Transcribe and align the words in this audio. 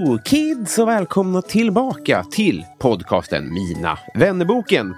Hello 0.00 0.18
kids 0.18 0.78
och 0.78 0.88
välkomna 0.88 1.42
tillbaka 1.42 2.24
till 2.30 2.64
podcasten 2.78 3.54
Mina 3.54 3.98
vännerboken. 4.14 4.94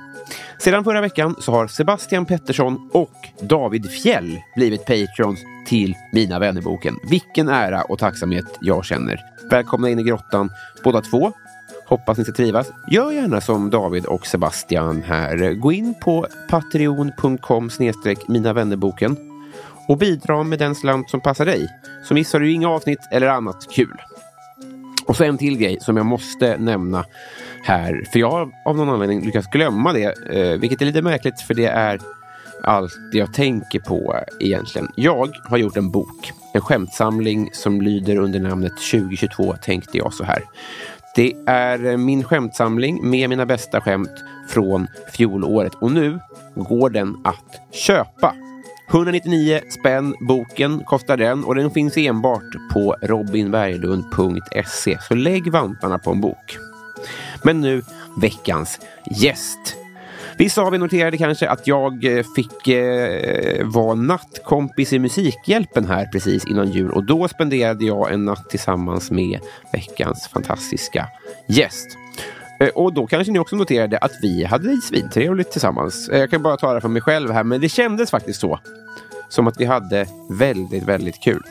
Sedan 0.58 0.84
förra 0.84 1.00
veckan 1.00 1.36
så 1.38 1.52
har 1.52 1.66
Sebastian 1.66 2.26
Pettersson 2.26 2.90
och 2.92 3.12
David 3.40 3.90
Fjell 3.90 4.40
blivit 4.56 4.86
patrons 4.86 5.40
till 5.66 5.94
Mina 6.12 6.38
vännerboken. 6.38 6.98
Vilken 7.10 7.48
ära 7.48 7.82
och 7.82 7.98
tacksamhet 7.98 8.44
jag 8.60 8.84
känner. 8.84 9.20
Välkomna 9.50 9.90
in 9.90 9.98
i 9.98 10.02
grottan 10.02 10.50
båda 10.84 11.00
två. 11.00 11.32
Hoppas 11.86 12.18
ni 12.18 12.24
ska 12.24 12.32
trivas. 12.32 12.72
Gör 12.90 13.12
gärna 13.12 13.40
som 13.40 13.70
David 13.70 14.06
och 14.06 14.26
Sebastian 14.26 15.02
här. 15.02 15.54
Gå 15.54 15.72
in 15.72 15.94
på 16.02 16.26
patreon.com 16.50 17.70
snedstreck 17.70 18.28
Mina 18.28 18.52
vännerboken 18.52 19.16
och 19.88 19.98
bidra 19.98 20.42
med 20.42 20.58
den 20.58 20.74
slant 20.74 21.10
som 21.10 21.20
passar 21.20 21.46
dig. 21.46 21.68
Så 22.04 22.14
missar 22.14 22.40
du 22.40 22.52
inga 22.52 22.68
avsnitt 22.68 23.08
eller 23.10 23.28
annat 23.28 23.66
kul. 23.70 23.96
Och 25.06 25.16
så 25.16 25.24
en 25.24 25.38
till 25.38 25.58
grej 25.58 25.78
som 25.80 25.96
jag 25.96 26.06
måste 26.06 26.56
nämna 26.56 27.04
här. 27.62 28.04
För 28.12 28.18
jag 28.18 28.30
har 28.30 28.50
av 28.64 28.76
någon 28.76 28.88
anledning 28.88 29.24
lyckats 29.24 29.48
glömma 29.48 29.92
det. 29.92 30.30
Eh, 30.30 30.60
vilket 30.60 30.82
är 30.82 30.86
lite 30.86 31.02
märkligt 31.02 31.40
för 31.40 31.54
det 31.54 31.66
är 31.66 32.00
allt 32.62 32.92
jag 33.12 33.34
tänker 33.34 33.80
på 33.80 34.16
egentligen. 34.40 34.88
Jag 34.96 35.30
har 35.44 35.56
gjort 35.56 35.76
en 35.76 35.90
bok. 35.90 36.32
En 36.54 36.60
skämtsamling 36.60 37.50
som 37.52 37.80
lyder 37.82 38.16
under 38.16 38.40
namnet 38.40 38.72
2022 38.76 39.54
tänkte 39.62 39.98
jag 39.98 40.14
så 40.14 40.24
här. 40.24 40.42
Det 41.14 41.32
är 41.46 41.86
eh, 41.86 41.96
min 41.96 42.24
skämtsamling 42.24 43.10
med 43.10 43.28
mina 43.28 43.46
bästa 43.46 43.80
skämt 43.80 44.24
från 44.48 44.86
fjolåret. 45.12 45.74
Och 45.74 45.92
nu 45.92 46.18
går 46.54 46.90
den 46.90 47.16
att 47.24 47.60
köpa. 47.72 48.34
199 48.88 49.60
spänn 49.70 50.14
boken 50.20 50.84
kostar 50.84 51.16
den 51.16 51.44
och 51.44 51.54
den 51.54 51.70
finns 51.70 51.96
enbart 51.96 52.70
på 52.72 52.96
robinberglund.se. 53.02 54.98
Så 55.00 55.14
lägg 55.14 55.52
vantarna 55.52 55.98
på 55.98 56.10
en 56.10 56.20
bok. 56.20 56.56
Men 57.44 57.60
nu 57.60 57.82
veckans 58.16 58.80
gäst. 59.10 59.76
Vissa 60.38 60.62
av 60.62 60.74
er 60.74 60.78
noterade 60.78 61.18
kanske 61.18 61.48
att 61.48 61.66
jag 61.66 62.04
eh, 62.04 62.24
fick 62.36 62.68
eh, 62.68 63.66
vara 63.66 63.94
nattkompis 63.94 64.92
i 64.92 64.98
Musikhjälpen 64.98 65.86
här 65.86 66.06
precis 66.06 66.46
innan 66.46 66.70
jul 66.70 66.90
och 66.90 67.04
då 67.04 67.28
spenderade 67.28 67.84
jag 67.84 68.12
en 68.12 68.24
natt 68.24 68.50
tillsammans 68.50 69.10
med 69.10 69.40
veckans 69.72 70.28
fantastiska 70.28 71.08
gäst. 71.48 72.01
Eh, 72.62 72.68
och 72.68 72.92
då 72.92 73.06
kanske 73.06 73.32
ni 73.32 73.38
också 73.38 73.56
noterade 73.56 73.98
att 73.98 74.12
vi 74.22 74.44
hade 74.44 74.76
svintrevligt 74.76 75.52
tillsammans. 75.52 76.08
Eh, 76.08 76.18
jag 76.18 76.30
kan 76.30 76.42
bara 76.42 76.56
tala 76.56 76.80
för 76.80 76.88
mig 76.88 77.02
själv 77.02 77.30
här, 77.30 77.44
men 77.44 77.60
det 77.60 77.68
kändes 77.68 78.10
faktiskt 78.10 78.40
så. 78.40 78.58
Som 79.28 79.46
att 79.46 79.60
vi 79.60 79.64
hade 79.64 80.06
väldigt, 80.30 80.82
väldigt 80.82 81.22
kul. 81.22 81.42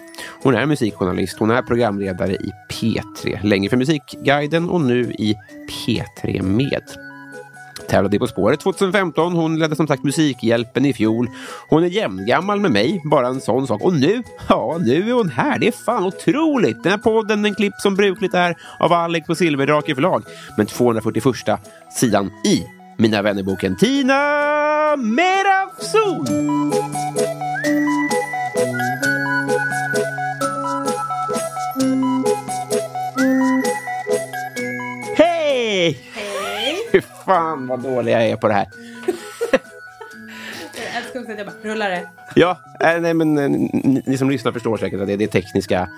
Hon 0.43 0.55
är 0.55 0.65
musikjournalist, 0.65 1.39
hon 1.39 1.51
är 1.51 1.61
programledare 1.61 2.33
i 2.33 2.51
P3, 2.69 3.43
länge 3.43 3.69
för 3.69 3.77
Musikguiden 3.77 4.69
och 4.69 4.81
nu 4.81 5.01
i 5.11 5.35
P3 5.69 6.41
Med. 6.41 7.10
Tävlade 7.87 8.15
i 8.15 8.19
På 8.19 8.27
spåret 8.27 8.59
2015. 8.59 9.33
Hon 9.33 9.59
ledde 9.59 9.75
som 9.75 9.87
sagt 9.87 10.03
Musikhjälpen 10.03 10.85
i 10.85 10.93
fjol. 10.93 11.29
Hon 11.69 11.83
är 11.83 11.87
jämngammal 11.87 12.59
med 12.59 12.71
mig, 12.71 13.01
bara 13.05 13.27
en 13.27 13.41
sån 13.41 13.67
sak. 13.67 13.81
Och 13.81 13.93
nu, 13.93 14.23
ja, 14.49 14.77
nu 14.85 15.09
är 15.09 15.13
hon 15.13 15.29
här. 15.29 15.59
Det 15.59 15.67
är 15.67 15.85
fan 15.85 16.05
otroligt. 16.05 16.83
Den 16.83 16.91
här 16.91 16.99
podden, 16.99 17.41
den 17.41 17.55
klipp 17.55 17.73
som 17.73 17.95
brukligt 17.95 18.33
är 18.33 18.55
av 18.79 18.93
Alex 18.93 19.27
på 19.27 19.35
Silverdrake 19.35 19.95
förlag. 19.95 20.23
Men 20.57 20.65
241 20.65 21.35
sidan 21.99 22.31
i 22.45 22.63
Mina 22.97 23.21
vännerboken 23.21 23.77
Tina 23.77 24.15
Merafson. 24.95 26.25
Fy 36.91 37.01
fan 37.01 37.67
vad 37.67 37.79
dålig 37.79 38.13
jag 38.13 38.25
är 38.25 38.35
på 38.35 38.47
det 38.47 38.53
här. 38.53 38.67
Jag 40.75 40.95
älskar 40.97 41.19
också 41.19 41.31
att 41.31 41.37
jag 41.37 41.47
bara 41.47 41.71
rullar 41.71 41.89
det. 41.89 42.09
Ja, 42.35 42.59
äh, 42.79 43.01
nej, 43.01 43.13
men 43.13 43.37
eh, 43.37 43.49
ni, 43.49 44.03
ni 44.05 44.17
som 44.17 44.29
lyssnar 44.29 44.51
förstår 44.51 44.77
säkert 44.77 45.01
att 45.01 45.07
det 45.07 45.13
är 45.13 45.17
det 45.17 45.27
tekniska 45.27 45.89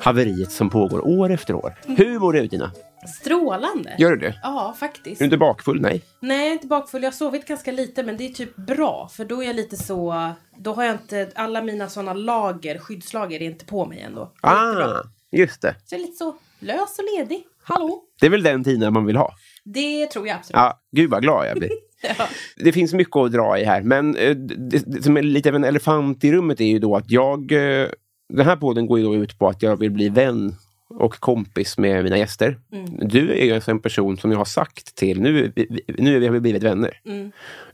haveriet 0.00 0.52
som 0.52 0.70
pågår 0.70 1.06
år 1.06 1.30
efter 1.30 1.54
år. 1.54 1.74
Hur 1.86 2.18
mår 2.18 2.32
du 2.32 2.48
Tina? 2.48 2.72
Strålande. 3.20 3.94
Gör 3.98 4.10
du 4.10 4.16
det? 4.16 4.40
Ja, 4.42 4.74
faktiskt. 4.78 5.20
Är 5.20 5.24
du 5.24 5.24
inte 5.24 5.36
bakfull? 5.36 5.80
Nej. 5.80 6.02
Nej, 6.20 6.38
jag 6.38 6.48
är 6.48 6.52
inte 6.52 6.66
bakfull. 6.66 7.02
Jag 7.02 7.10
har 7.10 7.16
sovit 7.16 7.46
ganska 7.46 7.72
lite, 7.72 8.02
men 8.02 8.16
det 8.16 8.24
är 8.24 8.28
typ 8.28 8.56
bra. 8.56 9.08
För 9.12 9.24
då 9.24 9.42
är 9.42 9.46
jag 9.46 9.56
lite 9.56 9.76
så... 9.76 10.30
Då 10.56 10.72
har 10.72 10.84
jag 10.84 10.94
inte... 10.94 11.30
Alla 11.34 11.62
mina 11.62 11.88
såna 11.88 12.12
lager, 12.12 12.78
skyddslager, 12.78 13.42
är 13.42 13.46
inte 13.46 13.64
på 13.64 13.86
mig 13.86 14.00
ändå. 14.00 14.32
Ah, 14.40 15.02
just 15.32 15.62
det. 15.62 15.74
Så 15.84 15.94
jag 15.94 16.00
är 16.00 16.04
lite 16.06 16.16
så 16.16 16.36
lös 16.58 16.98
och 16.98 17.04
ledig. 17.18 17.44
Hallå? 17.62 18.02
Det 18.20 18.26
är 18.26 18.30
väl 18.30 18.42
den 18.42 18.64
Tina 18.64 18.90
man 18.90 19.06
vill 19.06 19.16
ha? 19.16 19.34
Det 19.74 20.06
tror 20.06 20.26
jag 20.26 20.36
absolut. 20.36 20.56
Ja, 20.56 20.80
gud 20.96 21.10
vad 21.10 21.22
glad 21.22 21.46
jag 21.48 21.58
blir. 21.58 21.70
Ja. 22.18 22.28
Det 22.56 22.72
finns 22.72 22.92
mycket 22.94 23.16
att 23.16 23.32
dra 23.32 23.58
i 23.58 23.64
här, 23.64 23.82
men 23.82 24.16
eh, 24.16 24.36
det, 24.36 24.82
det 24.86 25.02
som 25.02 25.16
är 25.16 25.22
lite 25.22 25.48
av 25.48 25.54
en 25.54 25.64
elefant 25.64 26.24
i 26.24 26.32
rummet 26.32 26.60
är 26.60 26.64
ju 26.64 26.78
då 26.78 26.96
att 26.96 27.10
jag... 27.10 27.52
eh, 27.52 27.88
Den 28.34 28.46
här 28.46 28.56
podden 28.56 28.86
går 28.86 28.98
ju 28.98 29.04
då 29.04 29.14
ut 29.14 29.38
på 29.38 29.48
att 29.48 29.62
jag 29.62 29.76
vill 29.76 29.90
bli 29.90 30.08
vän 30.08 30.54
och 30.90 31.14
kompis 31.20 31.78
med 31.78 32.04
mina 32.04 32.18
gäster. 32.18 32.58
Du 33.02 33.32
är 33.32 33.44
ju 33.44 33.52
alltså 33.54 33.70
en 33.70 33.80
person 33.80 34.16
som 34.18 34.30
jag 34.30 34.38
har 34.38 34.44
sagt 34.44 34.94
till, 34.94 35.20
nu, 35.20 35.52
nu 35.98 36.24
har 36.24 36.30
vi 36.30 36.40
blivit 36.40 36.62
vänner. 36.62 37.00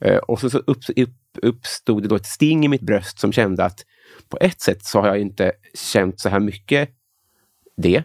Eh, 0.01 0.17
och 0.17 0.41
så, 0.41 0.51
så 0.51 0.59
upp, 0.59 0.79
upp, 0.97 1.11
uppstod 1.43 2.03
det 2.03 2.09
då 2.09 2.15
ett 2.17 2.27
sting 2.27 2.65
i 2.65 2.69
mitt 2.69 2.81
bröst 2.83 3.19
som 3.19 3.33
kände 3.33 3.65
att 3.65 3.81
på 4.29 4.39
ett 4.41 4.61
sätt 4.61 4.85
så 4.85 5.01
har 5.01 5.09
jag 5.09 5.21
inte 5.21 5.53
känt 5.93 6.21
så 6.21 6.29
här 6.29 6.41
mycket 6.41 6.89
det 7.77 8.03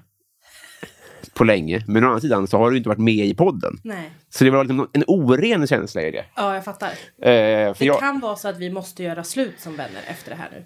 på 1.34 1.44
länge. 1.44 1.84
Men 1.88 2.03
å 2.03 2.07
andra 2.07 2.19
sidan 2.22 2.47
så 2.47 2.57
har 2.57 2.72
du 2.72 2.78
inte 2.78 2.90
varit 2.90 3.00
med 3.00 3.25
i 3.25 3.34
podden. 3.35 3.80
Nej. 3.84 4.12
Så 4.30 4.44
det 4.44 4.50
var 4.50 4.63
liksom 4.63 4.90
en 4.94 5.03
oren 5.07 5.68
känsla 5.68 6.02
i 6.02 6.12
det. 6.12 6.25
Ja, 6.35 6.53
jag 6.56 6.66
fattar. 6.66 6.88
Eh, 6.88 6.94
Det 7.22 7.75
jag, 7.80 8.00
kan 8.00 8.19
vara 8.19 8.35
så 8.35 8.47
att 8.47 8.57
vi 8.57 8.69
måste 8.69 9.03
göra 9.03 9.24
slut 9.24 9.53
som 9.59 9.75
vänner 9.75 10.02
efter 10.07 10.30
det 10.31 10.38
här 10.38 10.50
nu. 10.52 10.63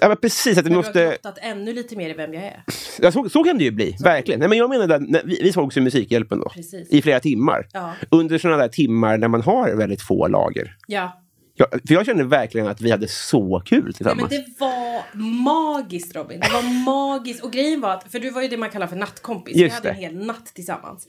ja, 0.00 0.16
precis, 0.22 0.58
att 0.58 0.64
vi 0.64 0.68
du 0.68 0.74
har 0.76 0.82
måste... 0.82 1.04
grottat 1.06 1.38
ännu 1.42 1.72
lite 1.72 1.96
mer 1.96 2.10
i 2.10 2.12
vem 2.12 2.34
jag 2.34 2.42
är. 2.44 2.62
Ja, 3.00 3.12
så, 3.12 3.28
så 3.28 3.44
kan 3.44 3.58
det 3.58 3.64
ju 3.64 3.70
bli, 3.70 3.96
verkligen. 4.00 4.40
Nej, 4.40 4.48
men 4.48 4.58
jag 4.58 4.70
menar, 4.70 4.94
att 4.94 5.02
vi, 5.24 5.40
vi 5.42 5.52
sågs 5.52 5.76
i 5.76 5.80
Musikhjälpen 5.80 6.38
då, 6.40 6.48
Precis. 6.48 6.90
i 6.90 7.02
flera 7.02 7.20
timmar. 7.20 7.68
Ja. 7.72 7.92
Under 8.10 8.38
sådana 8.38 8.56
där 8.62 8.68
timmar 8.68 9.18
när 9.18 9.28
man 9.28 9.42
har 9.42 9.74
väldigt 9.74 10.02
få 10.02 10.28
lager. 10.28 10.76
Ja. 10.86 11.22
Jag, 11.58 11.68
för 11.70 11.94
jag 11.94 12.06
kände 12.06 12.24
verkligen 12.24 12.66
att 12.66 12.80
vi 12.80 12.90
hade 12.90 13.08
så 13.08 13.62
kul 13.64 13.84
Nej, 13.84 13.92
tillsammans. 13.92 14.30
men 14.30 14.40
det 14.40 14.46
var 14.58 15.16
magiskt 15.44 16.16
Robin. 16.16 16.40
Det 16.40 16.52
var 16.52 16.84
magiskt. 16.84 17.44
Och 17.44 17.52
grejen 17.52 17.80
var 17.80 17.90
att, 17.94 18.12
för 18.12 18.18
du 18.18 18.30
var 18.30 18.42
ju 18.42 18.48
det 18.48 18.56
man 18.56 18.70
kallar 18.70 18.86
för 18.86 18.96
nattkompis. 18.96 19.56
vi 19.56 19.60
Just 19.60 19.74
hade 19.74 19.88
det. 19.88 19.92
en 19.94 20.00
hel 20.00 20.26
natt 20.26 20.46
tillsammans. 20.54 21.06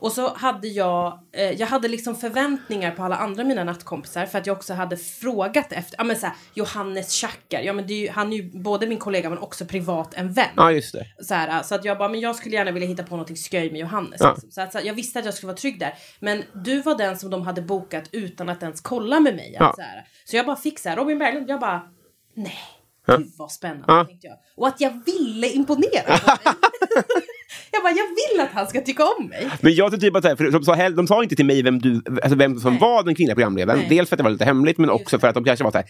Och 0.00 0.12
så 0.12 0.34
hade 0.34 0.68
jag, 0.68 1.20
eh, 1.32 1.50
jag 1.50 1.66
hade 1.66 1.88
liksom 1.88 2.16
förväntningar 2.16 2.90
på 2.90 3.02
alla 3.02 3.16
andra 3.16 3.44
mina 3.44 3.64
nattkompisar 3.64 4.26
för 4.26 4.38
att 4.38 4.46
jag 4.46 4.56
också 4.56 4.74
hade 4.74 4.96
frågat 4.96 5.72
efter, 5.72 5.94
ja 5.98 6.04
men 6.04 6.16
såhär 6.16 6.34
Johannes 6.54 7.20
Schacker, 7.20 7.60
ja 7.60 7.72
men 7.72 7.84
är 7.84 7.94
ju, 7.94 8.08
han 8.10 8.32
är 8.32 8.36
ju 8.36 8.50
både 8.60 8.86
min 8.86 8.98
kollega 8.98 9.28
men 9.30 9.38
också 9.38 9.64
privat 9.64 10.14
en 10.14 10.32
vän. 10.32 10.48
Ja, 10.56 10.72
just 10.72 10.92
det. 10.92 11.06
Så, 11.24 11.34
här, 11.34 11.62
så 11.62 11.74
att 11.74 11.84
jag 11.84 11.98
bara, 11.98 12.08
men 12.08 12.20
jag 12.20 12.36
skulle 12.36 12.54
gärna 12.56 12.70
vilja 12.70 12.88
hitta 12.88 13.02
på 13.02 13.16
något 13.16 13.38
skoj 13.38 13.70
med 13.70 13.80
Johannes. 13.80 14.20
Ja. 14.20 14.30
Liksom. 14.32 14.50
Så 14.50 14.60
att, 14.60 14.72
så 14.72 14.78
att 14.78 14.84
jag 14.84 14.94
visste 14.94 15.18
att 15.18 15.24
jag 15.24 15.34
skulle 15.34 15.46
vara 15.48 15.56
trygg 15.56 15.80
där. 15.80 15.94
Men 16.20 16.42
du 16.64 16.82
var 16.82 16.94
den 16.98 17.18
som 17.18 17.30
de 17.30 17.42
hade 17.42 17.62
bokat 17.62 18.04
utan 18.12 18.48
att 18.48 18.62
ens 18.62 18.80
kolla 18.80 19.20
med 19.20 19.36
mig. 19.36 19.56
Ja. 19.58 19.72
Så, 19.76 19.82
här. 19.82 20.04
så 20.24 20.36
jag 20.36 20.46
bara 20.46 20.56
fick 20.56 20.78
så 20.78 20.88
här, 20.88 20.96
Robin 20.96 21.18
Berglund, 21.18 21.50
jag 21.50 21.60
bara, 21.60 21.82
nej. 22.34 22.58
Gud 23.06 23.32
vad 23.38 23.52
spännande 23.52 23.84
Ja. 23.88 24.04
tänkte 24.04 24.26
jag. 24.26 24.36
Och 24.56 24.68
att 24.68 24.80
jag 24.80 25.04
ville 25.06 25.48
imponera 25.48 26.18
på 26.18 26.26
dig. 26.44 26.54
Jag 27.72 27.82
bara, 27.82 27.92
jag 27.92 28.04
vill 28.06 28.40
att 28.40 28.50
han 28.54 28.66
ska 28.66 28.80
tycka 28.80 29.04
om 29.04 29.26
mig. 29.26 29.48
Men 29.60 29.74
jag 29.74 29.90
tror 29.90 30.00
typ 30.00 30.16
att 30.16 30.24
här, 30.24 30.36
för 30.36 30.50
de, 30.50 30.64
sa, 30.64 30.88
de 30.88 31.06
sa 31.06 31.22
inte 31.22 31.36
till 31.36 31.44
mig 31.46 31.62
vem, 31.62 31.78
du, 31.78 32.02
alltså 32.22 32.36
vem 32.38 32.58
som 32.58 32.70
Nej. 32.72 32.80
var 32.80 33.02
den 33.02 33.14
kvinnliga 33.14 33.34
programledaren. 33.34 33.78
Nej. 33.78 33.88
Dels 33.90 34.08
för 34.08 34.16
att 34.16 34.18
det 34.18 34.24
var 34.24 34.30
lite 34.30 34.44
hemligt, 34.44 34.78
men 34.78 34.90
också 34.90 35.18
för 35.18 35.28
att 35.28 35.34
de 35.34 35.44
kanske 35.44 35.64
var 35.64 35.70
så 35.70 35.76
här, 35.78 35.86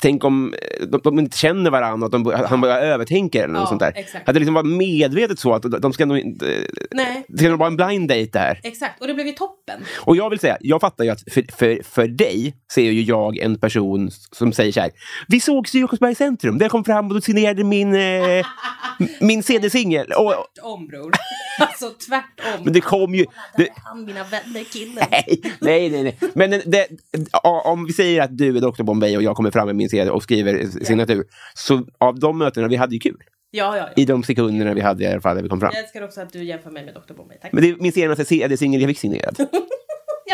tänk 0.00 0.24
om 0.24 0.54
de, 0.90 1.00
de 1.04 1.18
inte 1.18 1.38
känner 1.38 1.70
varandra 1.70 2.04
och 2.06 2.10
de, 2.10 2.32
han 2.48 2.60
bara 2.60 2.80
övertänker 2.80 3.44
eller 3.44 3.52
något 3.54 3.60
Ja, 3.62 3.66
sånt 3.66 3.80
där. 3.80 3.92
exakt. 3.96 4.28
Att 4.28 4.34
det 4.34 4.38
liksom 4.40 4.54
var 4.54 4.62
medvetet 4.62 5.38
så 5.38 5.54
att 5.54 5.62
de, 5.82 5.92
ska 5.92 6.06
nog 6.06 6.18
inte... 6.18 6.46
Nej, 6.90 7.24
Det 7.28 7.38
ska 7.38 7.48
nog 7.48 7.58
vara 7.58 7.66
en 7.70 7.76
blind 7.76 8.08
date 8.08 8.30
där. 8.32 8.60
exakt. 8.62 9.00
Och 9.00 9.06
det 9.06 9.14
blev 9.14 9.26
ju 9.26 9.32
toppen. 9.32 9.80
Och 10.00 10.16
jag 10.16 10.30
vill 10.30 10.38
säga, 10.38 10.56
jag 10.60 10.80
fattar 10.80 11.04
ju 11.04 11.10
att 11.10 11.20
för, 11.32 11.44
för, 11.56 11.80
för 11.84 12.06
dig 12.08 12.54
så 12.72 12.80
är 12.80 12.90
ju 12.90 13.02
jag 13.02 13.38
en 13.38 13.58
person 13.58 14.10
som 14.32 14.52
säger 14.52 14.72
så 14.72 14.80
här. 14.80 14.90
Vi 15.28 15.40
sågs 15.40 15.74
i 15.74 15.80
Jakobsbergs 15.80 16.18
centrum, 16.18 16.58
där 16.58 16.64
jag 16.64 16.70
kom 16.70 16.84
fram 16.84 17.08
och 17.08 17.14
du 17.14 17.20
signerade 17.20 17.64
min, 17.64 17.94
eh, 17.94 18.46
min 19.20 19.42
CD-singel. 19.42 20.06
Och, 20.12 20.32
Tvärtom 20.32 20.88
bror. 21.00 21.12
Alltså 21.60 21.90
tvärtom. 21.90 22.64
men 22.64 22.72
det 22.72 22.80
kom 22.80 23.14
ju... 23.14 23.26
Det, 23.56 23.68
Han 23.84 24.04
mina 24.04 24.24
vänner 24.24 24.64
killen. 24.64 25.04
nej, 25.10 25.90
nej, 25.90 25.90
nej. 25.90 26.02
nej. 26.02 26.30
Men 26.34 26.50
det, 26.50 26.88
ja, 27.32 27.62
om 27.66 27.86
vi 27.86 27.92
säger 27.92 28.22
att 28.22 28.38
du 28.38 28.56
är 28.56 28.60
Dr 28.60 28.82
Bombay 28.82 29.16
och 29.16 29.22
jag 29.22 29.36
kommer 29.36 29.50
fram 29.50 29.66
med 29.66 29.76
min 29.76 29.88
CD 29.88 30.10
och 30.10 30.22
skriver 30.22 30.66
signatur. 30.84 31.24
Så 31.54 31.86
av 31.98 32.18
de 32.18 32.38
mötena, 32.38 32.68
vi 32.68 32.76
hade 32.76 32.94
ju 32.94 33.00
kul. 33.00 33.16
Ja, 33.50 33.76
ja, 33.76 33.88
ja. 33.96 34.02
I 34.02 34.04
de 34.04 34.22
sekunderna 34.22 34.74
vi 34.74 34.80
hade 34.80 35.04
i 35.04 35.06
alla 35.06 35.20
fall 35.20 35.36
när 35.36 35.42
vi 35.42 35.48
kom 35.48 35.60
fram. 35.60 35.70
Jag 35.74 35.82
älskar 35.82 36.02
också 36.02 36.20
att 36.20 36.32
du 36.32 36.44
jämför 36.44 36.70
mig 36.70 36.84
med 36.84 36.94
Dr. 36.94 37.14
Bombay. 37.14 37.38
Tack. 37.42 37.52
Men 37.52 37.62
det 37.62 37.70
är 37.70 37.76
min 37.76 37.92
senaste 37.92 38.24
CD-singel 38.24 38.80
jag 38.80 38.88
fick 38.88 38.98
signerad. 38.98 39.36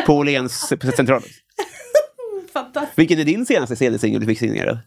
På 0.06 0.14
Åhléns 0.14 0.72
central. 0.96 1.22
Fantastiskt. 2.52 2.98
Vilken 2.98 3.18
är 3.18 3.24
din 3.24 3.46
senaste 3.46 3.76
CD-singel 3.76 4.20
du 4.20 4.26
fick 4.26 4.38
signerad? 4.38 4.78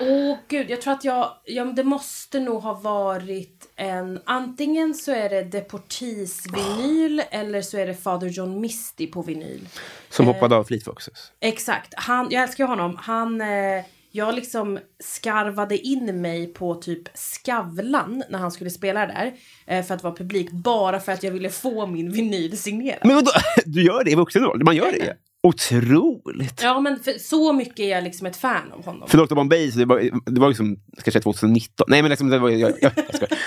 Åh 0.00 0.36
gud, 0.48 0.70
jag 0.70 0.80
tror 0.80 0.92
att 0.92 1.04
jag, 1.04 1.32
ja, 1.44 1.64
det 1.64 1.84
måste 1.84 2.40
nog 2.40 2.62
ha 2.62 2.74
varit 2.74 3.68
en, 3.76 4.20
antingen 4.24 4.94
så 4.94 5.12
är 5.12 5.28
det 5.28 5.42
Deportees 5.42 6.44
vinyl 6.52 7.22
eller 7.30 7.62
så 7.62 7.78
är 7.78 7.86
det 7.86 7.94
Father 7.94 8.28
John 8.28 8.60
Misty 8.60 9.06
på 9.06 9.22
vinyl. 9.22 9.68
Som 10.08 10.26
hoppade 10.26 10.56
av 10.56 10.64
Fleet 10.64 10.84
Foxes. 10.84 11.32
Exakt, 11.40 11.94
han, 11.96 12.26
jag 12.30 12.42
älskar 12.42 12.66
honom. 12.66 12.96
Han, 13.02 13.40
eh, 13.40 13.84
jag 14.10 14.34
liksom 14.34 14.78
skarvade 15.04 15.78
in 15.78 16.20
mig 16.20 16.46
på 16.46 16.74
typ 16.74 17.16
Skavlan 17.16 18.22
när 18.30 18.38
han 18.38 18.50
skulle 18.50 18.70
spela 18.70 19.06
där. 19.06 19.34
Eh, 19.66 19.84
för 19.84 19.94
att 19.94 20.02
vara 20.02 20.14
publik, 20.14 20.50
bara 20.50 21.00
för 21.00 21.12
att 21.12 21.22
jag 21.22 21.30
ville 21.30 21.50
få 21.50 21.86
min 21.86 22.12
vinyl 22.12 22.58
signerad. 22.58 22.98
Men 23.02 23.14
vadå? 23.14 23.30
Du 23.64 23.82
gör 23.82 24.04
det 24.04 24.10
i 24.10 24.14
vuxen 24.14 24.44
ålder? 24.46 24.64
Man 24.64 24.76
gör 24.76 24.92
det? 24.92 25.16
Otroligt! 25.48 26.60
Ja 26.62 26.80
men 26.80 26.98
för, 27.00 27.12
så 27.12 27.52
mycket 27.52 27.80
är 27.80 27.88
jag 27.90 28.04
liksom 28.04 28.26
ett 28.26 28.36
fan 28.36 28.72
av 28.72 28.84
honom. 28.84 29.08
För 29.08 29.18
Dr 29.18 29.34
Bombay, 29.34 29.70
så 29.72 29.78
det 29.78 29.84
var, 29.84 30.10
det 30.30 30.40
var 30.40 30.48
liksom 30.48 30.76
kanske 31.04 31.20
2019. 31.20 31.86
Nej 31.88 32.02
men 32.02 32.08
liksom, 32.10 32.28
det 32.28 32.38
var, 32.38 32.50
jag, 32.50 32.60
jag, 32.80 32.92
jag 32.96 33.14
skojar. 33.14 33.28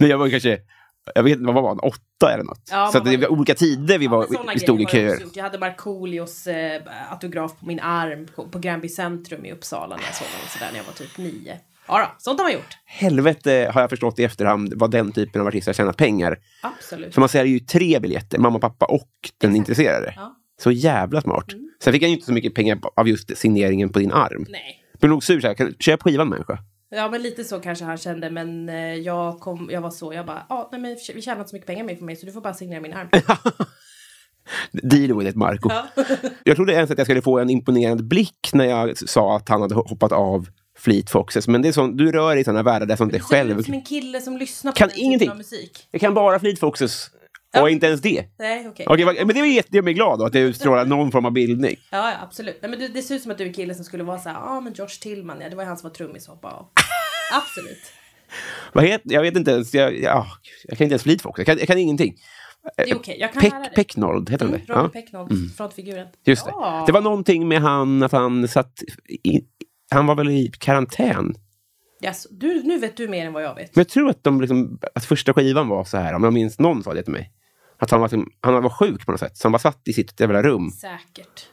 Men 0.00 0.08
jag 0.08 0.18
var 0.18 0.28
kanske, 0.30 0.58
jag 1.14 1.22
vet 1.22 1.32
inte, 1.32 1.44
vad 1.44 1.54
var 1.54 1.62
man, 1.62 1.78
åtta 1.78 2.32
eller 2.34 2.44
något? 2.44 2.68
Ja, 2.70 2.90
så 2.92 2.98
det 3.00 3.16
var- 3.16 3.28
olika 3.28 3.54
tider 3.54 3.98
vi 3.98 4.06
var, 4.06 4.26
Såna 4.26 4.52
vi 4.54 4.60
stod 4.60 4.80
i 4.80 4.82
jag 4.82 4.90
köer. 4.90 5.20
gjort. 5.20 5.36
Jag 5.36 5.44
hade 5.44 5.58
Markoolios 5.58 6.46
eh, 6.46 6.82
autograf 7.10 7.58
på 7.60 7.66
min 7.66 7.80
arm 7.80 8.26
på, 8.36 8.48
på 8.48 8.58
Gränby 8.58 8.88
centrum 8.88 9.44
i 9.44 9.52
Uppsala 9.52 9.96
när 9.96 10.02
jag 10.04 10.14
såg 10.14 10.26
honom 10.26 10.46
sådär 10.48 10.68
när 10.72 10.78
jag 10.78 10.84
var 10.84 10.92
typ 10.92 11.18
nio. 11.18 11.58
Ja 11.88 11.98
då, 11.98 12.06
sånt 12.18 12.38
har 12.40 12.44
man 12.44 12.52
gjort. 12.52 12.76
Helvete 12.84 13.70
har 13.74 13.80
jag 13.80 13.90
förstått 13.90 14.18
i 14.18 14.24
efterhand 14.24 14.72
vad 14.76 14.90
den 14.90 15.12
typen 15.12 15.40
av 15.40 15.46
artister 15.46 15.68
har 15.68 15.74
tjänat 15.74 15.96
pengar. 15.96 16.38
Absolut. 16.62 17.14
För 17.14 17.20
man 17.20 17.28
säljer 17.28 17.52
ju 17.52 17.60
tre 17.60 17.98
biljetter, 18.00 18.38
mamma, 18.38 18.58
pappa 18.58 18.86
och 18.86 19.10
den 19.38 19.56
intresserade. 19.56 20.12
Ja. 20.16 20.34
Så 20.62 20.70
jävla 20.70 21.20
smart. 21.20 21.44
Sen 21.84 21.92
fick 21.92 22.02
jag 22.02 22.08
ju 22.08 22.14
inte 22.14 22.26
så 22.26 22.32
mycket 22.32 22.54
pengar 22.54 22.78
av 22.96 23.08
just 23.08 23.36
signeringen 23.38 23.88
på 23.88 23.98
din 23.98 24.12
arm. 24.12 24.46
Nej. 24.48 24.84
Men 25.00 25.10
nog 25.10 25.24
sur, 25.24 25.40
så 25.40 25.46
här, 25.48 25.72
köp 25.78 26.02
skivan 26.02 26.28
människa. 26.28 26.58
Ja 26.90 27.08
men 27.10 27.22
lite 27.22 27.44
så 27.44 27.60
kanske 27.60 27.84
han 27.84 27.96
kände 27.96 28.30
men 28.30 28.68
eh, 28.68 28.94
jag, 28.94 29.40
kom, 29.40 29.68
jag 29.72 29.80
var 29.80 29.90
så, 29.90 30.12
jag 30.12 30.26
bara, 30.26 30.46
ja 30.48 30.68
nej 30.72 30.80
men 30.80 30.96
vi 31.14 31.22
tjänar 31.22 31.38
inte 31.38 31.50
så 31.50 31.56
mycket 31.56 31.66
pengar 31.66 31.84
med 31.84 31.98
för 31.98 32.04
mig 32.04 32.16
så 32.16 32.26
du 32.26 32.32
får 32.32 32.40
bara 32.40 32.54
signera 32.54 32.80
min 32.80 32.92
arm. 32.92 33.08
Deal 34.72 35.18
with 35.18 35.30
it, 35.30 35.36
Marco. 35.36 35.68
Ja. 35.72 35.86
Jag 36.44 36.56
trodde 36.56 36.72
ens 36.72 36.90
att 36.90 36.98
jag 36.98 37.06
skulle 37.06 37.22
få 37.22 37.38
en 37.38 37.50
imponerande 37.50 38.02
blick 38.02 38.50
när 38.52 38.64
jag 38.64 38.98
sa 39.08 39.36
att 39.36 39.48
han 39.48 39.62
hade 39.62 39.74
hoppat 39.74 40.12
av 40.12 40.48
Fleet 40.78 41.10
Foxes. 41.10 41.48
Men 41.48 41.62
det 41.62 41.68
är 41.68 41.72
sånt, 41.72 41.98
du 41.98 42.12
rör 42.12 42.30
dig 42.30 42.40
i 42.40 42.44
sådana 42.44 42.62
världar 42.62 42.86
där 42.86 42.96
sånt 42.96 43.12
är 43.14 43.18
Du 43.18 43.24
ser 43.24 43.44
ut 43.44 43.48
själv. 43.48 43.62
som 43.62 43.74
en 43.74 43.82
kille 43.84 44.20
som 44.20 44.36
lyssnar 44.36 44.72
på 44.72 44.76
Kan 44.78 44.88
den 44.88 44.98
ingenting. 44.98 45.30
av 45.30 45.36
musik. 45.36 45.88
Jag 45.90 46.00
kan 46.00 46.14
bara 46.14 46.40
Fleet 46.40 46.58
Foxes. 46.58 47.10
Ja. 47.52 47.62
Och 47.62 47.70
inte 47.70 47.86
ens 47.86 48.00
det. 48.00 48.24
Nej 48.38 48.68
okej. 48.68 48.86
Okej, 48.88 49.04
vad- 49.04 49.16
men 49.16 49.28
det, 49.28 49.40
gör 49.70 49.82
mig 49.82 49.94
glad 49.94 50.18
då, 50.18 50.24
att 50.24 50.32
det 50.32 50.40
utstrålar 50.40 50.84
någon 50.94 51.12
form 51.12 51.24
av 51.24 51.32
bildning. 51.32 51.76
Ja, 51.90 52.10
ja 52.10 52.16
absolut. 52.22 52.58
Nej, 52.62 52.70
men 52.70 52.78
det, 52.80 52.88
det 52.88 53.02
ser 53.02 53.14
ut 53.14 53.22
som 53.22 53.30
att 53.32 53.38
du 53.38 53.44
är 53.44 53.48
en 53.48 53.54
kille 53.54 53.74
som 53.74 53.84
skulle 53.84 54.04
vara 54.04 54.18
så 54.18 54.28
här, 54.28 54.36
ja 54.36 54.42
ah, 54.46 54.60
men 54.60 54.72
Josh 54.72 55.00
Tillman, 55.00 55.40
ja 55.40 55.48
det 55.48 55.56
var 55.56 55.62
ju 55.62 55.68
han 55.68 55.76
som 55.78 55.88
var 55.88 55.94
trummis 55.94 56.28
och 56.28 56.34
hoppade 56.34 56.54
av. 56.54 56.68
absolut. 57.34 57.92
Vad 58.72 58.84
heter, 58.84 59.12
jag 59.12 59.22
vet 59.22 59.36
inte 59.36 59.50
ens, 59.50 59.74
jag, 59.74 59.98
ja, 60.00 60.26
jag 60.64 60.78
kan 60.78 60.84
inte 60.84 60.92
ens 60.92 61.02
Fleet 61.02 61.22
Foxes. 61.22 61.38
Jag 61.38 61.46
kan, 61.46 61.58
jag 61.58 61.68
kan 61.68 61.78
ingenting. 61.78 62.14
Det 62.76 62.90
är 62.90 62.96
okej, 62.96 63.16
jag 63.20 63.32
kan 63.32 63.42
lära 63.42 63.58
dig. 63.58 63.68
Peck, 63.68 63.74
Pecknold, 63.74 64.30
heter 64.30 64.44
han 64.46 64.54
Mm, 64.54 64.66
det? 64.66 64.72
Robert 64.74 64.90
Ja. 64.94 65.00
Pecknold, 65.00 65.56
frontfiguren. 65.56 66.06
Just 66.26 66.44
det. 66.44 66.50
Ja. 66.54 66.84
Det 66.86 66.92
var 66.92 67.00
någonting 67.00 67.48
med 67.48 67.60
han, 67.60 68.02
att 68.02 68.12
han 68.12 68.48
satt 68.48 68.82
i, 69.24 69.40
han 69.90 70.06
var 70.06 70.14
väl 70.14 70.28
i 70.30 70.52
karantän. 70.58 71.34
Yes, 72.04 72.26
du, 72.30 72.62
nu 72.62 72.78
vet 72.78 72.96
du 72.96 73.08
mer 73.08 73.26
än 73.26 73.32
vad 73.32 73.42
jag 73.42 73.54
vet. 73.54 73.76
Men 73.76 73.80
jag 73.80 73.88
tror 73.88 74.10
att, 74.10 74.24
de 74.24 74.40
liksom, 74.40 74.78
att 74.94 75.04
första 75.04 75.34
skivan 75.34 75.68
var 75.68 75.84
så 75.84 75.96
här, 75.96 76.14
om 76.14 76.24
jag 76.24 76.32
minns 76.32 76.58
någon 76.58 76.82
sa 76.82 76.94
det 76.94 77.02
till 77.02 77.12
mig. 77.12 77.32
Att 77.78 77.90
han 77.90 78.00
var, 78.00 78.06
liksom- 78.08 78.30
han 78.40 78.62
var 78.62 78.70
sjuk 78.70 79.06
på 79.06 79.12
något 79.12 79.20
sätt, 79.20 79.36
så 79.36 79.44
han 79.48 79.52
var 79.52 79.58
satt 79.58 79.88
i 79.88 79.92
sitt 79.92 80.20
jävla 80.20 80.42
rum. 80.42 80.70
Säkert. 80.70 81.46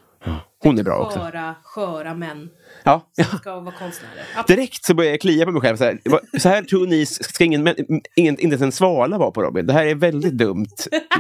Hon 0.64 0.80
är 0.80 0.84
bra 0.84 0.98
också. 0.98 1.20
Sköra, 1.20 1.56
sköra 1.64 2.14
män 2.14 2.50
Ja. 2.84 3.12
som 3.30 3.38
ska 3.40 3.60
vara 3.60 3.76
konstnärer. 3.76 4.26
Absolut. 4.36 4.48
Direkt 4.60 4.86
så 4.86 4.94
började 4.94 5.14
jag 5.14 5.22
klia 5.22 5.46
på 5.46 5.52
mig 5.52 5.62
själv. 5.62 5.78
Så 5.78 5.84
här, 5.84 6.00
så 6.40 6.50
här 6.50 6.62
tror 6.64 6.88
ni 6.88 7.06
ska 7.06 7.44
ingen, 7.44 7.68
ingen, 8.16 8.40
inte 8.40 8.44
ens 8.46 8.62
en 8.62 8.72
svala 8.72 9.18
vara 9.18 9.32
på 9.32 9.42
Robin. 9.44 9.66
Det 9.66 9.74
här 9.74 9.86
är 9.86 9.96
väldigt 9.96 10.34
dumt. 10.38 10.66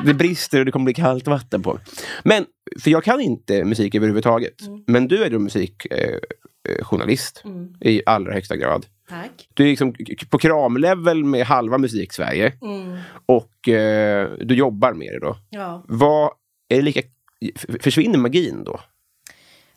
Det 0.06 0.14
brister 0.14 0.60
och 0.60 0.66
det 0.66 0.72
kommer 0.72 0.84
bli 0.84 0.94
kallt 0.94 1.28
vatten 1.28 1.62
på 1.64 1.74
mig. 1.74 1.84
Men, 2.24 2.46
för 2.84 2.92
jag 2.92 3.04
kan 3.04 3.22
inte 3.22 3.64
musik 3.64 3.96
överhuvudtaget. 3.96 4.56
Men 4.88 5.08
du 5.08 5.24
är 5.24 5.30
ju 5.30 5.40
musikjournalist 5.40 5.92
eh, 5.92 6.45
journalist 6.82 7.44
i 7.82 8.02
allra 8.06 8.34
högsta 8.34 8.56
grad. 8.56 8.86
Tack. 9.10 9.50
Du 9.54 9.64
är 9.64 9.68
liksom 9.68 9.94
på 10.30 10.38
kramlevel 10.38 11.24
med 11.24 11.46
halva 11.46 11.78
musik-Sverige. 11.78 12.54
Mm. 12.62 12.98
Och 13.26 13.70
eh, 13.70 14.30
du 14.40 14.56
jobbar 14.56 14.94
med 14.94 15.14
det 15.14 15.20
då. 15.20 15.38
Ja. 15.50 15.86
Vad, 15.88 16.32
är 16.70 16.76
det 16.76 16.82
lika, 16.82 17.02
försvinner 17.80 18.18
magin 18.18 18.64
då? 18.64 18.80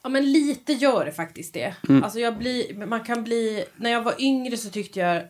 ja, 0.08 0.12
men 0.12 0.32
lite 0.32 0.72
gör 0.72 1.04
det 1.04 1.12
faktiskt 1.12 1.54
det. 1.54 1.74
Mm. 1.88 2.04
Alltså 2.04 2.20
jag 2.20 2.38
blir, 2.38 2.86
man 2.86 3.00
kan 3.00 3.24
bli, 3.24 3.64
när 3.76 3.90
jag 3.90 4.02
var 4.02 4.14
yngre 4.18 4.56
så 4.56 4.70
tyckte 4.70 5.00
jag, 5.00 5.22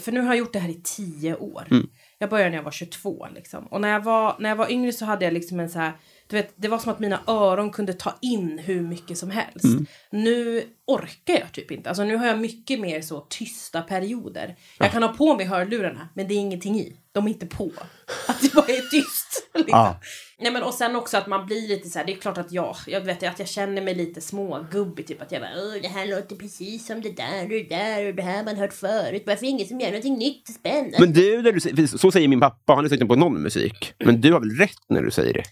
för 0.00 0.12
nu 0.12 0.20
har 0.20 0.26
jag 0.26 0.36
gjort 0.36 0.52
det 0.52 0.58
här 0.58 0.68
i 0.68 0.80
tio 0.84 1.36
år. 1.36 1.66
Mm. 1.70 1.86
Jag 2.18 2.30
började 2.30 2.50
när 2.50 2.56
jag 2.56 2.64
var 2.64 2.70
22 2.70 3.26
liksom. 3.34 3.66
Och 3.66 3.80
när 3.80 3.88
jag 3.88 4.04
var, 4.04 4.36
när 4.38 4.48
jag 4.48 4.56
var 4.56 4.70
yngre 4.70 4.92
så 4.92 5.04
hade 5.04 5.24
jag 5.24 5.34
liksom 5.34 5.60
en 5.60 5.70
så 5.70 5.78
här, 5.78 5.92
du 6.28 6.36
vet, 6.36 6.54
det 6.56 6.68
var 6.68 6.78
som 6.78 6.92
att 6.92 7.00
mina 7.00 7.20
öron 7.26 7.70
kunde 7.70 7.92
ta 7.92 8.14
in 8.22 8.58
hur 8.58 8.80
mycket 8.80 9.18
som 9.18 9.30
helst. 9.30 9.64
Mm. 9.64 9.86
Nu 10.10 10.64
orkar 10.86 11.34
jag 11.34 11.52
typ 11.52 11.70
inte. 11.70 11.88
Alltså 11.88 12.04
nu 12.04 12.16
har 12.16 12.26
jag 12.26 12.38
mycket 12.38 12.80
mer 12.80 13.00
så 13.00 13.20
tysta 13.20 13.82
perioder. 13.82 14.56
Jag 14.78 14.92
kan 14.92 15.02
ha 15.02 15.12
på 15.12 15.36
mig 15.36 15.46
hörlurarna, 15.46 16.08
men 16.14 16.28
det 16.28 16.34
är 16.34 16.38
ingenting 16.38 16.80
i. 16.80 16.96
De 17.12 17.24
är 17.24 17.28
inte 17.28 17.46
på. 17.46 17.72
Att 18.26 18.40
det 18.40 18.54
bara 18.54 18.66
är 18.66 18.90
tyst. 18.90 19.48
Liksom. 19.54 19.78
Ja. 19.78 20.00
Nej 20.38 20.52
men 20.52 20.62
och 20.62 20.74
sen 20.74 20.96
också 20.96 21.16
att 21.16 21.26
man 21.26 21.46
blir 21.46 21.68
lite 21.68 21.88
så 21.88 21.98
här, 21.98 22.06
det 22.06 22.12
är 22.12 22.16
klart 22.16 22.38
att 22.38 22.52
jag, 22.52 22.76
jag 22.86 23.00
vet 23.00 23.22
att 23.22 23.38
jag 23.38 23.48
känner 23.48 23.82
mig 23.82 23.94
lite 23.94 24.20
smågubbig 24.20 25.06
typ 25.06 25.22
att 25.22 25.32
jag 25.32 25.42
bara 25.42 25.78
det 25.82 25.88
här 25.88 26.06
låter 26.06 26.36
precis 26.36 26.86
som 26.86 27.00
det 27.00 27.16
där 27.16 27.42
och 27.42 27.48
det 27.48 27.68
där 27.68 28.08
och 28.08 28.14
det 28.14 28.22
här 28.22 28.36
har 28.36 28.44
man 28.44 28.56
hört 28.56 28.72
förut. 28.72 29.22
Varför 29.26 29.46
ingen 29.46 29.66
som 29.66 29.80
gör 29.80 29.88
någonting 29.88 30.18
nytt 30.18 30.48
och 30.48 30.54
spännande? 30.54 30.96
Men 31.00 31.12
du, 31.12 31.42
när 31.42 31.72
du, 31.72 31.88
så 31.88 32.10
säger 32.10 32.28
min 32.28 32.40
pappa, 32.40 32.74
han 32.74 32.84
lyssnar 32.84 32.96
inte 32.96 33.06
på 33.06 33.16
någon 33.16 33.42
musik. 33.42 33.94
Men 33.98 34.20
du 34.20 34.32
har 34.32 34.40
väl 34.40 34.50
rätt 34.50 34.82
när 34.88 35.02
du 35.02 35.10
säger 35.10 35.32
det? 35.32 35.44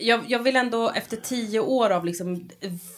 Jag, 0.00 0.20
jag 0.28 0.38
vill 0.42 0.56
ändå 0.56 0.90
efter 0.90 1.16
tio 1.16 1.60
år 1.60 1.90
av 1.90 2.04
liksom 2.04 2.50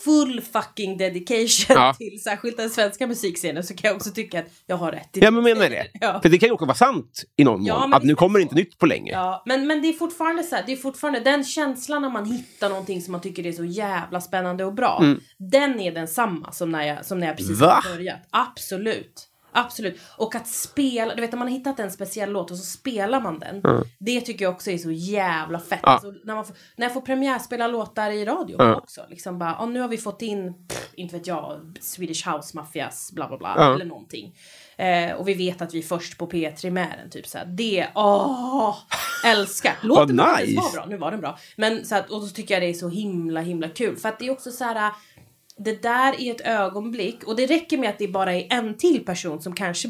full 0.05 0.41
fucking 0.53 0.97
dedication 0.99 1.77
Ja. 1.77 1.95
till 1.99 2.23
särskilt 2.23 2.57
den 2.57 2.71
svenska 2.71 3.07
musikscenen 3.07 3.65
så 3.65 3.75
kan 3.75 3.89
jag 3.89 3.97
också 3.97 4.11
tycka 4.11 4.39
att 4.39 4.47
jag 4.67 4.77
har 4.77 4.93
rätt. 4.93 5.17
i 5.17 5.21
Ja, 5.21 5.31
men 5.31 5.43
menar 5.43 5.71
det. 5.71 5.87
Ja. 6.01 6.21
För 6.23 6.29
det 6.29 6.39
kan 6.39 6.47
ju 6.47 6.53
också 6.53 6.67
vara 6.67 6.77
sant 6.77 7.25
i 7.37 7.45
någon 7.45 7.63
mån. 7.63 7.95
Att 7.95 8.03
nu 8.05 8.15
kommer 8.15 8.39
det 8.39 8.43
inte 8.43 8.55
nytt 8.55 8.79
på 8.79 8.87
länge. 8.87 9.13
Ja, 9.13 9.43
men, 9.47 9.67
men 9.67 9.83
det 9.83 9.89
är 9.89 9.93
fortfarande 9.93 10.43
så 10.43 10.57
här, 10.57 10.63
det 10.67 10.73
är 10.73 10.77
fortfarande 10.77 11.21
den 11.21 11.45
känslan 11.45 12.03
när 12.03 12.11
man 12.11 12.25
hittar 12.25 12.69
någonting 12.69 13.03
som 13.03 13.13
man 13.13 13.21
tycker 13.21 13.47
är 13.47 13.53
så 13.53 13.65
jävla 13.65 14.21
spännande 14.21 14.65
och 14.65 14.75
bra. 14.75 15.03
Den 15.39 15.81
är 15.81 15.93
densamma 15.93 16.53
som 16.53 16.71
när 16.71 16.83
jag, 16.87 17.07
som 17.07 17.19
när 17.21 17.27
jag 17.27 17.37
precis 17.37 17.57
Mm. 17.57 17.69
Va? 17.69 17.81
har 17.85 17.95
börjat. 17.97 18.21
Absolut. 18.31 19.29
Absolut. 19.59 20.01
Och 20.17 20.35
att 20.35 20.47
spela, 20.49 21.15
du 21.15 21.21
vet 21.21 21.33
när 21.33 21.39
man 21.39 21.49
har 21.49 21.55
hittat 21.59 21.81
en 21.81 21.91
speciell 21.91 22.31
låt 22.31 22.51
och 22.51 22.57
så 22.57 22.65
spelar 22.65 23.21
man 23.21 23.39
den. 23.39 23.63
Det 23.99 24.21
tycker 24.21 24.45
jag 24.45 24.55
också 24.55 24.71
är 24.71 24.79
så 24.79 24.91
jävla 24.91 25.59
fett. 25.61 25.81
Ja. 25.83 25.89
Alltså, 25.89 26.15
när, 26.25 26.35
man 26.35 26.45
får, 26.45 26.57
när 26.77 26.87
jag 26.87 26.95
får 26.95 27.01
premiärspela 27.01 27.67
låtar 27.67 28.11
i 28.11 28.25
radio 28.25 28.57
Ja. 28.59 28.77
också. 28.77 29.01
Liksom 29.11 29.39
bara, 29.39 29.57
"Ja, 29.59 29.67
nu 29.67 29.81
har 29.81 29.89
vi 29.89 29.99
fått 29.99 30.23
in, 30.23 30.55
pff, 30.69 30.91
inte 30.95 31.17
vet 31.17 31.27
jag, 31.27 31.79
Swedish 31.81 32.29
House 32.29 32.57
Mafias 32.57 33.13
bla 33.13 33.29
bla 33.29 33.39
bla. 33.39 33.55
Ja. 33.57 33.75
Eller 33.75 33.85
någonting. 33.85 34.35
Eh, 34.77 35.13
och 35.13 35.29
vi 35.29 35.35
vet 35.35 35.63
att 35.63 35.75
vi 35.75 35.79
är 35.79 35.83
först 35.83 36.19
på 36.19 36.27
P3 36.27 36.71
med 36.71 36.95
den. 37.03 37.11
Typ 37.11 37.27
så 37.27 37.39
här. 37.39 37.47
Det, 37.47 37.87
åh! 37.95 38.77
Älskar. 39.25 39.75
Låten 39.83 40.17
var 40.17 40.41
nice. 40.41 40.61
var 40.61 40.73
bra, 40.73 40.87
nu 40.89 40.97
var 40.97 41.11
den 41.11 41.21
bra. 41.21 41.39
Men 41.57 41.85
så 41.85 41.97
att, 41.97 42.11
och 42.11 42.23
så 42.23 42.29
tycker 42.35 42.55
jag 42.55 42.63
det 42.63 42.69
är 42.69 42.75
så 42.75 42.89
himla 42.89 43.41
himla 43.41 43.69
kul. 43.69 43.97
För 43.97 44.09
att 44.09 44.19
det 44.19 44.27
är 44.27 44.31
också 44.31 44.51
så 44.51 44.65
här. 44.65 44.93
Det 45.59 45.83
där 45.83 46.21
är 46.21 46.35
ett 46.35 46.41
ögonblick 46.41 47.25
och 47.25 47.37
det 47.37 47.47
räcker 47.47 47.79
med 47.79 47.91
att 47.91 47.99
det 47.99 48.09
bara 48.09 48.35
är 48.35 48.47
en 48.51 48.77
till 48.77 49.05
person 49.05 49.43
som 49.43 49.55
kanske 49.55 49.89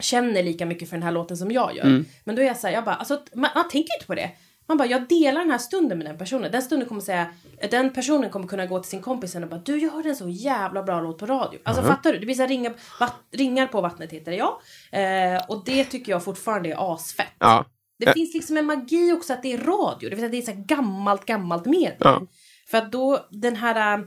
känner 0.00 0.42
lika 0.42 0.66
mycket 0.66 0.88
för 0.88 0.96
den 0.96 1.02
här 1.02 1.12
låten 1.12 1.36
som 1.36 1.50
jag 1.50 1.76
gör. 1.76 1.84
Mm. 1.84 2.04
Men 2.24 2.36
då 2.36 2.42
är 2.42 2.46
jag 2.46 2.56
så 2.56 2.66
här, 2.66 2.74
jag 2.74 2.84
bara, 2.84 2.94
alltså 2.94 3.20
man, 3.34 3.50
man 3.54 3.68
tänker 3.68 3.94
inte 3.94 4.06
på 4.06 4.14
det. 4.14 4.30
Man 4.68 4.78
bara, 4.78 4.88
jag 4.88 5.08
delar 5.08 5.40
den 5.40 5.50
här 5.50 5.58
stunden 5.58 5.98
med 5.98 6.06
den 6.06 6.18
personen. 6.18 6.52
Den 6.52 6.62
stunden 6.62 6.88
kommer 6.88 7.00
säga, 7.00 7.26
den 7.70 7.92
personen 7.92 8.30
kommer 8.30 8.46
kunna 8.46 8.66
gå 8.66 8.80
till 8.80 8.90
sin 8.90 9.02
kompis 9.02 9.34
och 9.34 9.48
bara, 9.48 9.60
du 9.64 9.78
gör 9.78 10.06
en 10.06 10.16
så 10.16 10.28
jävla 10.28 10.82
bra 10.82 11.00
låt 11.00 11.18
på 11.18 11.26
radio. 11.26 11.60
Alltså 11.64 11.82
fattar 11.82 12.12
du? 12.12 12.18
Det 12.18 12.26
blir 12.26 12.34
så 12.34 12.42
här 12.42 12.48
ringa, 12.48 12.72
vatt, 13.00 13.14
ringar 13.32 13.66
på 13.66 13.80
vattnet 13.80 14.12
heter 14.12 14.30
det, 14.30 14.36
ja. 14.36 14.60
Eh, 14.98 15.44
och 15.48 15.62
det 15.64 15.84
tycker 15.84 16.12
jag 16.12 16.24
fortfarande 16.24 16.68
är 16.68 16.94
asfett. 16.94 17.32
Ja. 17.38 17.64
Det 17.98 18.12
finns 18.12 18.34
liksom 18.34 18.56
en 18.56 18.66
magi 18.66 19.12
också 19.12 19.32
att 19.32 19.42
det 19.42 19.52
är 19.52 19.58
radio. 19.58 20.10
Det 20.10 20.16
vill 20.16 20.18
säga 20.18 20.26
att 20.26 20.32
det 20.32 20.52
är 20.52 20.54
så 20.54 20.62
gammalt, 20.66 21.24
gammalt 21.24 21.66
medium. 21.66 21.96
Ja. 21.98 22.26
För 22.70 22.78
att 22.78 22.92
då, 22.92 23.26
den 23.30 23.56
här... 23.56 24.04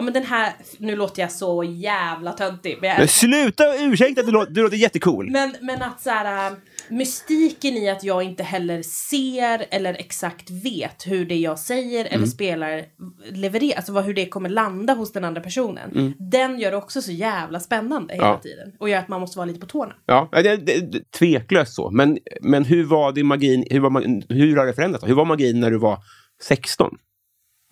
Ja 0.00 0.04
men 0.04 0.12
den 0.14 0.24
här, 0.24 0.52
nu 0.78 0.96
låter 0.96 1.22
jag 1.22 1.32
så 1.32 1.64
jävla 1.64 2.32
töntig. 2.32 2.78
Men, 2.80 2.88
Men 2.90 3.00
jag, 3.00 3.10
sluta 3.10 3.64
ursäkta, 3.78 4.22
du 4.22 4.30
låter, 4.32 4.52
du 4.52 4.62
låter 4.62 4.76
jättecool. 4.76 5.30
men, 5.30 5.56
men 5.60 5.82
att 5.82 6.00
så 6.00 6.10
här, 6.10 6.50
äh, 6.50 6.56
mystiken 6.88 7.76
i 7.76 7.90
att 7.90 8.04
jag 8.04 8.22
inte 8.22 8.42
heller 8.42 8.82
ser 8.82 9.66
eller 9.70 9.94
exakt 9.94 10.50
vet 10.50 11.06
hur 11.06 11.24
det 11.24 11.36
jag 11.36 11.58
säger 11.58 12.00
Mm. 12.04 12.12
eller 12.14 12.26
spelar 12.26 12.84
levererar, 13.32 13.76
alltså 13.76 13.92
vad, 13.92 14.04
hur 14.04 14.14
det 14.14 14.26
kommer 14.26 14.48
landa 14.48 14.94
hos 14.94 15.12
den 15.12 15.24
andra 15.24 15.40
personen. 15.40 16.14
Den 16.18 16.58
gör 16.58 16.70
det 16.70 16.76
också 16.76 17.02
så 17.02 17.12
jävla 17.12 17.60
spännande 17.60 18.14
hela 18.14 18.26
Mm. 18.26 18.34
Ja. 18.36 18.42
tiden. 18.42 18.72
Och 18.78 18.88
gör 18.88 18.98
att 18.98 19.08
man 19.08 19.20
måste 19.20 19.38
vara 19.38 19.46
lite 19.46 19.60
på 19.60 19.66
tårna. 19.66 19.94
Ja, 20.06 20.28
det, 20.32 20.56
det, 20.56 21.10
tveklöst 21.10 21.74
så. 21.74 21.90
Men, 21.90 22.18
men 22.40 22.64
hur 22.64 22.84
var 22.84 23.12
din 23.12 23.26
magin, 23.26 23.64
hur, 23.70 23.80
var, 23.80 24.34
hur 24.34 24.56
har 24.56 24.66
det 24.66 24.72
förändrats? 24.74 25.06
Hur 25.08 25.14
var 25.14 25.24
magin 25.24 25.60
när 25.60 25.70
du 25.70 25.78
var 25.78 25.98
16? 26.42 26.98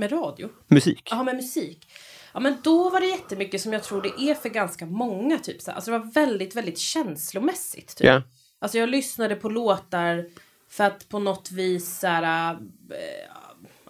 Med 0.00 0.12
radio. 0.12 0.48
Musik? 0.70 1.08
Ja, 1.10 1.22
med 1.22 1.36
musik. 1.36 1.87
Ja, 2.32 2.40
men 2.40 2.56
då 2.62 2.90
var 2.90 3.00
det 3.00 3.06
jättemycket 3.06 3.60
som 3.60 3.72
jag 3.72 3.82
tror 3.82 4.02
det 4.02 4.22
är 4.22 4.34
för 4.34 4.48
ganska 4.48 4.86
många. 4.86 5.38
Typ, 5.38 5.62
så 5.62 5.70
här. 5.70 5.76
Alltså 5.76 5.90
det 5.90 5.98
var 5.98 6.12
väldigt, 6.12 6.56
väldigt 6.56 6.78
känslomässigt. 6.78 7.96
Typ. 7.96 8.06
Ja. 8.06 8.22
Alltså 8.58 8.78
jag 8.78 8.88
lyssnade 8.88 9.34
på 9.34 9.48
låtar 9.48 10.30
för 10.68 10.84
att 10.84 11.08
på 11.08 11.18
något 11.18 11.50
vis 11.50 11.98
så 11.98 12.06
här, 12.06 12.52
äh, 12.52 12.58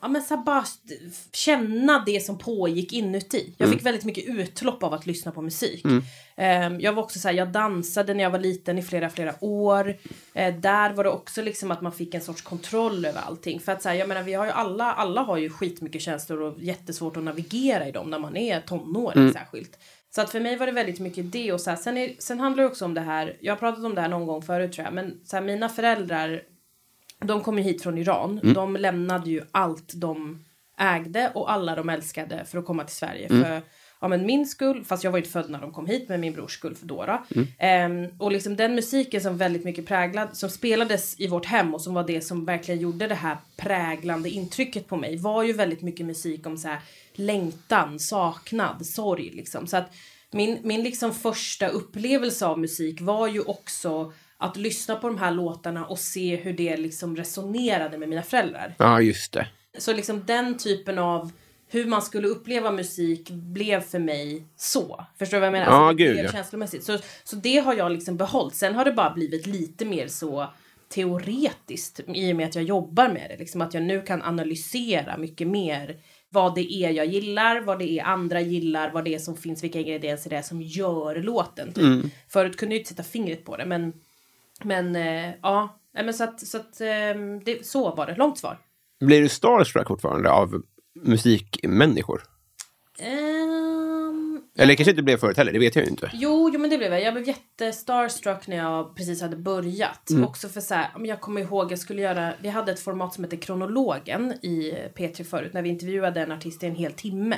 ja, 0.02 0.08
men 0.08 0.22
så 0.22 0.36
bara 0.36 0.64
känna 1.32 2.02
det 2.06 2.20
som 2.20 2.38
pågick 2.38 2.92
inuti. 2.92 3.54
Jag 3.56 3.68
fick 3.70 3.86
väldigt 3.86 4.04
mycket 4.04 4.24
utlopp 4.26 4.82
av 4.82 4.94
att 4.94 5.06
lyssna 5.06 5.32
på 5.32 5.42
musik. 5.42 5.84
Ehm, 6.36 6.80
jag 6.80 6.92
var 6.92 7.02
också 7.02 7.18
så 7.18 7.28
här, 7.28 7.34
jag 7.34 7.48
dansade 7.48 8.14
när 8.14 8.24
jag 8.24 8.30
var 8.30 8.38
liten 8.38 8.78
i 8.78 8.82
flera, 8.82 9.10
flera 9.10 9.34
år. 9.40 9.96
Eh, 10.34 10.54
där 10.54 10.92
var 10.92 11.04
det 11.04 11.10
också 11.10 11.42
liksom 11.42 11.70
att 11.70 11.82
man 11.82 11.92
fick 11.92 12.14
en 12.14 12.20
sorts 12.20 12.42
kontroll 12.42 13.04
över 13.04 13.20
allting. 13.20 13.60
För 13.60 13.72
att 13.72 13.82
så 13.82 13.88
här, 13.88 13.96
jag 13.96 14.08
menar, 14.08 14.22
vi 14.22 14.34
har 14.34 14.44
ju 14.44 14.50
alla, 14.50 14.92
alla 14.92 15.22
har 15.22 15.36
ju 15.36 15.50
skitmycket 15.50 16.02
känslor 16.02 16.42
och 16.42 16.54
jättesvårt 16.58 17.16
att 17.16 17.22
navigera 17.22 17.88
i 17.88 17.92
dem 17.92 18.10
när 18.10 18.18
man 18.18 18.36
är 18.36 18.60
tonåring 18.60 19.32
särskilt. 19.32 19.78
Så 20.14 20.20
att 20.20 20.30
för 20.30 20.40
mig 20.40 20.56
var 20.56 20.66
det 20.66 20.72
väldigt 20.72 21.00
mycket 21.00 21.32
det 21.32 21.52
och 21.52 21.60
så 21.60 21.70
här, 21.70 21.76
sen, 21.76 21.98
är, 21.98 22.14
sen 22.18 22.40
handlar 22.40 22.62
det 22.62 22.70
också 22.70 22.84
om 22.84 22.94
det 22.94 23.00
här, 23.00 23.36
jag 23.40 23.52
har 23.52 23.58
pratat 23.58 23.84
om 23.84 23.94
det 23.94 24.00
här 24.00 24.08
någon 24.08 24.26
gång 24.26 24.42
förut 24.42 24.72
tror 24.72 24.84
jag, 24.84 24.94
men 24.94 25.20
så 25.24 25.36
här, 25.36 25.42
mina 25.42 25.68
föräldrar, 25.68 26.42
de 27.20 27.42
kom 27.42 27.58
ju 27.58 27.64
hit 27.64 27.82
från 27.82 27.98
Iran, 27.98 28.40
de 28.54 28.76
lämnade 28.76 29.30
ju 29.30 29.42
allt 29.50 29.92
de 29.94 30.44
ägde 30.78 31.32
och 31.34 31.52
alla 31.52 31.74
de 31.76 31.88
älskade 31.88 32.44
för 32.44 32.58
att 32.58 32.66
komma 32.66 32.84
till 32.84 32.96
Sverige. 32.96 33.28
För 33.28 33.62
ja, 34.00 34.08
men 34.08 34.26
min 34.26 34.46
skull, 34.46 34.84
fast 34.84 35.04
jag 35.04 35.10
var 35.10 35.18
inte 35.18 35.30
född 35.30 35.50
när 35.50 35.60
de 35.60 35.72
kom 35.72 35.86
hit, 35.86 36.08
men 36.08 36.20
min 36.20 36.32
brors 36.32 36.52
skull 36.52 36.74
för 36.74 36.86
Dora. 36.86 37.24
Ehm, 37.58 38.06
och 38.18 38.32
liksom 38.32 38.56
den 38.56 38.74
musiken 38.74 39.20
som 39.20 39.36
väldigt 39.36 39.64
mycket 39.64 39.86
präglad, 39.86 40.28
som 40.36 40.50
spelades 40.50 41.20
i 41.20 41.26
vårt 41.26 41.46
hem 41.46 41.74
och 41.74 41.80
som 41.80 41.94
var 41.94 42.04
det 42.04 42.20
som 42.20 42.44
verkligen 42.44 42.80
gjorde 42.80 43.06
det 43.06 43.14
här 43.14 43.36
präglande 43.56 44.30
intrycket 44.30 44.86
på 44.86 44.96
mig 44.96 45.16
var 45.16 45.42
ju 45.42 45.52
väldigt 45.52 45.82
mycket 45.82 46.06
musik 46.06 46.46
om 46.46 46.56
så 46.56 46.68
här 46.68 46.78
längtan, 47.14 47.98
saknad, 47.98 48.86
sorg 48.86 49.30
liksom. 49.30 49.66
Så 49.66 49.76
att 49.76 49.94
min, 50.30 50.58
min 50.62 50.82
liksom 50.82 51.14
första 51.14 51.68
upplevelse 51.68 52.46
av 52.46 52.58
musik 52.58 53.00
var 53.00 53.28
ju 53.28 53.40
också 53.40 54.12
att 54.38 54.56
lyssna 54.56 54.96
på 54.96 55.08
de 55.08 55.18
här 55.18 55.30
låtarna 55.30 55.86
och 55.86 55.98
se 55.98 56.36
hur 56.36 56.52
det 56.52 56.76
liksom 56.76 57.16
resonerade 57.16 57.98
med 57.98 58.08
mina 58.08 58.22
föräldrar. 58.22 58.74
Ja, 58.78 59.00
just 59.00 59.32
det. 59.32 59.46
Så 59.78 59.92
liksom 59.92 60.24
den 60.26 60.58
typen 60.58 60.98
av 60.98 61.30
hur 61.70 61.86
man 61.86 62.02
skulle 62.02 62.28
uppleva 62.28 62.70
musik 62.70 63.30
blev 63.30 63.80
för 63.80 63.98
mig 63.98 64.44
så. 64.56 65.04
Förstår 65.18 65.36
du 65.36 65.40
vad 65.40 65.46
jag 65.46 65.52
menar? 65.52 65.66
Ja, 65.66 65.88
Alltså, 65.88 65.96
gud, 66.04 66.18
ja. 66.18 66.32
känslomässigt. 66.32 66.84
Så, 66.84 66.98
så 67.24 67.36
det 67.36 67.58
har 67.58 67.74
jag 67.74 67.92
liksom 67.92 68.16
behållit. 68.16 68.54
Sen 68.54 68.74
har 68.74 68.84
det 68.84 68.92
bara 68.92 69.10
blivit 69.10 69.46
lite 69.46 69.84
mer 69.84 70.08
så 70.08 70.46
teoretiskt 70.88 72.00
i 72.14 72.32
och 72.32 72.36
med 72.36 72.46
att 72.48 72.54
jag 72.54 72.64
jobbar 72.64 73.08
med 73.08 73.30
det. 73.30 73.36
Liksom 73.36 73.60
att 73.60 73.74
jag 73.74 73.82
nu 73.82 74.02
kan 74.02 74.22
analysera 74.22 75.16
mycket 75.16 75.46
mer 75.46 75.96
vad 76.30 76.54
det 76.54 76.72
är 76.72 76.90
jag 76.90 77.06
gillar, 77.06 77.60
vad 77.60 77.78
det 77.78 77.98
är 77.98 78.04
andra 78.04 78.40
gillar, 78.40 78.90
vad 78.90 79.04
det 79.04 79.14
är 79.14 79.18
som 79.18 79.36
finns, 79.36 79.64
vilka 79.64 79.80
ingredienser 79.80 80.30
det 80.30 80.36
är 80.36 80.42
som 80.42 80.62
gör 80.62 81.16
låten. 81.22 81.72
Typ. 81.72 81.84
Mm. 81.84 82.10
Förut 82.28 82.56
kunde 82.56 82.74
jag 82.74 82.80
inte 82.80 82.88
sätta 82.90 83.02
fingret 83.02 83.44
på 83.44 83.56
det, 83.56 83.66
men, 83.66 83.92
men 84.64 84.96
eh, 84.96 85.30
ja. 85.42 85.74
Men 85.94 86.14
så 86.14 86.24
att, 86.24 86.46
så, 86.46 86.56
att, 86.56 86.80
ehm, 86.80 87.44
det, 87.44 87.66
så 87.66 87.94
var 87.94 88.06
det. 88.06 88.14
Långt 88.16 88.38
svar. 88.38 88.58
Blir 89.00 89.22
du 89.22 89.28
starstruck 89.28 89.88
fortfarande 89.88 90.30
av 90.30 90.62
musikmänniskor? 91.02 92.22
Ehm, 92.98 94.40
Eller 94.58 94.74
kanske 94.74 94.90
inte 94.90 95.02
blev 95.02 95.16
förut 95.16 95.36
heller, 95.36 95.52
det 95.52 95.58
vet 95.58 95.76
jag 95.76 95.84
ju 95.84 95.90
inte. 95.90 96.10
jo, 96.14 96.50
jo, 96.52 96.60
men 96.60 96.70
det 96.70 96.78
blev 96.78 96.92
jag. 96.92 97.02
Jag 97.02 97.14
blev 97.14 97.28
jättestarstruck 97.28 98.46
när 98.46 98.56
jag 98.56 98.96
precis 98.96 99.22
hade 99.22 99.36
börjat. 99.36 100.10
Också 100.24 100.48
för 100.48 100.60
så 100.60 100.74
här, 100.74 100.88
jag 100.98 101.20
kommer 101.20 101.40
ihåg, 101.40 101.72
jag 101.72 101.78
skulle 101.78 102.02
göra, 102.02 102.32
vi 102.42 102.48
hade 102.48 102.72
ett 102.72 102.80
format 102.80 103.14
som 103.14 103.24
heter 103.24 103.36
Kronologen 103.36 104.32
i 104.32 104.74
P3 104.96 105.24
förut, 105.24 105.52
när 105.52 105.62
vi 105.62 105.68
intervjuade 105.68 106.20
en 106.20 106.32
artist 106.32 106.62
i 106.62 106.66
en 106.66 106.74
hel 106.74 106.92
timme. 106.92 107.36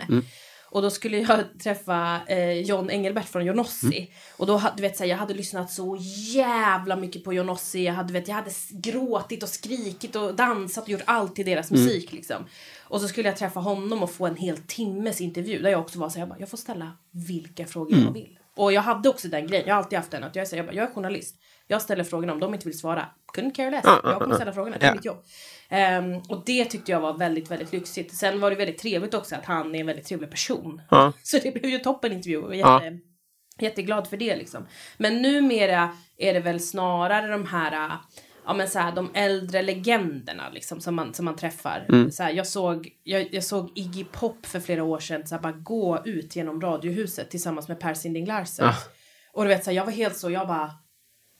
Och 0.71 0.83
då 0.83 0.91
skulle 0.91 1.19
jag 1.19 1.45
träffa 1.63 2.21
eh, 2.27 2.53
John 2.53 2.91
Engelbert 2.91 3.29
från 3.29 3.45
Jonossi. 3.45 4.11
Och 4.37 4.47
då, 4.47 4.63
du 4.77 4.83
vet, 4.83 4.97
så 4.97 5.03
här, 5.03 5.11
jag 5.11 5.17
hade 5.17 5.35
lyssnat 5.35 5.73
så 5.73 5.97
jävla 6.35 6.97
mycket 6.97 7.25
på 7.25 7.33
Jonossi. 7.33 7.85
Jag 7.85 7.93
hade, 7.93 8.13
vet, 8.13 8.29
jag 8.29 8.35
hade 8.35 8.51
gråtit 8.71 9.43
och 9.43 9.49
skrikit 9.49 10.17
och 10.17 10.35
dansat 10.35 10.85
och 10.85 10.91
gjort 10.91 11.03
allt 11.05 11.39
i 11.39 11.43
deras 11.43 11.71
musik. 11.71 12.13
Liksom. 12.13 12.45
Och 12.85 13.01
så 13.01 13.09
skulle 13.09 13.29
jag 13.29 13.37
träffa 13.37 13.61
honom 13.61 14.03
och 14.03 14.11
få 14.11 14.27
en 14.27 14.37
hel 14.37 14.57
timmes 14.57 15.21
intervju. 15.21 15.63
Där 15.63 15.71
jag 15.71 15.81
också 15.81 15.99
var 15.99 16.09
så 16.09 16.15
här, 16.15 16.21
jag, 16.21 16.29
bara, 16.29 16.41
jag 16.41 16.49
får 16.49 16.59
ställa 16.59 16.93
vilka 17.11 17.67
frågor 17.67 17.99
jag 17.99 18.13
vill. 18.13 18.39
Och 18.57 18.73
jag 18.73 18.83
hade 18.83 19.09
också 19.09 19.29
den 19.29 19.47
grejen, 19.47 19.67
jag 19.67 19.75
har 19.75 19.83
alltid 19.83 19.99
haft 19.99 20.11
den. 20.11 20.25
Att 20.25 20.37
jag, 20.37 20.43
är 20.43 20.47
så 20.47 20.57
här, 20.57 20.63
jag, 20.63 20.67
bara, 20.67 20.77
jag 20.77 20.91
är 20.91 20.95
journalist. 20.95 21.37
Jag 21.71 21.83
ställer 21.83 22.05
frågorna 22.05 22.33
om 22.33 22.41
de 22.41 22.55
inte 22.55 22.69
vill 22.69 22.79
svara. 22.79 23.07
Couldn't 23.37 23.55
care 23.55 23.71
less. 23.71 23.85
Jag 23.85 24.19
kommer 24.19 24.35
ställa 24.35 24.53
frågorna, 24.53 24.77
det 24.81 24.87
är 24.87 24.95
mitt 24.95 25.05
jobb. 25.05 25.25
Ehm, 25.69 26.19
och 26.29 26.43
det 26.47 26.65
tyckte 26.65 26.93
jag 26.93 27.01
var 27.01 27.19
väldigt, 27.19 27.51
väldigt 27.51 27.73
lyxigt. 27.73 28.15
Sen 28.15 28.41
var 28.41 28.51
det 28.51 28.57
väldigt 28.57 28.79
trevligt 28.79 29.15
också 29.15 29.35
att 29.35 29.45
han 29.45 29.75
är 29.75 29.81
en 29.81 29.87
väldigt 29.87 30.07
trevlig 30.07 30.31
person. 30.31 30.83
Så 31.23 31.39
det 31.43 31.55
blev 31.55 31.67
ju 31.67 31.79
toppen 31.79 32.13
intervju. 32.13 32.55
Jätte, 32.55 32.99
Jätteglad 33.59 34.07
för 34.09 34.17
det 34.17 34.37
liksom. 34.37 34.67
Men 34.99 35.23
numera 35.23 35.97
är 36.17 36.35
det 36.35 36.41
väl 36.41 36.61
snarare 36.61 37.29
de 37.29 37.47
här, 37.47 37.91
ja 38.45 38.55
men 38.55 38.69
så 38.69 38.79
här, 38.79 38.93
de 38.93 39.11
äldre 39.15 39.63
legenderna 39.63 40.51
liksom 40.51 40.81
som 40.81 40.95
man, 40.95 41.15
som 41.15 41.25
man 41.25 41.37
träffar. 41.37 41.87
Mm. 41.89 42.11
Så 42.11 42.23
här, 42.23 42.33
jag, 42.33 42.47
såg, 42.47 42.89
jag, 43.03 43.35
jag 43.35 43.45
såg 43.45 43.73
Iggy 43.75 44.05
Pop 44.05 44.47
för 44.47 44.61
flera 44.61 44.85
år 44.85 44.99
sedan 44.99 45.27
så 45.27 45.35
här, 45.35 45.43
bara 45.43 45.53
gå 45.53 46.03
ut 46.05 46.37
genom 46.37 46.61
radiohuset 46.61 47.31
tillsammans 47.31 47.69
med 47.69 47.81
Per 47.81 47.95
Sinding 47.95 48.27
Larsen. 48.27 48.67
Ah. 48.67 48.75
Och 49.33 49.43
du 49.43 49.49
vet 49.49 49.65
så 49.65 49.71
här, 49.71 49.77
jag 49.77 49.85
var 49.85 49.93
helt 49.93 50.17
så, 50.17 50.31
jag 50.31 50.49
bara 50.49 50.71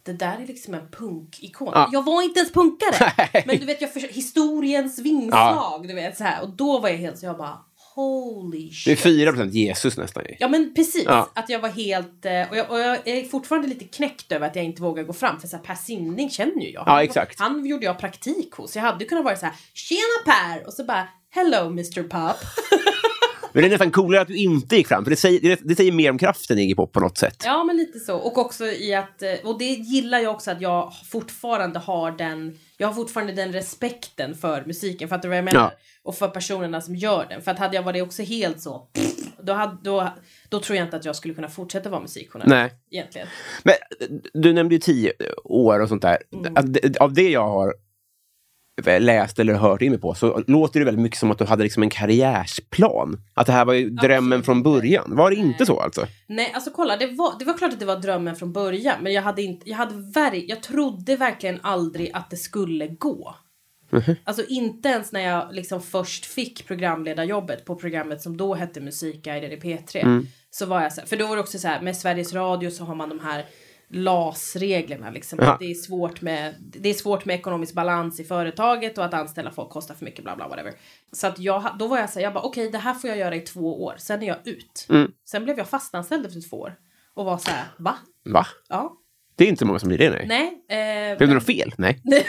det 0.03 0.13
där 0.13 0.39
är 0.43 0.47
liksom 0.47 0.75
en 0.75 0.89
punkikon. 0.91 1.71
Ja. 1.75 1.89
Jag 1.93 2.05
var 2.05 2.23
inte 2.23 2.39
ens 2.41 2.53
punkare. 2.53 3.13
men 3.47 3.59
du 3.59 3.67
vet, 3.67 3.81
jag 3.81 3.93
för, 3.93 4.01
historiens 4.01 4.99
vingslag, 4.99 5.89
du 5.89 5.95
vet 5.95 6.17
så 6.17 6.25
här. 6.25 6.43
Och 6.43 6.49
då 6.51 6.79
var 6.79 6.89
jag 6.89 6.97
helt 6.97 7.19
så, 7.19 7.27
jag 7.27 7.37
bara 7.39 7.59
holy 7.95 8.69
Det 8.69 8.75
shit. 8.75 8.99
är 8.99 9.03
4 9.03 9.31
procent 9.33 9.55
Jesus 9.55 9.97
nästan. 9.97 10.23
Ja 10.39 10.49
men 10.49 10.75
precis, 10.75 11.05
Ja. 11.07 11.31
att 11.35 11.49
jag 11.49 11.59
var 11.59 11.69
helt, 11.69 12.25
eh, 12.25 12.51
och 12.51 12.57
jag, 12.57 12.71
och 12.71 12.81
jag 12.81 13.09
är 13.09 13.25
fortfarande 13.29 13.69
lite 13.69 13.85
knäckt 13.85 14.33
över 14.33 14.47
att 14.47 14.57
jag 14.57 14.65
inte 14.65 14.83
vågar 14.83 15.03
gå 15.05 15.13
fram 15.13 15.41
för 15.41 15.49
så 15.49 15.57
här, 15.57 15.65
Per 15.65 15.75
Sinding 15.75 16.31
känner 16.31 16.63
ju 16.63 16.71
jag. 16.73 16.83
Ja, 16.87 16.93
Han- 16.93 17.03
exakt. 17.03 17.41
Han 17.41 17.67
gjorde 17.67 17.85
jag 17.85 17.99
praktik 17.99 18.53
hos, 18.53 18.77
jag 18.77 18.83
hade 18.83 19.05
kunnat 19.05 19.25
vara 19.25 19.37
så 19.37 19.47
här, 19.47 19.55
tjena 19.75 20.01
Per! 20.35 20.67
Och 20.67 20.73
så 20.73 20.85
bara, 20.85 21.09
hello 21.31 21.67
Mr 21.67 22.03
Pop. 22.03 22.37
Men 23.53 23.63
det 23.63 23.69
är 23.69 23.71
nästan 23.71 23.91
coolare 23.91 24.23
att 24.23 24.29
du 24.29 24.37
inte 24.37 24.77
gick 24.77 24.89
fram, 24.89 25.05
för 25.05 25.11
det 25.11 25.17
säger, 25.17 25.41
det, 25.41 25.61
det 25.63 25.75
säger 25.77 25.93
mer 25.93 26.11
om 26.11 26.19
kraften 26.19 26.59
i 26.59 26.63
Iggy 26.63 26.75
Pop 26.75 26.93
på 26.93 27.01
något 27.01 27.19
sätt. 27.19 27.43
ja 27.45 27.65
men 27.65 27.77
lite 27.77 27.99
så, 27.99 28.17
och 28.17 28.39
också 28.39 28.67
i 28.67 28.95
att, 28.95 29.23
eh, 29.23 29.33
och 29.45 29.59
det 29.59 29.65
gillar 29.65 30.19
jag 30.19 30.35
också 30.35 30.51
att 30.51 30.61
jag 30.61 30.93
fortfarande 31.11 31.79
har 31.79 32.11
den, 32.11 32.59
jag 32.77 32.89
har 32.89 32.95
fortfarande 32.95 33.33
den 33.33 33.53
respekten 33.53 34.35
för 34.35 34.65
musiken, 34.67 35.09
fattar 35.09 35.23
du 35.23 35.29
vad 35.29 35.39
jag 35.39 35.45
menar? 35.45 35.61
Ja. 35.61 35.73
Och 36.03 36.15
för 36.15 36.29
personerna 36.29 36.81
som 36.81 36.97
gör 36.97 37.27
den, 37.29 37.43
för 37.43 37.51
att 37.51 37.59
hade 37.59 37.77
jag 37.77 37.83
varit 37.83 38.03
också 38.03 38.23
helt 38.23 38.61
så, 38.61 38.89
då, 39.43 39.53
hade, 39.53 39.77
då, 39.83 40.09
då 40.49 40.61
tror 40.61 40.77
jag 40.77 40.87
inte 40.87 40.97
att 40.97 41.05
jag 41.05 41.17
skulle 41.17 41.35
kunna 41.35 41.49
fortsätta 41.49 41.91
vara 41.91 42.01
musikjournalist. 42.01 42.51
Nej. 42.51 42.73
Egentligen. 42.91 43.29
Men 43.63 43.75
eh, 44.01 44.17
du 44.33 44.53
nämnde 44.53 44.75
ju 44.75 44.81
tio 44.81 45.13
år 45.45 45.81
och 45.81 45.89
sånt 45.89 46.03
där. 46.03 46.19
Mm. 46.33 46.57
Att 46.57 46.97
av 46.97 47.13
det 47.13 47.31
jag 47.31 47.49
har 47.49 47.75
läst 48.87 49.39
eller 49.39 49.55
hört 49.55 49.83
in 49.83 49.91
mig 49.91 50.01
på 50.01 50.15
så 50.15 50.43
låter 50.47 50.81
det 50.81 50.85
väldigt 50.85 51.03
mycket 51.03 51.19
som 51.19 51.31
att 51.31 51.39
du 51.39 51.45
hade 51.45 51.63
liksom 51.63 51.83
en 51.83 51.91
karriärsplan. 51.91 53.21
Att 53.35 53.47
det 53.47 53.53
här 53.53 53.65
var 53.65 53.75
ju 53.75 53.91
drömmen 53.91 54.43
från 54.43 54.63
början. 54.63 55.17
Var 55.17 55.31
det 55.31 55.37
inte 55.37 55.67
så 55.67 55.81
alltså? 55.81 56.07
Nej, 56.27 56.53
alltså 56.55 56.71
kolla, 56.71 56.97
det 56.97 57.07
var, 57.07 57.39
det 57.39 57.45
var 57.45 57.59
klart 57.59 57.73
att 57.73 57.81
det 57.81 57.87
var 57.87 57.97
drömmen 57.97 58.37
från 58.37 58.53
början, 58.53 58.97
men 59.03 59.13
jag 59.13 59.23
hade 59.23 59.43
inte, 59.43 59.71
jag 59.71 59.77
hade 59.77 59.95
verk, 59.95 60.45
jag 60.49 60.63
trodde 60.63 61.17
verkligen 61.17 61.59
aldrig 61.63 62.11
att 62.15 62.31
det 62.31 62.37
skulle 62.37 62.87
gå. 62.87 63.35
Alltså 64.25 64.45
inte 64.49 64.89
ens 64.89 65.13
när 65.13 65.21
jag 65.21 65.55
liksom 65.55 65.83
först 65.83 66.27
fick 66.27 66.67
programledarjobbet 66.67 67.65
på 67.65 67.77
programmet 67.77 68.23
som 68.23 68.37
då 68.37 68.55
hette 68.55 68.81
Musikguiden 68.81 69.53
i 69.53 69.57
P3. 69.57 70.27
Så 70.51 70.67
var 70.67 70.83
jag 70.83 70.93
så 70.93 71.01
här, 71.01 71.09
för 71.09 71.17
då 71.17 71.27
var 71.27 71.37
det 71.37 71.43
också 71.43 71.59
så 71.59 71.69
här, 71.69 71.81
med 71.81 71.97
Sveriges 71.97 72.33
Radio 72.33 72.71
så 72.71 72.85
har 72.85 72.95
man 72.95 73.09
de 73.09 73.21
här 73.21 73.45
LAS-reglerna. 73.93 75.11
Liksom. 75.11 75.39
Ja. 75.43 75.57
Det, 75.61 75.71
är 75.71 75.75
svårt 75.75 76.21
med, 76.21 76.55
det 76.59 76.89
är 76.89 76.95
svårt 76.95 77.25
med 77.25 77.37
ekonomisk 77.37 77.75
balans 77.75 78.21
i 78.21 78.25
företaget 78.25 78.99
och 78.99 79.05
att 79.05 79.15
anställa 79.15 79.51
folk 79.51 79.71
kostar 79.71 79.95
för 79.95 80.05
mycket, 80.05 80.25
bla 80.25 80.37
bla 80.37 80.49
whatever. 80.49 80.73
Så 81.13 81.27
att 81.27 81.39
jag, 81.39 81.65
då 81.79 81.87
var 81.87 81.99
jag 81.99 82.11
så 82.11 82.19
här, 82.19 82.25
jag 82.25 82.35
bara 82.35 82.45
okej 82.45 82.71
det 82.71 82.79
här 82.79 82.95
får 82.95 83.11
jag 83.11 83.19
göra 83.19 83.37
i 83.37 83.41
två 83.41 83.85
år, 83.85 83.95
sen 83.99 84.23
är 84.23 84.27
jag 84.27 84.37
ut. 84.45 84.87
Mm. 84.89 85.13
Sen 85.25 85.45
blev 85.45 85.59
jag 85.59 85.69
fastanställd 85.69 86.27
efter 86.27 86.49
två 86.49 86.57
år. 86.57 86.75
Och 87.15 87.25
var 87.25 87.39
så 87.39 87.51
här, 87.51 87.65
va? 87.79 87.97
Va? 88.25 88.47
Ja. 88.69 88.97
Det 89.37 89.45
är 89.45 89.49
inte 89.49 89.65
många 89.65 89.79
som 89.79 89.89
blir 89.89 89.99
det, 89.99 90.11
nej. 90.11 90.27
Nej. 90.69 91.11
Eh, 91.11 91.17
Blev 91.17 91.29
det 91.29 91.35
något 91.35 91.47
fel? 91.47 91.75
Nej. 91.79 92.03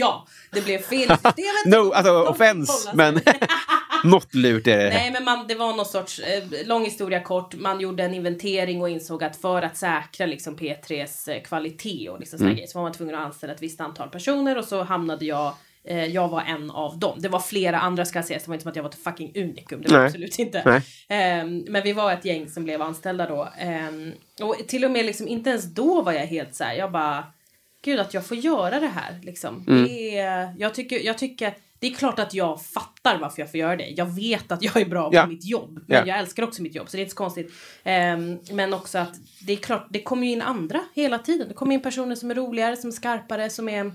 ja, 0.00 0.26
det 0.50 0.64
blev 0.64 0.78
fel 0.78 0.98
i 0.98 1.06
systemet. 1.06 1.66
No, 1.66 1.92
alltså 1.92 2.22
offense, 2.22 2.90
men 2.94 3.20
något 4.04 4.34
lurt 4.34 4.66
är 4.66 4.76
det. 4.76 4.90
Nej 4.90 5.10
men 5.10 5.24
man, 5.24 5.46
det 5.46 5.54
var 5.54 5.76
någon 5.76 5.86
sorts, 5.86 6.18
eh, 6.18 6.66
lång 6.66 6.84
historia 6.84 7.20
kort, 7.20 7.54
man 7.54 7.80
gjorde 7.80 8.04
en 8.04 8.14
inventering 8.14 8.82
och 8.82 8.88
insåg 8.88 9.24
att 9.24 9.36
för 9.36 9.62
att 9.62 9.76
säkra 9.76 10.26
liksom 10.26 10.56
P3s 10.56 11.32
eh, 11.32 11.42
kvalitet 11.42 12.08
och 12.08 12.20
liksom 12.20 12.38
såna 12.38 12.52
grejer 12.52 12.66
så 12.66 12.78
var 12.78 12.82
man 12.82 12.92
tvungen 12.92 13.14
att 13.14 13.26
anställa 13.26 13.52
ett 13.52 13.62
visst 13.62 13.80
antal 13.80 14.08
personer 14.08 14.58
och 14.58 14.64
så 14.64 14.82
hamnade 14.82 15.24
jag 15.24 15.54
eh, 15.84 16.04
jag 16.04 16.28
var 16.28 16.42
en 16.42 16.70
av 16.70 16.98
dem. 16.98 17.18
Det 17.20 17.28
var 17.28 17.40
flera 17.40 17.80
andra 17.80 18.04
ska 18.04 18.22
sägas. 18.22 18.42
Det 18.42 18.48
var 18.48 18.54
inte 18.54 18.62
som 18.62 18.70
att 18.70 18.76
jag 18.76 18.82
var 18.82 18.90
ett 18.90 19.04
fucking 19.04 19.32
unikum. 19.36 19.82
Det 19.82 19.92
var 19.92 19.98
Nej. 19.98 20.06
absolut 20.06 20.38
inte. 20.38 20.82
Ehm, 21.08 21.64
men 21.68 21.82
vi 21.82 21.92
var 21.92 22.12
ett 22.12 22.24
gäng 22.24 22.48
som 22.48 22.64
blev 22.64 22.82
anställda 22.82 23.26
då. 23.26 23.48
Ehm, 23.58 24.12
och 24.42 24.56
till 24.68 24.84
och 24.84 24.90
med 24.90 25.04
liksom 25.04 25.28
inte 25.28 25.50
ens 25.50 25.64
då 25.64 26.02
var 26.02 26.12
jag 26.12 26.26
helt 26.26 26.54
så 26.54 26.64
här. 26.64 26.74
Jag 26.74 26.92
bara. 26.92 27.24
Gud 27.82 28.00
att 28.00 28.14
jag 28.14 28.26
får 28.26 28.36
göra 28.36 28.80
det 28.80 28.86
här 28.88 29.20
liksom. 29.22 29.64
Mm. 29.68 29.84
Det 29.84 30.18
är, 30.18 30.54
jag, 30.58 30.74
tycker, 30.74 30.98
jag 31.06 31.18
tycker. 31.18 31.54
Det 31.78 31.86
är 31.86 31.94
klart 31.94 32.18
att 32.18 32.34
jag 32.34 32.62
fattar 32.62 33.18
varför 33.18 33.42
jag 33.42 33.50
får 33.50 33.60
göra 33.60 33.76
det. 33.76 33.86
Jag 33.88 34.06
vet 34.06 34.52
att 34.52 34.62
jag 34.62 34.76
är 34.76 34.84
bra 34.84 35.10
på 35.10 35.26
mitt 35.28 35.44
jobb. 35.44 35.84
Men 35.86 35.98
Ja. 35.98 36.06
jag 36.06 36.18
älskar 36.18 36.42
också 36.42 36.62
mitt 36.62 36.74
jobb 36.74 36.88
så 36.88 36.96
det 36.96 37.00
är 37.00 37.04
inte 37.04 37.10
så 37.10 37.16
konstigt. 37.16 37.52
Ehm, 37.84 38.38
men 38.52 38.74
också 38.74 38.98
att 38.98 39.14
det 39.46 39.52
är 39.52 39.56
klart, 39.56 39.86
det 39.90 40.02
kommer 40.02 40.26
ju 40.26 40.32
in 40.32 40.42
andra 40.42 40.80
hela 40.94 41.18
tiden. 41.18 41.48
Det 41.48 41.54
kommer 41.54 41.74
in 41.74 41.82
personer 41.82 42.14
som 42.14 42.30
är 42.30 42.34
roligare, 42.34 42.76
som 42.76 42.88
är 42.88 42.92
skarpare, 42.92 43.50
som 43.50 43.68
är 43.68 43.92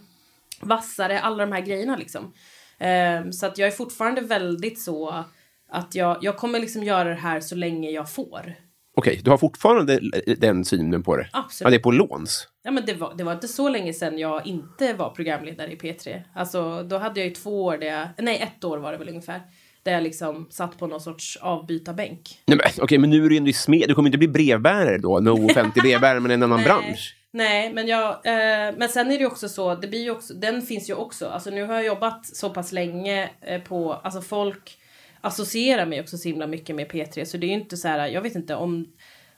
vassare, 0.62 1.20
alla 1.20 1.46
de 1.46 1.52
här 1.52 1.62
grejerna 1.62 1.96
liksom. 1.98 2.34
Ehm, 2.80 3.34
så 3.34 3.46
att 3.46 3.58
jag 3.58 3.68
är 3.68 3.72
fortfarande 3.72 4.22
väldigt 4.22 4.82
så 4.82 5.24
att 5.70 5.96
jag, 5.96 6.18
jag 6.22 6.38
kommer 6.38 6.60
liksom 6.60 6.84
göra 6.84 7.10
det 7.10 7.16
här 7.16 7.40
så 7.40 7.56
länge 7.56 7.90
jag 7.92 8.12
får. 8.12 8.56
Okej, 8.98 9.22
du 9.24 9.30
har 9.30 9.38
fortfarande 9.38 10.00
den 10.38 10.66
synen 10.66 11.04
på 11.04 11.18
det? 11.18 11.28
Absolut. 11.32 11.66
Ja, 11.66 11.70
det 11.70 11.76
är 11.76 11.84
på 11.84 11.92
låns? 11.92 12.48
Ja 12.64 12.72
men 12.72 12.86
det 12.86 12.94
var, 12.94 13.14
det 13.18 13.24
var 13.24 13.34
inte 13.34 13.48
så 13.48 13.70
länge 13.70 13.94
sedan 13.94 14.18
jag 14.18 14.48
inte 14.48 14.94
var 14.94 15.10
programledare 15.10 15.72
i 15.72 15.76
P3. 15.76 16.22
Alltså 16.36 16.84
då 16.84 16.98
hade 16.98 17.20
jag 17.20 17.28
ju 17.28 17.36
två 17.36 17.64
år 17.64 17.78
där 17.78 17.88
jag, 17.88 18.08
nej 18.18 18.40
ett 18.42 18.64
år 18.64 18.78
var 18.78 18.92
det 18.92 18.98
väl 18.98 19.10
ungefär. 19.10 19.42
Där 19.84 19.92
jag 19.92 20.04
liksom 20.04 20.48
satt 20.50 20.80
på 20.80 20.88
någon 20.88 21.02
sorts 21.02 21.38
avbytarbänk. 21.42 22.40
Nej, 22.46 22.58
men, 22.58 22.84
okej, 22.84 22.98
men 22.98 23.10
nu 23.10 23.26
är 23.26 23.30
du 23.30 23.38
ändå 23.38 23.50
i 23.50 23.54
smed. 23.54 23.88
Du 23.88 23.96
kommer 23.96 24.10
inte 24.10 24.18
bli 24.18 24.28
brevbärare 24.28 24.98
då? 24.98 25.20
No 25.20 25.46
offentlig 25.52 25.84
brevbärare, 25.84 26.20
men 26.20 26.32
en 26.32 26.44
annan 26.44 26.64
bransch? 26.64 27.16
Nej, 27.32 27.74
men 27.74 27.88
jag, 27.88 28.10
eh, 28.10 28.76
men 28.78 28.90
sen 28.90 29.12
är 29.12 29.20
det 29.20 29.26
också 29.26 29.50
så, 29.50 29.76
det 29.76 29.88
blir 29.88 30.12
också, 30.12 30.34
den 30.34 30.62
finns 30.62 30.90
ju 30.90 30.94
också, 30.94 31.28
alltså 31.28 31.50
nu 31.50 31.64
har 31.64 31.74
jag 31.74 31.86
jobbat 31.86 32.26
så 32.26 32.50
pass 32.50 32.72
länge 32.72 33.30
eh, 33.42 33.62
på, 33.62 33.94
alltså 33.94 34.22
folk 34.22 34.78
associerar 35.26 35.86
mig 35.86 36.02
också 36.02 36.18
så 36.18 36.28
himla 36.28 36.48
mycket 36.48 36.76
med 36.76 36.88
P3 36.88 37.26
så 37.26 37.38
det 37.38 37.46
är 37.46 37.48
ju 37.48 37.54
inte 37.54 37.78
så 37.78 37.88
här, 37.88 38.08
jag 38.08 38.22
vet 38.22 38.36
inte 38.36 38.56
om 38.56 38.88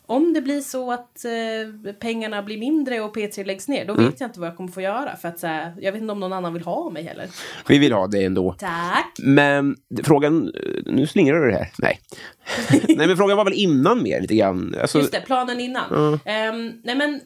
om 0.09 0.33
det 0.33 0.41
blir 0.41 0.61
så 0.61 0.91
att 0.91 1.25
eh, 1.25 1.91
pengarna 1.99 2.43
blir 2.43 2.57
mindre 2.57 3.01
och 3.01 3.15
P3 3.15 3.45
läggs 3.45 3.67
ner, 3.67 3.85
då 3.85 3.93
Mm. 3.93 4.05
vet 4.05 4.19
jag 4.21 4.27
inte 4.27 4.39
vad 4.39 4.49
jag 4.49 4.57
kommer 4.57 4.71
få 4.71 4.81
göra. 4.81 5.15
För 5.15 5.27
att 5.27 5.39
så 5.39 5.47
här, 5.47 5.73
jag 5.81 5.91
vet 5.91 6.01
inte 6.01 6.11
om 6.11 6.19
någon 6.19 6.33
annan 6.33 6.53
vill 6.53 6.63
ha 6.63 6.89
mig 6.89 7.03
heller. 7.03 7.27
Vi 7.67 7.77
vill 7.77 7.93
ha 7.93 8.07
det 8.07 8.23
ändå. 8.25 8.55
Tack! 8.59 9.13
Men 9.23 9.75
frågan... 10.03 10.51
Nu 10.85 11.07
slingrar 11.07 11.39
du 11.41 11.51
det 11.51 11.57
här. 11.57 11.71
Nej. 11.77 11.99
Nej, 12.87 13.07
men 13.07 13.17
frågan 13.17 13.37
var 13.37 13.43
väl 13.45 13.53
innan 13.53 14.03
mer 14.03 14.21
lite 14.21 14.35
grann. 14.35 14.75
Alltså, 14.81 14.97
Just 14.99 15.11
det, 15.11 15.21
planen 15.21 15.59
innan. 15.59 16.19
Ehm, 16.25 16.73
nej 16.83 16.95
men, 16.95 17.21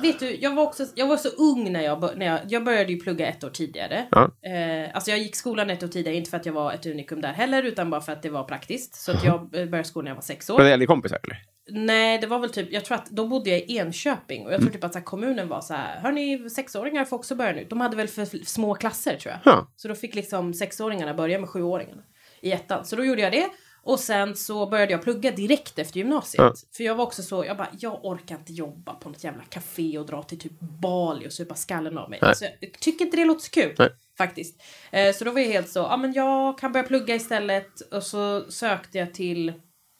vet 0.00 0.20
du, 0.20 0.36
jag 0.36 0.54
var, 0.54 0.62
också, 0.62 0.86
jag 0.94 1.06
var 1.06 1.16
så 1.16 1.28
ung 1.28 1.72
när 1.72 1.80
jag, 1.80 2.10
när 2.16 2.26
jag, 2.26 2.40
jag 2.48 2.64
började 2.64 2.92
ju 2.92 3.00
plugga 3.00 3.26
ett 3.26 3.44
år 3.44 3.50
tidigare. 3.50 4.06
Ja. 4.10 4.30
Eh, 4.50 4.94
alltså 4.94 5.10
jag 5.10 5.18
gick 5.18 5.36
skolan 5.36 5.70
ett 5.70 5.82
år 5.82 5.88
tidigare, 5.88 6.16
inte 6.16 6.30
för 6.30 6.36
att 6.36 6.46
jag 6.46 6.52
var 6.52 6.72
ett 6.72 6.86
unikum 6.86 7.20
där 7.20 7.32
heller, 7.32 7.62
utan 7.62 7.90
bara 7.90 8.00
för 8.00 8.12
att 8.12 8.22
det 8.22 8.30
var 8.30 8.44
praktiskt. 8.44 8.94
Så 8.94 9.12
att 9.12 9.24
jag 9.24 9.34
eh, 9.34 9.48
började 9.50 9.84
skolan 9.84 10.04
när 10.04 10.10
jag 10.10 10.16
var 10.16 10.22
sex 10.22 10.50
år. 10.50 10.58
Var 10.58 10.64
det 10.64 10.72
äldre 10.72 10.86
kompisar 10.86 11.18
eller? 11.22 11.38
Nej, 11.70 12.18
det 12.18 12.26
var 12.26 12.38
väl 12.38 12.50
typ, 12.50 12.72
jag 12.72 12.84
tror 12.84 12.96
att 12.96 13.10
då 13.10 13.26
bodde 13.26 13.50
jag 13.50 13.58
i 13.60 13.76
Enköping 13.76 14.46
och 14.46 14.52
jag 14.52 14.60
tror 14.60 14.70
typ 14.70 14.84
att 14.84 14.92
så 14.92 14.98
här, 14.98 15.04
kommunen 15.04 15.48
var 15.48 15.60
så 15.60 15.74
här, 15.74 16.00
hörni, 16.00 16.50
sexåringar 16.50 17.04
får 17.04 17.16
också 17.16 17.34
börja 17.34 17.52
nu. 17.52 17.66
De 17.70 17.80
hade 17.80 17.96
väl 17.96 18.08
för 18.08 18.44
små 18.44 18.74
klasser 18.74 19.16
tror 19.16 19.34
jag. 19.34 19.54
Ja. 19.54 19.72
Så 19.76 19.88
då 19.88 19.94
fick 19.94 20.14
liksom 20.14 20.54
sexåringarna 20.54 21.14
börja 21.14 21.38
med 21.38 21.48
sjuåringarna 21.48 22.02
i 22.40 22.52
ettan. 22.52 22.84
Så 22.84 22.96
då 22.96 23.04
gjorde 23.04 23.22
jag 23.22 23.32
det. 23.32 23.46
Och 23.84 24.00
sen 24.00 24.36
så 24.36 24.66
började 24.66 24.92
jag 24.92 25.02
plugga 25.02 25.30
direkt 25.30 25.78
efter 25.78 25.98
gymnasiet. 25.98 26.42
Ja. 26.42 26.54
För 26.76 26.84
jag 26.84 26.94
var 26.94 27.04
också 27.04 27.22
så, 27.22 27.44
jag 27.44 27.56
bara, 27.56 27.68
jag 27.78 28.04
orkar 28.04 28.34
inte 28.34 28.52
jobba 28.52 28.94
på 28.94 29.08
något 29.08 29.24
jävla 29.24 29.42
café 29.42 29.98
och 29.98 30.06
dra 30.06 30.22
till 30.22 30.38
typ 30.38 30.60
Bali 30.60 31.28
och 31.28 31.32
supa 31.32 31.54
skallen 31.54 31.98
av 31.98 32.10
mig. 32.10 32.18
Nej. 32.22 32.36
Så 32.36 32.44
jag 32.60 32.72
tycker 32.80 33.04
inte 33.04 33.16
det 33.16 33.24
låter 33.24 33.44
så 33.44 33.50
kul. 33.50 33.74
Nej. 33.78 33.88
Faktiskt. 34.18 34.62
Eh, 34.90 35.14
så 35.14 35.24
då 35.24 35.30
var 35.30 35.40
jag 35.40 35.48
helt 35.48 35.68
så, 35.68 35.78
ja 35.78 35.96
men 35.96 36.12
jag 36.12 36.58
kan 36.58 36.72
börja 36.72 36.86
plugga 36.86 37.14
istället. 37.14 37.80
Och 37.92 38.02
så 38.02 38.44
sökte 38.50 38.98
jag 38.98 39.14
till 39.14 39.52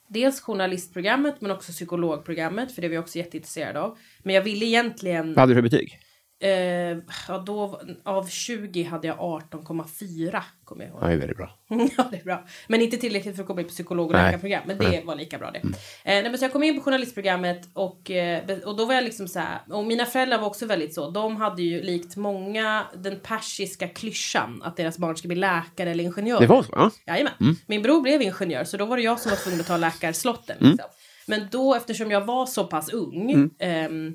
dels 0.08 0.40
journalistprogrammet 0.40 1.40
men 1.40 1.50
också 1.50 1.72
psykologprogrammet 1.72 2.72
för 2.72 2.82
det 2.82 2.88
var 2.88 2.94
jag 2.94 3.02
också 3.02 3.18
jätteintresserad 3.18 3.76
av. 3.76 3.98
Men 4.22 4.34
jag 4.34 4.42
ville 4.42 4.66
egentligen, 4.66 5.28
Vad 5.34 5.38
hade 5.38 5.52
du 5.52 5.56
för 5.56 5.62
betyg? 5.62 6.00
Eh, 6.40 6.98
ja 7.28 7.38
då, 7.46 7.80
av 8.04 8.26
20 8.26 8.82
hade 8.82 9.06
jag 9.06 9.18
18,4 9.18 10.42
kommer 10.64 10.84
jag 10.84 10.90
ihåg. 10.90 11.02
Ja, 11.02 11.06
det 11.06 11.12
är 11.12 11.16
väldigt 11.16 11.36
bra. 11.36 11.58
ja, 11.96 12.08
det 12.10 12.16
är 12.16 12.24
bra. 12.24 12.44
Men 12.68 12.80
inte 12.80 12.96
tillräckligt 12.96 13.36
för 13.36 13.42
att 13.42 13.46
komma 13.46 13.60
in 13.60 13.66
på 13.66 13.72
psykolog 13.72 14.06
och 14.06 14.12
Nej. 14.12 14.24
läkarprogram. 14.24 14.62
Men 14.66 14.78
det 14.78 15.02
var 15.04 15.16
lika 15.16 15.38
bra 15.38 15.50
det. 15.50 15.58
Eh, 15.58 15.72
nej, 16.04 16.22
men 16.22 16.38
så 16.38 16.44
jag 16.44 16.52
kom 16.52 16.62
in 16.62 16.76
på 16.76 16.84
journalistprogrammet 16.84 17.68
och, 17.72 18.10
eh, 18.10 18.58
och 18.64 18.76
då 18.76 18.84
var 18.84 18.94
jag 18.94 19.04
liksom 19.04 19.28
så 19.28 19.38
här. 19.38 19.58
Och 19.70 19.84
mina 19.84 20.06
föräldrar 20.06 20.38
var 20.38 20.46
också 20.46 20.66
väldigt 20.66 20.94
så. 20.94 21.10
De 21.10 21.36
hade 21.36 21.62
ju 21.62 21.82
likt 21.82 22.16
många 22.16 22.84
den 22.96 23.20
persiska 23.20 23.88
klyschan 23.88 24.62
att 24.64 24.76
deras 24.76 24.98
barn 24.98 25.16
ska 25.16 25.28
bli 25.28 25.36
läkare 25.36 25.90
eller 25.90 26.04
ingenjör. 26.04 26.40
Det 26.40 26.46
var 26.46 26.62
så? 26.62 26.72
Ja. 26.72 26.90
Jajamän. 27.06 27.56
Min 27.66 27.82
bror 27.82 28.00
blev 28.00 28.22
ingenjör 28.22 28.64
så 28.64 28.76
då 28.76 28.84
var 28.84 28.96
det 28.96 29.02
jag 29.02 29.20
som 29.20 29.30
var 29.30 29.36
tvungen 29.36 29.60
att 29.60 29.66
ta 29.66 29.76
läkarslotten. 29.76 30.56
Mm. 30.60 30.70
Liksom. 30.70 30.90
Men 31.26 31.48
då 31.50 31.74
eftersom 31.74 32.10
jag 32.10 32.24
var 32.24 32.46
så 32.46 32.64
pass 32.64 32.88
ung 32.92 33.50
ehm, 33.58 34.14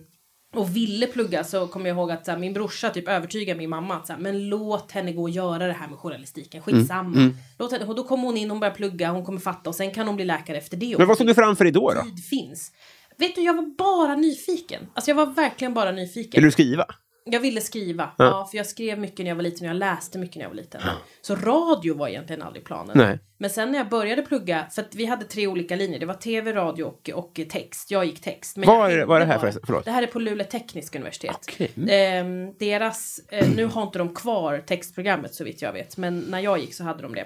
och 0.55 0.75
ville 0.75 1.07
plugga 1.07 1.43
så 1.43 1.67
kommer 1.67 1.89
jag 1.89 1.97
ihåg 1.97 2.12
att 2.12 2.27
här, 2.27 2.38
min 2.38 2.53
brorsa 2.53 2.89
typ 2.89 3.07
övertygade 3.07 3.57
min 3.57 3.69
mamma 3.69 3.95
att 3.95 4.07
så 4.07 4.13
här, 4.13 4.19
men 4.19 4.49
låt 4.49 4.91
henne 4.91 5.12
gå 5.12 5.21
och 5.21 5.29
göra 5.29 5.67
det 5.67 5.73
här 5.73 5.88
med 5.88 5.97
journalistiken. 5.97 6.62
Skitsamma. 6.62 7.17
Mm. 7.17 7.35
Låt 7.57 7.71
henne, 7.71 7.85
och 7.85 7.95
då 7.95 8.03
kommer 8.03 8.23
hon 8.23 8.38
in, 8.38 8.49
hon 8.49 8.59
börjar 8.59 8.73
plugga, 8.73 9.12
hon 9.12 9.25
kommer 9.25 9.39
fatta 9.39 9.69
och 9.69 9.75
sen 9.75 9.91
kan 9.91 10.07
hon 10.07 10.15
bli 10.15 10.25
läkare 10.25 10.57
efter 10.57 10.77
det. 10.77 10.97
Men 10.97 11.07
vad 11.07 11.17
såg 11.17 11.27
du 11.27 11.33
framför 11.33 11.63
dig 11.63 11.73
då? 11.73 11.93
då? 11.93 12.01
Tid 12.01 12.25
finns. 12.25 12.71
Vet 13.17 13.35
du, 13.35 13.41
jag 13.41 13.53
var 13.53 13.75
bara 13.77 14.15
nyfiken. 14.15 14.88
Alltså 14.93 15.12
jag 15.12 15.15
var 15.15 15.25
verkligen 15.25 15.73
bara 15.73 15.91
nyfiken. 15.91 16.38
Ville 16.38 16.47
du 16.47 16.51
skriva? 16.51 16.85
Jag 17.31 17.39
ville 17.39 17.61
skriva. 17.61 18.09
Ja. 18.17 18.47
för 18.51 18.57
jag 18.57 18.65
skrev 18.65 18.99
mycket 18.99 19.19
när 19.19 19.27
jag 19.27 19.35
var 19.35 19.43
liten 19.43 19.67
och 19.67 19.69
jag 19.69 19.77
läste 19.77 20.17
mycket 20.17 20.35
när 20.35 20.43
jag 20.43 20.49
var 20.49 20.55
liten. 20.55 20.81
Så 21.21 21.35
radio 21.35 21.97
var 21.97 22.07
egentligen 22.07 22.41
aldrig 22.41 22.65
planen. 22.65 22.97
Nej. 22.97 23.19
Men 23.37 23.49
sen 23.49 23.71
när 23.71 23.77
jag 23.79 23.89
började 23.89 24.21
plugga, 24.21 24.65
för 24.71 24.81
att 24.81 24.95
vi 24.95 25.05
hade 25.05 25.25
tre 25.25 25.47
olika 25.47 25.75
linjer. 25.75 25.99
Det 25.99 26.05
var 26.05 26.13
tv, 26.13 26.53
radio 26.53 26.83
och, 26.83 27.09
och 27.13 27.39
text. 27.49 27.91
Jag 27.91 28.05
gick 28.05 28.21
text. 28.21 28.57
Men 28.57 28.67
Var 28.67 28.75
jag 28.89 28.93
är 28.93 28.97
det- 28.97 29.05
var 29.05 29.19
här 29.19 29.27
bara- 29.27 29.39
förresten? 29.39 29.63
Förlåt. 29.65 29.85
Det 29.85 29.91
här 29.91 30.03
är 30.03 30.07
på 30.07 30.19
Luleå 30.19 30.47
tekniska 30.47 30.97
universitet. 30.99 31.37
Okej. 31.47 31.71
Ehm, 31.89 32.53
deras, 32.59 33.19
eh, 33.29 33.49
nu 33.55 33.65
har 33.65 33.83
inte 33.83 33.97
de 33.99 34.15
kvar 34.15 34.63
textprogrammet 34.67 35.33
så 35.35 35.43
vitt 35.43 35.61
jag 35.61 35.73
vet. 35.73 35.97
Men 35.97 36.19
när 36.19 36.39
jag 36.39 36.59
gick 36.59 36.73
så 36.73 36.83
hade 36.83 37.01
de 37.01 37.15
det. 37.15 37.25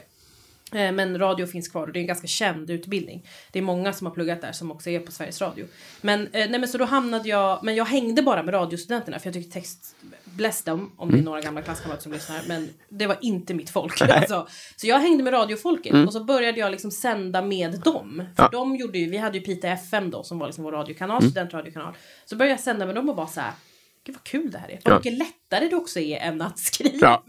Eh, 0.75 0.91
Men 0.91 1.19
radio 1.19 1.45
finns 1.47 1.67
kvar 1.67 1.88
och 1.88 1.93
det 1.93 1.99
är 1.99 2.01
en 2.01 2.07
ganska 2.07 2.27
känd 2.27 2.69
utbildning. 2.69 3.27
Det 3.51 3.59
är 3.59 3.63
många 3.63 3.93
som 3.93 4.07
har 4.07 4.13
pluggat 4.13 4.41
där 4.41 4.51
som 4.51 4.71
också 4.71 4.89
är 4.89 4.99
på 4.99 5.12
Sveriges 5.12 5.41
Radio. 5.41 5.65
Men, 6.01 6.21
eh, 6.21 6.49
nej, 6.49 6.59
men 6.59 6.67
så 6.67 6.77
då 6.77 6.86
hamnade 6.86 7.29
jag, 7.29 7.63
men 7.63 7.75
jag 7.75 7.86
hängde 7.86 8.21
bara 8.21 8.43
med 8.43 8.53
radiostudenterna 8.53 9.19
för 9.19 9.27
jag 9.27 9.33
tyckte 9.33 9.51
text, 9.53 9.95
bless 10.25 10.63
them 10.63 10.91
om 10.97 11.09
Mm. 11.09 11.19
det 11.19 11.23
är 11.23 11.25
några 11.25 11.41
gamla 11.41 11.62
klasskamrater 11.62 12.03
som 12.03 12.12
lyssnar, 12.12 12.41
men 12.47 12.69
det 12.89 13.07
var 13.07 13.17
inte 13.21 13.53
mitt 13.53 13.69
folk. 13.69 14.01
Alltså. 14.01 14.47
Så 14.75 14.88
jag 14.88 14.99
hängde 14.99 15.23
med 15.23 15.33
radiofolket 15.33 16.07
och 16.07 16.13
så 16.13 16.23
började 16.23 16.59
jag 16.59 16.71
liksom 16.71 16.91
sända 16.91 17.41
med 17.41 17.71
dem. 17.79 18.09
För 18.13 18.13
Mm. 18.13 18.27
Ja. 18.38 18.43
Mm. 18.47 18.51
de 18.51 18.75
gjorde 18.75 18.97
ju, 18.97 19.09
vi 19.09 19.17
hade 19.17 19.38
ju 19.38 19.43
Pita 19.43 19.67
FM 19.67 20.09
då 20.12 20.23
som 20.23 20.39
var 20.39 20.47
liksom 20.47 20.63
vår 20.63 20.71
radiokanal, 20.71 21.21
studentradiokanal. 21.23 21.93
Så 22.25 22.36
började 22.36 22.51
jag 22.53 22.59
sända 22.59 22.86
med 22.86 22.95
dem 22.95 23.09
och 23.09 23.15
bara 23.15 23.27
så 23.27 23.41
här, 23.41 23.51
gud 24.05 24.15
vad 24.15 24.23
kul 24.23 24.51
det 24.51 24.57
här 24.57 24.69
är. 24.69 24.79
Vad 24.83 24.93
Ja. 24.93 24.97
mycket 24.97 25.13
lättare 25.13 25.67
det 25.69 25.75
också 25.75 25.99
är 25.99 26.17
än 26.19 26.41
att 26.41 26.59
skriva. 26.59 26.97
Ja. 27.01 27.23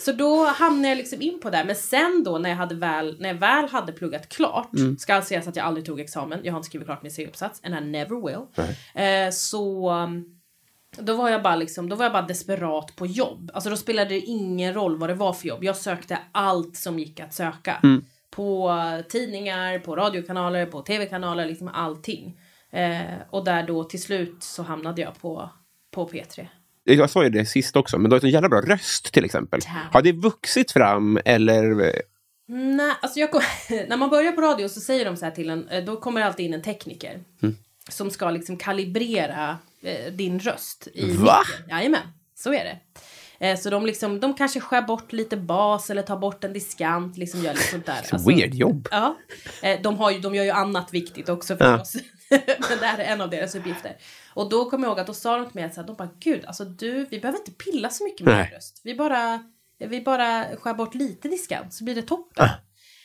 Så 0.00 0.12
då 0.12 0.44
hamnade 0.44 0.88
jag 0.88 0.98
liksom 0.98 1.22
in 1.22 1.40
på 1.40 1.50
det. 1.50 1.64
Men 1.64 1.76
sen 1.76 2.22
då 2.24 2.38
när 2.38 2.50
jag, 2.50 2.56
hade 2.56 2.74
väl, 2.74 3.16
när 3.20 3.28
jag 3.28 3.36
väl 3.36 3.68
hade 3.68 3.92
pluggat 3.92 4.28
klart, 4.28 4.74
Mm. 4.74 4.98
ska 4.98 5.22
sägas 5.22 5.48
att 5.48 5.56
jag 5.56 5.66
aldrig 5.66 5.86
tog 5.86 6.00
examen, 6.00 6.40
jag 6.42 6.52
har 6.52 6.58
inte 6.58 6.66
skrivit 6.66 6.86
klart 6.88 7.02
min 7.02 7.12
C-uppsats, 7.12 7.60
and 7.64 7.74
I 7.74 7.80
never 7.80 8.26
will. 8.26 8.66
Eh, 8.94 9.30
så 9.30 9.90
um, 9.92 10.40
då 10.98 11.14
var 11.14 11.28
jag 11.28 11.42
bara 11.42 11.56
liksom, 11.56 11.88
då 11.88 11.96
var 11.96 12.04
jag 12.04 12.12
bara 12.12 12.22
desperat 12.22 12.96
på 12.96 13.06
jobb. 13.06 13.50
Alltså 13.54 13.70
då 13.70 13.76
spelade 13.76 14.10
det 14.10 14.20
ingen 14.20 14.74
roll 14.74 14.96
vad 14.96 15.10
det 15.10 15.14
var 15.14 15.32
för 15.32 15.48
jobb. 15.48 15.64
Jag 15.64 15.76
sökte 15.76 16.18
allt 16.32 16.76
som 16.76 16.98
gick 16.98 17.20
att 17.20 17.34
söka. 17.34 17.80
Mm. 17.82 18.04
På 18.30 18.72
tidningar, 19.08 19.78
på 19.78 19.96
radiokanaler, 19.96 20.66
på 20.66 20.82
tv-kanaler, 20.82 21.46
liksom 21.46 21.68
allting. 21.68 22.38
Eh, 22.70 23.00
och 23.30 23.44
där 23.44 23.62
då 23.62 23.84
till 23.84 24.02
slut 24.02 24.42
så 24.42 24.62
hamnade 24.62 25.02
jag 25.02 25.20
på, 25.20 25.50
på 25.90 26.08
P3. 26.08 26.46
Jag 26.94 27.10
sa 27.10 27.24
ju 27.24 27.30
det 27.30 27.46
sist 27.46 27.76
också, 27.76 27.98
men 27.98 28.10
du 28.10 28.16
har 28.16 28.24
en 28.24 28.30
jävla 28.30 28.48
bra 28.48 28.60
röst 28.60 29.12
till 29.12 29.24
exempel. 29.24 29.60
Tack. 29.60 29.92
Har 29.92 30.02
det 30.02 30.12
vuxit 30.12 30.72
fram 30.72 31.18
eller? 31.24 31.92
Nej, 32.48 32.92
alltså 33.02 33.26
kom, 33.26 33.42
när 33.88 33.96
man 33.96 34.10
börjar 34.10 34.32
på 34.32 34.40
radio 34.40 34.68
så 34.68 34.80
säger 34.80 35.04
de 35.04 35.16
så 35.16 35.24
här 35.24 35.32
till 35.32 35.50
en, 35.50 35.68
eh, 35.68 35.84
då 35.84 35.96
kommer 35.96 36.20
det 36.20 36.26
alltid 36.26 36.46
in 36.46 36.54
en 36.54 36.62
tekniker. 36.62 37.20
Som 37.88 38.10
ska 38.10 38.30
liksom 38.30 38.56
kalibrera 38.56 39.58
eh, 39.82 40.12
din 40.12 40.40
röst. 40.40 40.88
I 40.94 41.10
Va? 41.10 41.42
micken. 41.48 41.70
Jajamän, 41.70 42.02
så 42.34 42.52
är 42.52 42.64
det. 42.64 42.78
Eh, 43.40 43.58
så 43.58 43.70
de, 43.70 43.86
liksom, 43.86 44.20
de 44.20 44.34
kanske 44.34 44.60
skär 44.60 44.82
bort 44.82 45.12
lite 45.12 45.36
bas 45.36 45.90
eller 45.90 46.02
tar 46.02 46.16
bort 46.16 46.44
en 46.44 46.52
diskant, 46.52 47.16
liksom 47.16 47.40
gör 47.44 47.52
lite 47.52 47.66
sånt 47.66 47.86
där. 47.86 47.94
Alltså, 48.12 48.28
Weird 48.28 48.54
jobb. 48.54 48.88
Ja, 48.90 49.16
eh, 49.62 49.80
de, 49.82 49.98
har 49.98 50.10
ju, 50.10 50.20
de 50.20 50.34
gör 50.34 50.44
ju 50.44 50.50
annat 50.50 50.94
viktigt 50.94 51.28
också 51.28 51.56
förstås. 51.56 51.96
Men 52.68 52.78
det 52.80 52.86
här 52.86 52.98
är 52.98 53.04
en 53.04 53.20
av 53.20 53.30
deras 53.30 53.54
uppgifter. 53.54 53.96
Och 54.34 54.48
då 54.48 54.70
kommer 54.70 54.84
jag 54.84 54.90
ihåg 54.90 55.00
att 55.00 55.06
då 55.06 55.14
sa 55.14 55.36
de 55.36 55.46
till 55.46 55.54
mig 55.54 55.64
att 55.64 55.86
de 55.86 55.96
bara 55.96 56.10
gud, 56.18 56.44
alltså 56.44 56.64
du, 56.64 57.04
vi 57.10 57.20
behöver 57.20 57.38
inte 57.38 57.50
pilla 57.50 57.90
så 57.90 58.04
mycket 58.04 58.26
med 58.26 58.34
Nej. 58.34 58.44
din 58.44 58.54
röst. 58.54 58.80
Vi 58.84 58.94
bara, 58.94 59.44
vi 59.78 60.00
bara 60.00 60.44
skär 60.56 60.74
bort 60.74 60.94
lite 60.94 61.28
diskant 61.28 61.74
så 61.74 61.84
blir 61.84 61.94
det 61.94 62.02
toppen. 62.02 62.48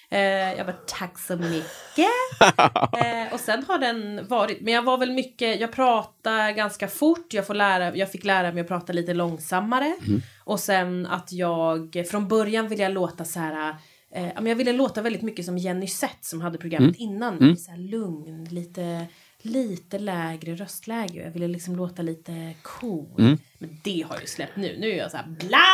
Eh, 0.09 0.53
jag 0.57 0.65
bara 0.65 0.77
tack 0.87 1.19
så 1.19 1.35
mycket. 1.35 2.11
eh, 3.03 3.33
och 3.33 3.39
sen 3.39 3.63
har 3.67 3.77
den 3.77 4.27
varit, 4.27 4.61
men 4.61 4.73
jag 4.73 4.81
var 4.81 4.97
väl 4.97 5.11
mycket, 5.11 5.59
jag 5.59 5.71
pratar 5.71 6.51
ganska 6.51 6.87
fort, 6.87 7.33
jag, 7.33 7.47
får 7.47 7.53
lära, 7.53 7.95
jag 7.95 8.11
fick 8.11 8.23
lära 8.23 8.51
mig 8.51 8.61
att 8.61 8.67
prata 8.67 8.93
lite 8.93 9.13
långsammare. 9.13 9.95
Och 10.43 10.59
sen 10.59 11.05
att 11.05 11.31
jag, 11.31 12.05
från 12.11 12.27
början 12.27 12.67
ville 12.67 12.83
jag 12.83 12.91
låta 12.91 13.25
så 13.25 13.39
här, 13.39 13.75
eh, 14.11 14.29
jag 14.35 14.55
ville 14.55 14.73
låta 14.73 15.01
väldigt 15.01 15.21
mycket 15.21 15.45
som 15.45 15.57
Jenny 15.57 15.87
Sett 15.87 16.25
som 16.25 16.41
hade 16.41 16.57
programmet 16.57 16.95
innan. 16.95 17.57
Så 17.57 17.71
här 17.71 17.77
lugn, 17.77 18.45
lite, 18.45 19.05
lite 19.45 19.99
lägre 19.99 20.55
röstläge. 20.55 21.23
Jag 21.23 21.31
ville 21.31 21.47
liksom 21.47 21.75
låta 21.75 22.01
lite 22.01 22.53
cool. 22.61 23.37
Men 23.57 23.79
det 23.83 24.01
har 24.07 24.15
jag 24.15 24.21
ju 24.21 24.27
släppt 24.27 24.55
nu. 24.55 24.77
Nu 24.79 24.91
är 24.91 24.97
jag 24.97 25.11
så 25.11 25.17
här 25.17 25.25
bla 25.27 25.65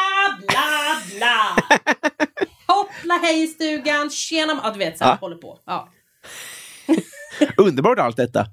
bla 0.48 1.02
bla. 1.18 1.56
Hoppla 2.76 3.14
hej 3.24 3.44
i 3.44 3.48
stugan, 3.48 4.10
tjena. 4.10 4.60
Ja, 4.64 4.70
du 4.72 4.80
vet, 4.80 4.98
så 4.98 5.04
här, 5.04 5.12
Ja. 5.12 5.18
håller 5.22 5.36
på. 5.38 5.60
Ja. 5.66 5.90
Underbart 7.58 8.00
allt 8.00 8.18
detta. 8.18 8.46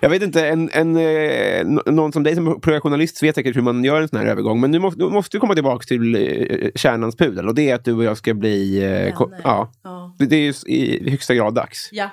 Jag 0.00 0.10
vet 0.10 0.22
inte, 0.22 0.46
en, 0.48 0.70
en, 0.72 0.96
eh, 0.96 1.64
nå- 1.64 1.82
någon 1.86 2.12
som 2.12 2.22
dig 2.22 2.34
som 2.34 2.60
programjournalist 2.60 3.22
vet 3.22 3.34
säkert 3.34 3.56
hur 3.56 3.62
man 3.62 3.84
gör 3.84 4.00
en 4.02 4.08
sån 4.08 4.18
här 4.18 4.26
övergång. 4.26 4.60
Men 4.60 4.70
nu 4.70 4.78
måste, 4.78 5.00
nu 5.00 5.08
måste 5.08 5.36
vi 5.36 5.40
komma 5.40 5.54
tillbaka 5.54 5.82
till 5.84 6.14
eh, 6.14 6.68
kärnans 6.74 7.16
pudel. 7.16 7.48
Och 7.48 7.54
det 7.54 7.70
är 7.70 7.74
att 7.74 7.84
du 7.84 7.92
och 7.92 8.04
jag 8.04 8.16
ska 8.16 8.34
bli... 8.34 8.82
Eh, 8.84 9.14
ko- 9.14 9.30
ja. 9.44 9.72
Ja. 9.84 10.14
Det, 10.18 10.26
det 10.26 10.36
är 10.36 10.40
ju 10.40 10.74
i 10.74 11.10
högsta 11.10 11.34
grad 11.34 11.54
dags. 11.54 11.88
ja. 11.92 12.10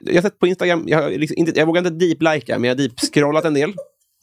Jag 0.00 0.14
har 0.14 0.22
sett 0.22 0.38
på 0.38 0.46
Instagram, 0.46 0.84
jag, 0.86 1.02
har 1.02 1.10
liksom 1.10 1.36
inte, 1.36 1.58
jag 1.60 1.66
vågar 1.66 1.86
inte 1.86 2.04
deep-lika, 2.06 2.58
men 2.58 2.68
jag 2.68 2.76
har 2.76 2.78
deep-scrollat 2.82 3.44
en 3.44 3.54
del. 3.54 3.74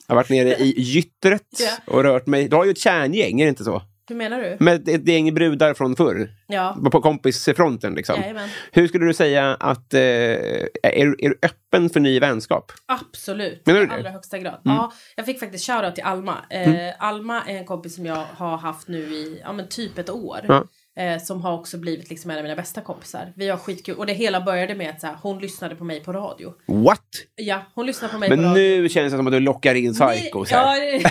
Jag 0.07 0.15
har 0.15 0.15
varit 0.15 0.29
nere 0.29 0.49
i 0.55 0.73
gyttret 0.81 1.41
och 1.87 2.03
rört 2.03 2.27
mig. 2.27 2.47
Du 2.47 2.55
har 2.55 2.65
ju 2.65 2.71
ett 2.71 2.77
kärngäng, 2.79 3.41
är 3.41 3.45
det 3.45 3.49
inte 3.49 3.63
så? 3.63 3.81
Hur 4.09 4.15
menar 4.15 4.41
du? 4.41 4.57
Med 4.59 4.89
ett 4.89 5.07
gäng 5.07 5.33
brudar 5.33 5.73
från 5.73 5.95
förr. 5.95 6.29
Ja. 6.47 6.77
På 6.91 7.01
kompisfronten 7.01 7.93
liksom. 7.95 8.21
Jajamän. 8.21 8.49
Hur 8.71 8.87
skulle 8.87 9.05
du 9.05 9.13
säga 9.13 9.55
att... 9.59 9.93
Eh, 9.93 10.01
är, 10.01 10.67
är 10.83 11.29
du 11.29 11.39
öppen 11.41 11.89
för 11.89 11.99
ny 11.99 12.19
vänskap? 12.19 12.71
Absolut, 12.85 13.65
Menar 13.65 13.79
du 13.79 13.85
i 13.85 13.87
det? 13.87 13.93
Mm. 13.93 14.05
allra 14.05 14.11
högsta 14.11 14.37
grad. 14.39 14.61
Ja, 14.63 14.93
jag 15.15 15.25
fick 15.25 15.39
faktiskt 15.39 15.65
shoutout 15.67 15.95
till 15.95 16.03
Alma. 16.03 16.37
Eh, 16.49 16.93
Alma 16.99 17.43
är 17.47 17.55
en 17.57 17.65
kompis 17.65 17.95
som 17.95 18.05
jag 18.05 18.25
har 18.33 18.57
haft 18.57 18.87
nu 18.87 18.97
i 18.99 19.39
ja, 19.43 19.53
men 19.53 19.67
typ 19.67 19.97
ett 19.97 20.09
år. 20.09 20.39
Ja. 20.47 20.63
Eh, 20.97 21.21
som 21.21 21.41
har 21.41 21.53
också 21.53 21.77
blivit 21.77 22.09
liksom 22.09 22.31
en 22.31 22.37
av 22.37 22.43
mina 22.43 22.55
bästa 22.55 22.81
kompisar. 22.81 23.33
Vi 23.35 23.49
har 23.49 23.57
skitkul. 23.57 23.95
Och 23.95 24.05
det 24.05 24.13
hela 24.13 24.41
började 24.41 24.75
med 24.75 24.89
att 24.89 25.01
så 25.01 25.07
här, 25.07 25.17
hon 25.21 25.39
lyssnade 25.39 25.75
på 25.75 25.83
mig 25.83 26.03
på 26.03 26.13
radio. 26.13 26.53
What? 26.67 27.01
Ja, 27.35 27.61
hon 27.75 27.85
lyssnade 27.85 28.13
på 28.13 28.19
mig 28.19 28.29
på 28.29 28.35
Men 28.35 28.45
radio. 28.45 28.63
nu 28.63 28.89
känns 28.89 29.11
det 29.11 29.17
som 29.17 29.27
att 29.27 29.33
du 29.33 29.39
lockar 29.39 29.75
in 29.75 29.93
psychos 29.93 30.51
här. 30.51 30.77
Ja, 30.77 30.99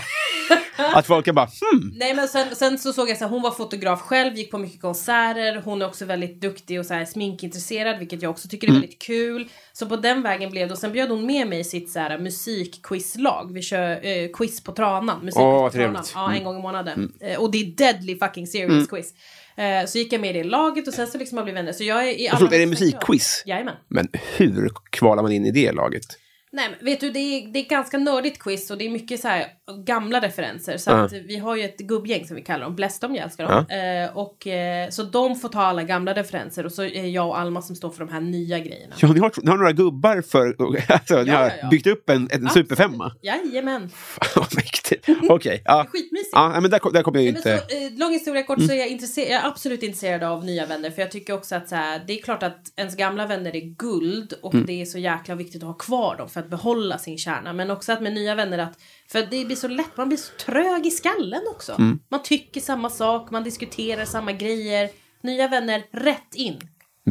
Att 0.76 1.06
folk 1.06 1.26
är 1.28 1.32
bara 1.32 1.46
hmm. 1.72 1.92
Nej 1.94 2.14
men 2.14 2.28
sen, 2.28 2.54
sen 2.56 2.78
så 2.78 2.92
såg 2.92 3.10
jag 3.10 3.16
så 3.18 3.24
här, 3.24 3.30
hon 3.30 3.42
var 3.42 3.50
fotograf 3.50 4.00
själv, 4.00 4.34
gick 4.34 4.50
på 4.50 4.58
mycket 4.58 4.80
konserter, 4.80 5.62
hon 5.64 5.82
är 5.82 5.86
också 5.86 6.04
väldigt 6.04 6.40
duktig 6.40 6.78
och 6.80 6.86
så 6.86 6.94
här 6.94 7.04
sminkintresserad 7.04 7.98
vilket 7.98 8.22
jag 8.22 8.30
också 8.30 8.48
tycker 8.48 8.66
är 8.66 8.70
Mm. 8.70 8.80
väldigt 8.80 9.02
kul. 9.02 9.48
Så 9.72 9.86
på 9.86 9.96
den 9.96 10.22
vägen 10.22 10.50
blev 10.50 10.68
det 10.68 10.72
och 10.74 10.78
sen 10.78 10.92
bjöd 10.92 11.10
hon 11.10 11.26
med 11.26 11.46
mig 11.48 11.64
sitt 11.64 11.90
så 11.90 11.98
här 11.98 12.18
musikquizlag. 12.18 13.52
Vi 13.52 13.62
kör 13.62 14.06
eh, 14.06 14.28
quiz 14.32 14.64
på 14.64 14.72
Tranan, 14.72 15.18
musikquiz 15.24 15.36
Åh, 15.44 15.64
på 15.66 15.70
Tranan. 15.70 16.04
Ja, 16.14 16.32
en 16.34 16.44
gång 16.44 16.58
i 16.58 16.62
månaden. 16.62 17.12
Eh, 17.20 17.40
och 17.40 17.50
det 17.50 17.58
är 17.58 17.64
deadly 17.76 18.18
fucking 18.18 18.46
serious 18.46 18.72
Mm. 18.72 18.86
quiz. 18.86 19.12
Eh, 19.56 19.86
så 19.86 19.98
gick 19.98 20.12
jag 20.12 20.20
med 20.20 20.36
i 20.36 20.42
det 20.42 20.44
laget 20.48 20.88
och 20.88 20.94
sen 20.94 21.06
så 21.06 21.18
liksom 21.18 21.38
har 21.38 21.44
vi 21.44 21.52
blivit 21.52 21.58
vänner. 21.64 21.72
Så 21.72 21.84
jag 21.84 22.08
är 22.08 22.12
i 22.12 22.28
Förlåt, 22.32 22.52
är 22.52 22.58
det 22.58 22.66
musikquiz? 22.66 23.42
Jajamän. 23.46 23.74
Men 23.88 24.08
hur 24.36 24.70
kvalar 24.90 25.22
man 25.22 25.32
in 25.32 25.46
i 25.46 25.50
det 25.50 25.72
laget? 25.72 26.04
Nej 26.52 26.68
men 26.70 26.84
vet 26.84 27.00
du, 27.00 27.10
det 27.10 27.18
är, 27.18 27.52
det 27.52 27.58
är 27.58 27.68
ganska 27.68 27.98
nördigt 27.98 28.38
quiz 28.38 28.70
och 28.70 28.78
det 28.78 28.86
är 28.86 28.90
mycket 28.90 29.20
så 29.20 29.28
här 29.28 29.46
gamla 29.84 30.20
referenser. 30.20 30.76
Så 30.76 30.90
att 30.90 31.12
vi 31.12 31.36
har 31.36 31.56
ju 31.56 31.62
ett 31.64 31.78
gubbgäng 31.78 32.26
som 32.26 32.36
vi 32.36 32.42
kallar 32.42 32.64
dem, 32.64 32.74
Bless 32.76 33.00
dem, 33.00 33.14
jag 33.14 33.24
älskar 33.24 33.48
dem. 33.48 33.66
Eh, 33.68 34.16
och, 34.16 34.46
eh, 34.46 34.88
så 34.90 35.02
de 35.02 35.36
får 35.36 35.48
ta 35.48 35.60
alla 35.62 35.82
gamla 35.82 36.14
referenser 36.14 36.66
och 36.66 36.72
så 36.72 36.82
är 36.84 37.04
jag 37.06 37.28
och 37.28 37.38
Alma 37.38 37.62
som 37.62 37.76
står 37.76 37.90
för 37.90 38.04
de 38.04 38.12
här 38.12 38.20
nya 38.20 38.58
grejerna. 38.58 38.94
Ja, 38.98 39.12
ni 39.12 39.20
har, 39.20 39.32
ni 39.42 39.50
har 39.50 39.56
några 39.56 39.72
gubbar 39.72 40.22
för... 40.22 40.56
Alltså, 40.92 41.22
ni 41.22 41.30
Ja, 41.30 41.36
har 41.36 41.44
ja, 41.44 41.50
ja. 41.62 41.68
byggt 41.68 41.86
upp 41.86 42.10
en, 42.10 42.28
en 42.32 42.48
superfemma. 42.48 43.12
Jajamän. 43.22 43.90
Vad 44.36 44.54
mäktigt. 44.56 45.08
Okej, 45.28 45.62
ja. 45.64 45.86
Skitmysigt. 45.92 46.30
Ja, 46.32 46.60
men 46.60 46.70
där, 46.70 46.78
kom- 46.78 46.92
där 46.92 47.02
kommer 47.02 47.18
jag 47.20 47.28
inte... 47.28 47.42
så, 47.42 47.76
eh, 47.76 47.92
lång 47.98 48.12
historia 48.12 48.42
kort 48.42 48.62
så 48.62 48.72
är 48.72 48.76
jag, 48.78 48.88
intresserad, 48.88 49.28
jag 49.30 49.42
är 49.44 49.48
absolut 49.48 49.82
intresserad 49.82 50.22
av 50.22 50.44
nya 50.44 50.66
vänner 50.66 50.90
för 50.90 51.02
jag 51.02 51.10
tycker 51.10 51.32
också 51.34 51.54
att 51.54 51.68
så 51.68 51.74
här, 51.74 52.04
det 52.06 52.18
är 52.18 52.22
klart 52.22 52.42
att 52.42 52.72
ens 52.76 52.96
gamla 52.96 53.26
vänner 53.26 53.56
är 53.56 53.60
guld 53.76 54.32
och 54.42 54.54
Mm. 54.54 54.66
det 54.66 54.80
är 54.82 54.84
så 54.84 54.98
jäkla 54.98 55.34
viktigt 55.34 55.62
att 55.62 55.66
ha 55.68 55.74
kvar 55.74 56.16
dem 56.16 56.28
för 56.28 56.40
att 56.40 56.50
behålla 56.50 56.98
sin 56.98 57.18
kärna 57.18 57.52
men 57.52 57.70
också 57.70 57.92
att 57.92 58.02
med 58.02 58.12
nya 58.14 58.34
vänner 58.34 58.58
att 58.58 58.78
för 59.08 59.26
det 59.30 59.44
blir 59.44 59.56
så 59.56 59.68
lätt, 59.68 59.96
man 59.96 60.08
blir 60.08 60.18
så 60.18 60.32
trög 60.46 60.86
i 60.86 60.90
skallen 60.90 61.42
också. 61.50 61.72
Mm. 61.72 61.98
Man 62.10 62.22
tycker 62.22 62.60
samma 62.60 62.90
sak, 62.90 63.30
man 63.30 63.44
diskuterar 63.44 64.04
samma 64.04 64.32
grejer. 64.32 64.90
Nya 65.22 65.48
vänner, 65.48 65.82
rätt 65.92 66.34
in. 66.34 66.60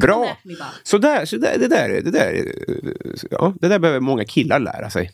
Bra! 0.01 0.38
Så 0.84 0.97
där, 0.97 1.25
så 1.25 1.38
där, 1.38 1.58
det, 1.60 1.67
där, 1.67 1.89
det, 1.89 2.12
där, 2.12 2.53
ja, 3.32 3.53
det 3.62 3.67
där 3.67 3.79
behöver 3.79 3.99
många 3.99 4.25
killar 4.25 4.60
lära 4.60 4.89
sig. 4.89 5.12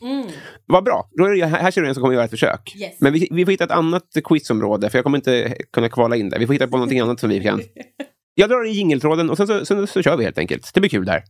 Vad 0.65 0.83
bra. 0.83 1.09
Då 1.11 1.25
är 1.25 1.35
det, 1.35 1.45
här 1.45 1.71
ser 1.71 1.81
du 1.81 1.87
en 1.87 1.93
som 1.93 2.01
kommer 2.01 2.13
göra 2.13 2.25
ett 2.25 2.31
försök. 2.31 2.75
Yes. 2.75 2.95
Men 2.99 3.13
vi, 3.13 3.27
vi 3.31 3.45
får 3.45 3.51
hitta 3.51 3.63
ett 3.63 3.71
annat 3.71 4.03
quizområde, 4.23 4.89
för 4.89 4.97
jag 4.97 5.05
kommer 5.05 5.17
inte 5.17 5.55
kunna 5.73 5.89
kvala 5.89 6.15
in 6.15 6.29
där. 6.29 6.39
Vi 6.39 6.45
får 6.45 6.53
hitta 6.53 6.67
på 6.67 6.77
någonting 6.77 6.99
annat 6.99 7.19
som 7.19 7.29
vi 7.29 7.43
kan. 7.43 7.61
Jag 8.35 8.49
drar 8.49 8.67
i 8.67 8.69
jingeltråden 8.69 9.29
och 9.29 9.37
sen 9.37 9.47
så, 9.47 9.65
sen 9.65 9.87
så 9.87 10.01
kör 10.01 10.17
vi 10.17 10.23
helt 10.23 10.37
enkelt. 10.37 10.73
Det 10.73 10.79
blir 10.79 10.89
kul 10.89 11.05
där. 11.05 11.23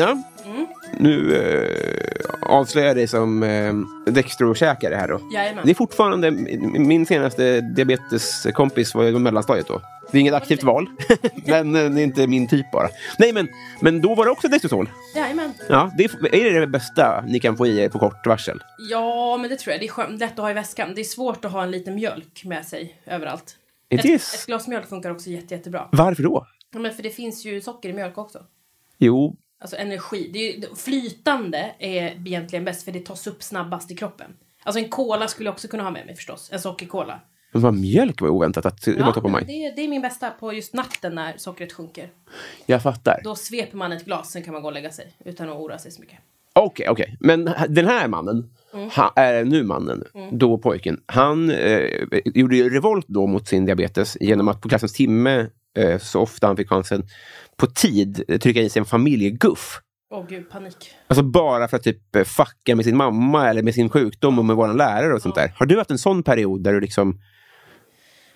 Tina, 0.00 0.22
nu 0.98 1.36
eh, 1.36 2.50
avslöjar 2.50 2.88
jag 2.88 2.96
dig 2.96 3.06
som 3.06 3.42
eh, 3.42 3.74
Dextro-käkare 4.12 4.94
här 4.94 5.08
då. 5.08 5.20
Jajamän. 5.34 5.64
Det 5.64 5.70
är 5.70 5.74
fortfarande, 5.74 6.30
min 6.30 7.06
senaste 7.06 7.60
diabeteskompis 7.60 8.94
var 8.94 9.12
på 9.12 9.18
mellanstadiet 9.18 9.66
då. 9.68 9.80
Det 10.10 10.18
är 10.18 10.20
inget 10.20 10.34
aktivt 10.34 10.62
val, 10.62 10.86
men 11.46 11.76
eh, 11.76 11.90
det 11.90 12.00
är 12.00 12.04
inte 12.04 12.26
min 12.26 12.48
typ 12.48 12.72
bara. 12.72 12.88
Nej, 13.18 13.32
men, 13.32 13.48
men 13.80 14.00
då 14.00 14.14
var 14.14 14.24
det 14.24 14.30
också 14.30 14.48
Dextrosol. 14.48 14.90
Jajamän. 15.16 15.52
Ja, 15.68 15.90
det 15.98 16.04
är, 16.04 16.34
är 16.34 16.54
det 16.54 16.60
det 16.60 16.66
bästa 16.66 17.24
ni 17.26 17.40
kan 17.40 17.56
få 17.56 17.66
i 17.66 17.78
er 17.78 17.88
på 17.88 17.98
kort 17.98 18.26
varsel? 18.26 18.62
Ja, 18.90 19.36
men 19.40 19.50
det 19.50 19.56
tror 19.56 19.72
jag. 19.72 19.80
Det 19.80 19.86
är 19.86 19.90
skönt, 19.90 20.20
lätt 20.20 20.32
att 20.32 20.38
ha 20.38 20.50
i 20.50 20.54
väskan. 20.54 20.94
Det 20.94 21.00
är 21.00 21.04
svårt 21.04 21.44
att 21.44 21.52
ha 21.52 21.62
en 21.62 21.70
liten 21.70 21.94
mjölk 21.94 22.42
med 22.44 22.66
sig 22.66 23.00
överallt. 23.06 23.56
Ett, 23.88 24.04
ett 24.04 24.46
glas 24.46 24.68
mjölk 24.68 24.88
funkar 24.88 25.10
också 25.10 25.30
jätte, 25.30 25.54
jättebra. 25.54 25.88
Varför 25.92 26.22
då? 26.22 26.46
Ja, 26.72 26.78
men 26.78 26.94
för 26.94 27.02
det 27.02 27.10
finns 27.10 27.44
ju 27.44 27.60
socker 27.60 27.88
i 27.88 27.92
mjölk 27.92 28.18
också. 28.18 28.38
Jo, 28.98 29.36
Alltså 29.60 29.76
energi. 29.76 30.30
Det 30.32 30.54
är 30.56 30.74
flytande 30.76 31.74
är 31.78 32.26
egentligen 32.26 32.64
bäst 32.64 32.82
för 32.82 32.92
det 32.92 33.00
tas 33.06 33.26
upp 33.26 33.42
snabbast 33.42 33.90
i 33.90 33.96
kroppen. 33.96 34.30
Alltså 34.62 34.78
en 34.82 34.88
cola 34.88 35.28
skulle 35.28 35.46
jag 35.46 35.52
också 35.52 35.68
kunna 35.68 35.82
ha 35.82 35.90
med 35.90 36.06
mig 36.06 36.16
förstås. 36.16 36.48
En 36.52 36.60
sockercola. 36.60 37.20
men 37.52 37.62
vad 37.62 37.74
mjölk 37.74 38.20
var 38.20 38.28
oväntat 38.28 38.66
att 38.66 38.82
det 38.84 39.02
var 39.02 39.12
top 39.12 39.24
of 39.24 39.32
mind. 39.32 39.46
det, 39.46 39.64
är, 39.66 39.76
det 39.76 39.82
är 39.82 39.88
min 39.88 40.02
bästa 40.02 40.30
på 40.30 40.52
just 40.52 40.74
natten 40.74 41.14
när 41.14 41.34
sockret 41.36 41.72
sjunker. 41.72 42.10
Jag 42.66 42.82
fattar. 42.82 43.20
Då 43.24 43.34
sveper 43.36 43.76
man 43.76 43.92
ett 43.92 44.04
glas, 44.04 44.30
sen 44.32 44.42
kan 44.42 44.52
man 44.52 44.62
gå 44.62 44.68
och 44.68 44.74
lägga 44.74 44.90
sig 44.90 45.12
utan 45.24 45.48
att 45.48 45.56
oroa 45.56 45.78
sig 45.78 45.90
så 45.90 46.00
mycket. 46.00 46.18
Okej, 46.52 46.88
okej. 46.88 47.16
Men 47.20 47.48
h- 47.48 47.66
den 47.68 47.86
här 47.86 48.08
mannen, 48.08 48.50
han, 48.92 49.10
är 49.16 49.44
nu 49.44 49.62
mannen, 49.64 50.04
då 50.32 50.58
pojken, 50.58 51.00
han 51.06 51.50
eh, 51.50 51.80
gjorde 52.24 52.56
revolt 52.56 53.06
då 53.08 53.26
mot 53.26 53.48
sin 53.48 53.64
diabetes 53.66 54.16
genom 54.20 54.48
att 54.48 54.60
på 54.60 54.68
klassens 54.68 54.92
timme, 54.92 55.46
eh, 55.78 55.98
så 55.98 56.20
ofta 56.20 56.46
han 56.46 56.56
fick 56.56 56.68
chansen, 56.68 57.02
på 57.60 57.66
tid 57.66 58.40
trycka 58.42 58.60
i 58.60 58.70
sig 58.70 58.80
en 58.80 58.86
familjeguff. 58.86 59.80
Åh 60.12 60.26
gud, 60.28 60.50
panik. 60.50 60.90
Alltså 61.06 61.22
bara 61.22 61.68
för 61.68 61.76
att 61.76 61.82
typ 61.82 62.16
eh, 62.16 62.24
fucka 62.24 62.76
med 62.76 62.84
sin 62.84 62.96
mamma 62.96 63.48
eller 63.48 63.62
med 63.62 63.74
sin 63.74 63.88
sjukdom 63.88 64.38
och 64.38 64.44
med 64.44 64.56
våran 64.56 64.76
lärare 64.76 65.14
och 65.14 65.22
sånt 65.22 65.34
där. 65.34 65.52
Har 65.56 65.66
du 65.66 65.78
haft 65.78 65.90
en 65.90 65.98
sån 65.98 66.22
period 66.22 66.62
där 66.62 66.72
du 66.72 66.80
liksom... 66.80 67.10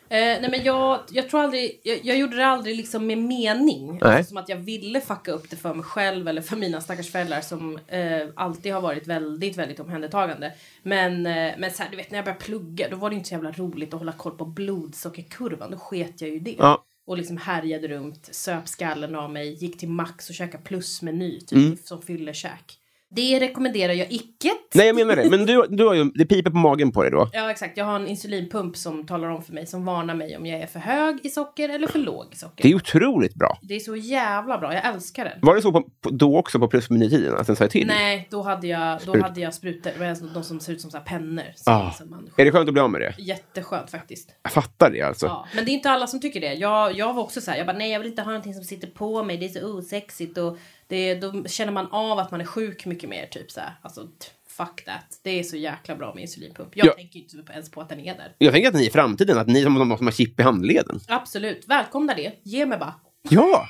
Eh, 0.09 0.19
nej 0.19 0.49
men 0.51 0.65
jag, 0.65 1.01
jag 1.11 1.29
tror 1.31 1.41
aldrig, 1.41 1.81
jag, 1.85 2.01
jag 2.03 2.19
gjorde 2.19 2.37
det 2.37 2.47
aldrig 2.47 2.77
liksom 2.77 3.07
med 3.07 3.19
mening. 3.19 3.99
Alltså 4.03 4.29
som 4.29 4.37
att 4.37 4.49
jag 4.49 4.57
ville 4.57 5.01
fucka 5.01 5.33
upp 5.33 5.51
det 5.51 5.57
för 5.57 5.75
mig 5.75 5.85
själv 5.85 6.29
eller 6.29 6.43
för 6.43 6.57
mina 6.57 6.81
stackars 6.81 7.13
föräldrar 7.13 7.41
som 7.41 7.79
eh, 7.87 8.29
alltid 8.37 8.73
har 8.73 8.81
varit 8.81 9.07
väldigt, 9.07 9.57
väldigt 9.57 9.81
omhändertagande. 9.81 10.53
Men, 10.83 11.27
eh, 11.27 11.53
men 11.59 11.71
så 11.71 11.83
här, 11.83 11.91
du 11.91 11.97
vet 11.97 12.11
när 12.11 12.19
jag 12.19 12.25
började 12.25 12.45
plugga 12.45 12.89
då 12.91 12.97
var 12.97 13.11
det 13.11 13.17
inte 13.17 13.29
så 13.29 13.35
jävla 13.35 13.53
roligt 13.53 13.95
att 13.95 14.01
hålla 14.01 14.13
koll 14.13 14.37
på 14.39 14.45
blodsockerkurvan. 14.45 15.71
Då 15.71 15.77
sket 15.77 16.21
jag 16.21 16.31
ju 16.31 16.39
det. 16.39 16.57
Ja. 16.59 16.85
Och 17.07 17.17
liksom 17.17 17.37
härjade 17.37 17.89
runt, 17.89 18.29
söp 18.35 18.69
skallen 18.69 19.15
av 19.15 19.33
mig, 19.33 19.53
gick 19.65 19.79
till 19.79 19.89
Max 19.89 20.29
och 20.29 20.35
käkade 20.35 20.65
plusmeny 20.65 21.41
typ, 21.41 21.53
Mm. 21.59 21.77
som 21.77 22.03
fyllekäk. 22.03 22.79
Det 23.11 23.41
rekommenderar 23.41 23.93
jag 23.93 24.13
icke. 24.13 24.51
Nej, 24.75 24.87
jag 24.87 24.97
menar 24.97 25.17
det. 25.17 25.31
Men 25.31 25.47
du, 25.47 25.67
du 25.69 25.87
har 25.87 25.95
ju, 25.95 26.05
det 26.05 26.27
piper 26.27 26.51
på 26.51 26.57
magen 26.57 26.93
på 26.93 27.03
dig 27.03 27.11
då. 27.11 27.31
Ja 27.33 27.51
exakt, 27.51 27.77
jag 27.77 27.85
har 27.85 27.97
en 27.97 28.07
insulinpump 28.09 28.77
som 28.77 29.07
talar 29.07 29.29
om 29.29 29.43
för 29.43 29.53
mig, 29.53 29.67
som 29.67 29.85
varnar 29.85 30.15
mig 30.15 30.37
om 30.37 30.47
jag 30.47 30.61
är 30.61 30.67
för 30.67 30.79
hög 30.81 31.19
i 31.23 31.29
socker 31.31 31.69
eller 31.69 31.87
för 31.89 31.99
låg 31.99 32.27
i 32.33 32.37
socker. 32.37 32.63
Det 32.63 32.71
är 32.71 32.75
otroligt 32.75 33.35
bra. 33.35 33.59
Det 33.63 33.75
är 33.75 33.81
så 33.81 33.97
jävla 33.97 34.59
bra, 34.59 34.75
jag 34.75 34.87
älskar 34.87 35.25
den. 35.25 35.39
Var 35.43 35.55
det 35.55 35.63
så 35.63 35.73
på, 35.73 35.83
på, 36.01 36.11
då 36.11 36.39
också 36.39 36.59
på 36.59 36.69
plusmenytiden, 36.69 37.37
att 37.37 37.47
den 37.47 37.57
sa 37.57 37.69
till? 37.69 37.87
Nej, 37.87 38.29
då 38.31 38.43
hade 38.43 38.67
jag, 38.67 39.01
då 39.07 39.21
hade 39.23 39.41
jag 39.41 39.55
sprutor, 39.55 39.91
det 39.95 39.99
var 40.01 40.07
alltså 40.07 40.25
de 40.25 40.43
som 40.45 40.61
ser 40.61 40.73
ut 40.73 40.81
som 40.81 40.91
så 40.91 40.97
här 40.97 41.05
pennor. 41.05 41.45
Som, 41.57 41.73
Ah. 41.75 41.91
som 41.91 42.11
man, 42.11 42.29
Är 42.37 42.45
det 42.45 42.53
skönt 42.53 42.69
att 42.69 42.73
bli 42.75 42.83
av 42.83 42.91
med 42.91 43.01
det? 43.01 43.15
Jätteskönt 43.19 43.91
faktiskt. 43.91 44.31
Jag 44.43 44.53
fattar 44.53 44.91
det 44.91 45.03
alltså. 45.03 45.27
Ja, 45.27 45.47
men 45.55 45.65
det 45.65 45.71
är 45.71 45.73
inte 45.75 45.91
alla 45.91 46.07
som 46.07 46.21
tycker 46.21 46.41
det. 46.41 46.55
Jag, 46.55 46.93
jag 46.97 47.15
var 47.15 47.23
också 47.23 47.41
så 47.41 47.51
här, 47.51 47.59
jag 47.59 47.67
bara 47.67 47.77
nej 47.79 47.91
jag 47.93 47.99
vill 48.01 48.09
inte 48.09 48.23
ha 48.23 48.31
någonting 48.31 48.55
som 48.55 48.65
sitter 48.65 48.89
på 48.89 49.23
mig, 49.23 49.37
det 49.37 49.45
är 49.47 49.49
så 49.49 49.79
osexigt 49.79 50.39
och 50.39 50.59
det, 50.89 51.15
då 51.15 51.45
känner 51.45 51.73
man 51.73 51.87
av 51.87 52.19
att 52.19 52.31
man 52.31 52.41
är 52.41 52.45
sjuk 52.45 52.87
mycket 52.87 53.09
mer 53.09 53.27
typ 53.27 53.51
så 53.51 53.61
här. 53.61 53.73
Alltså 53.83 54.09
fuck 54.49 54.85
that. 54.85 55.21
Det 55.23 55.39
är 55.39 55.43
så 55.43 55.57
jäkla 55.57 55.97
bra 55.97 56.15
med 56.15 56.23
insulinpump. 56.23 56.77
Jag 56.77 56.87
Ja. 56.87 56.93
tänker 56.93 57.19
inte 57.19 57.53
ens 57.53 57.71
på 57.71 57.81
att 57.81 57.89
den 57.89 58.01
är 58.01 58.15
där. 58.17 58.33
Jag 58.39 58.53
tänker 58.53 58.69
att 58.69 58.75
ni 58.75 58.87
i 58.87 58.91
framtiden, 58.91 59.39
att 59.39 59.47
ni 59.47 59.63
som, 59.63 59.77
som, 59.77 59.97
som 59.97 60.07
har 60.07 60.13
chip 60.13 60.41
i 60.41 60.43
handleden. 60.43 61.01
Absolut, 61.09 61.65
välkomna 61.69 62.15
det. 62.15 62.33
Ge 62.43 62.67
mig 62.67 62.79
bara. 62.79 62.95
Ja! 63.29 63.67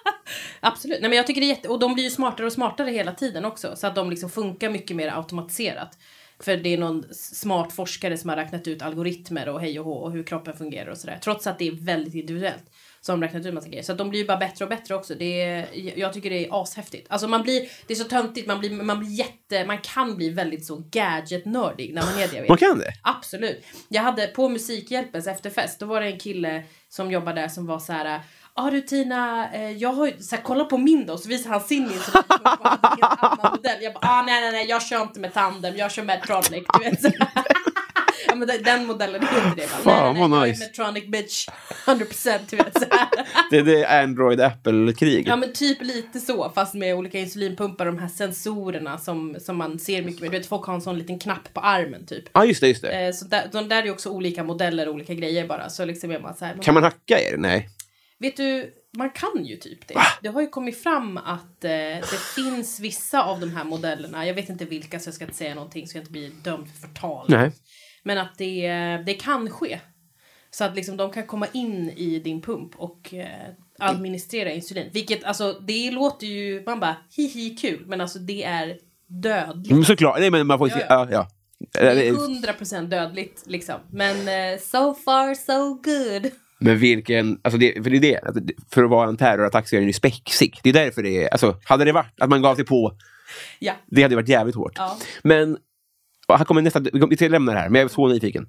Absolut. 0.60 1.00
Nej, 1.00 1.08
men 1.10 1.16
jag 1.16 1.26
tycker 1.26 1.40
det 1.40 1.46
är 1.46 1.48
jätte... 1.48 1.68
Och 1.68 1.78
de 1.78 1.94
blir 1.94 2.04
ju 2.04 2.10
smartare 2.10 2.46
och 2.46 2.52
smartare 2.52 2.90
hela 2.90 3.12
tiden 3.12 3.44
också. 3.44 3.76
Så 3.76 3.86
att 3.86 3.94
de 3.94 4.10
liksom 4.10 4.30
funkar 4.30 4.70
mycket 4.70 4.96
mer 4.96 5.08
automatiserat. 5.16 5.98
För 6.40 6.56
det 6.56 6.68
är 6.74 6.78
någon 6.78 7.04
smart 7.14 7.72
forskare 7.72 8.18
som 8.18 8.30
har 8.30 8.36
räknat 8.36 8.66
ut 8.68 8.82
algoritmer 8.82 9.48
och 9.48 9.60
hej 9.60 9.78
och 9.80 9.84
hå 9.84 9.92
och 9.94 10.12
hur 10.12 10.22
kroppen 10.22 10.56
fungerar 10.56 10.90
och 10.90 10.98
sådär. 10.98 11.18
Trots 11.24 11.46
att 11.46 11.58
det 11.58 11.68
är 11.68 11.72
väldigt 11.72 12.14
individuellt. 12.14 12.64
Så 13.04 13.12
har 13.12 13.16
de 13.18 13.26
räknat 13.26 13.46
ut 13.46 13.54
massa 13.54 13.68
grejer. 13.68 13.82
Så 13.82 13.92
de 13.92 14.10
blir 14.10 14.20
ju 14.20 14.26
bara 14.26 14.36
bättre 14.36 14.64
och 14.64 14.68
bättre 14.68 14.94
också. 14.94 15.14
Det 15.14 15.42
är, 15.42 15.68
jag 15.98 16.12
tycker 16.12 16.30
det 16.30 16.46
är 16.46 16.62
ashäftigt. 16.62 17.06
Alltså 17.10 17.28
man 17.28 17.42
blir, 17.42 17.68
det 17.86 17.94
är 17.94 17.96
så 17.96 18.04
töntigt, 18.04 18.48
man 18.48 18.60
blir, 18.60 18.70
man 18.70 18.98
blir 18.98 19.10
jätte, 19.10 19.64
man 19.64 19.78
kan 19.78 20.16
bli 20.16 20.30
väldigt 20.30 20.66
så 20.66 20.76
gadget-nördig 20.90 21.94
när 21.94 22.02
man 22.02 22.14
är 22.18 22.28
det. 22.28 22.34
jag 22.34 22.42
vet. 22.42 22.48
Man 22.48 22.58
kan 22.58 22.78
det? 22.78 22.92
Absolut. 23.02 23.64
Jag 23.88 24.02
hade 24.02 24.26
på 24.26 24.48
Musikhjälpens 24.48 25.26
efterfest, 25.26 25.80
då 25.80 25.86
var 25.86 26.00
det 26.00 26.06
en 26.06 26.18
kille 26.18 26.62
som 26.88 27.10
jobbade 27.10 27.40
där 27.40 27.48
som 27.48 27.66
var 27.66 27.78
så 27.78 27.92
här. 27.92 28.20
Ja 28.54 28.66
ah, 28.66 28.70
du 28.70 28.80
Tina, 28.80 29.52
eh, 29.52 29.70
jag 29.70 29.92
har 29.92 30.06
ju, 30.06 30.22
så 30.22 30.36
här, 30.36 30.42
kolla 30.42 30.64
på 30.64 30.78
min 30.78 31.06
då, 31.06 31.18
så 31.18 31.28
visar 31.28 31.50
han 31.50 31.60
sin 31.60 31.82
hade 31.82 33.02
en 33.02 33.18
annan 33.18 33.52
modell. 33.56 33.82
Jag 33.82 33.94
bara, 33.94 34.08
ah, 34.08 34.22
nej 34.22 34.40
nej 34.40 34.52
nej, 34.52 34.66
jag 34.66 34.82
kör 34.82 35.02
inte 35.02 35.20
med 35.20 35.34
tandem, 35.34 35.76
jag 35.76 35.92
kör 35.92 36.02
Medtronic, 36.02 36.64
du 36.78 36.90
vet. 36.90 37.02
Så. 37.02 37.08
Ja 38.32 38.36
men 38.36 38.48
den, 38.48 38.62
den 38.62 38.86
modellen 38.86 39.22
är 39.22 39.48
inte 39.48 39.60
det. 39.62 39.66
Fan, 39.68 40.14
nej, 40.14 40.28
nej, 40.28 40.30
vad 40.30 40.48
nice. 40.48 40.64
Medtronic 40.64 41.06
bitch, 41.06 41.48
100% 41.86 42.38
du 42.50 42.56
vet. 42.56 42.72
Så 42.74 42.84
här. 42.90 43.08
Det, 43.50 43.62
det 43.62 43.84
är 43.84 44.02
Android-Apple-krig. 44.02 45.28
Ja 45.28 45.36
men 45.36 45.52
typ 45.52 45.82
lite 45.82 46.20
så, 46.20 46.50
fast 46.54 46.74
med 46.74 46.94
olika 46.94 47.18
insulinpumpar 47.18 47.86
och 47.86 47.92
de 47.92 47.98
här 48.00 48.08
sensorerna 48.08 48.98
som, 48.98 49.36
som 49.40 49.56
man 49.56 49.78
ser 49.78 50.02
mycket 50.02 50.20
mer. 50.22 50.30
Du 50.30 50.38
vet 50.38 50.46
folk 50.46 50.66
har 50.66 50.74
en 50.74 50.80
sån 50.80 50.98
liten 50.98 51.18
knapp 51.18 51.54
på 51.54 51.60
armen 51.60 52.06
typ. 52.06 52.24
Ja, 52.32 52.44
just 52.44 52.60
det. 52.60 52.68
Just 52.68 52.82
det. 52.82 53.06
Eh, 53.06 53.12
Så 53.12 53.24
där, 53.24 53.48
de 53.52 53.68
där 53.68 53.82
är 53.82 53.90
också 53.90 54.10
olika 54.10 54.44
modeller 54.44 54.88
och 54.88 54.94
olika 54.94 55.14
grejer 55.14 55.46
bara. 55.46 55.68
Så 55.70 55.84
liksom 55.84 56.10
är 56.10 56.20
man 56.20 56.36
så 56.36 56.44
här, 56.44 56.56
Kan 56.62 56.74
man 56.74 56.82
hacka 56.82 57.20
er? 57.20 57.36
Nej. 57.36 57.68
Vet 58.18 58.36
du, 58.36 58.72
man 58.96 59.10
kan 59.10 59.44
ju 59.44 59.56
typ 59.56 59.88
det. 59.88 59.94
Det 60.22 60.28
har 60.28 60.40
ju 60.40 60.48
kommit 60.48 60.82
fram 60.82 61.16
att 61.16 61.64
eh, 61.64 61.70
det 61.70 62.20
finns 62.34 62.80
vissa 62.80 63.22
av 63.22 63.40
de 63.40 63.56
här 63.56 63.64
modellerna, 63.64 64.26
jag 64.26 64.34
vet 64.34 64.48
inte 64.48 64.64
vilka 64.64 65.00
så 65.00 65.08
jag 65.08 65.14
ska 65.14 65.24
inte 65.24 65.36
säga 65.36 65.54
någonting 65.54 65.86
så 65.88 65.96
jag 65.96 66.02
inte 66.02 66.12
blir 66.12 66.30
dömd 66.30 66.66
för 66.68 66.88
förtal. 66.88 67.26
Nej. 67.28 67.50
Men 68.02 68.18
att 68.18 68.38
det, 68.38 68.68
det 69.06 69.14
kan 69.14 69.50
ske. 69.50 69.78
Så 70.50 70.64
att 70.64 70.76
liksom 70.76 70.96
de 70.96 71.10
kan 71.12 71.26
komma 71.26 71.46
in 71.52 71.90
i 71.90 72.18
din 72.18 72.42
pump 72.42 72.76
och 72.76 73.14
eh, 73.14 73.26
administrera 73.78 74.52
insulin. 74.52 74.90
Vilket 74.92 75.24
alltså, 75.24 75.52
det 75.52 75.90
låter 75.90 76.26
ju, 76.26 76.62
man 76.66 76.80
bara 76.80 76.96
hihi 77.16 77.50
kul, 77.50 77.84
men 77.86 78.00
alltså 78.00 78.18
det 78.18 78.44
är 78.44 78.78
dödligt. 79.06 79.70
Men 79.74 79.84
såklart. 79.84 80.18
Nej, 80.20 80.30
men 80.30 80.46
man 80.46 80.58
får 80.58 80.68
Ja, 80.68 80.76
ja, 80.88 81.08
ja. 81.10 81.28
Det 81.72 81.78
är 81.80 82.04
ja. 82.04 82.12
100% 82.58 82.86
dödligt 82.86 83.42
liksom. 83.46 83.74
Men 83.90 84.16
eh, 84.16 84.58
so 84.60 84.94
far 84.94 85.34
so 85.34 85.74
good. 85.74 86.30
Men 86.58 86.78
vilken, 86.78 87.40
alltså 87.44 87.58
det, 87.58 87.82
för 87.82 87.90
det 87.90 87.96
är 87.96 88.00
det, 88.00 88.18
att 88.18 88.46
det- 88.46 88.54
för 88.70 88.84
att 88.84 88.90
vara 88.90 89.08
en 89.08 89.16
terrorattack 89.16 89.68
så 89.68 89.76
är 89.76 89.80
den 89.80 89.86
ju 89.86 89.92
spexig. 89.92 90.58
Det 90.62 90.68
är 90.68 90.72
därför 90.72 91.02
det 91.02 91.24
är, 91.24 91.28
alltså 91.28 91.56
hade 91.64 91.84
det 91.84 91.92
varit 91.92 92.20
att 92.20 92.30
man 92.30 92.42
gav 92.42 92.54
sig 92.54 92.64
på, 92.64 92.92
Ja. 93.58 93.72
det 93.86 94.02
hade 94.02 94.14
varit 94.16 94.28
jävligt 94.28 94.56
hårt. 94.56 94.72
Ja. 94.76 94.98
Men, 95.22 95.58
här 96.36 96.44
kommer 96.44 96.62
nästa, 96.62 96.80
vi 97.10 97.16
ska 97.16 97.28
lämna 97.28 97.52
det 97.52 97.58
här, 97.58 97.68
men 97.68 97.80
jag 97.80 97.90
är 97.90 97.94
så 97.94 98.08
nyfiken. 98.08 98.48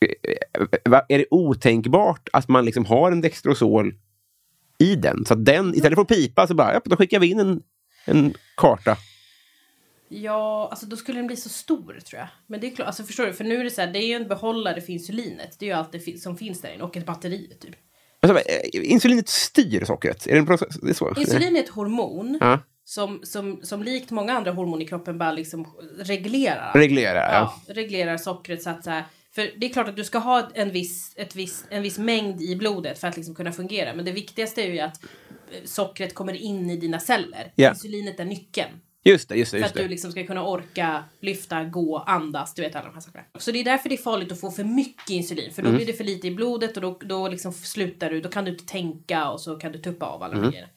Eh, 0.00 0.66
va- 0.84 1.06
Är 1.08 1.18
det 1.18 1.26
otänkbart 1.30 2.28
att 2.32 2.48
man 2.48 2.64
liksom 2.64 2.84
har 2.84 3.12
en 3.12 3.20
Dextrosol 3.20 3.94
i 4.78 4.94
den? 4.96 5.24
Så 5.24 5.34
att 5.34 5.44
den, 5.44 5.74
istället 5.74 5.96
för 5.96 6.02
att 6.02 6.08
pipa, 6.08 6.46
så 6.46 6.54
bara, 6.54 6.74
ja, 6.74 6.80
då 6.84 6.96
skickar 6.96 7.20
vi 7.20 7.26
in 7.30 7.40
en, 7.40 7.62
en 8.04 8.34
karta. 8.56 8.96
Ja, 10.08 10.68
alltså 10.70 10.86
då 10.86 10.96
skulle 10.96 11.18
den 11.18 11.26
bli 11.26 11.36
så 11.36 11.48
stor 11.48 11.98
tror 12.06 12.18
jag. 12.20 12.28
Men 12.46 12.60
det 12.60 12.66
är 12.66 12.70
klart, 12.74 12.86
alltså 12.86 13.02
förstår 13.02 13.26
du? 13.26 13.32
För 13.32 13.44
nu 13.44 13.56
är 13.60 13.64
det 13.64 13.70
så 13.70 13.80
här, 13.80 13.92
det 13.92 13.98
är 13.98 14.06
ju 14.06 14.12
en 14.14 14.28
behållare 14.28 14.80
för 14.80 14.92
insulinet. 14.92 15.56
Det 15.58 15.64
är 15.64 15.70
ju 15.70 15.72
allt 15.74 15.92
det 15.92 16.18
som 16.20 16.36
finns 16.36 16.60
där 16.60 16.74
inne 16.74 16.82
och 16.84 16.96
ett 16.96 17.06
batteri 17.06 17.56
typ. 17.60 17.74
Alltså, 18.20 18.38
eh, 18.38 18.90
insulinet 18.92 19.28
styr 19.28 19.84
sockret, 19.84 20.26
är 20.26 20.32
det 20.32 20.38
en 20.38 20.46
process? 20.46 20.76
Det 20.82 20.90
är 20.90 20.94
så? 20.94 21.14
Insulin 21.16 21.56
är 21.56 21.60
ett 21.60 21.68
hormon 21.68 22.38
Ja, 22.40 22.58
som, 22.88 23.20
som, 23.22 23.60
som 23.62 23.82
likt 23.82 24.10
många 24.10 24.32
andra 24.32 24.50
hormon 24.50 24.82
i 24.82 24.86
kroppen 24.86 25.18
bara 25.18 25.32
liksom 25.32 25.76
reglerar. 25.98 26.72
reglera, 26.74 27.18
ja. 27.18 27.54
ja, 27.66 27.74
reglerar 27.74 28.16
sockret 28.16 28.62
så 28.62 28.70
att 28.70 28.84
så 28.84 28.90
här, 28.90 29.04
för 29.34 29.50
det 29.56 29.66
är 29.66 29.70
klart 29.70 29.88
att 29.88 29.96
du 29.96 30.04
ska 30.04 30.18
ha 30.18 30.50
en 30.54 30.70
viss, 30.70 31.12
ett 31.16 31.36
viss, 31.36 31.64
en 31.70 31.82
viss 31.82 31.98
mängd 31.98 32.42
i 32.42 32.56
blodet 32.56 32.98
för 32.98 33.08
att 33.08 33.16
liksom 33.16 33.34
kunna 33.34 33.52
fungera. 33.52 33.94
Men 33.94 34.04
det 34.04 34.12
viktigaste 34.12 34.62
är 34.62 34.72
ju 34.72 34.80
att 34.80 35.04
eh, 35.04 35.64
sockret 35.64 36.14
kommer 36.14 36.32
in 36.34 36.70
i 36.70 36.76
dina 36.76 36.98
celler. 37.00 37.52
Ja. 37.54 37.70
Insulinet 37.70 38.20
är 38.20 38.24
nyckeln. 38.24 38.70
Just 39.04 39.28
det, 39.28 39.36
just 39.36 39.52
det. 39.52 39.58
För 39.58 39.64
Just 39.64 39.76
att 39.76 39.82
du 39.82 39.88
liksom 39.88 40.12
ska 40.12 40.26
kunna 40.26 40.46
orka 40.46 41.04
lyfta, 41.20 41.64
gå, 41.64 41.98
andas, 41.98 42.54
du 42.54 42.62
vet 42.62 42.76
alla 42.76 42.86
de 42.86 42.94
här 42.94 43.00
sakerna. 43.00 43.24
Så 43.38 43.50
det 43.52 43.60
är 43.60 43.64
därför 43.64 43.88
det 43.88 43.94
är 43.94 44.02
farligt 44.02 44.32
att 44.32 44.40
få 44.40 44.50
för 44.50 44.64
mycket 44.64 45.10
insulin. 45.10 45.52
För 45.52 45.62
då 45.62 45.68
Mm. 45.68 45.76
blir 45.76 45.86
det 45.86 45.92
för 45.92 46.04
lite 46.04 46.26
i 46.26 46.30
blodet 46.34 46.76
och 46.76 46.82
då, 46.82 46.98
då 47.02 47.28
liksom 47.28 47.52
slutar 47.52 48.10
du, 48.10 48.20
då 48.20 48.28
kan 48.28 48.44
du 48.44 48.50
inte 48.50 48.66
tänka 48.66 49.28
och 49.30 49.40
så 49.40 49.56
kan 49.56 49.72
du 49.72 49.78
tuppa 49.78 50.06
av 50.06 50.22
alla 50.22 50.32
Mm. 50.32 50.44
de 50.44 50.50
grejerna. 50.50 50.70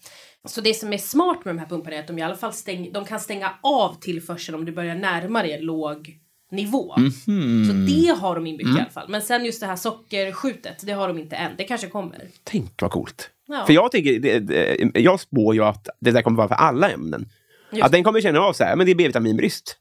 Så 0.47 0.61
det 0.61 0.73
som 0.73 0.93
är 0.93 0.97
smart 0.97 1.45
med 1.45 1.55
de 1.55 1.59
här 1.59 1.65
pumparna 1.67 1.95
är 1.95 1.99
att 1.99 2.07
de 2.07 2.19
i 2.19 2.21
alla 2.21 2.35
fall 2.35 2.53
stäng, 2.53 2.91
de 2.93 3.05
kan 3.05 3.19
stänga 3.19 3.51
av 3.63 3.95
tillförseln 4.01 4.55
om 4.59 4.65
du 4.65 4.71
börjar 4.71 4.95
närma 4.95 5.41
dig 5.43 5.61
låg 5.61 6.17
nivå. 6.51 6.95
Mhm. 6.97 7.65
Så 7.67 7.93
det 7.93 8.19
har 8.21 8.35
de 8.35 8.47
inbyggt 8.47 8.67
Mm. 8.67 8.77
i 8.77 8.81
alla 8.81 8.89
fall. 8.89 9.09
Men 9.09 9.21
sen 9.21 9.45
just 9.45 9.59
det 9.59 9.65
här 9.67 9.75
sockerskjutet, 9.75 10.85
det 10.85 10.91
har 10.91 11.07
de 11.07 11.17
inte 11.17 11.35
än. 11.35 11.51
Det 11.57 11.63
kanske 11.63 11.87
kommer. 11.87 12.27
Tänk 12.43 12.81
vad 12.81 12.91
coolt. 12.91 13.29
Ja. 13.47 13.65
För 13.65 13.73
jag 13.73 13.91
tänker, 13.91 14.19
det, 14.19 14.39
det, 14.39 14.99
jag 14.99 15.19
spår 15.19 15.55
ju 15.55 15.63
att 15.63 15.87
det 15.99 16.11
där 16.11 16.21
kommer 16.21 16.37
vara 16.37 16.47
för 16.47 16.55
alla 16.55 16.89
ämnen. 16.89 17.29
Just 17.71 17.85
Att 17.85 17.91
den 17.91 18.03
kommer 18.03 18.21
känna 18.21 18.39
av 18.39 18.53
så 18.53 18.63
här, 18.63 18.75
men 18.75 18.85
det 18.85 18.91
är 18.91 18.95
B-vitaminbrist. 18.95 19.77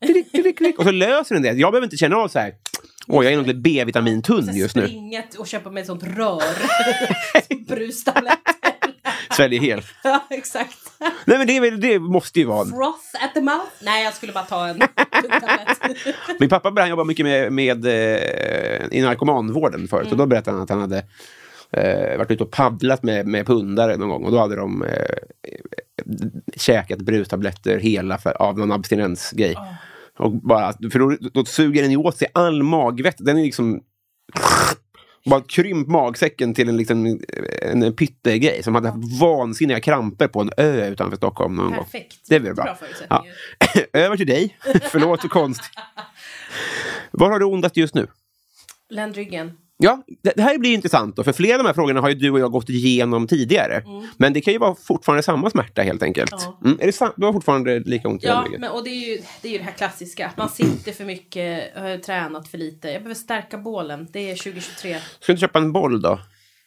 Och 0.78 0.84
så 0.84 0.90
löser 0.90 1.34
den 1.34 1.42
det. 1.42 1.52
Jag 1.52 1.72
behöver 1.72 1.86
inte 1.86 1.96
känna 1.96 2.16
av 2.16 2.28
så 2.28 2.38
här, 2.38 2.54
oj, 3.06 3.24
jag 3.24 3.32
är 3.32 3.36
nog 3.36 3.46
lite 3.46 3.58
B-vitamintunn 3.58 4.56
just 4.56 4.76
nu. 4.76 4.82
springa 4.86 5.22
och 5.38 5.46
köpa 5.46 5.70
med 5.70 5.80
ett 5.80 5.86
sånt 5.86 6.02
rör. 6.02 6.42
Som 7.48 7.64
Brustabletter. 7.64 8.79
Sväljer 9.30 9.60
helt. 9.70 9.86
ja, 10.04 10.26
exakt. 10.30 10.76
Nej, 11.24 11.38
men 11.38 11.46
det, 11.46 11.70
det 11.70 11.98
måste 11.98 12.38
ju 12.40 12.46
vara... 12.46 12.64
Froth 12.66 13.24
at 13.24 13.34
the 13.34 13.40
mouth? 13.40 13.70
Nej, 13.82 14.04
jag 14.04 14.14
skulle 14.14 14.32
bara 14.32 14.44
ta 14.44 14.66
en. 14.68 14.78
Min 16.40 16.48
pappa 16.48 16.72
han 16.76 16.88
jobbade 16.90 17.06
mycket 17.06 17.26
med, 17.26 17.52
med 17.52 17.86
eh, 17.86 18.86
i 18.90 19.02
narkomanvården 19.02 19.88
förut. 19.88 20.06
Och 20.06 20.12
Mm. 20.12 20.18
då 20.18 20.26
berättade 20.26 20.56
han 20.56 20.62
att 20.64 20.70
han 20.70 20.80
hade 20.80 20.98
eh, 21.72 22.18
varit 22.18 22.30
ute 22.30 22.44
och 22.44 22.50
paddlat 22.50 23.02
med, 23.02 23.26
med 23.26 23.46
pundare 23.46 23.96
någon 23.96 24.08
gång. 24.08 24.24
Och 24.24 24.32
då 24.32 24.38
hade 24.38 24.56
de 24.56 24.82
eh, 24.82 24.90
käkat 26.56 26.98
brustabletter 26.98 27.78
hela 27.78 28.18
för, 28.18 28.42
av 28.42 28.58
någon 28.58 28.72
abstinensgrej. 28.72 29.56
Och 30.18 30.32
bara, 30.32 30.72
för 30.72 30.98
då, 30.98 31.16
då 31.32 31.44
suger 31.44 31.82
den 31.82 31.90
ju 31.90 31.96
åt 31.96 32.16
sig 32.16 32.28
all 32.34 32.62
magvett. 32.62 33.16
Den 33.18 33.38
är 33.38 33.42
liksom... 33.42 33.80
Bara 35.24 35.40
krympt 35.40 35.90
magsäcken 35.90 36.54
till 36.54 36.68
en, 36.68 36.76
liksom, 36.76 37.20
en 37.62 37.96
pyttegrej 37.96 38.62
som 38.62 38.74
hade 38.74 38.88
haft 38.88 39.20
vansinniga 39.20 39.80
kramper 39.80 40.28
på 40.28 40.40
en 40.40 40.50
ö 40.56 40.88
utanför 40.88 41.16
Stockholm 41.16 41.54
någon 41.54 41.66
gång. 41.66 41.84
Perfekt. 41.84 42.16
Det 42.28 42.34
är 42.34 42.40
väl 42.40 42.54
bra. 42.54 42.64
Bra 42.64 42.74
förutsättningar. 42.74 43.24
Över 43.92 44.16
till 44.16 44.26
dig. 44.26 44.56
Förlåt 44.82 45.20
för 45.20 45.28
konst. 45.28 45.62
Var 47.10 47.30
har 47.30 47.38
du 47.38 47.44
ondast 47.44 47.76
just 47.76 47.94
nu? 47.94 48.06
Ländryggen. 48.88 49.52
Ja, 49.82 50.02
det, 50.22 50.40
här 50.40 50.58
blir 50.58 50.74
intressant 50.74 51.16
då, 51.16 51.24
för 51.24 51.32
flera 51.32 51.54
av 51.54 51.58
de 51.58 51.66
här 51.66 51.74
frågorna 51.74 52.00
har 52.00 52.08
ju 52.08 52.14
du 52.14 52.30
och 52.30 52.40
jag 52.40 52.52
gått 52.52 52.68
igenom 52.68 53.26
tidigare. 53.26 53.82
Men 54.16 54.32
det 54.32 54.40
kan 54.40 54.52
ju 54.52 54.58
vara 54.58 54.74
fortfarande 54.74 55.22
samma 55.22 55.50
smärta 55.50 55.82
helt 55.82 56.02
enkelt. 56.02 56.32
Mm. 56.32 56.44
Ja. 56.60 56.68
Mm, 56.68 56.78
är 56.80 56.86
det 56.86 57.12
du 57.16 57.26
har 57.26 57.32
fortfarande 57.32 57.80
lika 57.80 58.08
ont 58.08 58.24
i 58.24 58.26
Ja, 58.26 58.46
men, 58.58 58.70
och 58.70 58.84
det 58.84 58.90
är, 58.90 59.08
ju, 59.08 59.22
det 59.42 59.48
är 59.48 59.52
ju 59.52 59.58
det 59.58 59.64
här 59.64 59.72
klassiska. 59.72 60.26
Att 60.26 60.36
man 60.36 60.48
sitter 60.48 60.92
för 60.92 61.04
mycket, 61.04 61.76
har 61.76 61.98
tränat 61.98 62.48
för 62.48 62.58
lite. 62.58 62.88
Jag 62.88 63.02
behöver 63.02 63.14
stärka 63.14 63.58
bålen. 63.58 64.08
Det 64.12 64.30
är 64.30 64.36
2023. 64.36 64.96
Ska 65.20 65.26
du 65.26 65.32
inte 65.32 65.40
köpa 65.40 65.58
en 65.58 65.72
boll 65.72 66.02
då? 66.02 66.18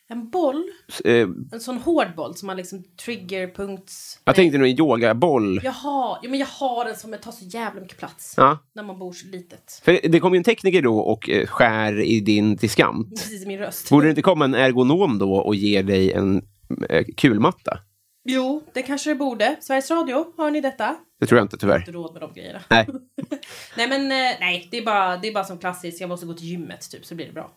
En 0.10 0.30
boll, 0.30 0.64
Eh, 1.06 1.28
en 1.52 1.60
sån 1.60 1.78
hård 1.78 2.16
boll 2.16 2.36
som 2.36 2.50
har 2.50 2.56
liksom 2.56 2.84
triggerpunkts... 3.06 4.20
jag 4.26 4.36
tänkte 4.36 4.58
nog 4.58 4.68
en 4.68 4.80
yogaboll. 4.80 5.62
Jaha, 5.64 6.20
ja, 6.22 6.30
men 6.30 6.40
jag 6.40 6.48
har 6.48 6.86
en 6.86 6.96
som 6.96 7.16
tar 7.22 7.32
så 7.32 7.46
jävla 7.46 7.82
mycket 7.82 7.98
plats. 7.98 8.34
Ja. 8.38 8.58
När 8.76 8.84
man 8.84 9.00
bor 9.00 9.14
så 9.14 9.28
litet. 9.28 9.82
För 9.84 10.00
det 10.10 10.20
kom 10.20 10.34
ju 10.34 10.38
en 10.38 10.44
tekniker 10.44 10.82
då 10.82 11.00
och 11.00 11.30
eh, 11.30 11.48
skär 11.48 12.02
i 12.02 12.20
din 12.20 12.56
diskant. 12.56 13.10
Precis 13.10 13.44
i 13.44 13.48
min 13.48 13.60
röst. 13.60 13.90
Borde 13.90 14.06
det 14.06 14.10
inte 14.10 14.22
komma 14.22 14.46
en 14.46 14.56
ergonom 14.56 15.18
då 15.18 15.36
och 15.36 15.56
ge 15.56 15.82
dig 15.82 16.12
en 16.12 16.42
eh, 16.90 17.06
kulmatta? 17.18 17.80
Jo, 18.26 18.64
det 18.74 18.82
kanske 18.82 19.10
det 19.10 19.16
borde. 19.16 19.56
Sveriges 19.62 19.92
Radio, 19.92 20.26
hör 20.38 20.52
ni 20.52 20.62
detta? 20.62 20.96
Det 21.20 21.26
tror 21.26 21.38
jag 21.38 21.46
inte 21.46 21.58
tyvärr. 21.58 21.80
Inte 21.80 21.92
råd 21.92 22.14
med 22.14 22.22
de 22.22 22.34
grejerna. 22.34 22.60
Nej. 22.70 22.88
nej 23.78 23.88
men 23.90 24.02
eh, 24.02 24.40
nej, 24.40 24.68
det 24.72 24.78
är, 24.78 24.86
bara, 24.86 25.18
det 25.18 25.28
är 25.28 25.34
bara 25.34 25.44
som 25.44 25.58
klassiskt. 25.58 26.02
Jag 26.02 26.08
måste 26.08 26.26
gå 26.26 26.34
till 26.34 26.48
gymmet 26.48 26.92
typ 26.92 27.06
så 27.06 27.16
blir 27.16 27.26
det 27.26 27.34
bra. 27.34 27.52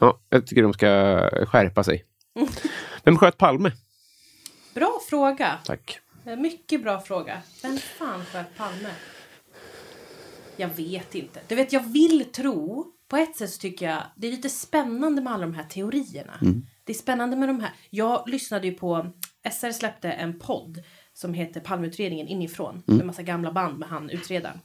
Ja, 0.00 0.20
jag 0.28 0.46
tycker 0.46 0.62
de 0.62 0.72
ska 0.72 0.86
skärpa 1.46 1.84
sig. 1.84 2.04
Vem 3.04 3.18
sköt 3.18 3.38
Palme? 3.38 3.72
Bra 4.74 5.00
fråga. 5.10 5.58
Tack. 5.64 5.98
Eh, 6.26 6.36
Mycket 6.36 6.82
bra 6.82 7.00
fråga. 7.00 7.42
Vem 7.62 7.78
fan 7.78 8.24
sköt 8.24 8.56
Palme? 8.56 8.88
Jag 10.56 10.68
vet 10.68 11.14
inte. 11.14 11.40
Du 11.48 11.54
vet, 11.54 11.72
jag 11.72 11.92
vill 11.92 12.24
tro... 12.32 12.86
På 13.08 13.16
ett 13.16 13.36
sätt 13.36 13.50
så 13.50 13.58
tycker 13.58 13.86
jag 13.90 14.02
det 14.16 14.26
är 14.26 14.30
lite 14.30 14.48
spännande 14.48 15.22
med 15.22 15.32
alla 15.32 15.46
de 15.46 15.54
här 15.54 15.64
teorierna. 15.64 16.32
Det 16.84 16.92
är 16.92 16.96
spännande 16.96 17.36
med 17.36 17.48
de 17.48 17.60
här... 17.60 17.70
Jag 17.90 18.28
lyssnade 18.28 18.66
ju 18.66 18.74
på... 18.74 19.06
SR 19.52 19.72
släppte 19.72 20.10
en 20.12 20.38
podd 20.38 20.82
som 21.12 21.34
heter 21.34 21.60
Palmeutredningen 21.60 22.28
inifrån. 22.28 22.82
Med 22.86 23.06
massa 23.06 23.22
gamla 23.22 23.52
band 23.52 23.78
med 23.78 23.88
han 23.88 24.10
utredaren. 24.10 24.60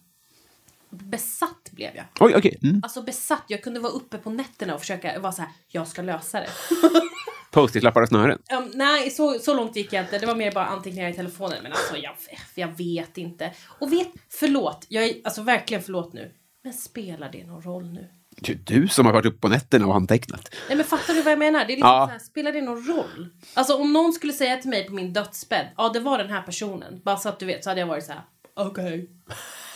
Besatt 1.04 1.70
blev 1.72 1.96
jag. 1.96 2.06
Oj, 2.20 2.34
okej. 2.36 2.60
Mm. 2.64 2.80
Alltså 2.84 3.02
besatt. 3.02 3.44
Jag 3.48 3.64
kunde 3.64 3.80
vara 3.80 3.92
uppe 3.92 4.18
på 4.18 4.30
nätterna 4.30 4.74
och 4.74 4.80
försöka 4.80 5.20
vara 5.20 5.32
så 5.32 5.42
här. 5.42 5.52
Jag 5.68 5.88
ska 5.88 6.02
lösa 6.02 6.40
det. 6.40 6.50
Post-it-lappar 7.52 8.02
och 8.02 8.08
snören. 8.08 8.40
Um, 8.58 8.72
nej, 8.74 9.10
så, 9.10 9.40
så 9.40 9.54
långt 9.54 9.76
gick 9.76 9.94
jag 9.94 10.04
inte. 10.04 10.18
Det 10.18 10.26
var 10.26 10.36
mer 10.36 10.52
bara 10.52 10.66
anteckningar 10.66 11.10
i 11.10 11.14
telefonen. 11.14 11.58
Men 11.64 11.72
alltså, 11.72 11.98
jag, 11.98 12.14
jag 12.56 12.68
vet 12.78 13.18
inte. 13.18 13.52
Och 13.80 13.94
vet, 13.94 14.08
förlåt. 14.30 14.86
Jag 14.90 15.04
är 15.04 15.14
alltså 15.24 15.42
verkligen 15.42 15.84
förlåt 15.84 16.14
nu. 16.14 16.32
Men 16.64 16.74
spelar 16.74 17.32
det 17.32 17.44
någon 17.48 17.62
roll 17.62 17.92
nu? 17.94 18.08
Det 18.42 18.52
är 18.52 18.56
du 18.82 18.88
som 18.88 19.06
har 19.06 19.14
varit 19.14 19.26
uppe 19.26 19.38
på 19.38 19.48
nätterna 19.48 19.88
och 19.88 19.96
antecknat. 19.96 20.50
Nej 20.68 20.78
men 20.78 20.86
fattar 20.86 21.14
du 21.14 21.22
vad 21.22 21.32
jag 21.32 21.40
menar? 21.40 21.60
Det 21.60 21.66
är 21.66 21.68
liksom 21.68 21.90
Ja. 21.90 22.06
så 22.08 22.12
här, 22.12 22.20
spelar 22.20 22.52
det 22.52 22.62
någon 22.62 22.86
roll? 22.88 23.30
Alltså 23.54 23.76
om 23.76 23.94
någon 23.94 24.14
skulle 24.14 24.34
säga 24.34 24.58
till 24.58 24.70
mig 24.70 24.88
på 24.88 24.94
min 24.94 25.14
dödsbädd, 25.14 25.68
ja 25.78 25.90
det 25.90 26.00
var 26.00 26.18
den 26.18 26.30
här 26.30 26.42
personen. 26.42 27.02
Bara 27.06 27.18
så 27.18 27.30
att 27.30 27.40
du 27.40 27.46
vet, 27.46 27.64
så 27.64 27.70
hade 27.70 27.80
jag 27.80 27.88
varit 27.88 28.06
så 28.06 28.12
här. 28.12 28.22
okej. 28.56 29.10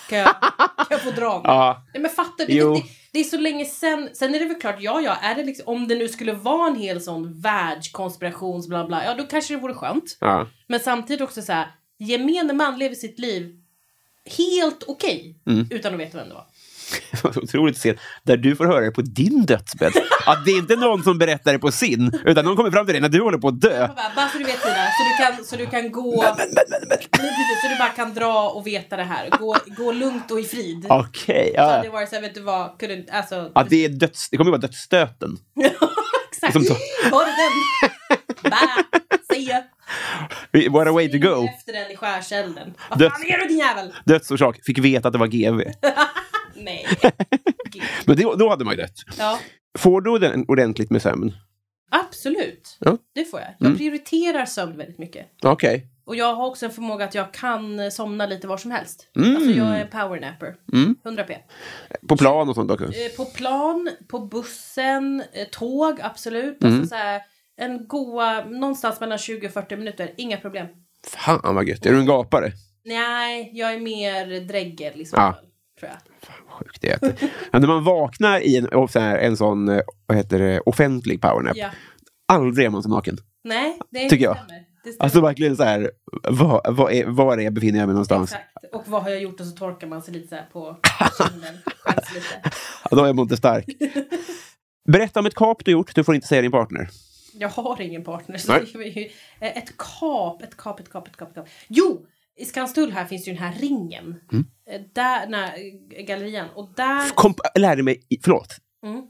Kan, 0.09 0.17
jag, 0.19 0.35
kan 0.77 0.87
jag 0.89 1.01
få 1.01 1.11
dra? 1.11 1.41
Ja. 1.43 1.83
Nej 1.93 2.01
men 2.01 2.11
fattar 2.11 2.45
du? 2.45 2.53
Det, 2.73 2.83
det 3.13 3.19
är 3.19 3.23
så 3.23 3.37
länge 3.37 3.65
sen. 3.65 4.09
Sen 4.13 4.35
är 4.35 4.39
det 4.39 4.45
väl 4.45 4.59
klart, 4.61 4.75
ja 4.79 5.01
ja, 5.01 5.15
är 5.21 5.35
det 5.35 5.43
liksom, 5.43 5.67
om 5.67 5.87
det 5.87 5.95
nu 5.95 6.07
skulle 6.07 6.33
vara 6.33 6.67
en 6.69 6.75
hel 6.75 7.01
sån 7.01 7.41
världskonspirations 7.41 8.67
bla 8.67 8.85
bla, 8.87 9.05
ja 9.05 9.13
då 9.15 9.23
kanske 9.23 9.53
det 9.53 9.59
vore 9.59 9.73
skönt. 9.73 10.17
Ja. 10.19 10.47
Men 10.67 10.79
samtidigt 10.79 11.21
också 11.21 11.41
så 11.41 11.51
här, 11.53 11.67
gemene 11.97 12.53
man 12.53 12.79
lever 12.79 12.95
sitt 12.95 13.19
liv 13.19 13.55
helt 14.37 14.83
okej 14.87 15.35
Mm. 15.45 15.67
utan 15.71 15.93
att 15.93 15.99
veta 15.99 16.17
vem 16.17 16.27
det 16.29 16.33
var. 16.35 16.45
Otroligt 17.23 17.75
att 17.75 17.81
se 17.81 17.95
där 18.23 18.37
du 18.37 18.55
får 18.55 18.65
höra 18.65 18.85
det 18.85 18.91
på 18.91 19.01
din 19.01 19.45
dödsbädd. 19.45 19.93
Att 20.25 20.45
det 20.45 20.51
är 20.51 20.57
inte 20.57 20.75
någon 20.75 21.03
som 21.03 21.17
berättar 21.17 21.53
det 21.53 21.59
på 21.59 21.71
sin, 21.71 22.21
utan 22.25 22.45
någon 22.45 22.55
kommer 22.55 22.71
fram 22.71 22.85
till 22.85 22.93
dig 22.93 23.01
när 23.01 23.09
du 23.09 23.21
håller 23.21 23.37
på 23.37 23.47
att 23.47 23.61
dö. 23.61 23.87
Bara, 23.87 24.11
bara 24.15 24.29
så 24.29 24.37
du 24.37 24.43
vet 24.43 24.61
Tina, 24.61 24.73
så 24.75 25.03
du 25.09 25.25
kan, 25.25 25.45
så 25.45 25.55
du 25.55 25.65
kan 25.65 25.91
gå... 25.91 26.23
Nej, 26.23 27.07
precis, 27.11 27.61
så 27.61 27.67
du 27.69 27.77
bara 27.79 27.89
kan 27.89 28.13
dra 28.13 28.49
och 28.49 28.67
veta 28.67 28.97
det 28.97 29.03
här. 29.03 29.29
Gå, 29.39 29.57
gå 29.77 29.91
lugnt 29.91 30.31
och 30.31 30.39
i 30.39 30.43
frid. 30.43 30.85
Okej, 30.89 31.51
Så 31.55 31.61
ja. 31.61 31.71
hade 31.71 31.83
det 31.83 31.89
varit 31.89 32.09
så 32.09 32.15
här, 32.15 32.21
vet 32.21 32.35
du 32.35 32.41
vad, 32.41 32.79
kunde 32.79 33.05
alltså... 33.11 33.51
ja. 33.55 33.65
Det, 33.69 33.85
är 33.85 33.89
döds, 33.89 34.29
det 34.29 34.37
kommer 34.37 34.47
ju 34.47 34.51
vara 34.51 34.61
dödsstöten. 34.61 35.37
exakt. 36.31 36.53
som 36.53 36.63
Var 37.11 37.25
det 37.25 37.31
den? 37.31 37.59
What 40.51 40.87
a 40.87 40.91
way 40.91 41.11
to 41.11 41.17
go. 41.17 41.47
Efter 41.57 41.73
den 41.73 41.91
i 41.91 41.95
skärselden. 41.95 42.73
Vad 42.89 42.99
Döds- 42.99 43.11
fan 43.11 43.25
är 43.27 43.37
du 43.37 43.47
din 43.47 43.57
jävel? 43.57 43.93
Dödsorsak, 44.05 44.59
fick 44.65 44.77
veta 44.79 45.07
att 45.07 45.13
det 45.13 45.19
var 45.19 45.27
GV. 45.27 45.61
Nej. 46.59 46.85
Men 48.05 48.15
det, 48.17 48.23
då 48.23 48.49
hade 48.49 48.65
man 48.65 48.75
ju 48.75 48.81
dött. 48.81 48.95
Ja, 49.17 49.39
Får 49.77 50.01
du 50.01 50.19
den 50.19 50.45
ordentligt 50.47 50.89
med 50.89 51.01
sömn? 51.01 51.33
absolut. 51.91 52.77
Ja. 52.79 52.97
Det 53.15 53.25
får 53.25 53.39
jag. 53.39 53.49
Jag 53.59 53.77
prioriterar 53.77 54.45
sömn 54.45 54.77
väldigt 54.77 54.97
mycket. 54.99 55.25
Okej. 55.43 55.87
Och 56.05 56.15
jag 56.15 56.35
har 56.35 56.45
också 56.47 56.65
en 56.65 56.71
förmåga 56.71 57.05
att 57.05 57.15
jag 57.15 57.33
kan 57.33 57.79
eh, 57.79 57.89
somna 57.89 58.25
lite 58.25 58.47
var 58.47 58.57
som 58.57 58.71
helst. 58.71 59.11
Mm. 59.15 59.35
Alltså 59.35 59.51
jag 59.51 59.79
är 59.79 59.85
powernapper. 59.85 60.55
100p. 61.03 61.35
På 62.07 62.17
plan 62.17 62.49
och 62.49 62.55
sånt 62.55 62.71
också? 62.71 62.85
Eh, 62.85 63.11
På 63.17 63.25
plan, 63.25 63.89
på 64.07 64.19
bussen, 64.19 65.23
eh, 65.33 65.47
tåg, 65.51 65.99
absolut. 66.01 66.63
Mm. 66.63 66.75
Alltså 66.75 66.89
så 66.89 66.95
här, 66.95 67.21
en 67.57 67.87
goa, 67.87 68.45
någonstans 68.45 68.99
mellan 68.99 69.17
20 69.17 69.47
och 69.47 69.53
40 69.53 69.75
minuter, 69.75 70.13
inga 70.17 70.37
problem. 70.37 70.67
Fan 71.07 71.55
vad 71.55 71.67
gött. 71.67 71.85
Är 71.85 71.91
du 71.91 71.99
en 71.99 72.05
gapare? 72.05 72.51
Nej, 72.85 73.51
jag 73.53 73.73
är 73.73 73.79
mer 73.79 74.39
drägger 74.47 74.93
liksom. 74.95 75.21
Ja. 75.21 75.39
Tror 75.79 75.91
jag. 75.91 76.53
Sjukt 76.59 76.81
det 76.81 76.89
är. 76.91 77.13
ja, 77.51 77.59
När 77.59 77.67
man 77.67 77.83
vaknar 77.83 78.39
i 78.39 78.57
en, 78.57 78.67
en 78.99 79.37
sån 79.37 79.69
eh, 79.69 79.81
vad 80.05 80.17
heter 80.17 80.39
det, 80.39 80.59
offentlig 80.59 81.21
powernap, 81.21 81.57
Ja. 81.57 81.69
aldrig 82.27 82.65
är 82.65 82.69
man 82.69 82.83
så 82.83 82.89
naken. 82.89 83.17
Nej, 83.43 83.79
det 83.89 84.09
Tycker 84.09 84.25
jag. 84.25 84.35
stämmer. 84.37 84.65
Det 84.83 84.89
stämmer. 84.89 85.03
Alltså 85.03 85.21
verkligen 85.21 85.57
så 85.57 85.63
här, 85.63 85.91
var, 86.29 86.71
var, 86.71 86.91
är, 86.91 87.05
var 87.05 87.37
är 87.37 87.41
jag 87.41 87.53
befinner 87.53 87.79
jag 87.79 87.87
mig 87.87 87.93
någonstans? 87.93 88.31
Exakt. 88.33 88.73
Och 88.75 88.83
vad 88.87 89.03
har 89.03 89.09
jag 89.09 89.21
gjort? 89.21 89.39
Och 89.39 89.45
så 89.45 89.51
torkar 89.55 89.87
man 89.87 90.01
sig 90.01 90.13
lite 90.13 90.27
så 90.27 90.35
här 90.35 90.45
på 90.53 90.77
kinden. 91.17 91.55
Skäms 91.83 92.13
lite. 92.15 92.41
Ja, 92.91 92.97
då 92.97 93.03
är 93.03 93.13
man 93.13 93.23
inte 93.23 93.37
stark. 93.37 93.65
Berätta 94.89 95.19
om 95.19 95.25
ett 95.25 95.35
kap 95.35 95.65
du 95.65 95.71
gjort, 95.71 95.95
du 95.95 96.03
får 96.03 96.15
inte 96.15 96.27
säga 96.27 96.41
din 96.41 96.51
partner. 96.51 96.89
Jag 97.33 97.49
har 97.49 97.81
ingen 97.81 98.03
partner. 98.03 98.37
Så 98.37 98.51
Nej. 98.51 99.13
ett 99.39 99.77
kap, 99.77 100.41
ett 100.41 100.57
kap, 100.57 100.79
ett 100.79 100.89
kap, 100.91 101.07
ett 101.07 101.17
kap, 101.17 101.29
ett 101.29 101.35
kap. 101.35 101.47
Jo! 101.67 102.05
I 102.39 102.45
Skanstull 102.45 102.91
här 102.91 103.05
finns 103.05 103.27
ju 103.27 103.33
den 103.33 103.41
här 103.43 103.53
ringen. 103.53 104.15
Mm. 104.31 104.45
Eh, 104.69 104.81
Där, 104.93 105.27
när, 105.27 105.51
gallerian. 106.03 106.47
Och 106.55 106.69
där... 106.75 107.09
Kom, 107.15 107.33
lärde 107.55 107.83
mig, 107.83 108.01
förlåt. 108.23 108.55
Mm. 108.85 109.03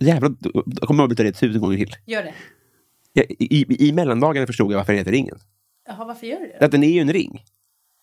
Jävlar, 0.00 0.34
jag 0.54 0.88
kommer 0.88 1.02
att 1.02 1.04
avbryta 1.04 1.22
det 1.22 1.32
tusen 1.32 1.60
gånger 1.60 1.76
till. 1.76 1.96
Gör 2.06 2.22
det. 2.22 2.34
Jag, 3.12 3.26
i, 3.30 3.36
i, 3.38 3.88
I 3.88 3.92
mellandagarna 3.92 4.46
förstod 4.46 4.72
jag 4.72 4.76
varför 4.76 4.92
det 4.92 4.98
heter 4.98 5.12
ringen. 5.12 5.38
Jaha, 5.88 6.04
varför 6.04 6.26
gör 6.26 6.40
du 6.40 6.46
det? 6.46 6.64
Att 6.64 6.70
den 6.70 6.82
är 6.84 6.88
ju 6.90 7.00
en 7.00 7.12
ring. 7.12 7.44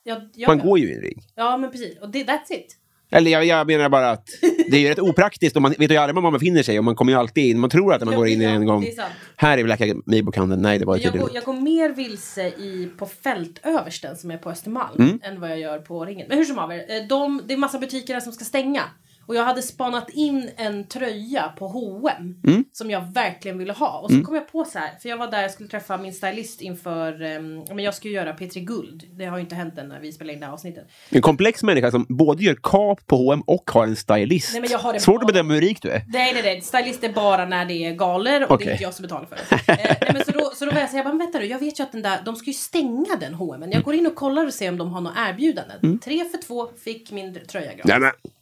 Ja, 0.03 0.21
ja, 0.35 0.47
Man 0.47 0.57
ja. 0.57 0.63
går 0.63 0.79
ju 0.79 0.89
i 0.89 0.95
en 0.95 1.01
ring. 1.01 1.21
ja, 1.35 1.57
men 1.57 1.71
precis. 1.71 1.97
Och 1.97 2.09
det, 2.09 2.23
that's 2.23 2.51
it. 2.51 2.77
Eller 3.09 3.31
jag, 3.31 3.45
jag 3.45 3.67
menar 3.67 3.89
bara 3.89 4.09
att 4.09 4.29
det 4.71 4.77
är 4.77 4.81
ju 4.81 4.89
rätt 4.89 4.99
opraktiskt. 4.99 5.55
Och 5.55 5.61
man 5.61 5.73
vet 5.79 5.91
ju 5.91 5.97
aldrig 5.97 6.15
var 6.15 6.21
man 6.21 6.33
befinner 6.33 6.63
sig 6.63 6.77
och 6.77 6.83
man 6.85 6.95
kommer 6.95 7.11
ju 7.11 7.17
alltid 7.19 7.45
in. 7.45 7.59
Man 7.59 7.69
tror 7.69 7.93
att 7.93 8.05
man 8.05 8.15
går 8.15 8.27
in 8.27 8.41
en 8.41 8.65
gång. 8.65 8.81
det 8.81 8.91
är 8.91 8.95
sant. 8.95 9.13
Här 9.35 9.57
är 9.57 9.63
väl 9.63 9.69
Läkarbokhandeln. 9.69 10.61
Nej, 10.61 10.79
det 10.79 10.85
var 10.85 10.97
Jag 10.97 11.17
går, 11.17 11.29
jag 11.33 11.43
går 11.43 11.53
mer 11.53 11.89
vilse 11.89 12.47
i, 12.47 12.89
på 12.97 13.05
fältöversten 13.05 14.15
som 14.17 14.31
är 14.31 14.37
på 14.37 14.49
Östermalm 14.49 15.01
Mm. 15.01 15.19
än 15.23 15.39
vad 15.39 15.49
jag 15.51 15.59
gör 15.59 15.79
på 15.79 16.05
ringen. 16.05 16.25
Men 16.29 16.37
hur 16.37 16.45
som 16.45 16.57
haver, 16.57 16.77
eh, 16.77 17.07
de, 17.09 17.41
det 17.47 17.53
är 17.53 17.57
massa 17.57 17.79
butiker 17.79 18.13
där 18.13 18.21
som 18.21 18.33
ska 18.33 18.45
stänga. 18.45 18.83
Och 19.27 19.35
jag 19.35 19.43
hade 19.43 19.61
spanat 19.61 20.09
in 20.09 20.49
en 20.57 20.83
tröja 20.87 21.43
på 21.57 21.67
H&M 21.67 22.35
Mm. 22.47 22.63
som 22.71 22.91
jag 22.91 23.13
verkligen 23.13 23.57
ville 23.57 23.73
ha. 23.73 23.99
Och 23.99 24.11
så 24.11 24.21
kom 24.23 24.35
jag 24.35 24.51
på 24.51 24.63
så 24.65 24.79
här, 24.79 24.91
för 25.01 25.09
jag 25.09 25.17
var 25.17 25.31
där 25.31 25.41
jag 25.41 25.51
skulle 25.51 25.69
träffa 25.69 25.97
min 25.97 26.13
stylist 26.13 26.61
inför, 26.61 27.21
um, 27.21 27.63
men 27.69 27.79
jag 27.79 27.93
ju 28.03 28.11
göra 28.11 28.33
P3 28.33 28.59
Guld. 28.59 29.03
Det 29.11 29.25
har 29.25 29.37
ju 29.37 29.41
inte 29.43 29.55
hänt 29.55 29.77
än 29.77 29.87
när 29.89 29.99
vi 29.99 30.11
spelar 30.11 30.33
in 30.33 30.39
det 30.39 30.45
här 30.45 30.53
avsnittet. 30.53 30.87
En 31.09 31.21
komplex 31.21 31.63
människa 31.63 31.91
som 31.91 32.05
både 32.09 32.43
gör 32.43 32.57
kap 32.63 33.07
på 33.07 33.15
H&M 33.15 33.41
och 33.47 33.71
har 33.73 33.83
en 33.87 33.95
stylist. 33.95 34.49
Nej, 34.53 34.61
men 34.61 34.69
jag 34.71 34.79
har 34.79 34.93
det 34.93 34.99
Svårt 34.99 35.21
att 35.21 35.27
bedöma 35.27 35.53
hur 35.53 35.61
rik 35.61 35.81
du 35.81 35.89
är. 35.89 36.01
Nej, 36.07 36.33
nej, 36.33 36.41
nej. 36.43 36.61
Stylist 36.61 37.03
är 37.03 37.13
bara 37.13 37.45
när 37.45 37.65
det 37.65 37.73
är 37.85 37.93
galer 37.93 38.41
och 38.43 38.47
det 38.49 38.53
Okej. 38.55 38.67
är 38.67 38.71
inte 38.71 38.83
jag 38.83 38.93
som 38.93 39.03
betalar 39.03 39.25
för 39.25 39.35
det. 39.35 39.71
eh, 39.71 39.95
nej, 40.01 40.11
men 40.13 40.25
så, 40.25 40.31
då, 40.31 40.51
så 40.55 40.65
då 40.65 40.71
var 40.71 40.79
jag 40.79 40.89
såhär, 40.89 40.97
jag 40.99 41.05
bara, 41.05 41.13
men 41.13 41.17
vänta 41.25 41.39
du, 41.39 41.45
jag 41.45 41.59
vet 41.59 41.79
ju 41.79 41.83
att 41.83 41.91
den 41.91 42.01
där, 42.01 42.19
de 42.25 42.35
ska 42.35 42.45
ju 42.45 42.53
stänga 42.53 43.15
den 43.19 43.33
H&M. 43.33 43.63
Jag 43.71 43.83
går 43.83 43.95
in 43.95 44.07
och 44.07 44.15
kollar 44.15 44.45
och 44.45 44.53
ser 44.53 44.69
om 44.69 44.77
de 44.77 44.91
har 44.91 45.01
några 45.01 45.29
erbjudanden. 45.29 45.99
Tre 45.99 46.23
för 46.25 46.37
två 46.47 46.67
fick 46.83 47.11
min 47.11 47.37
tröja 47.47 47.73
gratis. 47.73 47.91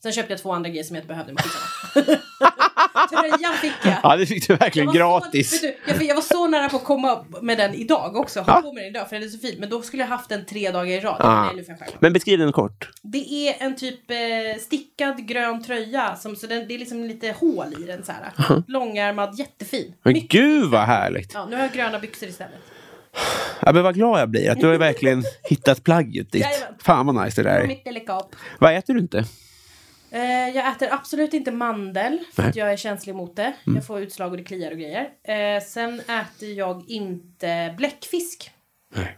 Sen 0.03 0.11
köpte 0.11 0.33
jag 0.33 0.41
två 0.41 0.51
andra 0.51 0.69
grejer 0.75 0.83
som 0.83 0.95
jag 0.95 1.01
inte 1.03 1.13
behövde 1.13 1.33
skitsamma. 1.35 2.19
Tröjan 3.09 3.53
fick 3.61 3.73
jag. 3.83 3.97
ja, 4.03 4.15
det 4.17 4.25
fick 4.25 4.47
du 4.47 4.55
verkligen 4.55 4.85
Jag 4.87 4.95
gratis. 4.95 5.59
Så, 5.59 5.65
du, 5.65 5.75
jag, 5.87 6.03
jag 6.03 6.15
var 6.15 6.21
så 6.21 6.47
nära 6.47 6.69
på 6.69 6.77
att 6.77 6.83
komma 6.83 7.25
med 7.41 7.57
den 7.57 7.73
idag 7.73 8.15
också. 8.15 8.39
Ha 8.41 8.53
Ja. 8.55 8.61
på 8.61 8.73
mig 8.73 8.83
den 8.83 8.95
idag 8.95 9.09
för 9.09 9.15
den 9.15 9.25
är 9.25 9.29
så 9.29 9.37
fin. 9.39 9.55
Men 9.59 9.69
då 9.69 9.81
skulle 9.81 10.03
jag 10.03 10.07
haft 10.07 10.29
den 10.29 10.45
tre 10.45 10.71
dagar 10.71 10.91
i 10.91 10.99
rad. 10.99 11.17
Ah. 11.19 11.51
Men 11.99 12.13
beskriv 12.13 12.39
den 12.39 12.51
kort. 12.51 12.89
Det 13.01 13.47
är 13.49 13.55
en 13.65 13.75
typ 13.75 14.11
eh, 14.11 14.17
stickad 14.61 15.27
grön 15.27 15.63
tröja. 15.63 16.15
Som, 16.15 16.35
så 16.35 16.47
den, 16.47 16.67
det 16.67 16.73
är 16.75 16.79
liksom 16.79 17.03
lite 17.03 17.35
hål 17.39 17.75
i 17.79 17.83
den 17.83 18.03
så 18.05 18.11
här. 18.11 18.63
Långärmad, 18.67 19.39
jättefin. 19.39 19.93
Men 20.03 20.13
Mycket- 20.13 20.31
gud 20.31 20.69
vad 20.69 20.81
härligt. 20.81 21.33
Ja, 21.33 21.45
nu 21.49 21.55
har 21.55 21.63
jag 21.63 21.71
gröna 21.73 21.99
byxor 21.99 22.29
istället. 22.29 22.59
Ja, 23.59 23.71
men 23.73 23.83
vad 23.83 23.95
glad 23.95 24.19
jag 24.21 24.29
blir 24.29 24.51
att 24.51 24.59
du 24.59 24.67
har 24.67 24.75
verkligen 24.77 25.23
hittat 25.49 25.83
plagget 25.83 26.31
ditt. 26.31 26.41
Jajamän. 26.43 26.73
Fan 26.81 27.05
vad 27.05 27.25
nice 27.25 27.43
det 27.43 27.49
där 27.49 27.59
är. 27.59 28.19
Vad 28.59 28.73
äter 28.75 28.93
du 28.93 28.99
inte? 28.99 29.25
Eh, 30.15 30.49
jag 30.55 30.71
äter 30.71 30.93
absolut 30.93 31.33
inte 31.33 31.51
mandel 31.51 32.19
för 32.33 32.41
Nej. 32.41 32.49
att 32.49 32.55
jag 32.55 32.73
är 32.73 32.77
känslig 32.77 33.15
mot 33.15 33.35
det. 33.35 33.53
Jag 33.63 33.87
får 33.87 33.99
utslag 33.99 34.31
och 34.31 34.37
det 34.37 34.43
kliar 34.43 34.71
och 34.71 34.77
grejer. 34.77 35.09
Eh, 35.23 35.63
sen 35.63 35.99
äter 35.99 36.49
jag 36.53 36.89
inte 36.89 37.75
bläckfisk. 37.77 38.51
Nej. 38.95 39.17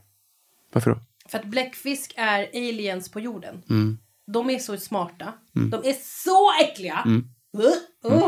Varför 0.73 0.91
då? 0.91 0.99
För 1.29 1.39
att 1.39 1.45
bläckfisk 1.45 2.13
är 2.17 2.47
aliens 2.53 3.11
på 3.11 3.19
jorden. 3.19 3.63
Mm. 3.69 3.97
De 4.33 4.49
är 4.49 4.59
så 4.59 4.77
smarta. 4.77 5.33
De 5.53 5.89
är 5.89 5.93
så 5.93 6.51
äckliga. 6.63 7.03
Uh, 7.07 8.13
uh. 8.13 8.23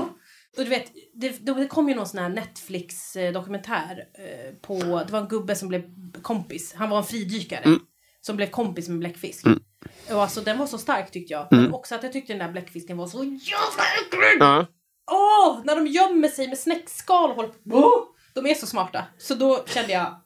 Och 0.58 0.64
du 0.64 0.70
vet, 0.70 0.92
det, 1.14 1.46
det 1.46 1.68
kom 1.68 1.90
ju 1.90 1.96
någon 1.96 2.08
sån 2.08 2.20
här 2.20 2.30
Netflix-dokumentär 2.30 4.04
eh, 4.14 4.54
på... 4.62 4.80
Det 4.80 5.12
var 5.12 5.20
en 5.20 5.28
gubbe 5.28 5.56
som 5.56 5.68
blev 5.68 5.84
kompis. 6.22 6.74
Han 6.74 6.90
var 6.90 6.98
en 6.98 7.04
fridykare. 7.04 7.64
Mm. 7.64 7.80
Som 8.22 8.36
blev 8.36 8.48
kompis 8.48 8.90
med 8.90 9.00
bläckfisk. 9.00 9.46
Och 10.12 10.22
alltså 10.22 10.42
den 10.42 10.58
var 10.58 10.68
så 10.68 10.78
stark 10.78 11.12
tyckte 11.12 11.34
jag. 11.34 11.48
Men 11.52 11.74
också 11.74 11.96
att 11.96 12.04
jag 12.04 12.14
tyckte 12.14 12.34
den 12.34 12.40
där 12.40 12.52
bläckfisken 12.52 12.98
var 12.98 13.08
så 13.08 13.24
jävla 13.24 13.84
äcklig! 14.02 14.38
Ja. 14.40 14.66
Åh! 15.12 15.62
när 15.64 15.76
de 15.76 15.88
gömmer 15.88 16.28
sig 16.28 16.48
med 16.48 16.58
snäckskal 16.58 17.30
och 17.30 17.36
håller 17.36 17.50
på. 17.50 18.06
De 18.34 18.46
är 18.46 18.54
så 18.54 18.68
smarta. 18.68 19.06
Så 19.18 19.36
då 19.36 19.66
kände 19.66 19.92
jag... 19.94 20.22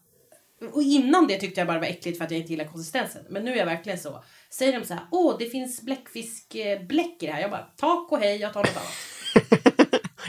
Och 0.74 0.82
innan 0.82 1.28
det 1.28 1.38
tyckte 1.38 1.62
jag 1.62 1.68
bara 1.68 1.74
det 1.74 1.80
var 1.80 1.88
äckligt 1.88 2.18
för 2.18 2.26
att 2.26 2.32
jag 2.32 2.40
inte 2.40 2.52
gillar 2.52 2.66
konsistensen. 2.66 3.26
Men 3.30 3.46
nu 3.46 3.52
är 3.52 3.56
jag 3.56 3.66
verkligen 3.66 4.00
så. 4.00 4.24
Säger 4.50 4.80
de 4.80 4.86
så 4.86 4.94
här, 4.94 5.04
åh 5.12 5.36
det 5.40 5.46
finns 5.46 5.82
bläckfiskbläck 5.82 7.24
i 7.24 7.26
det 7.26 7.32
här. 7.32 7.42
Jag 7.42 7.52
bara, 7.52 7.68
tack 7.78 8.12
och 8.12 8.20
hej, 8.20 8.38
jag 8.38 8.54
tar 8.54 8.60
något 8.60 8.78
annat. 8.78 9.73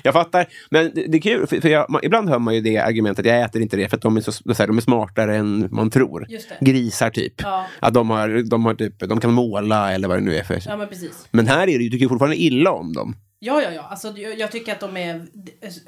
Jag 0.07 0.15
fattar. 0.15 0.47
Men 0.71 0.91
det, 0.95 1.07
det 1.07 1.19
är 1.19 1.21
kul, 1.21 1.47
för, 1.47 1.69
jag, 1.69 1.91
man, 1.91 2.01
ibland 2.05 2.29
hör 2.29 2.39
man 2.39 2.55
ju 2.55 2.61
det 2.61 2.79
argumentet, 2.79 3.27
jag 3.27 3.41
äter 3.41 3.63
inte 3.63 3.77
det 3.77 3.89
för 3.89 3.97
att 3.97 4.03
de 4.03 4.17
är, 4.17 4.21
så, 4.21 4.33
så 4.33 4.55
här, 4.59 4.67
de 4.67 4.77
är 4.77 4.81
smartare 4.81 5.37
än 5.37 5.69
man 5.71 5.91
tror. 5.91 6.27
Grisar 6.61 7.11
typ. 7.11 7.35
Ja. 7.43 7.67
Att 7.81 7.95
de, 7.95 8.11
har, 8.11 8.51
de, 8.51 8.65
har 8.65 8.75
typ, 8.75 8.99
de 8.99 9.21
kan 9.21 9.33
måla 9.33 9.93
eller 9.93 10.09
vad 10.09 10.17
det 10.17 10.25
nu 10.25 10.37
är 10.37 10.43
för. 10.43 10.63
Ja 10.67 10.77
men 10.77 10.89
precis. 10.89 11.29
Men 11.31 11.47
här 11.47 11.63
är 11.69 11.79
det 11.79 11.85
du 11.85 11.91
tycker 11.91 12.09
fortfarande 12.09 12.37
illa 12.37 12.71
om 12.71 12.93
dem. 12.93 13.17
Ja, 13.45 13.63
ja, 13.63 13.71
ja. 13.71 13.83
Alltså, 13.83 14.15
jag, 14.17 14.39
jag 14.39 14.53
tycker 14.53 14.73
att 14.73 14.81
de 14.81 14.97
är, 14.97 15.27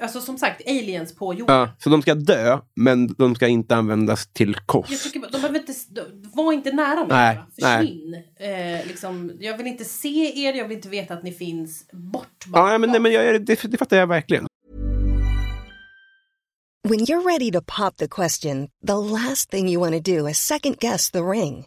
alltså 0.00 0.20
som 0.20 0.38
sagt, 0.38 0.62
aliens 0.66 1.14
på 1.14 1.34
jorden. 1.34 1.56
Ja, 1.56 1.70
så 1.78 1.90
de 1.90 2.02
ska 2.02 2.14
dö, 2.14 2.58
men 2.74 3.06
de 3.06 3.34
ska 3.34 3.46
inte 3.46 3.76
användas 3.76 4.26
till 4.26 4.54
kost. 4.54 4.90
Jag 4.90 5.00
tycker 5.00 5.20
de 5.20 5.30
behöver 5.32 5.58
inte, 5.58 5.72
var 6.34 6.52
inte 6.52 6.72
nära 6.72 7.06
mig. 7.06 7.08
Nej. 7.08 7.38
Försvinn. 7.54 8.14
Eh, 8.36 8.86
liksom, 8.86 9.32
jag 9.40 9.56
vill 9.56 9.66
inte 9.66 9.84
se 9.84 10.46
er, 10.46 10.54
jag 10.54 10.68
vill 10.68 10.76
inte 10.76 10.88
veta 10.88 11.14
att 11.14 11.22
ni 11.22 11.32
finns. 11.32 11.88
Bort 11.92 12.46
bara. 12.46 12.62
Ja, 12.62 12.72
ja, 12.72 12.78
men, 12.78 12.90
nej, 12.90 13.00
men 13.00 13.12
jag, 13.12 13.46
det, 13.46 13.62
det 13.62 13.78
fattar 13.78 13.96
jag 13.96 14.06
verkligen. 14.06 14.46
When 16.88 17.00
you're 17.00 17.24
ready 17.26 17.50
to 17.50 17.60
pop 17.60 17.96
the 17.96 18.08
question, 18.08 18.68
the 18.86 18.94
last 18.94 19.50
thing 19.50 19.68
you 19.68 19.80
want 19.80 20.04
to 20.04 20.12
do 20.12 20.28
is 20.28 20.38
second 20.38 20.76
guess 20.78 21.10
the 21.10 21.18
ring. 21.18 21.66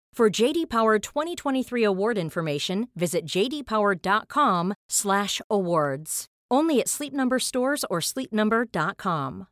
For 0.17 0.41
JD 0.41 0.69
Power 0.69 0.99
2023 0.99 1.83
award 1.83 2.17
information, 2.17 2.87
visit 2.95 3.25
jdpower.com/awards. 3.25 6.25
Only 6.53 6.81
at 6.81 6.89
Sleep 6.89 7.13
Number 7.13 7.39
stores 7.39 7.85
or 7.89 8.01
sleepnumber.com. 8.01 9.45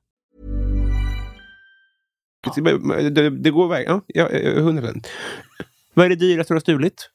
Det, 2.55 2.61
det, 3.29 3.51
går 3.51 3.65
iväg. 3.65 3.87
Ja, 3.87 4.01
ja, 4.07 4.29
100%. 4.29 5.07
Vad 5.93 6.05
är 6.05 6.09
det 6.09 6.15
dyraste 6.15 6.53
du 6.53 6.55
har 6.55 6.61
stulit? 6.61 7.09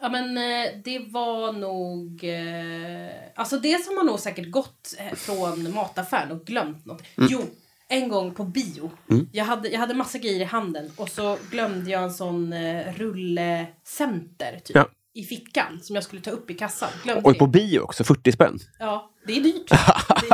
Ja 0.00 0.08
men 0.08 0.36
eh, 0.36 0.72
det 0.84 0.98
var 0.98 1.52
nog... 1.52 2.24
Eh, 2.24 3.10
alltså 3.34 3.58
dels 3.58 3.88
har 3.88 3.94
man 3.94 4.06
nog 4.06 4.20
säkert 4.20 4.50
gått 4.50 4.94
eh, 4.98 5.14
från 5.14 5.74
mataffären 5.74 6.32
och 6.32 6.44
glömt 6.44 6.86
något. 6.86 7.02
Jo, 7.16 7.42
en 7.88 8.08
gång 8.08 8.34
på 8.34 8.44
bio. 8.44 8.90
Jag, 9.32 9.44
hade, 9.44 9.68
jag 9.68 9.80
hade 9.80 9.94
massa 9.94 10.18
grejer 10.18 10.40
i 10.40 10.44
handen 10.44 10.90
och 10.96 11.08
så 11.08 11.38
glömde 11.50 11.90
jag 11.90 12.02
en 12.02 12.10
sån 12.14 12.52
eh, 12.52 12.92
rullecenter 12.92 14.60
typ. 14.64 14.76
Ja. 14.76 14.88
I 15.14 15.24
fickan 15.24 15.80
som 15.82 15.94
jag 15.94 16.04
skulle 16.04 16.22
ta 16.22 16.30
upp 16.30 16.50
i 16.50 16.54
kassan. 16.54 16.88
Glömde 17.04 17.22
Och 17.22 17.32
det. 17.32 17.38
på 17.38 17.46
bio 17.46 17.80
också, 17.80 18.04
40 18.04 18.32
spänn. 18.32 18.58
Ja, 18.78 19.10
det 19.26 19.32
är 19.36 19.40
dyrt. 19.40 19.68
Det 19.68 19.74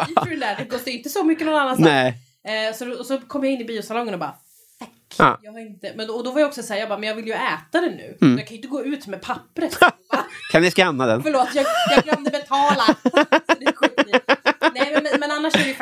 är 0.01 0.07
dyrt 0.07 0.19
för 0.19 0.31
det 0.31 0.37
där. 0.37 0.57
Det 0.57 0.65
kostar 0.65 0.91
inte 0.91 1.09
så 1.09 1.25
mycket 1.25 1.47
någon 1.47 1.57
annanstans. 1.57 1.87
Nej. 1.87 2.69
Eh, 2.69 2.75
så, 2.75 2.99
och 2.99 3.07
så 3.07 3.19
kom 3.21 3.45
jag 3.45 3.53
in 3.53 3.61
i 3.61 3.65
biosalongen 3.65 4.15
och 4.15 4.21
bara 4.21 4.35
Fuck. 4.79 5.19
Ja. 5.19 5.39
Jag 5.43 5.53
har 5.53 5.59
inte, 5.61 5.93
men, 5.97 6.11
och 6.11 6.25
då 6.25 6.31
var 6.33 6.41
jag 6.41 6.49
också 6.49 6.63
såhär, 6.63 6.81
jag 6.81 6.89
bara, 6.89 6.99
men 6.99 7.09
jag 7.09 7.17
vill 7.17 7.27
ju 7.27 7.33
äta 7.33 7.81
det 7.81 7.91
nu. 7.91 8.19
Mm. 8.21 8.39
Jag 8.39 8.47
kan 8.47 8.55
ju 8.55 8.57
inte 8.57 8.69
gå 8.69 8.85
ut 8.85 9.07
med 9.07 9.23
pappret. 9.23 9.79
Kan 10.53 10.63
ni 10.63 10.71
scanna 10.71 11.07
den? 11.07 11.23
Förlåt, 11.23 11.49
jag, 11.55 11.67
jag 11.91 12.05
glömde 12.05 12.31
betala. 12.31 12.85
Så 13.47 13.55
det 13.61 13.73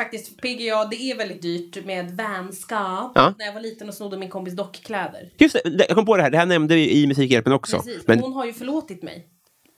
faktiskt 0.03 0.37
PGA, 0.41 0.85
det 0.85 0.95
är 0.95 1.17
väldigt 1.17 1.41
dyrt 1.41 1.85
med 1.85 2.11
vänskap. 2.11 3.11
Ja. 3.15 3.33
När 3.37 3.45
jag 3.45 3.53
var 3.53 3.61
liten 3.61 3.87
och 3.87 3.93
snodde 3.93 4.17
min 4.17 4.29
kompis 4.29 4.53
dockkläder. 4.55 5.29
Just 5.37 5.53
det, 5.63 5.85
jag 5.87 5.95
kom 5.97 6.05
på 6.05 6.17
det 6.17 6.23
här. 6.23 6.29
Det 6.29 6.37
här 6.37 6.45
nämnde 6.45 6.75
vi 6.75 6.91
i 7.01 7.07
Musikhjälpen 7.07 7.53
också. 7.53 7.77
Precis, 7.77 8.07
Men 8.07 8.19
hon 8.19 8.33
har 8.33 8.45
ju 8.45 8.53
förlåtit 8.53 9.03
mig. 9.03 9.27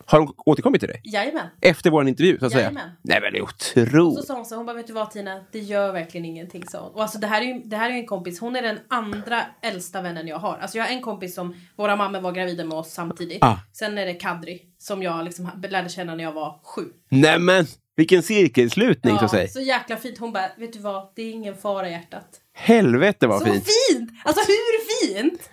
har 0.05 0.19
hon 0.19 0.33
återkommit 0.45 0.81
till 0.81 0.89
dig? 0.89 1.01
Jajamän. 1.03 1.47
Efter 1.61 1.89
vår 1.91 2.07
intervju, 2.07 2.39
så 2.39 2.45
att 2.45 2.51
säga? 2.51 2.61
Jajamän. 2.63 2.89
Nej, 3.01 3.21
men 3.21 3.33
det 3.33 3.39
är 3.39 3.41
Så 3.41 3.81
otroligt. 3.81 4.25
sa 4.27 4.35
hon 4.35 4.45
så, 4.45 4.55
hon 4.55 4.65
bara 4.65 4.77
vet 4.77 4.87
du 4.87 4.93
vad 4.93 5.11
Tina, 5.11 5.43
det 5.51 5.59
gör 5.59 5.91
verkligen 5.93 6.25
ingenting 6.25 6.63
sa 6.67 6.79
hon. 6.79 6.91
Och 6.93 7.01
alltså 7.01 7.17
det 7.19 7.27
här 7.27 7.41
är 7.41 7.45
ju, 7.45 7.61
det 7.65 7.75
här 7.77 7.89
är 7.89 7.93
en 7.93 8.05
kompis, 8.05 8.39
hon 8.39 8.55
är 8.55 8.61
den 8.61 8.79
andra 8.87 9.41
äldsta 9.61 10.01
vännen 10.01 10.27
jag 10.27 10.37
har. 10.37 10.57
Alltså 10.57 10.77
jag 10.77 10.85
har 10.85 10.91
en 10.91 11.01
kompis 11.01 11.35
som, 11.35 11.55
våra 11.75 11.95
mammor 11.95 12.19
var 12.21 12.31
gravida 12.31 12.63
med 12.65 12.77
oss 12.77 12.91
samtidigt. 12.93 13.37
Ah. 13.43 13.57
Sen 13.73 13.97
är 13.97 14.05
det 14.05 14.13
Kadri, 14.13 14.61
som 14.77 15.03
jag 15.03 15.25
liksom 15.25 15.49
lärde 15.69 15.89
känna 15.89 16.15
när 16.15 16.23
jag 16.23 16.31
var 16.31 16.59
sju. 16.63 16.81
Nej, 17.09 17.39
men 17.39 17.65
vilken 17.95 18.23
cirkelslutning, 18.23 19.17
så 19.19 19.25
att 19.25 19.31
säga. 19.31 19.47
så 19.47 19.61
jäkla 19.61 19.97
fint. 19.97 20.17
Hon 20.17 20.33
bara, 20.33 20.49
vet 20.57 20.73
du 20.73 20.79
vad, 20.79 21.09
det 21.15 21.21
är 21.21 21.31
ingen 21.31 21.55
fara 21.55 21.89
i 21.89 21.91
hjärtat. 21.91 22.25
Helvete 22.53 23.27
vad 23.27 23.39
Så 23.39 23.45
fint! 23.45 23.65
fint! 23.89 24.09
Alltså 24.23 24.43
hur 24.47 25.07
fint? 25.13 25.49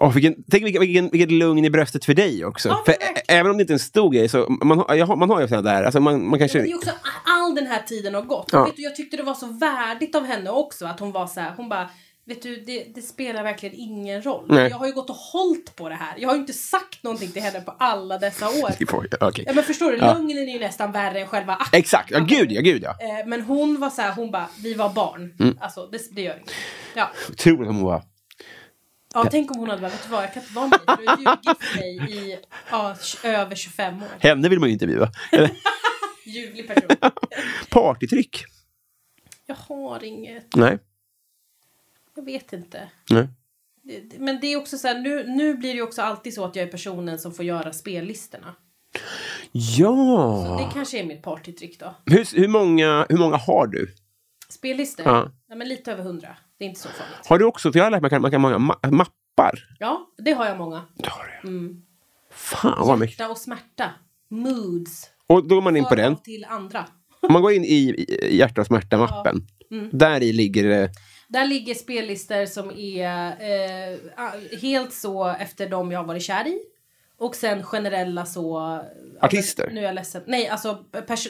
Åh, 0.00 0.12
vilken, 0.12 0.34
tänk 0.50 0.64
vilken, 0.64 0.80
vilken, 0.80 1.08
vilket 1.10 1.30
lugn 1.30 1.64
i 1.64 1.70
bröstet 1.70 2.04
för 2.04 2.14
dig 2.14 2.44
också. 2.44 2.68
Ja, 2.68 2.82
för 2.86 2.94
även 3.28 3.50
om 3.50 3.56
det 3.56 3.60
inte 3.60 3.72
är 3.72 3.74
en 3.74 3.78
stor 3.78 4.10
grej, 4.10 4.28
så 4.28 4.46
man, 4.64 4.84
jag 4.88 5.18
man 5.18 5.30
har 5.30 5.40
ju 5.40 5.48
sådana 5.48 5.70
där, 5.70 5.82
alltså 5.82 6.00
man, 6.00 6.28
man 6.28 6.38
kanske... 6.38 6.58
Det 6.58 6.70
är 6.70 6.74
också 6.76 6.90
all 7.24 7.54
den 7.54 7.66
här 7.66 7.82
tiden 7.82 8.14
har 8.14 8.22
gått. 8.22 8.48
Ja. 8.52 8.64
Vet 8.64 8.76
du, 8.76 8.82
jag 8.82 8.96
tyckte 8.96 9.16
det 9.16 9.22
var 9.22 9.34
så 9.34 9.46
värdigt 9.46 10.14
av 10.14 10.24
henne 10.24 10.50
också 10.50 10.86
att 10.86 11.00
hon 11.00 11.12
var 11.12 11.26
så 11.26 11.40
här, 11.40 11.52
hon 11.56 11.68
bara 11.68 11.90
Vet 12.28 12.42
du, 12.42 12.56
det, 12.66 12.84
det 12.94 13.02
spelar 13.02 13.42
verkligen 13.42 13.74
ingen 13.78 14.22
roll. 14.22 14.44
Nej. 14.48 14.70
Jag 14.70 14.76
har 14.76 14.86
ju 14.86 14.92
gått 14.92 15.10
och 15.10 15.16
hållit 15.16 15.76
på 15.76 15.88
det 15.88 15.94
här. 15.94 16.14
Jag 16.18 16.28
har 16.28 16.34
ju 16.34 16.40
inte 16.40 16.52
sagt 16.52 17.02
någonting 17.02 17.32
till 17.32 17.42
henne 17.42 17.60
på 17.60 17.70
alla 17.78 18.18
dessa 18.18 18.48
år. 18.48 18.70
Okej. 19.20 19.44
Ja 19.46 19.52
men 19.54 19.64
förstår 19.64 19.90
du, 19.90 19.96
Ja. 19.98 20.12
lögnen 20.14 20.38
är 20.48 20.52
ju 20.52 20.58
nästan 20.58 20.92
värre 20.92 21.20
än 21.20 21.26
själva 21.26 21.54
akten. 21.54 21.78
Exakt, 21.80 22.10
ja 22.10 22.18
gud 22.18 22.52
ja, 22.52 22.60
gud 22.60 22.82
ja. 22.82 22.90
Eh, 22.90 23.26
Men 23.26 23.42
hon 23.42 23.80
var 23.80 23.90
så 23.90 24.02
här, 24.02 24.12
hon 24.12 24.30
bara, 24.30 24.48
vi 24.62 24.74
var 24.74 24.88
barn. 24.92 25.34
Mm. 25.40 25.58
Alltså 25.60 25.86
det, 25.86 26.14
det 26.14 26.22
gör 26.22 26.34
inget. 26.36 26.50
Ja. 26.94 27.10
Otroligt 27.30 27.68
om 27.68 27.76
hon 27.76 27.84
var... 27.84 28.02
ja, 29.14 29.26
tänk 29.30 29.50
om 29.50 29.56
hon 29.56 29.68
hade 29.70 29.80
bara, 29.82 29.90
vet 29.90 30.02
du 30.02 30.08
vad, 30.08 30.22
jag 30.22 30.34
kan 30.34 30.42
inte 30.42 30.54
vara 30.54 30.66
med 30.66 30.80
dig. 30.86 30.96
Du 30.98 31.06
har 31.06 31.18
ljugit 31.18 31.62
för 31.64 31.78
mig 31.78 32.12
i 32.12 32.38
ja, 32.70 32.96
över 33.24 33.54
25 33.56 34.02
år. 34.02 34.08
Henne 34.18 34.48
vill 34.48 34.58
man 34.60 34.68
ju 34.68 34.72
intervjua. 34.72 35.10
Ljuvlig 36.24 36.68
person. 36.68 36.96
Partytryck? 37.70 38.44
Jag 39.46 39.56
har 39.56 40.04
inget, 40.04 40.56
Nej. 40.56 40.78
Jag 42.18 42.24
vet 42.24 42.52
inte. 42.52 42.90
Nej. 43.10 43.28
Men 44.18 44.40
det 44.40 44.46
är 44.46 44.56
också 44.56 44.78
så 44.78 44.88
här, 44.88 44.98
nu, 44.98 45.24
nu 45.26 45.54
blir 45.54 45.74
det 45.74 45.82
också 45.82 46.02
alltid 46.02 46.34
så 46.34 46.44
att 46.44 46.56
jag 46.56 46.66
är 46.66 46.70
personen 46.70 47.18
som 47.18 47.32
får 47.34 47.44
göra 47.44 47.72
spellistorna. 47.72 48.54
Ja! 49.52 50.56
Det 50.68 50.74
kanske 50.74 50.98
är 50.98 51.04
mitt 51.04 51.22
partytrick 51.22 51.80
då. 51.80 51.94
Hur, 52.06 52.36
hur, 52.36 52.48
många, 52.48 53.06
hur 53.08 53.18
många 53.18 53.36
har 53.36 53.66
du? 53.66 53.94
Spellistor? 54.48 55.06
Ja. 55.06 55.32
Ja. 55.48 55.54
men 55.54 55.68
lite 55.68 55.92
över 55.92 56.02
hundra. 56.04 56.36
Det 56.58 56.64
är 56.64 56.68
inte 56.68 56.80
så 56.80 56.88
farligt. 56.88 57.26
Har 57.26 57.38
du 57.38 57.44
också, 57.44 57.72
för 57.72 57.78
jag 57.78 57.86
har 57.86 57.90
lärt 57.90 58.02
mig 58.02 58.14
att 58.14 58.22
man 58.22 58.30
kan, 58.30 58.44
ha 58.44 58.58
många 58.58 58.72
ma- 58.72 58.90
mappar. 58.90 59.76
Ja, 59.78 60.06
det 60.18 60.32
har 60.32 60.46
jag 60.46 60.58
många. 60.58 60.82
Det 60.96 61.08
har 61.08 61.38
du. 61.42 61.48
Mm. 61.48 61.82
Fan 62.30 62.86
vad 62.88 62.98
mycket. 62.98 63.18
Hjärta 63.18 63.30
och 63.32 63.38
smärta. 63.38 63.90
Moods. 64.30 65.10
Och 65.26 65.48
då 65.48 65.54
går 65.54 65.62
man 65.62 65.76
in 65.76 65.84
på 65.84 65.94
den. 65.94 66.16
till 66.16 66.44
andra. 66.48 66.86
Om 67.20 67.32
man 67.32 67.42
går 67.42 67.52
in 67.52 67.64
i 67.64 68.06
hjärta 68.30 68.60
och 68.60 68.66
smärta-mappen. 68.66 69.46
Mm. 69.70 69.90
Där 69.92 70.22
i 70.22 70.32
ligger 70.32 70.68
det... 70.68 70.90
Där 71.28 71.44
ligger 71.44 71.74
spellistor 71.74 72.46
som 72.46 72.70
är 72.70 73.26
eh, 73.30 73.98
helt 74.60 74.92
så 74.92 75.28
efter 75.28 75.68
de 75.68 75.92
jag 75.92 75.98
har 75.98 76.06
varit 76.06 76.22
kär 76.22 76.46
i. 76.46 76.58
Och 77.18 77.34
sen 77.34 77.62
generella 77.62 78.26
så... 78.26 78.58
Artister? 79.20 79.62
Alltså, 79.62 79.74
nu 79.74 79.80
är 79.80 79.84
jag 79.84 79.94
ledsen. 79.94 80.22
Nej, 80.26 80.48
alltså 80.48 80.84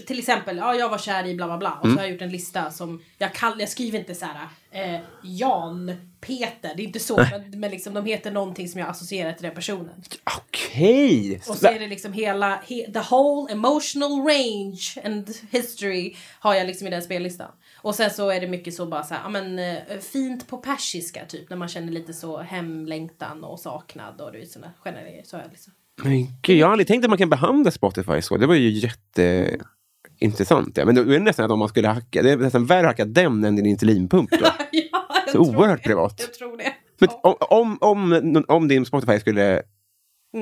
till 0.06 0.18
exempel, 0.18 0.56
ja, 0.56 0.74
jag 0.74 0.88
var 0.88 0.98
kär 0.98 1.26
i 1.26 1.34
bla 1.34 1.46
bla 1.46 1.58
bla. 1.58 1.78
Och 1.82 1.88
så 1.88 1.94
har 1.96 2.02
jag 2.02 2.12
gjort 2.12 2.22
en 2.22 2.30
lista 2.30 2.70
som, 2.70 3.02
jag, 3.18 3.34
kall, 3.34 3.60
jag 3.60 3.68
skriver 3.68 3.98
inte 3.98 4.14
så 4.14 4.26
här 4.26 4.48
eh, 4.70 5.00
Jan, 5.22 5.92
Peter, 6.20 6.72
det 6.76 6.82
är 6.82 6.86
inte 6.86 7.00
så. 7.00 7.16
Men, 7.16 7.60
men 7.60 7.70
liksom 7.70 7.94
de 7.94 8.04
heter 8.04 8.30
någonting 8.30 8.68
som 8.68 8.80
jag 8.80 8.90
associerar 8.90 9.32
till 9.32 9.42
den 9.42 9.54
personen. 9.54 10.04
Okej! 10.38 11.40
Och 11.48 11.56
så 11.56 11.66
är 11.66 11.78
det 11.78 11.86
liksom 11.86 12.12
hela, 12.12 12.56
he, 12.56 12.92
the 12.92 13.02
whole 13.10 13.52
emotional 13.52 14.26
range 14.26 14.94
and 15.04 15.28
history 15.50 16.16
har 16.40 16.54
jag 16.54 16.66
liksom 16.66 16.86
i 16.86 16.90
den 16.90 17.02
spellistan. 17.02 17.50
Och 17.82 17.94
sen 17.94 18.10
så 18.10 18.30
är 18.30 18.40
det 18.40 18.48
mycket 18.48 18.74
så 18.74 18.86
bara 18.86 19.02
så 19.02 19.14
här, 19.14 19.22
ja 19.22 19.28
men 19.28 19.58
eh, 19.58 19.98
fint 20.12 20.48
på 20.48 20.56
persiska 20.56 21.24
typ 21.24 21.50
när 21.50 21.56
man 21.56 21.68
känner 21.68 21.92
lite 21.92 22.12
så 22.12 22.38
hemlängtan 22.38 23.44
och 23.44 23.60
saknad 23.60 24.20
och 24.20 24.32
du 24.32 24.38
vet 24.38 24.50
sådana 24.50 24.72
generella 24.78 25.08
grejer. 25.08 25.24
Så 25.24 25.36
jag 25.36 25.44
liksom. 25.50 25.72
Men 26.02 26.26
gud, 26.42 26.56
jag 26.56 26.66
har 26.66 26.72
aldrig 26.72 26.86
tänkt 26.86 27.04
att 27.04 27.10
man 27.10 27.18
kan 27.18 27.30
behandla 27.30 27.70
Spotify 27.70 28.22
så. 28.22 28.36
Det 28.36 28.46
var 28.46 28.54
ju 28.54 28.68
jätteintressant. 28.70 30.76
Ja. 30.76 30.84
Men 30.84 30.94
då 30.94 31.00
är 31.00 31.04
det 31.06 31.18
nästan 31.18 31.44
att 31.44 31.50
om 31.50 31.58
man 31.58 31.68
skulle 31.68 31.88
hacka, 31.88 32.22
det 32.22 32.30
är 32.30 32.36
nästan 32.36 32.66
värre 32.66 32.80
att 32.80 32.86
hacka 32.86 33.04
den 33.04 33.44
än 33.44 33.56
din 33.56 33.66
insulinpump. 33.66 34.30
Då. 34.30 34.36
ja, 34.72 35.06
jag 35.26 35.32
Så 35.32 35.38
oerhört 35.38 35.82
det. 35.82 35.88
privat. 35.88 36.14
Jag 36.18 36.34
tror 36.34 36.56
det. 36.56 36.72
Men 37.00 37.08
om, 37.22 37.36
om, 37.80 38.12
om, 38.12 38.44
om 38.48 38.68
din 38.68 38.86
Spotify 38.86 39.20
skulle 39.20 39.62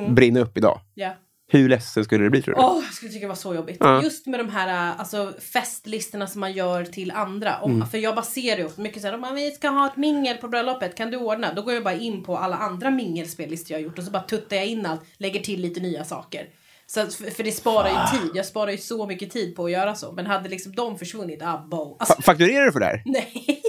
brinna 0.09 0.41
upp 0.41 0.57
idag, 0.59 0.81
ja. 0.95 1.15
Hur 1.49 1.69
ledsen 1.69 2.05
skulle 2.05 2.25
det 2.25 2.31
bli 2.31 2.43
tror 2.43 2.55
du? 2.55 2.61
Åh, 2.61 2.83
jag 2.85 2.95
skulle 2.95 3.13
tycka 3.13 3.21
det 3.25 3.29
var 3.29 3.35
så 3.35 3.55
jobbigt. 3.55 3.77
Ja. 3.81 4.03
Just 4.03 4.27
med 4.27 4.41
de 4.41 4.49
här 4.51 4.69
äh, 4.93 5.01
alltså, 5.01 5.33
festlistorna 5.53 6.27
som 6.27 6.41
man 6.41 6.53
gör 6.53 6.85
till 6.85 7.11
andra. 7.11 7.59
Om, 7.61 7.73
Mm. 7.77 7.89
För 7.89 7.99
jag 7.99 8.15
baserar 8.15 8.59
ju 8.59 8.69
mycket 8.77 9.03
såhär, 9.03 9.15
om 9.29 9.35
vi 9.35 9.51
ska 9.51 9.69
ha 9.69 9.87
ett 9.87 9.97
mingel 9.97 10.37
på 10.37 10.49
bröllopet, 10.49 10.95
kan 10.95 11.11
du 11.11 11.17
ordna? 11.17 11.55
Då 11.55 11.63
går 11.63 11.75
jag 11.75 11.85
bara 11.85 11.95
in 11.95 12.23
på 12.23 12.37
alla 12.39 12.57
andra 12.57 12.91
mingelspellistor 12.91 13.71
jag 13.73 13.79
har 13.79 13.85
gjort 13.85 13.99
och 13.99 14.05
så 14.05 14.11
bara 14.11 14.23
tuttar 14.23 14.57
jag 14.57 14.67
in 14.67 14.87
allt, 14.87 15.01
lägger 15.17 15.41
till 15.41 15.61
lite 15.61 15.81
nya 15.81 16.05
saker. 16.05 16.47
Så, 16.87 17.07
för, 17.07 17.31
för 17.31 17.45
det 17.45 17.53
sparar 17.53 17.89
ju 17.89 18.19
tid. 18.21 18.31
Jag 18.35 18.47
sparar 18.47 18.71
ju 18.71 18.79
så 18.79 19.07
mycket 19.07 19.31
tid 19.31 19.57
på 19.57 19.65
att 19.65 19.71
göra 19.71 19.95
så. 19.95 20.13
Men 20.13 20.27
hade 20.27 20.49
liksom 20.49 20.75
de 20.75 20.99
försvunnit, 20.99 21.43
ah, 21.43 21.67
bo. 21.71 21.97
Alltså, 21.99 22.15
Fa- 22.15 22.23
Fakturerar 22.23 22.65
du 22.67 22.73
för 22.73 22.81
det 22.81 22.87
här? 22.87 23.03
nej. 23.07 23.63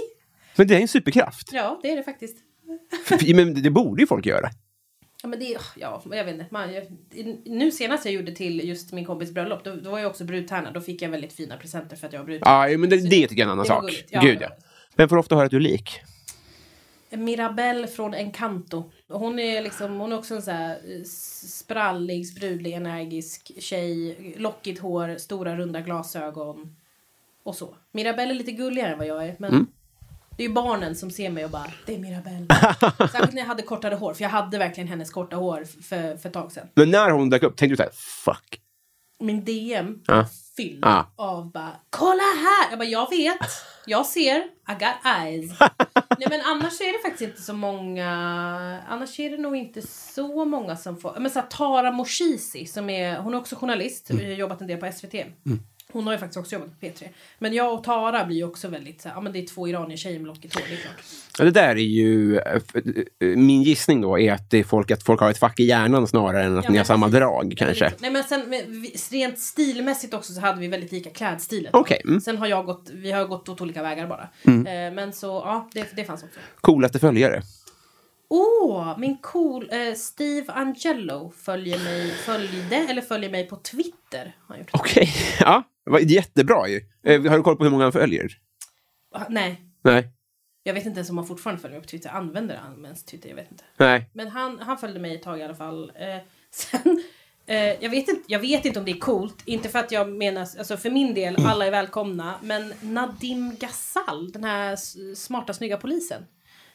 Men 0.56 0.66
det 0.68 0.76
är 0.76 0.80
en 0.80 0.88
superkraft. 0.88 1.48
Ja, 1.52 1.80
det 1.82 1.90
är 1.92 1.96
det 1.96 2.02
faktiskt. 2.02 2.36
Men 3.34 3.62
det 3.62 3.70
borde 3.70 4.02
ju 4.02 4.06
folk 4.06 4.26
göra. 4.26 4.50
Ja, 5.22 5.28
men 5.28 5.38
det, 5.38 5.56
ja, 5.76 6.02
jag 6.10 6.24
vet 6.24 6.34
inte. 6.34 6.46
Man, 6.50 6.74
jag, 6.74 6.84
nu 7.44 7.70
senast 7.70 8.04
jag 8.04 8.14
gjorde 8.14 8.32
till 8.32 8.68
just 8.68 8.92
min 8.92 9.04
kompis 9.04 9.30
bröllop, 9.30 9.64
då, 9.64 9.74
då 9.74 9.90
var 9.90 9.98
jag 9.98 10.10
också 10.10 10.24
brudtärna. 10.24 10.70
Då 10.70 10.80
fick 10.80 11.02
jag 11.02 11.08
väldigt 11.08 11.32
fina 11.32 11.56
presenter 11.56 11.96
för 11.96 12.06
att 12.06 12.12
jag 12.12 12.20
var 12.20 12.26
brudtärna. 12.26 12.70
Ja, 12.70 12.78
men 12.78 12.90
det, 12.90 12.96
det 12.96 13.28
tycker 13.28 13.34
jag 13.34 13.40
är 13.40 13.44
en 13.44 13.50
annan 13.50 13.66
sak. 13.66 13.82
gulligt. 13.82 14.08
Ja, 14.10 14.20
Gud 14.20 14.38
ja. 14.40 14.48
Vem 14.96 15.08
får 15.08 15.16
ofta 15.16 15.34
höra 15.34 15.44
att 15.44 15.50
du 15.50 15.56
är 15.56 15.60
lik? 15.60 16.00
Mirabelle 17.10 17.86
från 17.86 18.14
Encanto. 18.14 18.90
Hon 19.08 19.38
är 19.38 19.62
liksom, 19.62 20.00
hon 20.00 20.12
är 20.12 20.18
också 20.18 20.34
en 20.34 20.42
så 20.42 20.50
här 20.50 20.70
eh, 20.70 21.04
sprallig, 21.48 22.26
sprudlig, 22.26 22.72
energisk 22.72 23.52
tjej. 23.58 24.34
Lockigt 24.36 24.80
hår, 24.80 25.18
stora 25.18 25.56
runda 25.56 25.80
glasögon. 25.80 26.76
Och 27.42 27.54
så. 27.54 27.74
Mirabelle 27.92 28.32
är 28.32 28.34
lite 28.34 28.52
gulligare 28.52 28.92
än 28.92 28.98
vad 28.98 29.06
jag 29.06 29.26
är. 29.26 29.36
Men 29.38 29.66
det 30.38 30.44
är 30.44 30.48
ju 30.48 30.54
barnen 30.54 30.94
som 30.96 31.10
ser 31.10 31.30
mig 31.30 31.44
och 31.44 31.50
bara, 31.50 31.66
det 31.86 31.94
är 31.94 31.98
Mirabelle. 31.98 32.46
Särskilt 33.12 33.32
när 33.32 33.42
jag 33.42 33.46
hade 33.46 33.62
kortare 33.62 33.94
hår. 33.94 34.14
För 34.14 34.22
jag 34.22 34.30
hade 34.30 34.58
verkligen 34.58 34.88
hennes 34.88 35.10
korta 35.10 35.36
hår 35.36 35.64
för, 35.82 36.16
för 36.16 36.28
ett 36.28 36.32
tag 36.32 36.52
sedan. 36.52 36.68
Men 36.74 36.90
när 36.90 37.10
hon 37.10 37.30
dök 37.30 37.42
upp 37.42 37.56
tänkte 37.56 37.72
du 37.72 37.76
så 37.76 37.82
här, 37.82 37.92
fuck. 38.24 38.60
Min 39.20 39.44
DM 39.44 39.98
Ja. 40.06 40.26
fylld 40.56 40.84
Ja. 40.84 41.12
av 41.16 41.52
bara 41.52 41.76
Kolla 41.90 42.22
här! 42.22 42.70
Jag 42.70 42.78
bara 42.78 42.88
jag 42.88 43.10
vet, 43.10 43.38
jag 43.86 44.06
ser, 44.06 44.36
I 44.36 44.72
got 44.78 45.16
eyes. 45.18 45.50
Nej 46.18 46.26
men 46.30 46.40
annars 46.40 46.80
är 46.80 46.92
det 46.92 47.02
faktiskt 47.08 47.30
inte 47.30 47.42
så 47.42 47.52
många, 47.52 48.08
annars 48.88 49.20
är 49.20 49.30
det 49.30 49.38
nog 49.38 49.56
inte 49.56 49.82
så 49.86 50.44
många 50.44 50.76
som 50.76 50.96
får, 50.96 51.16
men 51.20 51.30
så 51.30 51.38
här, 51.40 51.46
Tara 51.46 51.90
Moshisi 51.92 52.66
som 52.66 52.90
är, 52.90 53.18
hon 53.18 53.34
är 53.34 53.38
också 53.38 53.56
journalist, 53.56 54.10
Mm. 54.10 54.24
har 54.26 54.32
jobbat 54.32 54.60
en 54.60 54.66
del 54.66 54.78
på 54.80 54.92
SVT. 54.92 55.14
Hon 55.92 56.06
har 56.06 56.12
ju 56.12 56.18
faktiskt 56.18 56.38
också 56.38 56.54
jobbat 56.54 56.80
på 56.80 56.86
P3. 56.86 57.08
Men 57.38 57.52
jag 57.54 57.74
och 57.74 57.84
Tara 57.84 58.24
blir 58.24 58.36
ju 58.36 58.44
också 58.44 58.68
väldigt 58.68 59.00
så 59.00 59.08
ja 59.14 59.20
men 59.20 59.32
det 59.32 59.38
är 59.38 59.46
två 59.46 59.68
iranier 59.68 59.96
tjejer 59.96 60.18
med 60.18 60.26
lockigt 60.26 60.54
hår, 60.54 60.62
det 60.68 60.74
är 60.74 60.78
klart. 60.78 60.94
Ja, 61.38 61.44
det 61.44 61.50
där 61.50 61.68
är 61.68 61.74
ju... 61.76 62.36
eh, 62.38 62.60
eh, 63.20 63.26
Min 63.36 63.62
gissning 63.62 64.00
då 64.00 64.18
är 64.18 64.32
att, 64.32 64.50
det 64.50 64.58
är 64.58 64.64
folk, 64.64 64.90
att 64.90 65.02
folk 65.02 65.20
har 65.20 65.30
ett 65.30 65.38
fack 65.38 65.60
i 65.60 65.64
hjärnan 65.64 66.06
snarare 66.06 66.44
än 66.44 66.58
att 66.58 66.64
Ja, 66.64 66.70
ni 66.70 66.78
har 66.78 66.84
samma 66.84 67.08
drag 67.08 67.54
kanske. 67.56 67.92
Nej 67.98 68.10
men 68.10 68.24
sen 68.24 68.50
men, 68.50 68.60
rent 69.10 69.38
stilmässigt 69.38 70.14
också 70.14 70.32
så 70.32 70.40
hade 70.40 70.60
vi 70.60 70.68
väldigt 70.68 70.92
lika 70.92 71.10
klädstil. 71.10 71.68
Okej, 71.72 72.00
mm. 72.04 72.20
Sen 72.20 72.38
har 72.38 72.46
jag 72.46 72.66
gått, 72.66 72.90
vi 72.92 73.12
har 73.12 73.24
gått 73.26 73.48
åt 73.48 73.60
olika 73.60 73.82
vägar 73.82 74.06
bara. 74.06 74.28
Eh, 74.44 74.94
men 74.94 75.12
så 75.12 75.26
ja, 75.26 75.68
det, 75.72 75.96
det 75.96 76.04
fanns 76.04 76.22
också. 76.22 76.40
Coolaste 76.60 76.98
följare? 76.98 77.42
Åh, 78.30 78.98
min 78.98 79.16
cool 79.16 79.68
eh, 79.72 79.94
Steve 79.94 80.52
Angelo 80.52 81.32
följer 81.36 81.78
mig, 81.78 82.10
följde 82.10 82.76
eller 82.76 83.02
följer 83.02 83.30
mig 83.30 83.48
på 83.48 83.56
Twitter. 83.56 84.36
Okej, 84.72 85.12
ja. 85.40 85.62
Var 85.88 85.98
Jättebra 85.98 86.68
ju. 86.68 86.80
Eh, 87.02 87.22
Har 87.22 87.36
du 87.36 87.42
koll 87.42 87.56
på 87.56 87.64
hur 87.64 87.70
många 87.70 87.84
han 87.84 87.92
följer? 87.92 88.38
Ah, 89.14 89.24
Nej, 89.28 89.62
Nej. 89.82 90.08
jag 90.62 90.74
vet 90.74 90.86
inte 90.86 90.98
ens 90.98 91.10
om 91.10 91.18
han 91.18 91.26
fortfarande 91.26 91.62
följer 91.62 91.78
mig 91.78 91.82
på 91.82 91.90
Twitter. 91.90 92.10
Använder 92.10 92.56
han 92.56 92.84
ens 92.84 93.04
Twitter? 93.04 93.28
Jag 93.28 93.36
vet 93.36 93.50
inte. 93.50 93.64
Nej. 93.76 94.10
Men 94.14 94.28
han, 94.28 94.58
han 94.58 94.78
följde 94.78 95.00
mig 95.00 95.14
ett 95.14 95.22
tag 95.22 95.38
i 95.38 95.42
alla 95.42 95.54
fall. 95.54 95.92
Eh, 95.94 96.16
sen, 96.50 97.02
eh, 97.46 97.56
jag, 97.56 97.90
vet 97.90 98.08
inte, 98.08 98.22
jag 98.26 98.40
vet 98.40 98.64
inte 98.64 98.78
om 98.78 98.84
det 98.84 98.90
är 98.90 98.98
coolt. 98.98 99.42
Inte 99.44 99.68
för 99.68 99.78
att 99.78 99.92
jag 99.92 100.08
menar, 100.08 100.40
alltså 100.40 100.76
för 100.76 100.90
min 100.90 101.14
del, 101.14 101.36
alla 101.46 101.66
är 101.66 101.70
välkomna. 101.70 102.34
Men 102.42 102.72
Nadim 102.80 103.56
Ghazal, 103.60 104.32
den 104.32 104.44
här 104.44 104.76
smarta 105.14 105.54
snygga 105.54 105.76
polisen. 105.76 106.22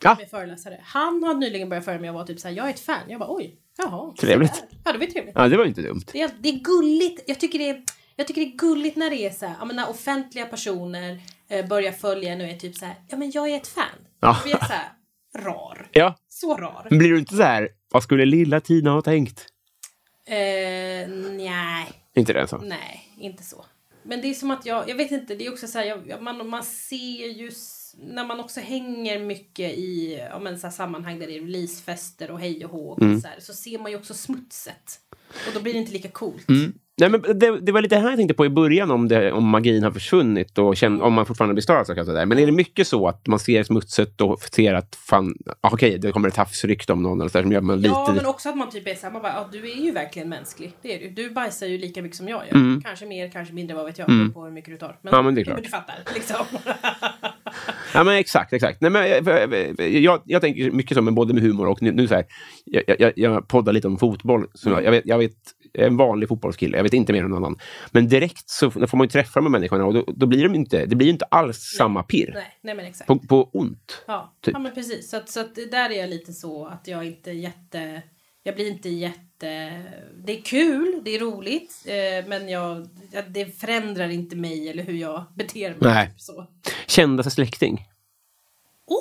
Ja. 0.01 0.16
Med 0.20 0.30
föreläsare. 0.30 0.80
Han 0.84 1.24
har 1.24 1.34
nyligen 1.34 1.70
börjat 1.70 1.86
följa 1.86 1.99
mig 2.01 2.09
och 2.09 2.16
var 2.16 2.26
typ 2.26 2.39
såhär, 2.39 2.55
jag 2.55 2.66
är 2.66 2.70
ett 2.70 2.80
fan. 2.80 3.09
Jag 3.09 3.20
bara 3.20 3.36
oj, 3.36 3.55
jaha. 3.78 4.14
Trevligt. 4.20 4.64
Ja, 4.84 4.91
det 4.91 4.97
var 4.97 5.05
trevligt. 5.05 5.36
Ja, 5.36 5.47
det 5.47 5.57
var 5.57 5.66
inte 5.66 5.82
dumt. 5.82 6.01
Det 6.14 6.22
är, 6.22 6.30
det 6.39 6.49
är 6.49 6.59
gulligt. 6.59 7.24
Jag 7.28 7.39
tycker 7.39 7.59
det 7.59 7.70
är, 7.70 7.84
jag 8.16 8.28
tycker 8.28 8.41
det 8.41 8.47
är 8.47 8.57
gulligt 8.57 8.95
när 8.95 9.09
det 9.09 9.16
är 9.16 9.32
så 9.32 9.45
här, 9.45 9.55
ja, 9.59 9.66
men 9.66 9.76
när 9.76 9.89
offentliga 9.89 10.45
personer 10.45 11.20
eh, 11.47 11.68
börjar 11.68 11.91
följa 11.91 12.34
en 12.34 12.41
och 12.41 12.47
är 12.47 12.55
typ 12.55 12.76
så 12.76 12.86
här, 12.86 12.95
ja 13.07 13.18
men 13.18 13.32
jag 13.32 13.49
är 13.49 13.57
ett 13.57 13.68
fan. 13.68 13.86
Ja. 14.20 14.41
Vi 14.45 14.51
är 14.51 14.57
så 14.57 14.74
här, 14.74 14.91
rar. 15.38 15.88
Ja. 15.91 16.16
Så 16.30 16.57
rar. 16.57 16.88
Men 16.89 16.99
blir 16.99 17.09
du 17.09 17.20
inte 17.20 17.36
så 17.36 17.43
här, 17.43 17.70
vad 17.91 18.03
skulle 18.03 18.26
lilla 18.26 18.59
Tina 18.61 18.91
ha 18.91 19.01
tänkt? 19.01 19.45
Eh, 20.26 21.09
nej, 21.32 21.88
Inte 22.16 22.34
det 22.34 22.47
så? 22.47 22.57
nej, 22.57 23.09
inte 23.18 23.43
så. 23.43 23.66
Men 24.03 24.22
det 24.22 24.28
är 24.28 24.34
som 24.34 24.51
att 24.51 24.66
jag, 24.66 24.89
jag 24.89 24.95
vet 24.95 25.11
inte, 25.11 25.36
det 25.36 25.45
är 25.45 25.51
också 25.51 25.68
så 25.68 25.78
här, 25.78 25.86
jag, 25.86 26.22
man, 26.22 26.49
man 26.49 26.64
ser 26.64 27.28
ju 27.28 27.51
när 27.97 28.26
man 28.26 28.39
också 28.39 28.59
hänger 28.59 29.20
mycket 29.20 29.72
i 29.72 30.20
ja, 30.32 30.39
men 30.39 30.59
så 30.59 30.68
här 30.68 30.72
sammanhang 30.72 31.20
där 31.20 31.28
det 31.28 31.38
är 31.38 31.41
releasefester 31.41 32.32
och 32.32 32.39
hej 32.39 32.66
och 32.66 32.72
hå 32.72 32.89
och 32.89 32.99
så, 33.22 33.28
här, 33.28 33.39
så 33.39 33.53
ser 33.53 33.80
man 33.80 33.91
ju 33.91 33.97
också 33.97 34.14
smutset. 34.14 34.99
Och 35.47 35.53
då 35.53 35.59
blir 35.61 35.74
det 35.74 35.80
inte 35.80 35.91
lika 35.91 36.09
coolt. 36.09 36.45
Nej, 36.97 37.09
men 37.09 37.21
det, 37.21 37.59
det 37.59 37.71
var 37.71 37.81
lite 37.81 37.95
här 37.95 38.09
jag 38.09 38.17
tänkte 38.17 38.33
på 38.33 38.45
i 38.45 38.49
början 38.49 38.91
om, 38.91 39.07
det, 39.07 39.31
om 39.31 39.47
magin 39.47 39.83
har 39.83 39.91
försvunnit 39.91 40.57
och 40.57 40.77
känn, 40.77 41.01
om 41.01 41.13
man 41.13 41.25
fortfarande 41.25 41.53
blir 41.53 41.61
starstruck. 41.61 41.99
och 41.99 42.05
sådär. 42.05 42.25
Men 42.25 42.39
är 42.39 42.45
det 42.45 42.51
mycket 42.51 42.87
så 42.87 43.07
att 43.07 43.27
man 43.27 43.39
ser 43.39 43.63
smutset 43.63 44.21
och 44.21 44.41
ser 44.41 44.73
att 44.73 44.95
fan, 44.95 45.35
ah, 45.61 45.69
okej, 45.73 45.97
det 45.97 46.11
kommer 46.11 46.27
ett 46.27 46.35
havsrykte 46.35 46.93
om 46.93 47.03
någon 47.03 47.21
eller 47.21 47.29
så 47.29 47.37
där, 47.37 47.43
som 47.43 47.51
gör 47.51 47.61
man 47.61 47.77
lite... 47.77 47.89
Ja, 47.89 48.13
men 48.15 48.25
också 48.25 48.49
att 48.49 48.57
man 48.57 48.69
typ 48.69 48.87
är 48.87 48.95
såhär, 48.95 49.13
man 49.13 49.21
bara, 49.21 49.33
ja, 49.33 49.49
du 49.51 49.71
är 49.71 49.75
ju 49.85 49.91
verkligen 49.91 50.29
mänsklig. 50.29 50.73
Det 50.81 50.95
är 50.95 50.99
du. 50.99 51.23
Du 51.23 51.29
bajsar 51.29 51.67
ju 51.67 51.77
lika 51.77 52.01
mycket 52.01 52.17
som 52.17 52.27
jag 52.27 52.41
gör. 52.51 52.81
Kanske 52.81 53.05
mer, 53.05 53.29
kanske 53.29 53.53
mindre, 53.53 53.75
vad 53.75 53.85
vet 53.85 53.97
jag. 53.97 54.09
Mm. 54.09 54.33
på 54.33 54.43
hur 54.43 54.51
mycket 54.51 54.73
du 54.73 54.77
tar. 54.77 54.97
Ja, 55.01 55.21
men 55.21 55.35
det 55.35 55.41
är 55.41 55.45
klart. 55.45 55.63
du 55.63 55.69
fattar, 55.69 55.95
liksom. 56.13 56.45
Ja, 57.93 58.03
men 58.03 58.15
exakt, 58.15 58.53
exakt. 58.53 58.81
Nej, 58.81 58.91
men 58.91 59.09
jag, 59.09 59.27
jag, 59.27 59.89
jag, 59.89 60.21
jag 60.25 60.41
tänker 60.41 60.71
mycket 60.71 60.97
som 60.97 61.15
både 61.15 61.33
med 61.33 61.43
humor 61.43 61.67
och 61.67 61.81
nu, 61.81 61.91
nu 61.91 62.07
så 62.07 62.15
här, 62.15 62.25
jag, 63.15 63.47
poddar 63.47 63.73
lite 63.73 63.87
om 63.87 63.97
fotboll. 63.97 64.47
Så 64.53 64.69
jag, 64.69 64.91
vet, 64.91 65.05
jag, 65.05 65.17
vet, 65.17 65.31
jag 65.71 65.83
är 65.83 65.87
en 65.87 65.97
vanlig 65.97 66.29
fotbollskille, 66.29 66.77
jag 66.77 66.83
vet 66.83 66.93
inte 66.93 67.13
mer 67.13 67.23
än 67.23 67.29
någon 67.29 67.45
annan. 67.45 67.59
Men 67.91 68.07
direkt 68.07 68.49
så 68.49 68.71
får 68.71 68.97
man 68.97 69.05
ju 69.05 69.09
träffa 69.09 69.39
de 69.39 69.45
här 69.45 69.51
människorna 69.51 69.85
och 69.85 69.93
då, 69.93 70.03
då 70.07 70.25
blir 70.25 70.43
de 70.43 70.55
inte, 70.55 70.85
det 70.85 70.95
blir 70.95 71.09
inte 71.09 71.25
alls 71.25 71.57
samma 71.77 72.03
pirr. 72.03 72.31
nej, 72.33 72.57
nej 72.61 72.75
men 72.75 72.85
exakt. 72.85 73.07
På, 73.07 73.19
på 73.19 73.49
ont. 73.53 74.03
Ja, 74.07 74.33
Typ. 74.41 74.53
ja 74.53 74.59
men 74.59 74.73
precis. 74.73 75.09
Så, 75.09 75.17
att, 75.17 75.29
så 75.29 75.39
att 75.39 75.55
där 75.71 75.89
är 75.89 75.99
jag 75.99 76.09
lite 76.09 76.33
så 76.33 76.65
att 76.65 76.87
jag 76.87 77.05
inte 77.05 77.31
är 77.31 77.35
jätte... 77.35 78.01
Jag 78.43 78.55
blir 78.55 78.69
inte 78.71 78.89
jätte... 78.89 79.81
Det 80.25 80.37
är 80.37 80.41
kul, 80.41 81.01
det 81.05 81.15
är 81.15 81.19
roligt. 81.19 81.83
Eh, 81.85 82.27
men 82.29 82.49
jag, 82.49 82.87
jag- 83.11 83.31
det 83.31 83.59
förändrar 83.59 84.09
inte 84.09 84.35
mig 84.35 84.69
eller 84.69 84.83
hur 84.83 84.93
jag 84.93 85.23
beter 85.35 85.69
mig. 85.69 85.77
Nej. 85.81 86.07
Typ 86.09 86.21
Så. 86.21 86.47
Kändaste 86.87 87.31
släkting? 87.31 87.87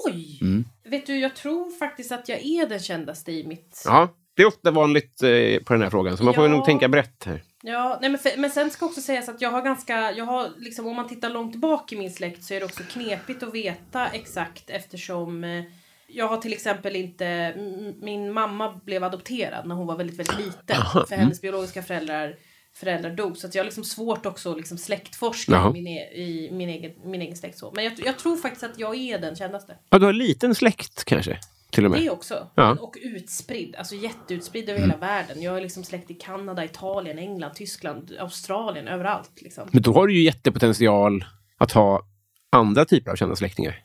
Oj! 0.06 0.38
Mm. 0.40 0.64
Vet 0.84 1.06
du, 1.06 1.18
jag 1.18 1.36
tror 1.36 1.70
faktiskt 1.70 2.12
att 2.12 2.28
jag 2.28 2.40
är 2.44 2.66
den 2.66 2.78
kändaste 2.78 3.32
i 3.32 3.46
mitt... 3.46 3.82
Ja, 3.84 4.08
det 4.34 4.42
är 4.42 4.46
ofta 4.46 4.70
vanligt 4.70 5.22
eh, 5.22 5.62
på 5.64 5.72
den 5.72 5.82
här 5.82 5.90
frågan, 5.90 6.16
så 6.16 6.24
man 6.24 6.34
får 6.34 6.44
Ja. 6.44 6.50
nog 6.50 6.64
tänka 6.64 6.88
brett 6.88 7.24
här. 7.24 7.42
Ja, 7.62 7.98
nej 8.00 8.10
men, 8.10 8.18
för, 8.20 8.30
men 8.36 8.50
sen 8.50 8.70
ska 8.70 8.86
också 8.86 9.00
sägas 9.00 9.28
att 9.28 9.40
jag 9.40 9.50
har 9.50 9.62
ganska, 9.62 10.12
jag 10.12 10.24
har 10.24 10.48
liksom 10.58 10.86
om 10.86 10.96
man 10.96 11.08
tittar 11.08 11.30
långt 11.30 11.56
bak 11.56 11.92
i 11.92 11.96
min 11.96 12.12
släkt 12.12 12.44
så 12.44 12.54
är 12.54 12.60
det 12.60 12.66
också 12.66 12.82
knepigt 12.82 13.42
att 13.42 13.54
veta 13.54 14.08
exakt 14.08 14.70
eftersom 14.70 15.44
eh, 15.44 15.64
jag 16.12 16.28
har 16.28 16.36
till 16.36 16.52
exempel 16.52 16.96
inte, 16.96 17.54
min 18.02 18.32
mamma 18.32 18.80
blev 18.84 19.04
adopterad 19.04 19.66
när 19.66 19.74
hon 19.74 19.86
var 19.86 19.96
väldigt, 19.96 20.18
väldigt 20.18 20.38
liten. 20.46 20.76
För 21.08 21.16
hennes 21.16 21.40
biologiska 21.40 21.82
föräldrar, 21.82 22.36
föräldrar 22.74 23.10
dog. 23.10 23.36
Så 23.36 23.48
jag 23.52 23.60
har 23.60 23.64
liksom 23.64 23.84
svårt 23.84 24.26
också 24.26 24.50
att 24.50 24.56
liksom 24.56 24.78
släktforska 24.78 25.52
Jaha. 25.52 25.70
i, 25.70 25.72
min, 25.72 25.86
e- 25.86 26.12
i 26.14 26.50
min, 26.52 26.68
egen, 26.68 27.10
min 27.10 27.22
egen 27.22 27.36
släkt 27.36 27.58
så. 27.58 27.72
Men 27.74 27.84
jag, 27.84 27.92
jag 28.04 28.18
tror 28.18 28.36
faktiskt 28.36 28.64
att 28.64 28.78
jag 28.78 28.96
är 28.96 29.18
den 29.18 29.36
kändaste. 29.36 29.76
Ja, 29.90 29.98
du 29.98 30.06
har 30.06 30.12
liten 30.12 30.54
släkt 30.54 31.04
kanske? 31.04 31.38
till 31.72 31.84
och 31.84 31.90
med. 31.90 32.00
Det 32.00 32.10
också. 32.10 32.48
Ja. 32.54 32.76
Och 32.80 32.96
utspridd, 33.02 33.76
alltså 33.76 33.94
jätteutspridd 33.94 34.68
över 34.68 34.80
hela 34.80 34.96
världen. 34.96 35.42
Jag 35.42 35.56
är 35.56 35.60
liksom 35.60 35.84
släkt 35.84 36.10
i 36.10 36.14
Kanada, 36.14 36.64
Italien, 36.64 37.18
England, 37.18 37.54
Tyskland, 37.54 38.12
Australien, 38.20 38.88
överallt. 38.88 39.42
Liksom. 39.42 39.68
Men 39.72 39.82
då 39.82 39.92
har 39.92 40.06
du 40.06 40.14
ju 40.14 40.22
jättepotential 40.22 41.24
att 41.58 41.72
ha 41.72 42.06
andra 42.50 42.84
typer 42.84 43.10
av 43.10 43.16
kända 43.16 43.36
släktingar. 43.36 43.82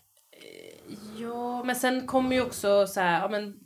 Men 1.68 1.76
sen 1.76 2.08
kommer 2.08 2.36
ju 2.36 2.42
också 2.42 2.88
så 2.88 3.00
här, 3.00 3.22
ja 3.22 3.28
men 3.30 3.60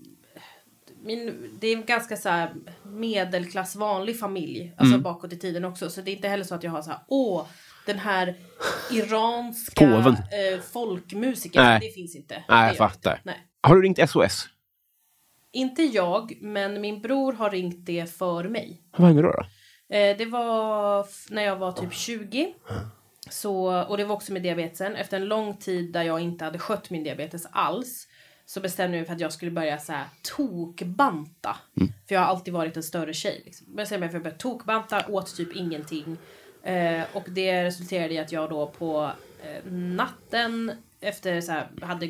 min, 1.03 1.49
det 1.59 1.67
är 1.67 1.75
en 1.77 1.85
ganska 1.85 2.17
så 2.17 2.29
här 2.29 2.53
medelklass 2.83 3.75
vanlig 3.75 4.19
familj, 4.19 4.73
alltså 4.77 4.93
Mm. 4.93 5.03
bakåt 5.03 5.33
i 5.33 5.39
tiden 5.39 5.65
också. 5.65 5.89
Så 5.89 6.01
det 6.01 6.11
är 6.11 6.15
inte 6.15 6.27
heller 6.27 6.43
så 6.43 6.55
att 6.55 6.63
jag 6.63 6.71
har 6.71 6.81
så 6.81 6.89
här, 6.89 6.99
åh, 7.07 7.45
den 7.85 7.99
här 7.99 8.35
iranska 8.91 9.85
eh, 9.85 10.61
folkmusikern. 10.71 11.63
Nej. 11.63 11.79
Det 11.79 11.89
finns 11.89 12.15
inte. 12.15 12.43
Nej, 12.49 12.67
jag 12.67 12.77
fattar. 12.77 13.21
Nej. 13.23 13.47
Har 13.61 13.75
du 13.75 13.81
ringt 13.81 14.09
SOS? 14.09 14.47
Inte 15.51 15.83
jag, 15.83 16.37
men 16.41 16.81
min 16.81 17.01
bror 17.01 17.33
har 17.33 17.49
ringt 17.49 17.85
det 17.85 18.17
för 18.17 18.43
mig. 18.43 18.81
Vad 18.97 19.07
hände 19.07 19.21
då? 19.21 19.31
då? 19.31 19.43
Eh, 19.95 20.17
det 20.17 20.25
var 20.25 21.07
när 21.33 21.43
jag 21.43 21.55
var 21.55 21.71
typ 21.71 21.93
20. 21.93 22.53
Så, 23.31 23.83
och 23.83 23.97
det 23.97 24.03
var 24.03 24.15
också 24.15 24.33
med 24.33 24.41
diabetesen. 24.41 24.95
Efter 24.95 25.17
en 25.17 25.25
lång 25.25 25.57
tid 25.57 25.91
där 25.91 26.03
jag 26.03 26.19
inte 26.19 26.45
hade 26.45 26.59
skött 26.59 26.89
min 26.89 27.03
diabetes 27.03 27.47
alls. 27.51 28.07
Så 28.45 28.59
bestämde 28.59 28.97
jag 28.97 29.01
mig 29.01 29.07
för 29.07 29.13
att 29.13 29.21
jag 29.21 29.33
skulle 29.33 29.51
börja 29.51 29.77
så 29.77 29.91
här 29.91 30.05
tokbanta. 30.21 31.57
För 32.07 32.15
jag 32.15 32.21
har 32.21 32.27
alltid 32.27 32.53
varit 32.53 32.77
en 32.77 32.83
större 32.83 33.13
tjej. 33.13 33.41
Liksom. 33.45 33.75
Bestämde 33.75 33.99
mig 33.99 34.09
för 34.09 34.17
att 34.17 34.23
börja 34.23 34.37
tokbanta, 34.37 35.05
åt 35.07 35.35
typ 35.35 35.55
ingenting. 35.55 36.17
Eh, 36.63 37.03
och 37.13 37.23
det 37.27 37.63
resulterade 37.63 38.13
i 38.13 38.19
att 38.19 38.31
jag 38.31 38.49
då 38.49 38.67
på 38.67 39.11
eh, 39.43 39.71
natten 39.71 40.71
efter 41.01 41.41
så 41.41 41.51
här, 41.51 41.67
hade 41.81 42.07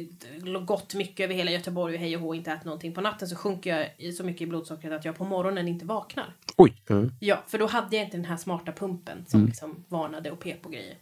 gått 0.66 0.94
mycket 0.94 1.24
över 1.24 1.34
hela 1.34 1.52
Göteborg 1.52 1.94
och 1.94 2.00
hej 2.00 2.16
och 2.16 2.22
hå, 2.22 2.36
inte 2.36 2.52
ätit 2.52 2.66
någonting. 2.66 2.94
På 2.94 3.02
natten 3.02 3.28
så 3.28 3.36
sjunker 3.36 3.94
jag 3.98 4.14
så 4.14 4.24
mycket 4.24 4.42
i 4.42 4.46
blodsockret 4.46 4.94
att 4.94 5.06
jag 5.06 5.16
på 5.18 5.26
morgonen 5.26 5.68
inte 5.68 5.86
vaknar. 5.86 6.36
Oj. 6.58 6.82
Mm. 6.90 7.12
Ja, 7.20 7.44
för 7.48 7.58
då 7.58 7.68
hade 7.68 7.96
jag 7.96 8.06
inte 8.06 8.18
den 8.18 8.26
här 8.26 8.38
smarta 8.38 8.72
pumpen 8.72 9.26
som 9.28 9.46
liksom 9.46 9.84
varnade 9.88 10.32
och 10.32 10.40
pep 10.40 10.62
på 10.62 10.70
grejer. 10.70 10.96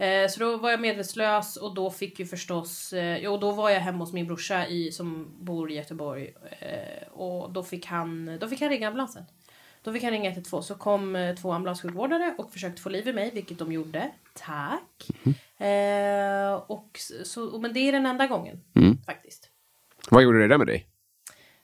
Eh, 0.00 0.28
så 0.28 0.40
då 0.40 0.56
var 0.56 0.70
jag 0.70 0.80
medvetslös 0.80 1.56
och 1.56 1.74
då 1.74 1.90
fick 1.90 2.20
ju 2.20 2.26
förstås, 2.26 2.92
eh, 2.92 3.18
jo 3.18 3.36
då 3.36 3.52
var 3.52 3.70
jag 3.70 3.80
hemma 3.80 3.98
hos 3.98 4.12
min 4.12 4.26
brorsa 4.26 4.66
i, 4.66 4.92
som 4.92 5.36
bor 5.40 5.70
i 5.70 5.74
Göteborg. 5.74 6.34
Eh, 6.60 7.08
och 7.12 7.52
då 7.52 7.62
fick, 7.62 7.86
han, 7.86 8.38
då 8.40 8.48
fick 8.48 8.60
han 8.60 8.70
ringa 8.70 8.88
ambulansen. 8.88 9.24
Då 9.82 9.92
fick 9.92 10.02
han 10.02 10.12
ringa 10.12 10.30
112 10.30 10.62
så 10.62 10.74
kom 10.74 11.16
eh, 11.16 11.34
två 11.34 11.52
ambulanssjukvårdare 11.52 12.34
och 12.38 12.52
försökte 12.52 12.82
få 12.82 12.88
liv 12.88 13.08
i 13.08 13.12
mig, 13.12 13.30
vilket 13.34 13.58
de 13.58 13.72
gjorde. 13.72 14.10
Tack. 14.34 15.08
Eh, 15.60 16.52
och 16.52 17.00
så, 17.24 17.58
men 17.58 17.72
det 17.72 17.80
är 17.80 17.92
den 17.92 18.06
enda 18.06 18.26
gången 18.26 18.60
faktiskt. 19.06 19.48
Vad 20.10 20.22
gjorde 20.22 20.38
det 20.38 20.48
där 20.48 20.58
med 20.58 20.66
dig? 20.66 20.86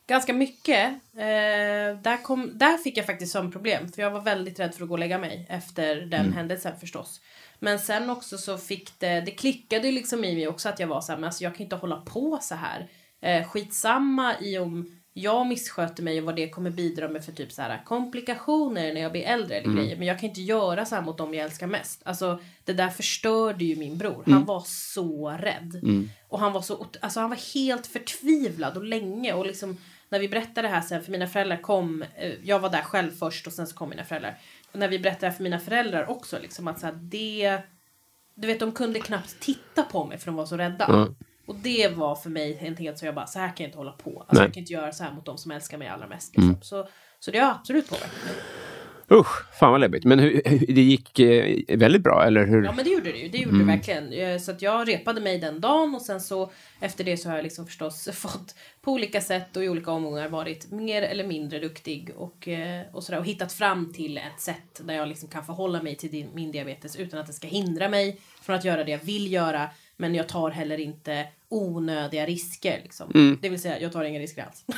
Ganska 0.06 0.32
mycket. 0.32 0.92
Eh, 1.14 2.00
där, 2.02 2.22
kom, 2.22 2.58
där 2.58 2.78
fick 2.78 2.96
jag 2.98 3.06
faktiskt 3.06 3.32
som 3.32 3.52
problem. 3.52 3.92
För 3.92 4.02
jag 4.02 4.10
var 4.10 4.20
väldigt 4.20 4.60
rädd 4.60 4.74
för 4.74 4.82
att 4.82 4.88
gå 4.88 4.94
och 4.94 4.98
lägga 4.98 5.18
mig 5.18 5.46
efter 5.48 5.96
den 5.96 6.32
händelsen 6.32 6.72
förstås. 6.80 7.20
Men 7.58 7.78
sen 7.78 8.10
också 8.10 8.38
så 8.38 8.58
fick 8.58 8.98
det, 8.98 9.20
det 9.20 9.30
klickade 9.30 9.86
ju 9.86 9.92
liksom 9.92 10.24
i 10.24 10.34
mig 10.34 10.48
också 10.48 10.68
att 10.68 10.80
jag 10.80 10.86
var 10.86 11.00
så 11.00 11.12
här, 11.12 11.18
men 11.18 11.24
alltså 11.24 11.44
jag 11.44 11.54
kan 11.54 11.62
inte 11.62 11.76
hålla 11.76 11.96
på 11.96 12.38
så 12.42 12.54
här. 12.54 12.88
Eh, 13.22 13.48
skitsamma 13.48 14.34
i 14.40 14.58
om 14.58 14.92
jag 15.12 15.46
missköter 15.46 16.02
mig 16.02 16.18
och 16.18 16.26
vad 16.26 16.36
det 16.36 16.48
kommer 16.48 16.70
bidra 16.70 17.08
med 17.08 17.24
för 17.24 17.32
typ 17.32 17.52
så 17.52 17.62
här 17.62 17.82
komplikationer 17.84 18.94
när 18.94 19.00
jag 19.00 19.12
blir 19.12 19.22
äldre 19.22 19.56
eller 19.56 19.68
grejer. 19.76 19.96
Men 19.96 20.06
jag 20.06 20.20
kan 20.20 20.28
inte 20.28 20.42
göra 20.42 20.84
så 20.84 20.94
här 20.94 21.02
mot 21.02 21.18
dem 21.18 21.34
jag 21.34 21.44
älskar 21.44 21.66
mest. 21.66 22.02
Alltså 22.04 22.38
det 22.64 22.72
där 22.72 22.88
förstörde 22.88 23.64
ju 23.64 23.76
min 23.76 23.98
bror. 23.98 24.22
Han 24.26 24.44
var 24.44 24.62
så 24.66 25.30
rädd. 25.30 25.80
Och 26.28 26.40
han 26.40 26.52
var 26.52 26.62
så, 26.62 26.86
alltså 27.00 27.20
han 27.20 27.30
var 27.30 27.54
helt 27.54 27.86
förtvivlad 27.86 28.76
och 28.76 28.84
länge 28.84 29.32
och 29.32 29.46
liksom 29.46 29.76
när 30.08 30.18
vi 30.18 30.28
berättade 30.28 30.68
det 30.68 30.74
här 30.74 30.80
sen 30.80 31.02
för 31.02 31.12
mina 31.12 31.26
föräldrar 31.26 31.56
kom, 31.62 32.02
eh, 32.16 32.32
jag 32.42 32.58
var 32.58 32.70
där 32.70 32.82
själv 32.82 33.10
först 33.10 33.46
och 33.46 33.52
sen 33.52 33.66
så 33.66 33.76
kom 33.76 33.88
mina 33.90 34.04
föräldrar. 34.04 34.38
När 34.76 34.88
vi 34.88 34.98
berättade 34.98 35.32
för 35.32 35.42
mina 35.42 35.58
föräldrar 35.58 36.10
också 36.10 36.38
liksom 36.38 36.68
att 36.68 36.80
så 36.80 36.86
här, 36.86 36.94
det, 36.94 37.60
du 38.34 38.46
vet 38.46 38.60
de 38.60 38.72
kunde 38.72 39.00
knappt 39.00 39.40
titta 39.40 39.82
på 39.82 40.04
mig 40.04 40.18
för 40.18 40.26
de 40.26 40.34
var 40.34 40.46
så 40.46 40.56
rädda. 40.56 40.86
Och 41.46 41.54
det 41.54 41.88
var 41.88 42.14
för 42.16 42.30
mig 42.30 42.58
en 42.60 42.76
helt 42.76 42.98
så 42.98 43.06
jag 43.06 43.14
bara, 43.14 43.26
så 43.26 43.38
här 43.38 43.48
kan 43.48 43.64
jag 43.64 43.68
inte 43.68 43.78
hålla 43.78 43.92
på. 43.92 44.20
Alltså 44.20 44.34
Nej. 44.34 44.44
jag 44.44 44.54
kan 44.54 44.60
inte 44.60 44.72
göra 44.72 44.92
så 44.92 45.04
här 45.04 45.12
mot 45.12 45.24
de 45.24 45.38
som 45.38 45.50
älskar 45.50 45.78
mig 45.78 45.88
allra 45.88 46.06
mest. 46.06 46.36
Liksom. 46.36 46.58
Så, 46.62 46.88
så 47.18 47.30
det 47.30 47.38
har 47.38 47.50
absolut 47.50 47.88
påverkat 47.88 48.24
mig. 48.24 48.34
Usch, 49.10 49.54
fan 49.58 49.72
vad 49.72 49.80
läbbigt. 49.80 50.04
Men 50.04 50.18
hur, 50.18 50.42
hur, 50.44 50.66
det 50.74 50.80
gick 50.82 51.18
eh, 51.18 51.76
väldigt 51.78 52.02
bra, 52.02 52.24
eller 52.24 52.46
hur? 52.46 52.64
Ja 52.64 52.72
men 52.72 52.84
det 52.84 52.90
gjorde 52.90 53.12
det 53.12 53.18
ju, 53.18 53.28
det 53.28 53.38
gjorde 53.38 53.58
det 53.58 53.64
verkligen. 53.64 54.12
Eh, 54.12 54.38
Så 54.38 54.50
att 54.50 54.62
jag 54.62 54.88
repade 54.88 55.20
mig 55.20 55.38
den 55.38 55.60
dagen 55.60 55.94
och 55.94 56.02
sen 56.02 56.20
så 56.20 56.50
efter 56.80 57.04
det 57.04 57.16
så 57.16 57.28
har 57.28 57.36
jag 57.36 57.42
liksom 57.42 57.66
förstås 57.66 58.08
fått 58.14 58.54
på 58.82 58.92
olika 58.92 59.20
sätt 59.20 59.56
och 59.56 59.64
i 59.64 59.68
olika 59.68 59.90
omgångar 59.90 60.28
varit 60.28 60.70
mer 60.70 61.02
eller 61.02 61.24
mindre 61.26 61.58
duktig 61.58 62.10
och, 62.16 62.48
eh, 62.48 62.82
och 62.92 63.02
sådär 63.04 63.18
och 63.18 63.26
hittat 63.26 63.52
fram 63.52 63.92
till 63.92 64.18
ett 64.18 64.40
sätt 64.40 64.80
där 64.84 64.94
jag 64.94 65.08
liksom 65.08 65.28
kan 65.28 65.44
förhålla 65.44 65.82
mig 65.82 65.96
till 65.96 66.10
din, 66.10 66.28
min 66.34 66.52
diabetes 66.52 66.96
utan 66.96 67.20
att 67.20 67.26
det 67.26 67.32
ska 67.32 67.46
hindra 67.46 67.88
mig 67.88 68.20
från 68.42 68.56
att 68.56 68.64
göra 68.64 68.84
det 68.84 68.90
jag 68.90 69.04
vill 69.04 69.32
göra 69.32 69.70
men 69.96 70.14
jag 70.14 70.28
tar 70.28 70.50
heller 70.50 70.78
inte 70.80 71.26
onödiga 71.48 72.26
risker 72.26 72.80
liksom. 72.82 73.38
Det 73.42 73.48
vill 73.48 73.60
säga 73.60 73.80
jag 73.80 73.92
tar 73.92 74.04
inga 74.04 74.20
risker 74.20 74.42
alls. 74.42 74.64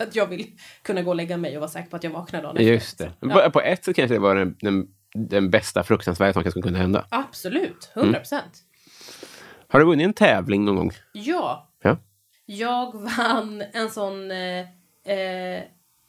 För 0.00 0.06
att 0.06 0.16
jag 0.16 0.26
vill 0.26 0.46
kunna 0.82 1.02
gå 1.02 1.10
och 1.10 1.16
lägga 1.16 1.36
mig 1.36 1.56
och 1.56 1.60
vara 1.60 1.70
säker 1.70 1.90
på 1.90 1.96
att 1.96 2.04
jag 2.04 2.10
vaknar 2.10 2.42
dagen 2.42 2.56
efter. 2.56 2.72
Just 2.72 2.98
det. 2.98 3.12
På- 3.20 3.28
Ja. 3.30 3.50
På 3.50 3.60
ett 3.60 3.84
sätt 3.84 3.96
kanske 3.96 4.14
det 4.14 4.20
var 4.20 4.34
den, 4.34 4.56
den, 4.60 4.88
den 5.14 5.50
bästa 5.50 5.82
fruktansvärda 5.82 6.32
saken 6.32 6.52
som 6.52 6.62
kunde 6.62 6.78
hända. 6.78 7.06
Absolut, 7.08 7.90
100 7.94 8.18
procent. 8.18 8.62
Har 9.68 9.80
du 9.80 9.86
vunnit 9.86 10.04
en 10.04 10.12
tävling 10.12 10.64
någon 10.64 10.76
gång? 10.76 10.92
Ja, 11.12 11.68
Ja. 11.82 11.96
Jag 12.46 12.92
vann 13.18 13.62
en 13.72 13.90
sån 13.90 14.30
eh, 14.30 14.60
eh, 15.14 15.62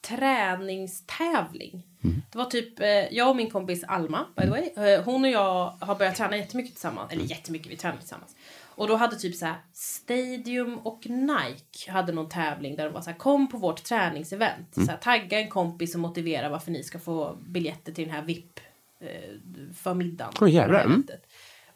träningstävling. 0.07 1.83
Det 2.31 2.37
var 2.37 2.45
typ 2.45 2.79
eh, 2.79 2.87
jag 2.87 3.29
och 3.29 3.35
min 3.35 3.49
kompis 3.49 3.83
Alma, 3.83 4.25
by 4.37 4.43
the 4.43 4.49
way. 4.49 4.91
Eh, 4.93 5.03
hon 5.03 5.23
och 5.25 5.29
jag 5.31 5.73
har 5.79 5.95
börjat 5.95 6.15
träna 6.15 6.37
jättemycket 6.37 6.73
tillsammans. 6.73 7.11
Eller 7.13 7.23
jättemycket, 7.23 7.71
vi 7.71 7.75
tränar 7.75 7.97
tillsammans. 7.97 8.35
Och 8.81 8.87
då 8.87 8.95
hade 8.95 9.15
typ 9.15 9.35
så 9.35 9.45
här 9.45 9.55
Stadium 9.73 10.77
och 10.77 11.09
Nike 11.09 11.91
hade 11.91 12.11
någon 12.11 12.29
tävling 12.29 12.75
där 12.75 12.85
de 12.85 12.93
var 12.93 13.01
så 13.01 13.09
här 13.09 13.17
kom 13.17 13.49
på 13.49 13.57
vårt 13.57 13.83
träningsevent. 13.83 14.75
Så 14.75 14.81
här, 14.81 14.97
tagga 14.97 15.39
en 15.39 15.49
kompis 15.49 15.95
och 15.95 16.01
motivera 16.01 16.49
varför 16.49 16.71
ni 16.71 16.83
ska 16.83 16.99
få 16.99 17.37
biljetter 17.47 17.91
till 17.91 18.05
den 18.05 18.13
här 18.13 18.21
VIP 18.21 18.59
eh, 18.99 19.37
för 19.77 19.93
middagen. 19.93 20.33
Åh, 20.41 20.51
jävlar, 20.51 20.85
mm. 20.85 21.03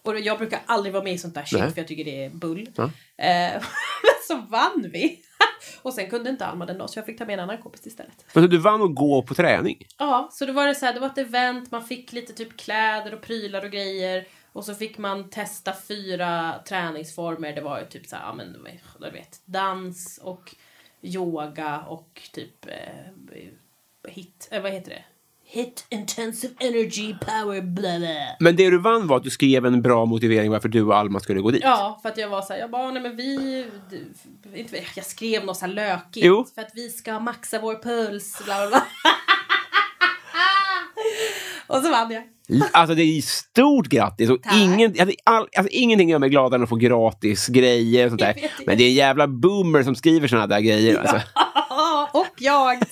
Och 0.01 0.19
jag 0.19 0.37
brukar 0.37 0.59
aldrig 0.65 0.93
vara 0.93 1.03
med 1.03 1.13
i 1.13 1.17
sånt 1.17 1.33
där 1.33 1.43
shit 1.45 1.59
Nej. 1.59 1.71
för 1.71 1.79
jag 1.79 1.87
tycker 1.87 2.05
det 2.05 2.25
är 2.25 2.29
bull. 2.29 2.69
Ja. 2.75 2.83
Eh, 3.17 3.53
men 4.03 4.15
så 4.27 4.35
vann 4.49 4.89
vi. 4.93 5.19
och 5.81 5.93
sen 5.93 6.09
kunde 6.09 6.29
inte 6.29 6.45
Alma 6.45 6.65
den 6.65 6.77
dagen 6.77 6.89
så 6.89 6.99
jag 6.99 7.05
fick 7.05 7.17
ta 7.17 7.25
med 7.25 7.33
en 7.33 7.39
annan 7.39 7.57
kompis 7.57 7.87
istället. 7.87 8.25
Men 8.33 8.49
du 8.49 8.57
vann 8.57 8.81
att 8.81 8.95
gå 8.95 9.21
på 9.21 9.33
träning? 9.33 9.87
Ja, 9.97 10.29
så 10.31 10.45
då 10.45 10.53
var 10.53 10.67
det 10.67 10.75
så 10.75 10.85
här, 10.85 10.93
det 10.93 10.99
var 10.99 11.07
ett 11.07 11.17
event, 11.17 11.71
man 11.71 11.83
fick 11.83 12.13
lite 12.13 12.33
typ 12.33 12.57
kläder 12.57 13.13
och 13.13 13.21
prylar 13.21 13.65
och 13.65 13.71
grejer. 13.71 14.25
Och 14.55 14.65
så 14.65 14.75
fick 14.75 14.97
man 14.97 15.29
testa 15.29 15.73
fyra 15.87 16.55
träningsformer. 16.67 17.55
Det 17.55 17.61
var 17.61 17.79
ju 17.79 17.85
typ 17.85 18.05
så 18.05 18.15
här, 18.15 18.23
ja 18.23 18.33
men 18.33 18.53
du 18.99 19.09
vet, 19.11 19.41
dans 19.45 20.19
och 20.23 20.55
yoga 21.01 21.79
och 21.79 22.21
typ 22.33 22.65
eh, 22.67 24.11
hit, 24.11 24.47
eh, 24.51 24.61
vad 24.61 24.71
heter 24.71 24.89
det? 24.89 25.03
Hit 25.43 25.85
intensive 25.89 26.53
energy 26.59 27.15
power 27.21 27.61
blah 27.61 27.97
blah. 27.97 28.35
Men 28.39 28.55
det 28.55 28.69
du 28.69 28.77
vann 28.77 29.07
var 29.07 29.17
att 29.17 29.23
du 29.23 29.29
skrev 29.29 29.65
en 29.65 29.81
bra 29.81 30.05
motivering 30.05 30.51
varför 30.51 30.69
du 30.69 30.81
och 30.81 30.97
Alma 30.97 31.19
skulle 31.19 31.41
gå 31.41 31.51
dit. 31.51 31.63
Ja, 31.63 31.99
för 32.01 32.09
att 32.09 32.17
jag 32.17 32.29
var 32.29 32.41
så 32.41 32.53
här, 32.53 32.59
jag 32.59 32.71
bara, 32.71 32.91
nej 32.91 33.01
men 33.01 33.15
vi, 33.15 33.65
inte, 34.53 34.83
jag 34.95 35.05
skrev 35.05 35.45
något 35.45 35.57
så 35.57 35.65
här 35.65 35.73
lökigt. 35.73 36.25
Jo. 36.25 36.45
För 36.55 36.61
att 36.61 36.71
vi 36.73 36.89
ska 36.89 37.19
maxa 37.19 37.59
vår 37.59 37.83
puls, 37.83 38.41
bla 38.45 38.55
bla 38.57 38.67
bla. 38.67 38.85
och 41.77 41.83
så 41.83 41.91
vann 41.91 42.11
jag. 42.11 42.34
Alltså 42.71 42.95
det 42.95 43.03
är 43.03 43.21
stort 43.21 43.87
grattis! 43.87 44.29
Och 44.29 44.37
ingen, 44.53 44.95
alltså, 44.99 45.15
all, 45.23 45.47
alltså, 45.57 45.71
ingenting 45.71 46.09
gör 46.09 46.19
mig 46.19 46.29
gladare 46.29 46.59
än 46.59 46.63
att 46.63 46.69
få 46.69 46.75
gratis 46.75 47.47
grejer 47.47 48.05
och 48.05 48.11
sånt 48.11 48.21
där. 48.21 48.35
Men 48.65 48.77
det 48.77 48.83
är 48.83 48.87
en 48.87 48.93
jävla 48.93 49.27
boomer 49.27 49.83
som 49.83 49.95
skriver 49.95 50.27
såna 50.27 50.47
där 50.47 50.59
grejer. 50.59 50.97
Alltså. 50.97 51.15
och 52.19 52.33
jag! 52.37 52.83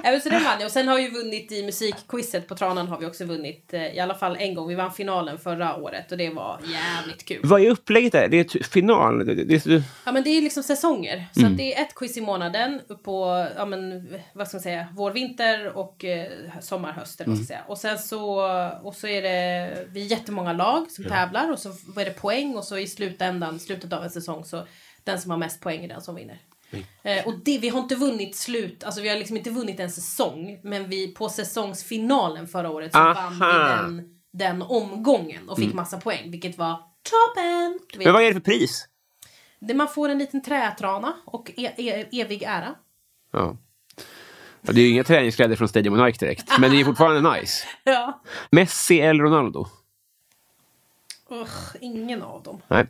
Även 0.04 0.20
så 0.20 0.28
den 0.28 0.44
vann 0.44 0.60
jag. 0.60 0.66
Och 0.66 0.72
sen 0.72 0.88
har 0.88 0.98
ju 0.98 1.10
vunnit 1.10 1.52
i 1.52 1.62
musikquizet 1.62 2.48
på 2.48 2.54
Tranan 2.54 2.88
har 2.88 2.98
vi 2.98 3.06
också 3.06 3.24
vunnit 3.24 3.74
eh, 3.74 3.86
i 3.86 4.00
alla 4.00 4.14
fall 4.14 4.36
en 4.36 4.54
gång. 4.54 4.68
Vi 4.68 4.74
vann 4.74 4.92
finalen 4.92 5.38
förra 5.38 5.76
året 5.76 6.12
och 6.12 6.18
det 6.18 6.30
var 6.30 6.60
jävligt 6.64 7.24
kul. 7.24 7.40
Vad 7.42 7.60
är 7.60 7.70
upplägget 7.70 8.12
där? 8.12 8.28
Det 8.28 8.36
är 8.36 8.60
ett 8.60 8.66
final? 8.66 9.26
Det, 9.26 9.34
det, 9.34 9.82
Ja 10.04 10.12
men 10.12 10.22
det 10.22 10.30
är 10.30 10.42
liksom 10.42 10.62
säsonger. 10.62 11.26
Så 11.32 11.46
att 11.46 11.56
det 11.56 11.74
är 11.74 11.82
ett 11.82 11.94
quiz 11.94 12.16
i 12.16 12.20
månaden 12.20 12.80
på, 13.02 13.46
ja 13.56 13.64
men 13.66 14.08
vad 14.32 14.48
ska 14.48 14.56
man 14.56 14.62
säga, 14.62 14.86
vår, 14.96 15.10
vinter 15.10 15.76
och 15.76 16.04
eh, 16.04 16.30
sommar, 16.60 16.92
höst 16.92 17.20
eller 17.20 17.28
vad 17.28 17.36
man 17.36 17.44
ska 17.44 17.54
säga. 17.54 17.64
Och 17.66 17.78
sen 17.78 17.98
så, 17.98 18.40
och 18.82 18.94
så 18.94 19.06
är 19.06 19.22
det, 19.22 19.86
vi 19.92 20.04
är 20.04 20.06
jättemånga 20.06 20.52
lag 20.52 20.90
som 20.90 21.04
tävlar 21.04 21.52
och 21.52 21.58
så 21.58 21.68
är 21.96 22.04
det 22.04 22.20
poäng 22.20 22.56
och 22.56 22.64
så 22.64 22.78
i 22.78 22.86
slutändan, 22.86 23.58
slutet 23.58 23.92
av 23.92 24.04
en 24.04 24.10
säsong 24.10 24.44
så 24.44 24.66
den 25.04 25.20
som 25.20 25.30
har 25.30 25.38
mest 25.38 25.60
poäng 25.60 25.84
är 25.84 25.88
den 25.88 26.00
som 26.00 26.14
vinner. 26.14 26.38
Eh, 27.02 27.26
och 27.26 27.34
det, 27.44 27.58
vi 27.58 27.68
har 27.68 27.80
inte 27.80 27.94
vunnit 27.94 28.36
slut, 28.36 28.84
alltså 28.84 29.00
vi 29.00 29.08
har 29.08 29.16
liksom 29.16 29.36
inte 29.36 29.50
vunnit 29.50 29.80
en 29.80 29.90
säsong. 29.90 30.60
Men 30.62 30.88
vi 30.88 31.08
på 31.08 31.28
säsongsfinalen 31.28 32.48
förra 32.48 32.70
året 32.70 32.92
så 32.92 32.98
vann 32.98 33.38
vi 33.38 33.44
Aha. 33.44 33.82
den, 33.82 34.20
den 34.32 34.62
omgången 34.62 35.48
och 35.48 35.58
fick 35.58 35.74
massa 35.74 36.00
poäng. 36.00 36.30
Vilket 36.30 36.58
var 36.58 36.82
toppen! 37.02 37.80
Men 38.04 38.12
vad 38.12 38.22
är 38.22 38.26
det 38.26 38.34
för 38.34 38.40
pris? 38.40 38.86
det, 39.60 39.74
man 39.74 39.88
får 39.88 40.08
en 40.08 40.18
liten 40.18 40.42
trätrana 40.42 41.16
och 41.24 41.50
e, 41.56 41.72
e, 41.76 42.20
evig 42.20 42.42
ära. 42.42 42.74
Ja. 43.32 43.56
Ja, 44.62 44.72
det 44.72 44.80
är 44.80 44.84
ju 44.84 44.90
inga 44.90 45.04
träningskläder 45.04 45.56
från 45.56 45.68
Stadium 45.68 46.00
och 46.00 46.06
Nike 46.06 46.26
direkt, 46.26 46.58
men 46.58 46.70
det 46.70 46.80
är 46.80 46.84
fortfarande 46.84 47.40
nice. 47.40 47.66
Ja. 47.84 48.22
Messi 48.50 49.00
eller 49.00 49.24
Ronaldo? 49.24 49.66
Usch, 51.30 51.76
ingen 51.80 52.22
av 52.22 52.42
dem. 52.42 52.62
Nej. 52.68 52.86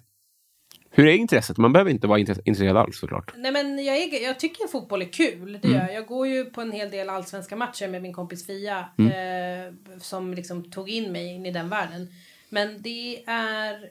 Hur 0.93 1.07
är 1.07 1.13
intresset? 1.13 1.57
Man 1.57 1.73
behöver 1.73 1.91
inte 1.91 2.07
vara 2.07 2.19
intress- 2.19 2.41
intresserad 2.45 2.77
alls 2.77 2.99
såklart. 2.99 3.33
Nej 3.37 3.53
men 3.53 3.85
jag, 3.85 3.97
är, 3.97 4.23
jag 4.25 4.41
tycker 4.41 4.67
fotboll 4.69 5.03
är 5.03 5.13
kul. 5.13 5.59
Det 5.63 5.69
Mm. 5.69 5.81
jag. 5.81 5.95
jag 5.95 6.07
går 6.07 6.27
ju 6.27 6.45
på 6.45 6.61
en 6.61 6.73
hel 6.73 6.91
del 6.91 7.09
allsvenska 7.11 7.57
matcher 7.57 7.89
med 7.89 8.03
min 8.03 8.13
kompis 8.13 8.47
Fia. 8.47 8.89
Mm. 8.99 9.13
Eh, 9.69 9.73
som 10.01 10.35
liksom 10.35 10.71
tog 10.71 10.89
in 10.91 11.13
mig 11.13 11.27
in 11.35 11.47
i 11.47 11.51
den 11.53 11.69
världen. 11.69 12.09
Men 12.49 12.83
det 12.83 13.25
är... 13.27 13.91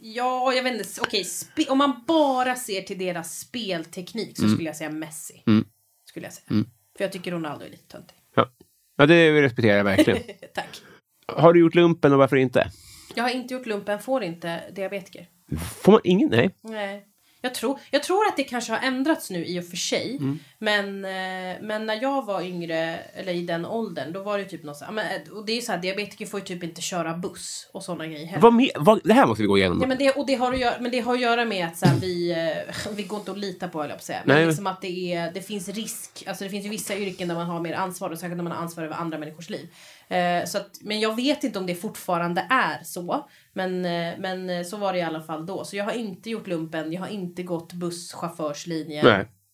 Ja, 0.00 0.52
jag 0.52 0.62
vet 0.62 0.72
inte. 0.72 0.88
Okej, 1.00 1.22
spe- 1.22 1.68
om 1.68 1.78
man 1.78 2.04
bara 2.06 2.54
ser 2.56 2.82
till 2.82 2.98
deras 2.98 3.38
spelteknik 3.38 4.36
så 4.38 4.48
skulle 4.48 4.64
jag 4.68 4.76
säga 4.76 4.90
Messi. 4.90 5.42
Mm. 5.46 5.64
Skulle 6.08 6.26
jag 6.26 6.32
säga. 6.32 6.64
För 6.96 7.04
jag 7.04 7.12
tycker 7.12 7.30
Ronaldo 7.32 7.64
är 7.64 7.70
lite 7.70 7.86
töntig. 7.88 8.16
Ja, 8.34 8.50
ja 8.96 9.06
det 9.06 9.42
respekterar 9.42 9.76
jag 9.76 9.84
verkligen. 9.84 10.18
Tack. 10.54 10.80
Har 11.26 11.52
du 11.52 11.60
gjort 11.60 11.74
lumpen 11.74 12.12
och 12.12 12.18
varför 12.18 12.36
inte? 12.36 12.70
Jag 13.14 13.22
har 13.24 13.30
inte 13.30 13.54
gjort 13.54 13.66
lumpen, 13.66 13.98
får 13.98 14.22
inte 14.22 14.60
diabetiker. 14.72 15.26
Får 15.56 15.92
man 15.92 16.00
ingen? 16.04 16.28
Nej. 16.28 16.50
Nej. 16.62 17.04
Jag 17.40 17.54
tror, 17.54 17.78
jag 17.90 18.02
tror 18.02 18.26
att 18.26 18.36
det 18.36 18.44
kanske 18.44 18.72
har 18.72 18.78
ändrats 18.86 19.30
nu 19.30 19.44
i 19.44 19.60
och 19.60 19.64
för 19.64 19.76
sig. 19.76 20.16
Mm. 20.16 20.38
Men, 20.58 21.04
eh, 21.04 21.56
men 21.62 21.86
när 21.86 22.02
jag 22.02 22.26
var 22.26 22.42
yngre, 22.42 22.98
eller 23.14 23.32
i 23.32 23.42
den 23.42 23.66
åldern, 23.66 24.12
då 24.12 24.22
var 24.22 24.38
det 24.38 24.44
typ 24.44 24.64
något 24.64 24.76
så, 24.76 24.84
men, 24.92 25.06
eh, 25.06 25.32
Och 25.32 25.46
det 25.46 25.52
är 25.52 25.56
ju 25.56 25.62
så 25.62 25.72
här, 25.72 25.78
diabetiker 25.78 26.26
får 26.26 26.40
ju 26.40 26.46
typ 26.46 26.64
inte 26.64 26.80
köra 26.80 27.14
buss 27.14 27.70
och 27.72 27.82
sådana 27.82 28.06
grejer 28.06 28.26
heller. 28.26 28.42
Vad 28.42 28.54
med, 28.54 28.70
vad, 28.76 29.00
det 29.04 29.12
här 29.12 29.26
måste 29.26 29.42
vi 29.42 29.46
gå 29.46 29.58
igenom. 29.58 29.80
Ja, 29.80 29.86
men 29.86 29.98
det, 29.98 30.12
och 30.12 30.26
det 30.26 30.34
har 30.34 30.52
att 30.52 30.58
göra, 30.58 30.74
men 30.80 30.90
det 30.90 31.00
har 31.00 31.14
att 31.14 31.20
göra 31.20 31.44
med 31.44 31.66
att 31.66 31.76
så 31.76 31.86
här, 31.86 31.96
vi, 32.00 32.30
eh, 32.30 32.92
vi 32.96 33.02
går 33.02 33.18
inte 33.18 33.30
att 33.30 33.38
lita 33.38 33.68
på 33.68 33.80
höll 33.80 33.88
jag 33.88 33.98
på 33.98 34.00
att 34.00 34.04
säga. 34.04 34.22
Men 34.24 34.36
Nej. 34.36 34.46
liksom 34.46 34.66
att 34.66 34.80
det, 34.80 35.14
är, 35.14 35.32
det 35.32 35.42
finns 35.42 35.68
risk. 35.68 36.24
Alltså 36.26 36.44
det 36.44 36.50
finns 36.50 36.66
ju 36.66 36.70
vissa 36.70 36.96
yrken 36.96 37.28
där 37.28 37.34
man 37.34 37.46
har 37.46 37.60
mer 37.60 37.74
ansvar 37.74 38.10
och 38.10 38.18
särskilt 38.18 38.36
när 38.36 38.44
man 38.44 38.52
har 38.52 38.62
ansvar 38.62 38.84
över 38.84 38.96
andra 38.96 39.18
människors 39.18 39.50
liv. 39.50 39.68
Eh, 40.08 40.44
så 40.44 40.58
att, 40.58 40.70
men 40.80 41.00
jag 41.00 41.16
vet 41.16 41.44
inte 41.44 41.58
om 41.58 41.66
det 41.66 41.74
fortfarande 41.74 42.46
är 42.50 42.84
så. 42.84 43.28
Men, 43.52 43.84
eh, 43.84 44.14
men 44.18 44.50
eh, 44.50 44.62
så 44.64 44.76
var 44.76 44.92
det 44.92 44.98
i 44.98 45.02
alla 45.02 45.20
fall 45.22 45.46
då. 45.46 45.64
Så 45.64 45.76
jag 45.76 45.84
har 45.84 45.92
inte 45.92 46.30
gjort 46.30 46.46
lumpen, 46.46 46.92
jag 46.92 47.00
har 47.00 47.08
inte 47.08 47.42
gått 47.42 47.72
busschaufförslinjen. 47.72 49.06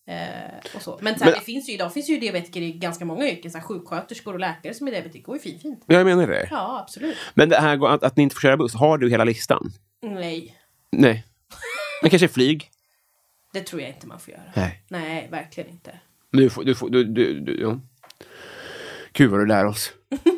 Eh, 0.07 0.17
och 0.77 0.83
så. 0.83 0.99
Men, 1.03 1.19
så 1.19 1.25
här, 1.25 1.31
Men- 1.31 1.41
det 1.41 1.45
finns 1.45 1.69
ju 1.69 1.73
idag 1.73 1.93
finns 1.93 2.09
ju 2.11 2.19
diabetiker 2.19 2.63
i 2.63 2.73
ganska 2.73 3.05
många 3.05 3.29
yrken. 3.29 3.51
Så 3.51 3.59
här, 3.59 3.65
sjuksköterskor 3.65 4.33
och 4.35 4.41
läkare 4.41 4.75
som 4.75 4.87
är 4.87 4.91
diabetiker 4.93 5.25
går 5.25 5.37
ju 5.37 5.43
fint 5.43 5.63
fint. 5.63 5.83
Jag 5.87 6.07
menar 6.07 6.27
det. 6.27 6.49
Ja, 6.51 6.81
absolut. 6.83 7.17
Men 7.35 7.49
det 7.49 7.57
här 7.57 7.95
att, 7.95 8.03
att 8.03 8.17
ni 8.17 8.23
inte 8.23 8.35
får 8.35 8.41
köra 8.41 8.57
buss, 8.57 8.75
har 8.75 8.99
du 8.99 9.11
hela 9.11 9.25
listan? 9.25 9.73
Nej, 10.03 10.57
Nej. 10.91 11.25
Men 12.03 12.11
kanske 12.11 12.29
flyg? 12.29 12.71
det 13.53 13.61
tror 13.61 13.81
jag 13.83 13.91
inte 13.91 14.07
man 14.07 14.21
får 14.21 14.33
göra. 14.33 14.43
Nej. 14.55 14.83
Nej, 14.89 15.29
verkligen 15.31 15.71
inte. 15.71 15.99
Du 16.33 16.51
får, 16.51 16.65
du 16.65 16.75
får, 16.75 16.89
du, 16.91 17.05
du, 17.05 17.41
du, 17.41 17.61
ja. 17.61 17.81
Gud 19.13 19.31
vad 19.31 19.41
du 19.41 19.47
lär 19.47 19.67
oss. 19.67 19.93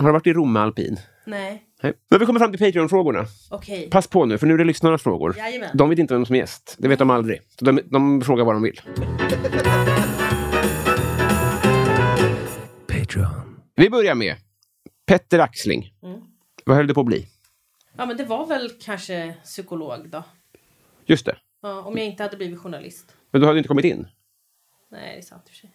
har 0.00 0.08
du 0.08 0.12
varit 0.12 0.26
i 0.26 0.32
Rom 0.32 0.52
med 0.52 0.62
alpin? 0.62 0.96
Nej, 1.26 1.64
Nej. 1.82 1.92
Nu 2.10 2.14
har 2.14 2.18
vi 2.18 2.26
kommit 2.26 2.40
fram 2.42 2.52
till 2.52 2.60
Patreon-frågorna. 2.66 3.24
okej. 3.50 3.90
Pass 3.90 4.06
på 4.06 4.24
nu, 4.26 4.38
för 4.38 4.46
nu 4.46 4.54
är 4.54 4.58
det 4.58 4.64
lyssnarnas 4.64 5.02
frågor. 5.02 5.36
Jajamän. 5.38 5.70
De 5.74 5.88
vet 5.90 5.98
inte 5.98 6.14
vem 6.14 6.26
som 6.26 6.34
är 6.34 6.38
gäst. 6.40 6.76
Det 6.78 6.88
vet 6.88 6.98
de 6.98 7.10
aldrig. 7.10 7.40
Så 7.58 7.64
de, 7.64 7.80
de 7.84 8.22
frågar 8.22 8.44
vad 8.44 8.54
de 8.54 8.62
vill. 8.62 8.80
Patreon. 12.86 13.60
Vi 13.74 13.90
börjar 13.90 14.14
med 14.14 14.36
Petter 15.06 15.38
Axling. 15.38 15.92
Mm. 16.02 16.20
Vad 16.64 16.76
höll 16.76 16.86
det 16.86 16.94
på 16.94 17.00
att 17.00 17.06
bli? 17.06 17.26
Ja, 17.96 18.06
men 18.06 18.16
det 18.16 18.24
var 18.24 18.46
väl 18.46 18.70
kanske 18.80 19.34
psykolog 19.44 20.08
då. 20.08 20.22
Just 21.06 21.26
det. 21.26 21.36
Ja, 21.62 21.82
om 21.82 21.96
jag 21.96 22.06
inte 22.06 22.22
hade 22.22 22.36
blivit 22.36 22.58
journalist. 22.58 23.16
Men 23.30 23.40
du 23.40 23.46
hade 23.46 23.58
inte 23.58 23.68
kommit 23.68 23.84
in. 23.84 24.08
Nej, 24.90 25.12
det 25.14 25.18
är 25.18 25.22
sant 25.22 25.42
i 25.44 25.46
och 25.46 25.50
för 25.50 25.56
sig. 25.56 25.70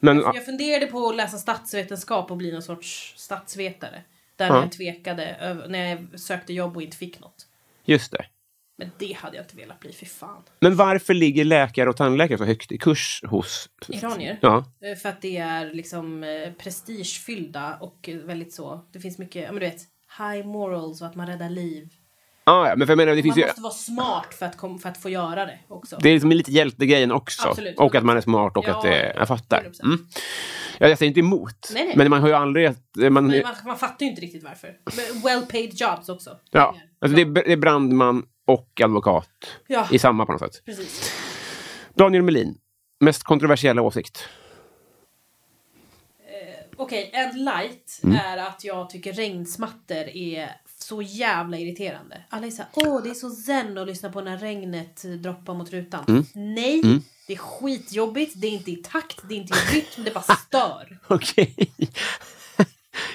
Men, 0.00 0.16
Jag 0.18 0.44
funderade 0.44 0.86
på 0.86 1.08
att 1.08 1.16
läsa 1.16 1.38
statsvetenskap 1.38 2.30
och 2.30 2.36
bli 2.36 2.52
någon 2.52 2.62
sorts 2.62 3.14
statsvetare. 3.16 4.02
Där 4.36 4.46
Ja. 4.46 4.60
jag 4.60 4.72
tvekade 4.72 5.36
när 5.68 5.88
jag 5.90 6.20
sökte 6.20 6.52
jobb 6.52 6.76
och 6.76 6.82
inte 6.82 6.96
fick 6.96 7.20
något. 7.20 7.46
just 7.84 8.12
det. 8.12 8.24
Men 8.78 8.90
det 8.98 9.12
hade 9.12 9.36
jag 9.36 9.44
inte 9.44 9.56
velat 9.56 9.80
bli, 9.80 9.92
för 9.92 10.06
fan. 10.06 10.42
Men 10.60 10.76
varför 10.76 11.14
ligger 11.14 11.44
läkare 11.44 11.88
och 11.90 11.96
tandläkare 11.96 12.38
så 12.38 12.44
högt 12.44 12.72
i 12.72 12.78
kurs 12.78 13.22
hos... 13.26 13.68
Iranier? 13.88 14.38
Ja. 14.42 14.64
Eh, 14.84 14.96
För 14.96 15.08
att 15.08 15.22
det 15.22 15.36
är 15.36 15.74
liksom 15.74 16.24
eh, 16.24 16.52
prestigefyllda 16.52 17.76
och 17.80 18.08
väldigt 18.24 18.52
så. 18.52 18.80
Det 18.92 19.00
finns 19.00 19.18
mycket, 19.18 19.42
ja 19.42 19.52
men 19.52 19.60
du 19.60 19.66
vet, 19.66 19.80
high 20.18 20.46
morals 20.46 21.00
och 21.00 21.06
att 21.06 21.14
man 21.14 21.26
räddar 21.26 21.50
liv. 21.50 21.88
Ah, 22.50 22.68
ja, 22.68 22.76
men 22.76 22.86
för 22.86 22.92
jag 22.92 22.96
menar, 22.96 23.12
det 23.12 23.16
Man 23.16 23.22
finns 23.22 23.36
ju... 23.36 23.46
måste 23.46 23.60
vara 23.60 23.72
smart 23.72 24.34
för 24.34 24.46
att, 24.46 24.56
kom, 24.56 24.78
för 24.78 24.88
att 24.88 24.98
få 25.02 25.08
göra 25.08 25.46
det 25.46 25.58
också. 25.68 25.96
Det 26.02 26.08
är 26.08 26.12
liksom 26.12 26.30
lite 26.32 26.50
hjältegrejen 26.52 27.12
också. 27.12 27.48
Absolut. 27.48 27.78
Och 27.78 27.94
att 27.94 28.04
man 28.04 28.16
är 28.16 28.20
smart 28.20 28.56
och 28.56 28.64
Ja, 28.68 28.76
att 28.76 28.82
det... 28.82 29.12
Jag 29.16 29.28
fattar. 29.28 29.62
100%. 29.62 29.84
Mm. 29.84 30.06
Ja, 30.78 30.88
jag 30.88 30.98
säger 30.98 31.08
inte 31.08 31.20
emot. 31.20 31.70
Nej, 31.74 31.84
nej. 31.84 31.96
Men 31.96 32.10
man 32.10 32.20
har 32.20 32.28
ju 32.28 32.34
aldrig... 32.34 32.70
Man, 32.96 33.12
man, 33.12 33.42
man 33.66 33.78
fattar 33.78 33.96
ju 34.06 34.10
inte 34.10 34.22
riktigt 34.22 34.44
varför. 34.44 34.76
Well 35.24 35.46
paid 35.46 35.80
jobs 35.80 36.08
också. 36.08 36.36
ja, 36.50 36.74
alltså 37.00 37.16
det, 37.16 37.22
är, 37.22 37.26
det 37.44 37.52
är 37.52 37.56
brandman 37.56 38.22
och 38.46 38.80
advokat 38.84 39.28
Ja. 39.66 39.86
i 39.90 39.98
samma 39.98 40.26
på 40.26 40.32
något 40.32 40.40
sätt. 40.40 40.62
Precis. 40.64 41.12
Daniel 41.94 42.22
Melin, 42.22 42.54
mest 43.00 43.22
kontroversiella 43.22 43.82
åsikt? 43.82 44.28
Okej, 46.76 47.10
en 47.12 47.44
light 47.44 48.00
Mm. 48.04 48.16
är 48.16 48.36
att 48.36 48.64
jag 48.64 48.90
tycker 48.90 49.12
regnsmattor 49.12 49.96
är 50.08 50.50
så 50.82 51.02
jävla 51.02 51.58
irriterande. 51.58 52.24
Alla 52.28 52.46
är 52.46 52.50
såhär, 52.50 52.70
åh 52.74 53.02
det 53.02 53.10
är 53.10 53.14
så 53.14 53.30
zen 53.30 53.78
att 53.78 53.86
lyssna 53.86 54.12
på 54.12 54.20
när 54.20 54.38
regnet 54.38 55.02
droppar 55.02 55.54
mot 55.54 55.70
rutan. 55.70 56.04
Mm. 56.08 56.24
Nej, 56.34 56.82
det 57.26 57.32
är 57.32 57.38
skitjobbigt, 57.38 58.40
det 58.40 58.46
är 58.46 58.50
inte 58.50 58.70
i 58.70 58.76
takt, 58.76 59.20
det 59.28 59.34
är 59.34 59.38
inte 59.38 59.58
i 59.58 59.76
rytm, 59.76 60.04
det 60.04 60.14
bara 60.14 60.36
stör. 60.36 60.98
Okej. 61.08 61.54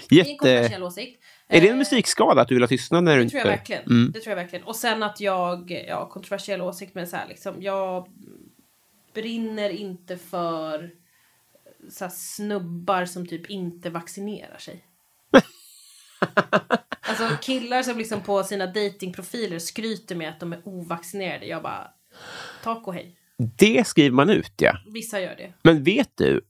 Det 0.09 0.19
är 0.19 0.25
en 0.25 0.63
Jätte... 0.63 0.81
åsikt. 0.83 1.21
Är 1.47 1.61
det 1.61 1.67
en 1.67 1.73
Eh, 1.73 1.77
musikskada 1.77 2.41
att 2.41 2.47
du 2.47 2.55
vill 2.55 2.63
ha 2.63 2.67
tystnad 2.67 3.03
när 3.03 3.11
du 3.11 3.17
Det 3.17 3.23
inte... 3.23 3.31
tror 3.31 3.39
jag 3.51 3.57
verkligen. 3.57 3.83
Mm. 3.83 4.11
Det 4.11 4.19
tror 4.19 4.31
jag 4.31 4.43
verkligen. 4.43 4.65
Och 4.65 4.75
sen 4.75 5.03
att 5.03 5.19
jag, 5.19 5.85
ja 5.87 6.09
kontroversiell 6.09 6.61
åsikt 6.61 6.95
men 6.95 7.07
så 7.07 7.15
här 7.15 7.27
liksom, 7.27 7.61
jag 7.61 8.07
brinner 9.13 9.69
inte 9.69 10.17
för 10.17 10.91
så 11.89 12.05
här, 12.05 12.11
snubbar 12.15 13.05
som 13.05 13.27
typ 13.27 13.49
inte 13.49 13.89
vaccinerar 13.89 14.57
sig. 14.57 14.85
alltså 17.01 17.37
killar 17.41 17.83
som 17.83 17.97
liksom 17.97 18.21
på 18.21 18.43
sina 18.43 18.65
datingprofiler 18.67 19.59
skryter 19.59 20.15
med 20.15 20.29
att 20.29 20.39
de 20.39 20.53
är 20.53 20.61
ovaccinerade. 20.63 21.45
Jag 21.45 21.63
bara, 21.63 21.87
tack 22.63 22.87
och 22.87 22.93
hej. 22.93 23.15
Det 23.57 23.87
skriver 23.87 24.15
man 24.15 24.29
ut, 24.29 24.53
ja. 24.57 24.77
Vissa 24.93 25.19
gör 25.19 25.35
det. 25.35 25.53
Men 25.63 25.83
vet 25.83 26.17
du 26.17 26.41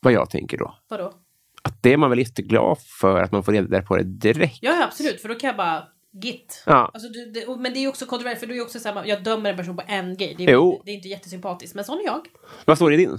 vad 0.00 0.12
jag 0.12 0.30
tänker 0.30 0.58
då? 0.58 0.78
Vadå? 0.88 1.14
Att 1.62 1.82
det 1.82 1.92
är 1.92 1.96
man 1.96 2.10
väl 2.10 2.18
jätteglad 2.18 2.78
för 3.00 3.22
att 3.22 3.32
man 3.32 3.42
får 3.44 3.52
reda 3.52 3.82
på 3.82 3.96
det 3.96 4.02
direkt. 4.02 4.58
Ja, 4.60 4.84
absolut, 4.84 5.20
för 5.20 5.28
då 5.28 5.34
kan 5.34 5.48
jag 5.48 5.56
bara 5.56 5.84
Git. 6.12 6.62
Ja. 6.66 6.90
Alltså, 6.94 7.08
du, 7.08 7.30
det, 7.30 7.56
men 7.56 7.72
det 7.74 7.84
är 7.84 7.88
också 7.88 8.06
kontroversiellt 8.06 8.40
för 8.40 8.46
du 8.46 8.56
är 8.58 8.62
också 8.62 8.80
såhär, 8.80 9.04
jag 9.04 9.22
dömer 9.22 9.50
en 9.50 9.56
person 9.56 9.76
på 9.76 9.82
en 9.86 10.16
grej. 10.16 10.34
Det 10.38 10.44
är, 10.44 10.52
Jo. 10.52 10.72
inte, 10.72 10.82
det 10.84 10.90
är 10.90 10.94
inte 10.94 11.08
jättesympatiskt, 11.08 11.74
men 11.74 11.84
sån 11.84 11.98
är 11.98 12.04
jag. 12.04 12.26
Vad 12.64 12.76
står 12.76 12.90
det 12.90 12.94
i 12.94 12.98
din? 12.98 13.18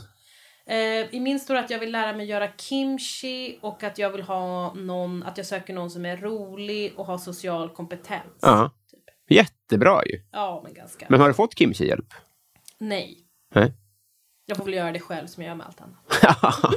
Eh, 0.66 1.16
I 1.16 1.20
min 1.20 1.40
står 1.40 1.56
att 1.56 1.70
jag 1.70 1.80
vill 1.80 1.92
lära 1.92 2.14
mig 2.14 2.26
göra 2.26 2.48
kimchi 2.58 3.60
och 3.62 3.84
att 3.84 3.98
jag 3.98 4.10
vill 4.10 4.22
ha 4.22 4.74
någon, 4.74 5.24
att 5.24 5.38
jag 5.38 5.46
söker 5.46 5.74
någon 5.74 5.90
som 5.90 6.06
är 6.06 6.18
rolig 6.18 6.94
och 6.96 7.06
har 7.06 7.18
social 7.18 7.70
kompetens. 7.70 8.40
Ja. 8.42 8.72
Typ. 8.92 9.00
Jättebra 9.30 10.06
ju. 10.06 10.22
Ja, 10.32 10.62
men 10.64 10.74
ganska. 10.74 11.06
Men 11.10 11.22
har 11.22 11.28
du 11.28 11.34
fått 11.34 11.58
kimchi-hjälp? 11.58 12.14
Nej. 12.78 13.18
Nej. 13.56 13.74
Jag 14.46 14.58
får 14.58 14.66
väl 14.66 14.74
göra 14.74 14.92
det 14.92 15.00
själv 15.00 15.28
som 15.28 15.44
jag 15.44 15.50
gör 15.50 15.56
med 15.56 15.66
allt 15.68 15.82
annat. 15.82 16.36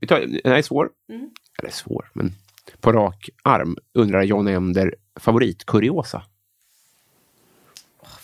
Vi 0.00 0.06
tar, 0.06 0.20
den 0.20 0.52
här 0.52 0.58
är 0.58 0.62
svår. 0.62 0.90
Mm. 1.08 1.30
Eller 1.58 1.70
svår, 1.70 2.10
men 2.12 2.32
på 2.80 2.92
rak 2.92 3.28
arm 3.42 3.76
undrar 3.94 4.22
John 4.22 4.48
Ender 4.48 4.94
favoritkuriosa. 5.20 6.22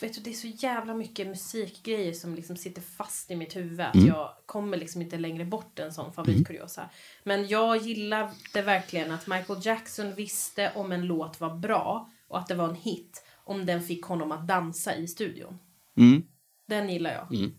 Vet 0.05 0.15
du, 0.15 0.21
det 0.21 0.31
är 0.31 0.35
så 0.35 0.47
jävla 0.47 0.95
mycket 0.95 1.27
musikgrejer 1.27 2.13
som 2.13 2.35
liksom 2.35 2.57
sitter 2.57 2.83
fast 2.83 3.31
i 3.31 3.37
mitt 3.37 3.57
huvud. 3.57 3.81
Att 3.81 3.95
Mm. 3.95 4.07
jag 4.09 4.31
kommer 4.47 4.77
liksom 4.77 5.03
inte 5.03 5.19
längre 5.19 5.45
bort 5.45 5.79
en 5.79 5.93
sån 5.93 6.13
favoritkuriosa. 6.13 6.91
Men 7.23 7.49
jag 7.49 7.77
gillade 7.77 8.33
verkligen 8.55 9.11
att 9.11 9.27
Michael 9.27 9.59
Jackson 9.63 10.15
visste 10.15 10.73
om 10.75 10.93
en 10.93 11.07
låt 11.07 11.41
var 11.41 11.55
bra 11.55 12.11
och 12.29 12.39
att 12.39 12.47
det 12.47 12.55
var 12.55 12.69
en 12.69 12.75
hit 12.75 13.25
om 13.45 13.67
den 13.67 13.83
fick 13.83 14.05
honom 14.05 14.33
att 14.33 14.47
dansa 14.47 14.97
i 14.97 15.07
studion. 15.09 15.59
Mm. 15.97 16.23
Den 16.69 16.89
gillar 16.91 17.13
jag. 17.13 17.51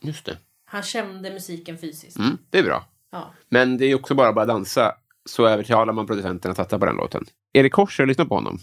Just 0.00 0.24
det. 0.24 0.38
Han 0.64 0.82
kände 0.82 1.30
musiken 1.30 1.78
fysiskt. 1.78 2.18
Mm, 2.18 2.38
det 2.50 2.58
är 2.58 2.62
bra. 2.62 2.84
Ja. 3.10 3.34
Men 3.48 3.78
det 3.78 3.84
är 3.86 3.94
också 3.94 4.14
bara 4.14 4.28
att 4.28 4.34
bara 4.34 4.46
dansa 4.46 4.94
så 5.24 5.46
övertalar 5.46 5.92
man 5.92 6.06
producenten 6.06 6.50
att 6.50 6.56
satsa 6.56 6.78
på 6.78 6.86
den 6.86 6.96
låten. 6.96 7.24
Erik 7.52 7.72
Kors, 7.72 7.98
har 7.98 8.04
du 8.06 8.08
lyssnat 8.08 8.28
på 8.28 8.34
honom? 8.34 8.58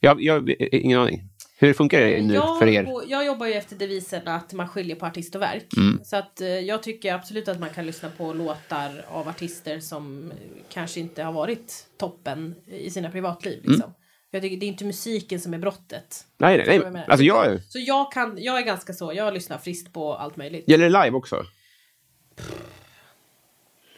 Jag, 0.00 0.22
jag 0.22 0.50
ingen 0.60 1.00
aning. 1.00 1.22
Hur 1.66 1.74
funkar 1.74 2.00
det 2.00 2.22
nu 2.22 2.34
jag, 2.34 2.58
för 2.58 2.66
er? 2.66 2.92
och- 2.94 3.04
jag 3.06 3.26
jobbar 3.26 3.46
ju 3.46 3.52
efter 3.52 3.76
devisen 3.76 4.28
att 4.28 4.52
man 4.52 4.68
skiljer 4.68 4.96
på 4.96 5.06
artist 5.06 5.34
och 5.34 5.42
verk. 5.42 5.66
Mm. 5.76 6.00
Så 6.04 6.16
att 6.16 6.40
eh, 6.40 6.48
jag 6.48 6.82
tycker 6.82 7.14
absolut 7.14 7.48
att 7.48 7.60
man 7.60 7.70
kan 7.70 7.86
lyssna 7.86 8.08
på 8.16 8.32
låtar 8.32 9.04
av 9.08 9.28
artister 9.28 9.80
som 9.80 10.30
eh, 10.30 10.36
kanske 10.68 11.00
inte 11.00 11.22
har 11.22 11.32
varit 11.32 11.86
toppen 11.98 12.54
i 12.66 12.90
sina 12.90 13.10
privatliv. 13.10 13.58
Mm. 13.58 13.72
Liksom. 13.72 13.94
Jag 14.30 14.42
tycker 14.42 14.56
det 14.56 14.66
är 14.66 14.68
inte 14.68 14.84
musiken 14.84 15.40
som 15.40 15.54
är 15.54 15.58
brottet. 15.58 16.26
Nej, 16.38 16.64
nej, 16.66 16.76
jag? 16.76 16.96
Alltså 16.96 17.24
jag... 17.24 17.62
Så 17.62 17.78
jag 17.78 18.12
kan, 18.12 18.36
jag 18.38 18.58
är 18.58 18.62
ganska 18.62 18.92
så, 18.92 19.12
jag 19.14 19.34
lyssnar 19.34 19.58
friskt 19.58 19.92
på 19.92 20.14
allt 20.14 20.36
möjligt. 20.36 20.68
Gäller 20.68 20.90
det 20.90 21.04
live 21.04 21.16
också? 21.16 21.44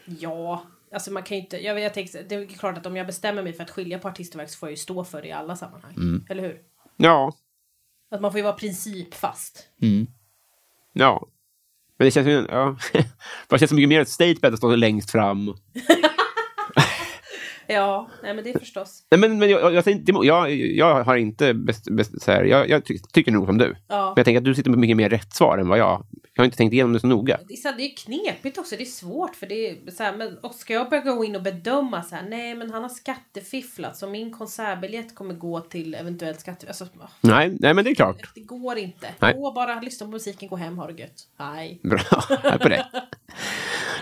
Ja, 0.04 0.66
alltså 0.92 1.12
man 1.12 1.22
kan 1.22 1.36
ju 1.36 1.42
inte, 1.42 1.64
jag, 1.64 1.80
jag 1.80 1.94
tänker, 1.94 2.22
det 2.28 2.34
är 2.34 2.46
klart 2.46 2.78
att 2.78 2.86
om 2.86 2.96
jag 2.96 3.06
bestämmer 3.06 3.42
mig 3.42 3.52
för 3.52 3.62
att 3.62 3.70
skilja 3.70 3.98
på 3.98 4.08
artistverk 4.08 4.50
så 4.50 4.58
får 4.58 4.68
jag 4.68 4.72
ju 4.72 4.76
stå 4.76 5.04
för 5.04 5.22
det 5.22 5.28
i 5.28 5.32
alla 5.32 5.56
sammanhang. 5.56 5.94
Mm. 5.96 6.26
Eller 6.28 6.42
hur? 6.42 6.58
Ja. 6.96 7.32
Att 8.10 8.20
man 8.20 8.32
får 8.32 8.38
ju 8.38 8.44
vara 8.44 8.52
principfast. 8.52 9.68
Ja. 10.92 11.26
Men 11.98 12.04
det 12.04 12.10
känns 12.10 12.26
ju... 12.26 12.46
Ja. 12.48 12.76
det 13.48 13.58
känns 13.58 13.68
så 13.68 13.74
mycket 13.74 13.88
mer 13.88 14.00
ett 14.00 14.08
statement 14.08 14.52
att 14.52 14.58
stå 14.58 14.76
längst 14.76 15.10
fram. 15.10 15.54
Ja, 17.68 18.08
nej 18.22 18.34
men 18.34 18.44
det 18.44 18.50
är 18.50 18.58
förstås. 18.58 19.02
Nej, 19.10 19.20
men, 19.20 19.38
men 19.38 19.50
jag, 19.50 19.74
jag, 19.74 19.84
jag, 19.86 20.24
jag, 20.24 20.50
jag 20.50 21.04
har 21.04 21.16
inte... 21.16 21.54
Best, 21.54 21.90
best, 21.90 22.22
så 22.22 22.32
här, 22.32 22.44
jag, 22.44 22.68
jag 22.68 22.84
ty, 22.84 22.98
tycker 23.12 23.32
nog 23.32 23.46
som 23.46 23.58
du. 23.58 23.76
Ja. 23.88 24.04
Men 24.06 24.14
jag 24.16 24.24
tänker 24.24 24.38
att 24.38 24.44
du 24.44 24.54
sitter 24.54 24.70
med 24.70 24.78
mycket 24.78 24.96
mer 24.96 25.08
rätt 25.08 25.34
svar 25.34 25.58
än 25.58 25.68
vad 25.68 25.78
jag. 25.78 26.06
Jag 26.34 26.42
har 26.42 26.44
inte 26.44 26.56
tänkt 26.56 26.72
igenom 26.72 26.92
det 26.92 27.00
så 27.00 27.06
noga. 27.06 27.38
Det 27.48 27.54
är, 27.54 27.76
det 27.76 27.82
är 27.82 27.96
knepigt 27.96 28.58
också, 28.58 28.76
det 28.76 28.82
är 28.82 28.84
svårt 28.84 29.36
för 29.36 29.46
det 29.46 29.70
är 29.70 29.90
så 29.90 30.02
här, 30.02 30.16
men, 30.16 30.38
och 30.38 30.54
ska 30.54 30.72
jag 30.72 30.90
börja 30.90 31.02
gå 31.02 31.24
in 31.24 31.36
och 31.36 31.42
bedöma 31.42 32.02
så 32.02 32.14
här, 32.14 32.28
nej 32.28 32.54
men 32.54 32.70
han 32.70 32.82
har 32.82 32.88
skattefifflat 32.88 33.96
så 33.96 34.06
min 34.06 34.32
konsertbiljett 34.32 35.14
kommer 35.14 35.34
gå 35.34 35.60
till 35.60 35.94
eventuellt 35.94 36.40
skatte... 36.40 36.66
Alltså, 36.66 36.86
Nej, 37.20 37.56
nej 37.60 37.74
men 37.74 37.84
det 37.84 37.90
är 37.90 37.94
klart. 37.94 38.30
det 38.34 38.40
går 38.40 38.78
inte. 38.78 39.08
Nej. 39.18 39.34
Gå 39.34 39.52
bara, 39.52 39.80
lyssna 39.80 40.06
på 40.06 40.10
musiken, 40.10 40.48
gå 40.48 40.56
hem, 40.56 40.78
ha 40.78 40.86
det 40.86 41.00
gött. 41.02 41.28
Nej. 41.36 41.80
Bra, 41.82 41.98
här 42.42 42.58
på 42.58 42.68
det. 42.68 42.86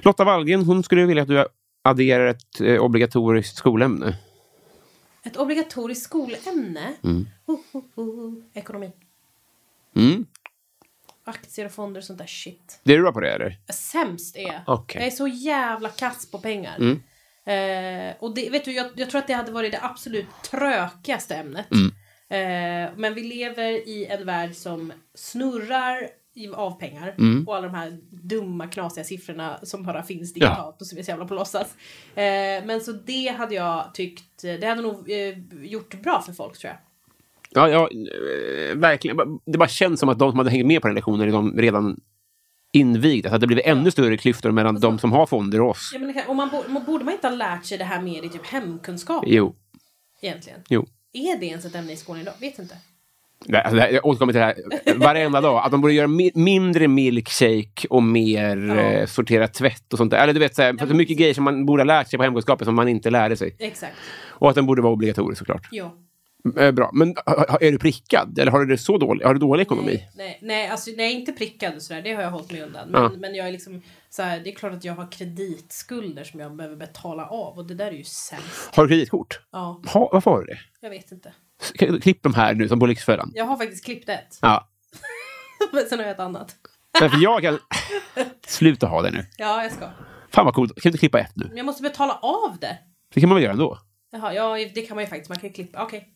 Lotta 0.03 0.25
Wallgren, 0.25 0.63
hon 0.63 0.83
skulle 0.83 1.07
vilja 1.07 1.23
att 1.23 1.29
du 1.29 1.47
adderar 1.85 2.27
ett 2.27 2.61
eh, 2.61 2.83
obligatoriskt 2.83 3.57
skolämne. 3.57 4.17
Ett 5.23 5.37
obligatoriskt 5.37 6.05
skolämne. 6.05 6.95
Mm. 7.05 7.29
Ho, 7.47 7.59
ho, 7.73 7.83
ho. 7.95 8.43
Ekonomi. 8.55 8.93
Mm. 9.97 10.27
Aktier 11.25 11.67
och 11.67 11.73
fonder 11.73 12.01
och 12.01 12.05
sånt 12.05 12.19
där 12.19 12.27
shit. 12.27 12.81
Det 12.83 12.93
är 12.93 12.97
du 12.97 13.03
bra 13.03 13.13
på 13.13 13.21
det, 13.21 13.31
eller? 13.31 13.59
Sämst 13.73 14.37
är 14.37 14.43
jag. 14.43 14.61
Okej. 14.67 15.01
Jag 15.01 15.07
är 15.07 15.17
så 15.17 15.29
jävla 15.29 15.89
kass 15.89 16.31
på 16.31 16.39
pengar. 16.39 16.77
Mm. 16.77 17.03
Eh, 17.47 18.17
och 18.19 18.35
det, 18.35 18.51
vet 18.51 18.65
du, 18.65 18.73
jag, 18.73 18.87
jag 18.97 19.11
tror 19.11 19.19
att 19.19 19.27
det 19.27 19.33
hade 19.33 19.53
varit 19.53 19.73
det 19.73 19.83
absolut 19.83 20.27
trökigaste 20.51 21.35
ämnet. 21.35 21.67
Mm. 21.71 21.93
Eh, 22.29 22.93
men 22.97 23.15
vi 23.15 23.23
lever 23.23 23.89
i 23.89 24.07
en 24.07 24.27
värld 24.27 24.55
som 24.55 24.93
snurrar 25.15 26.09
av 26.55 26.79
pengar. 26.79 27.15
Mm. 27.19 27.49
Och 27.49 27.57
alla 27.57 27.67
de 27.67 27.75
här 27.75 27.99
dumma 28.11 28.67
knasiga 28.67 29.05
siffrorna 29.05 29.59
som 29.63 29.83
bara 29.83 30.03
finns 30.03 30.33
digitalt 30.35 30.81
och 30.81 30.87
som 30.87 30.99
är 30.99 31.03
så 31.03 31.11
jävla 31.11 31.27
på 31.27 31.35
låtsas. 31.35 31.75
Eh, 32.15 32.65
men 32.65 32.81
så 32.81 32.93
det 32.93 33.29
hade 33.39 33.55
jag 33.55 33.95
tyckt, 33.95 34.43
det 34.43 34.67
hade 34.67 34.83
nog 34.83 35.11
eh, 35.11 35.39
gjort 35.63 36.03
bra 36.03 36.23
för 36.23 36.33
folk 36.33 36.59
tror 36.59 36.71
jag. 36.71 36.79
Ja, 37.51 37.69
ja 37.69 37.91
eh, 37.91 38.77
verkligen. 38.77 39.17
Det 39.45 39.59
bara 39.59 39.69
känns 39.69 40.01
som 40.01 40.09
att 40.09 40.19
de 40.19 40.31
som 40.33 40.39
hade 40.39 40.51
hängt 40.51 40.67
med 40.67 40.83
på 40.83 40.89
den 40.89 40.95
lektionen 40.95 41.29
är 41.29 41.33
de 41.33 41.59
redan 41.59 42.01
invigda. 42.73 43.29
Så 43.29 43.35
att 43.35 43.41
det 43.41 43.47
blivit 43.47 43.67
ännu 43.67 43.91
större 43.91 44.17
klyftor 44.17 44.51
mellan 44.51 44.81
de 44.81 44.99
som 44.99 45.13
har 45.13 45.27
fonder 45.27 45.61
och 45.61 45.71
oss. 45.71 45.91
Ja, 45.93 45.99
men 45.99 46.15
och 46.29 46.37
man, 46.37 46.85
borde 46.87 47.05
man 47.05 47.15
inte 47.15 47.29
ha 47.29 47.35
lärt 47.35 47.65
sig 47.65 47.79
det 47.79 47.85
här 47.85 48.03
mer 48.03 48.25
i 48.25 48.29
typ 48.29 48.47
hemkunskap 48.47 49.25
Jo, 49.27 49.57
egentligen? 50.21 50.61
jo. 50.69 50.87
Är 51.13 51.39
det 51.39 51.47
ens 51.47 51.65
ett 51.65 51.75
ämne 51.75 51.93
i 51.93 51.97
skolan 51.97 52.23
idag? 52.23 52.35
Vet 52.41 52.59
inte. 52.59 52.77
Alltså, 53.53 53.77
här- 53.77 53.91
jag 53.91 54.07
återkommer 54.07 54.33
till 54.33 54.41
det 54.41 54.47
här 54.47 54.99
varenda 54.99 55.41
dag. 55.41 55.65
Att 55.65 55.71
de 55.71 55.81
borde 55.81 55.95
göra 55.95 56.07
mi 56.07 56.31
mindre 56.35 56.89
milkshake 56.89 57.89
och 57.91 58.03
mer 58.03 58.79
eh, 58.79 59.07
sortera 59.07 59.49
tvätt 59.49 59.93
och 59.93 59.99
sånt 59.99 60.11
där. 60.11 60.19
Eller 60.23 60.33
du 60.33 60.41
vet, 60.41 60.55
så 60.55 60.63
här, 60.63 60.87
så 60.87 60.95
mycket 60.95 61.19
grejer 61.19 61.35
som 61.35 61.45
man 61.45 61.67
borde 61.67 61.81
ha 61.83 61.85
lärt 61.87 62.09
sig 62.11 62.17
på 62.17 62.23
hemkunskapen 62.23 62.65
som 62.65 62.75
man 62.75 62.89
inte 62.89 63.11
lärde 63.11 63.37
sig. 63.37 63.57
Exakt. 63.59 63.93
Och 64.29 64.49
att 64.49 64.55
den 64.55 64.67
borde 64.67 64.83
vara 64.83 64.93
obligatorisk 64.93 65.39
såklart. 65.39 65.69
Jo. 65.71 65.91
Eh, 66.59 66.71
bra. 66.73 66.91
Men 66.95 67.15
är 67.61 67.71
du 67.73 67.79
prickad? 67.79 68.39
Eller 68.39 68.53
har 68.53 68.61
du 68.61 68.67
det 68.67 68.79
så 68.79 68.99
dåligt? 68.99 69.25
Har 69.27 69.35
du 69.35 69.41
dålig 69.41 69.63
ekonomi? 69.63 69.93
Nej, 69.93 70.09
nej, 70.17 70.39
nej, 70.43 70.69
alltså, 70.69 70.91
nej, 70.97 71.13
inte 71.15 71.33
prickad 71.33 71.75
och 71.77 71.83
sådär. 71.83 72.03
Det 72.03 72.13
har 72.15 72.23
jag 72.23 72.31
hållit 72.31 72.53
mig 72.53 72.63
undan. 72.63 72.89
Men, 72.91 73.03
Ja. 73.03 73.11
men 73.19 73.35
jag 73.35 73.49
är 73.49 73.53
liksom 73.53 73.83
så 74.11 74.23
här, 74.23 74.41
det 74.41 74.51
är 74.51 74.55
klart 74.55 74.73
att 74.73 74.85
jag 74.85 74.95
har 74.95 75.13
kreditskulder 75.13 76.25
som 76.25 76.41
jag 76.41 76.57
behöver 76.57 76.77
betala 76.77 77.27
av 77.27 77.59
och 77.59 77.67
det 77.67 77.75
där 77.75 77.87
är 77.87 77.93
ju 77.93 78.05
sämst. 78.05 78.71
Har 78.77 78.83
du 78.83 78.89
kreditkort? 78.89 79.41
Ja, 79.53 79.83
Ha, 79.87 80.09
varför 80.13 80.31
har 80.31 80.41
du 80.41 80.47
det? 80.47 80.59
jag 80.81 80.91
vet 80.91 81.13
inte. 81.13 81.33
Klipp 82.01 82.23
de 82.23 82.35
här 82.35 82.55
nu 82.55 82.69
som 82.69 82.81
på 82.81 82.87
Lyxfällan. 82.87 83.33
Jag 83.35 83.45
har 83.45 83.57
faktiskt 83.57 83.85
klippt 83.85 84.09
ett. 84.09 84.39
Ja. 84.43 84.69
men 85.73 85.85
sen 85.89 85.99
har 85.99 86.07
jag 86.07 86.15
ett 86.15 86.21
annat. 86.21 86.57
Men 87.01 87.11
för 87.11 87.23
jag 87.23 87.43
kan... 87.43 87.59
Sluta 88.47 88.87
ha 88.87 89.03
det 89.03 89.11
nu. 89.11 89.27
Ja, 89.39 89.63
jag 89.63 89.73
ska. 89.73 89.89
Fan 90.31 90.45
vad 90.45 90.55
coolt. 90.55 90.73
Kan 90.75 90.83
du 90.83 90.89
inte 90.89 90.99
klippa 90.99 91.21
ett 91.21 91.33
nu? 91.35 91.45
Men 91.49 91.57
jag 91.57 91.67
måste 91.67 91.83
betala 91.83 92.15
av 92.15 92.59
det. 92.61 92.79
Det 93.15 93.21
kan 93.21 93.29
man 93.29 93.37
väl 93.37 93.43
göra 93.43 93.53
ändå? 93.53 93.79
Jaha, 94.13 94.35
ja, 94.35 94.69
det 94.75 94.83
kan 94.83 94.95
man 94.95 95.05
ju 95.05 95.09
faktiskt. 95.09 95.29
Man 95.29 95.39
kan 95.39 95.51
klippa. 95.51 95.83
Okej. 95.83 96.09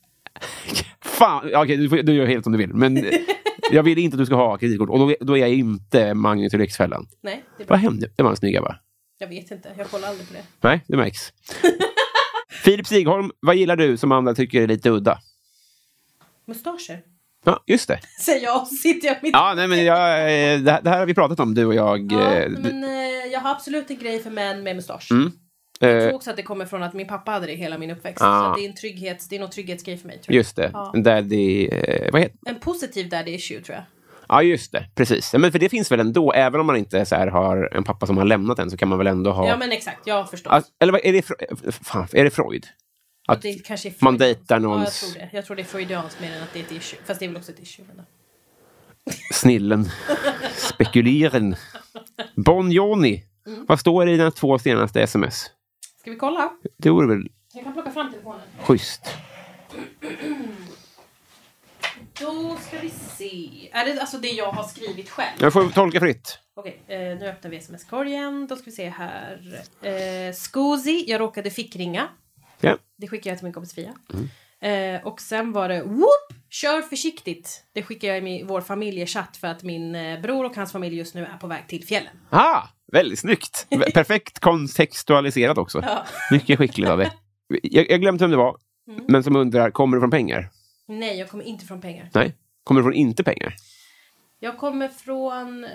Fan, 1.00 1.50
okej, 1.54 1.76
du, 1.76 1.88
får, 1.88 1.96
du 1.96 2.14
gör 2.14 2.26
helt 2.26 2.44
som 2.44 2.52
du 2.52 2.58
vill. 2.58 2.74
Men 2.74 3.04
jag 3.70 3.82
vill 3.82 3.98
inte 3.98 4.14
att 4.14 4.18
du 4.18 4.26
ska 4.26 4.34
ha 4.34 4.58
kreditkort. 4.58 4.88
Och 4.90 4.98
då, 4.98 5.14
då 5.20 5.36
är 5.36 5.40
jag 5.40 5.50
inte 5.50 6.14
Magnus 6.14 6.54
i 6.54 6.58
Lyxfällan. 6.58 7.06
Nej, 7.20 7.44
det 7.56 7.62
är 7.62 7.66
bra. 7.66 7.74
Vad 7.74 7.78
hände? 7.78 8.10
Det 8.16 8.22
var 8.22 8.30
en 8.30 8.36
snygga 8.36 8.60
va? 8.60 8.76
Jag 9.18 9.28
vet 9.28 9.50
inte. 9.50 9.72
Jag 9.78 9.90
kollar 9.90 10.08
aldrig 10.08 10.28
på 10.28 10.34
det. 10.34 10.42
Nej, 10.60 10.84
det 10.88 10.96
märks. 10.96 11.32
Filip 12.64 12.86
Stigholm, 12.86 13.30
vad 13.40 13.56
gillar 13.56 13.76
du 13.76 13.96
som 13.96 14.12
andra 14.12 14.34
tycker 14.34 14.62
är 14.62 14.66
lite 14.66 14.90
udda? 14.90 15.18
Mustascher. 16.48 17.00
Ja, 17.44 17.64
just 17.66 17.88
det. 17.88 18.00
Säger 18.20 18.44
jag 18.44 18.62
och 18.62 18.68
sitter 18.68 19.08
jag 19.08 19.16
mitt 19.22 19.32
Ja, 19.32 19.54
nej, 19.56 19.68
men 19.68 19.84
jag, 19.84 20.20
eh, 20.20 20.60
det, 20.60 20.72
här, 20.72 20.82
det 20.82 20.90
här 20.90 20.98
har 20.98 21.06
vi 21.06 21.14
pratat 21.14 21.40
om, 21.40 21.54
du 21.54 21.64
och 21.64 21.74
jag. 21.74 22.12
Ja, 22.12 22.34
eh, 22.34 22.50
men 22.50 22.84
eh, 22.84 22.90
jag 23.32 23.40
har 23.40 23.50
absolut 23.50 23.90
en 23.90 23.98
grej 23.98 24.22
för 24.22 24.30
män 24.30 24.62
med 24.62 24.76
mustasch. 24.76 25.10
Mm. 25.10 25.32
Jag 25.80 26.02
tror 26.02 26.14
också 26.14 26.30
att 26.30 26.36
det 26.36 26.42
kommer 26.42 26.66
från 26.66 26.82
att 26.82 26.94
min 26.94 27.06
pappa 27.06 27.30
hade 27.30 27.46
det 27.46 27.54
hela 27.54 27.78
min 27.78 27.90
uppväxt. 27.90 28.24
Ah. 28.24 28.54
Så 28.54 28.60
det 28.60 28.66
är 28.66 28.68
en 28.68 28.74
trygghets, 28.74 29.28
det 29.28 29.36
är 29.36 29.40
nog 29.40 29.52
trygghetsgrej 29.52 29.96
för 29.96 30.06
mig. 30.06 30.18
Tror 30.18 30.34
jag. 30.34 30.36
just 30.36 30.56
det. 30.56 30.70
Ja. 30.72 30.92
Daddy... 31.04 31.66
Eh, 31.66 32.12
vad 32.12 32.20
heter 32.20 32.38
En 32.46 32.60
positiv 32.60 33.08
daddy 33.08 33.30
issue 33.30 33.60
tror 33.60 33.74
jag. 33.74 33.84
Ja, 34.28 34.42
just 34.42 34.72
det. 34.72 34.86
Precis. 34.94 35.34
Men 35.38 35.52
för 35.52 35.58
det 35.58 35.68
finns 35.68 35.92
väl 35.92 36.00
ändå, 36.00 36.32
även 36.32 36.60
om 36.60 36.66
man 36.66 36.76
inte 36.76 37.06
så 37.06 37.16
har 37.16 37.76
en 37.76 37.84
pappa 37.84 38.06
som 38.06 38.16
har 38.16 38.24
lämnat 38.24 38.58
en, 38.58 38.70
så 38.70 38.76
kan 38.76 38.88
man 38.88 38.98
väl 38.98 39.06
ändå 39.06 39.32
ha... 39.32 39.48
Ja 39.48 39.56
men 39.56 39.72
exakt, 39.72 40.00
ja 40.04 40.26
förstås. 40.26 40.52
Alltså, 40.52 40.72
eller 40.80 41.06
är 41.06 41.12
det, 41.12 41.22
fan, 41.84 42.06
är 42.12 42.24
det 42.24 42.30
Freud? 42.30 42.66
Att 43.28 43.42
det 43.42 43.54
kanske 43.66 43.88
är 43.88 43.94
man 44.00 44.18
Freud. 44.18 44.20
dejtar 44.36 44.54
Ja, 44.54 44.54
jag 44.54 44.62
någons 44.62 45.00
tror 45.00 45.14
det. 45.20 45.28
Jag 45.32 45.44
tror 45.46 45.56
det 45.56 45.62
är 45.62 45.64
freudianskt 45.64 46.20
mer 46.20 46.32
än 46.36 46.42
att 46.42 46.52
det 46.52 46.58
är 46.60 46.64
ett 46.64 46.72
issue. 46.72 46.98
Fast 47.04 47.20
det 47.20 47.26
är 47.26 47.28
väl 47.28 47.36
också 47.36 47.52
ett 47.52 47.62
issue. 47.62 47.84
Men... 47.96 48.06
snillen, 49.32 49.90
spekulieren. 50.56 51.56
Bon 52.36 52.72
Johnny. 52.72 53.22
Mm. 53.46 53.64
Vad 53.68 53.80
står 53.80 54.06
det 54.06 54.12
i 54.12 54.16
dina 54.16 54.30
två 54.30 54.58
senaste 54.58 55.00
sms? 55.02 55.50
Ska 56.00 56.10
vi 56.10 56.16
kolla? 56.16 56.50
Det 56.76 56.90
vore 56.90 57.06
väl 57.06 57.28
Jag 57.54 57.64
kan 57.64 57.72
plocka 57.72 57.90
fram 57.90 58.10
telefonen. 58.12 58.40
schysst? 58.60 59.02
Då 62.20 62.56
ska 62.68 62.78
vi 62.78 62.90
se. 62.90 63.68
Är 63.72 63.84
det 63.84 64.00
alltså 64.00 64.18
det 64.18 64.28
jag 64.28 64.52
har 64.52 64.62
skrivit 64.64 65.10
själv? 65.10 65.36
Jag 65.40 65.52
får 65.52 65.68
tolka 65.68 66.00
fritt. 66.00 66.38
Okej, 66.56 66.80
eh, 66.86 66.98
nu 66.98 67.28
öppnar 67.28 67.50
vi 67.50 67.56
sms-korgen. 67.56 68.46
Då 68.46 68.56
ska 68.56 68.64
vi 68.64 68.70
se 68.72 68.88
här. 68.88 69.62
Eh, 69.82 70.32
Scusi, 70.34 71.04
jag 71.08 71.20
råkade 71.20 71.50
fickringa. 71.50 72.08
Ja. 72.60 72.76
Det 72.96 73.08
skickade 73.08 73.28
jag 73.30 73.38
till 73.38 73.44
min 73.44 73.52
kompis 73.52 73.74
Fia. 73.74 73.94
Eh, 74.60 75.06
och 75.06 75.20
sen 75.20 75.52
var 75.52 75.68
det 75.68 75.82
whoop, 75.82 76.32
kör 76.50 76.82
försiktigt. 76.82 77.64
Det 77.72 77.82
skickade 77.82 78.06
jag 78.06 78.18
i 78.18 78.20
min, 78.22 78.46
vår 78.46 78.60
familjechatt 78.60 79.36
för 79.36 79.48
att 79.48 79.62
min 79.62 79.94
eh, 79.94 80.20
bror 80.20 80.44
och 80.44 80.56
hans 80.56 80.72
familj 80.72 80.96
just 80.96 81.14
nu 81.14 81.24
är 81.24 81.36
på 81.36 81.46
väg 81.46 81.68
till 81.68 81.84
fjällen. 81.86 82.16
Ah, 82.30 82.62
väldigt 82.92 83.18
snyggt. 83.18 83.66
Perfekt 83.94 84.38
kontextualiserat 84.38 85.58
också. 85.58 85.82
Ja. 85.82 86.04
Mycket 86.30 86.58
skickligt 86.58 86.88
av 86.90 86.98
dig. 86.98 87.12
Jag, 87.62 87.90
jag 87.90 88.00
glömde 88.00 88.24
vem 88.24 88.30
det 88.30 88.36
var, 88.36 88.56
Mm. 88.88 89.04
men 89.08 89.24
som 89.24 89.36
undrar, 89.36 89.70
kommer 89.70 89.96
du 89.96 90.00
från 90.00 90.10
pengar? 90.10 90.48
Nej, 90.86 91.18
jag 91.18 91.28
kommer 91.28 91.44
inte 91.44 91.64
från 91.64 91.80
pengar. 91.80 92.10
Nej. 92.14 92.34
Kommer 92.64 92.80
du 92.80 92.84
från 92.84 92.94
inte 92.94 93.24
pengar? 93.24 93.54
Jag 94.38 94.58
kommer 94.58 94.88
från 94.88 95.66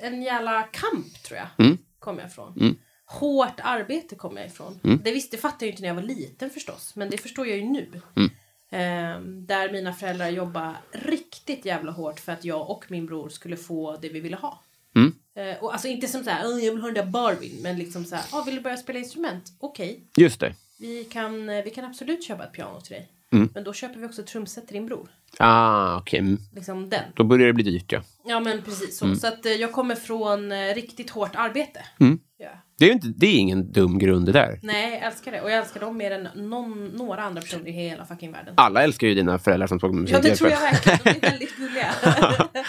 en 0.00 0.22
jävla 0.22 0.62
kamp 0.62 1.22
tror 1.22 1.38
jag. 1.38 1.66
Mm. 1.66 1.78
Kommer 1.98 2.22
jag 2.22 2.32
från. 2.32 2.56
Mm. 2.60 2.76
Hårt 3.12 3.60
arbete 3.62 4.14
kommer 4.14 4.40
jag 4.40 4.50
ifrån. 4.50 4.80
Mm. 4.84 5.00
Det 5.04 5.12
visste 5.12 5.36
fattade 5.38 5.64
jag 5.64 5.66
ju 5.66 5.70
inte 5.70 5.82
när 5.82 5.88
jag 5.88 5.94
var 5.94 6.02
liten 6.02 6.50
förstås. 6.50 6.96
Men 6.96 7.10
det 7.10 7.18
förstår 7.18 7.46
jag 7.46 7.56
ju 7.56 7.64
nu. 7.64 8.00
Mm. 8.16 8.30
Ehm, 8.70 9.46
där 9.46 9.72
mina 9.72 9.92
föräldrar 9.92 10.28
jobbar 10.28 10.76
riktigt 10.92 11.64
jävla 11.64 11.92
hårt 11.92 12.20
för 12.20 12.32
att 12.32 12.44
jag 12.44 12.70
och 12.70 12.84
min 12.88 13.06
bror 13.06 13.28
skulle 13.28 13.56
få 13.56 13.96
det 13.96 14.08
vi 14.08 14.20
ville 14.20 14.36
ha. 14.36 14.62
Mm. 14.96 15.12
Eh, 15.34 15.62
och 15.64 15.72
alltså 15.72 15.88
inte 15.88 16.08
som 16.08 16.24
så 16.24 16.30
här, 16.30 16.46
"Åh, 16.46 16.64
jag 16.64 16.72
vill 16.72 16.80
ha 16.80 16.88
den 16.90 17.06
där 17.06 17.12
Barbien. 17.12 17.62
Men 17.62 17.78
liksom 17.78 18.04
så 18.04 18.16
här, 18.16 18.24
ah, 18.32 18.42
vill 18.44 18.54
du 18.54 18.60
börja 18.60 18.76
spela 18.76 18.98
instrument? 18.98 19.52
Okej, 19.58 20.00
Just 20.16 20.40
det. 20.40 20.54
vi, 20.78 21.04
kan, 21.04 21.48
eh, 21.48 21.64
vi 21.64 21.70
kan 21.70 21.84
absolut 21.84 22.24
köpa 22.24 22.44
ett 22.44 22.52
piano 22.52 22.80
till 22.80 22.92
dig. 22.92 23.08
Mm. 23.32 23.48
Men 23.54 23.64
då 23.64 23.72
köper 23.72 24.00
vi 24.00 24.06
också 24.06 24.20
ett 24.20 24.26
trumset 24.26 24.66
till 24.66 24.74
din 24.74 24.86
bror. 24.86 25.08
Ah, 25.38 25.96
okej. 25.96 26.18
Mm. 26.20 26.38
Liksom 26.54 26.90
den. 26.90 27.02
Då 27.14 27.24
börjar 27.24 27.46
det 27.46 27.52
bli 27.52 27.64
dyrt, 27.64 27.92
ja. 27.92 28.02
Ja 28.24 28.40
men 28.40 28.62
precis 28.62 28.98
så. 28.98 29.14
Så 29.14 29.26
att 29.26 29.46
eh, 29.46 29.52
jag 29.52 29.72
kommer 29.72 29.94
från 29.94 30.52
eh, 30.52 30.74
riktigt 30.74 31.10
hårt 31.10 31.36
arbete. 31.36 31.80
Mm. 32.00 32.18
Ja. 32.36 32.50
Det 32.78 32.84
är 32.84 32.92
inte, 32.92 33.06
det 33.16 33.26
är 33.26 33.38
ingen 33.38 33.72
dum 33.72 33.98
grund 33.98 34.26
det 34.26 34.32
där. 34.32 34.58
Nej, 34.62 34.92
jag 34.92 35.02
älskar 35.02 35.32
det. 35.32 35.40
Och 35.40 35.50
jag 35.50 35.58
älskar 35.58 35.80
dem 35.80 35.96
mer 35.96 36.10
än 36.10 36.48
någon, 36.48 36.86
några 36.86 37.22
andra 37.22 37.42
personer 37.42 37.68
i 37.68 37.72
hela 37.72 38.04
fucking 38.06 38.32
världen. 38.32 38.54
Alla 38.56 38.82
älskar 38.82 39.06
ju 39.06 39.14
dina 39.14 39.38
föräldrar 39.38 39.66
som 39.66 39.80
såg 39.80 40.08
Ja, 40.08 40.20
det 40.20 40.36
tror 40.36 40.50
jag 40.50 40.60
verkligen. 40.60 40.98
De 41.04 41.10
är 41.10 41.30
väldigt 41.30 41.56
gulliga. 41.56 41.94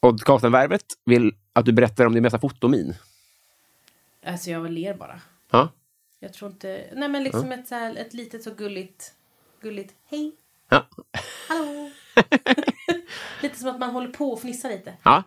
Podcasten 0.00 0.52
Värvet 0.52 0.84
vill 1.04 1.32
att 1.52 1.64
du 1.64 1.72
berättar 1.72 2.06
om 2.06 2.14
din 2.14 2.22
bästa 2.22 2.38
fotomin. 2.38 2.94
alltså 4.26 4.50
jag 4.50 4.70
ler 4.70 4.94
bara. 4.94 5.20
Ja. 5.50 5.68
Jag 6.20 6.32
tror 6.32 6.50
inte... 6.50 6.84
Nej 6.96 7.08
men 7.08 7.24
liksom 7.24 7.52
ett, 7.52 7.68
så 7.68 7.74
här, 7.74 7.96
ett 7.96 8.14
litet 8.14 8.42
så 8.42 8.50
gulligt... 8.54 9.12
Gulligt 9.60 9.94
hej. 10.10 10.32
Ja. 10.68 10.86
Hallå! 11.48 11.90
lite 13.42 13.58
som 13.58 13.68
att 13.68 13.78
man 13.78 13.90
håller 13.90 14.08
på 14.08 14.30
och 14.32 14.40
fnissar 14.40 14.68
lite. 14.68 14.94
Ja, 15.02 15.22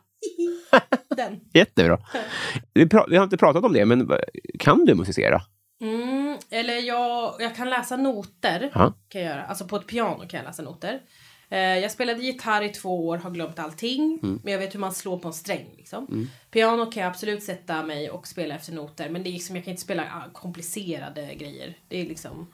Den. 1.16 1.40
jättebra. 1.54 2.00
Vi, 2.74 2.90
vi 3.08 3.18
har 3.18 3.24
inte 3.24 3.38
pratat 3.38 3.64
om 3.64 3.74
det, 3.74 3.86
men 3.86 4.12
kan 4.60 4.86
du 4.86 4.96
musicera? 4.96 5.42
Mm, 5.82 6.38
eller 6.50 6.74
jag, 6.74 7.36
jag 7.40 7.56
kan 7.56 7.70
läsa 7.70 7.96
noter. 7.96 8.72
Ja. 8.74 8.94
Kan 9.10 9.22
jag 9.22 9.30
göra. 9.32 9.46
Alltså 9.46 9.68
på 9.68 9.76
ett 9.76 9.88
piano 9.88 10.28
kan 10.28 10.38
jag 10.38 10.44
läsa 10.46 10.64
noter. 10.64 11.02
Eh, 11.50 11.60
jag 11.60 11.92
spelade 11.92 12.24
gitarr 12.24 12.62
i 12.62 12.70
två 12.70 13.08
år, 13.08 13.18
har 13.18 13.32
glömt 13.32 13.60
allting. 13.60 14.20
Men 14.22 14.52
jag 14.54 14.60
vet 14.60 14.76
hur 14.76 14.80
man 14.80 14.94
slår 14.94 15.18
på 15.18 15.28
en 15.28 15.34
sträng. 15.34 15.74
Liksom. 15.78 16.30
Piano 16.52 16.86
kan 16.92 17.04
jag 17.04 17.10
absolut 17.10 17.44
sätta 17.44 17.84
mig 17.84 18.10
och 18.10 18.28
spela 18.28 18.56
efter 18.56 18.74
noter. 18.74 19.10
Men 19.10 19.24
det 19.24 19.30
är 19.30 19.32
liksom, 19.32 19.56
jag 19.56 19.66
kan 19.66 19.72
inte 19.72 19.84
spela 19.84 20.04
ah, 20.04 20.30
komplicerade 20.34 21.36
grejer. 21.36 21.78
Det 21.88 22.02
är 22.02 22.06
liksom 22.06 22.48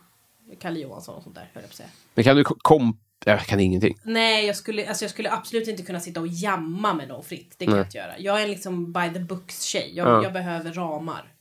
Kalle 0.60 0.80
Johansson 0.80 1.16
och 1.16 1.24
sånt 1.24 1.36
där, 1.36 1.42
höll 1.42 1.50
jag 1.54 1.64
på 1.64 1.68
att 1.70 1.76
säga. 1.76 1.90
Men 2.16 2.24
kan 2.24 2.36
du 2.36 2.44
ko- 2.44 2.56
komp... 2.62 2.98
Jag 3.26 3.40
kan 3.40 3.60
ingenting. 3.60 3.98
Nej, 4.04 4.46
jag 4.46 4.56
skulle, 4.56 4.88
alltså 4.88 5.04
jag 5.06 5.12
skulle 5.12 5.32
absolut 5.32 5.68
inte 5.68 5.84
kunna 5.84 6.00
sitta 6.00 6.20
och 6.20 6.28
jamma 6.28 6.94
med 6.94 7.08
någon 7.08 7.24
fritt. 7.24 7.56
Det 7.58 7.66
kan 7.66 7.72
Nej. 7.74 7.80
jag 7.80 7.88
inte 7.88 7.98
göra. 7.98 8.20
Jag 8.20 8.42
är 8.44 8.48
liksom 8.48 8.94
by 8.94 9.14
the 9.14 9.20
books 9.20 9.62
tjej. 9.64 9.92
Jag, 9.96 10.08
Ja. 10.08 10.24
jag 10.24 10.34
behöver 10.34 10.74
ramar. 10.74 11.34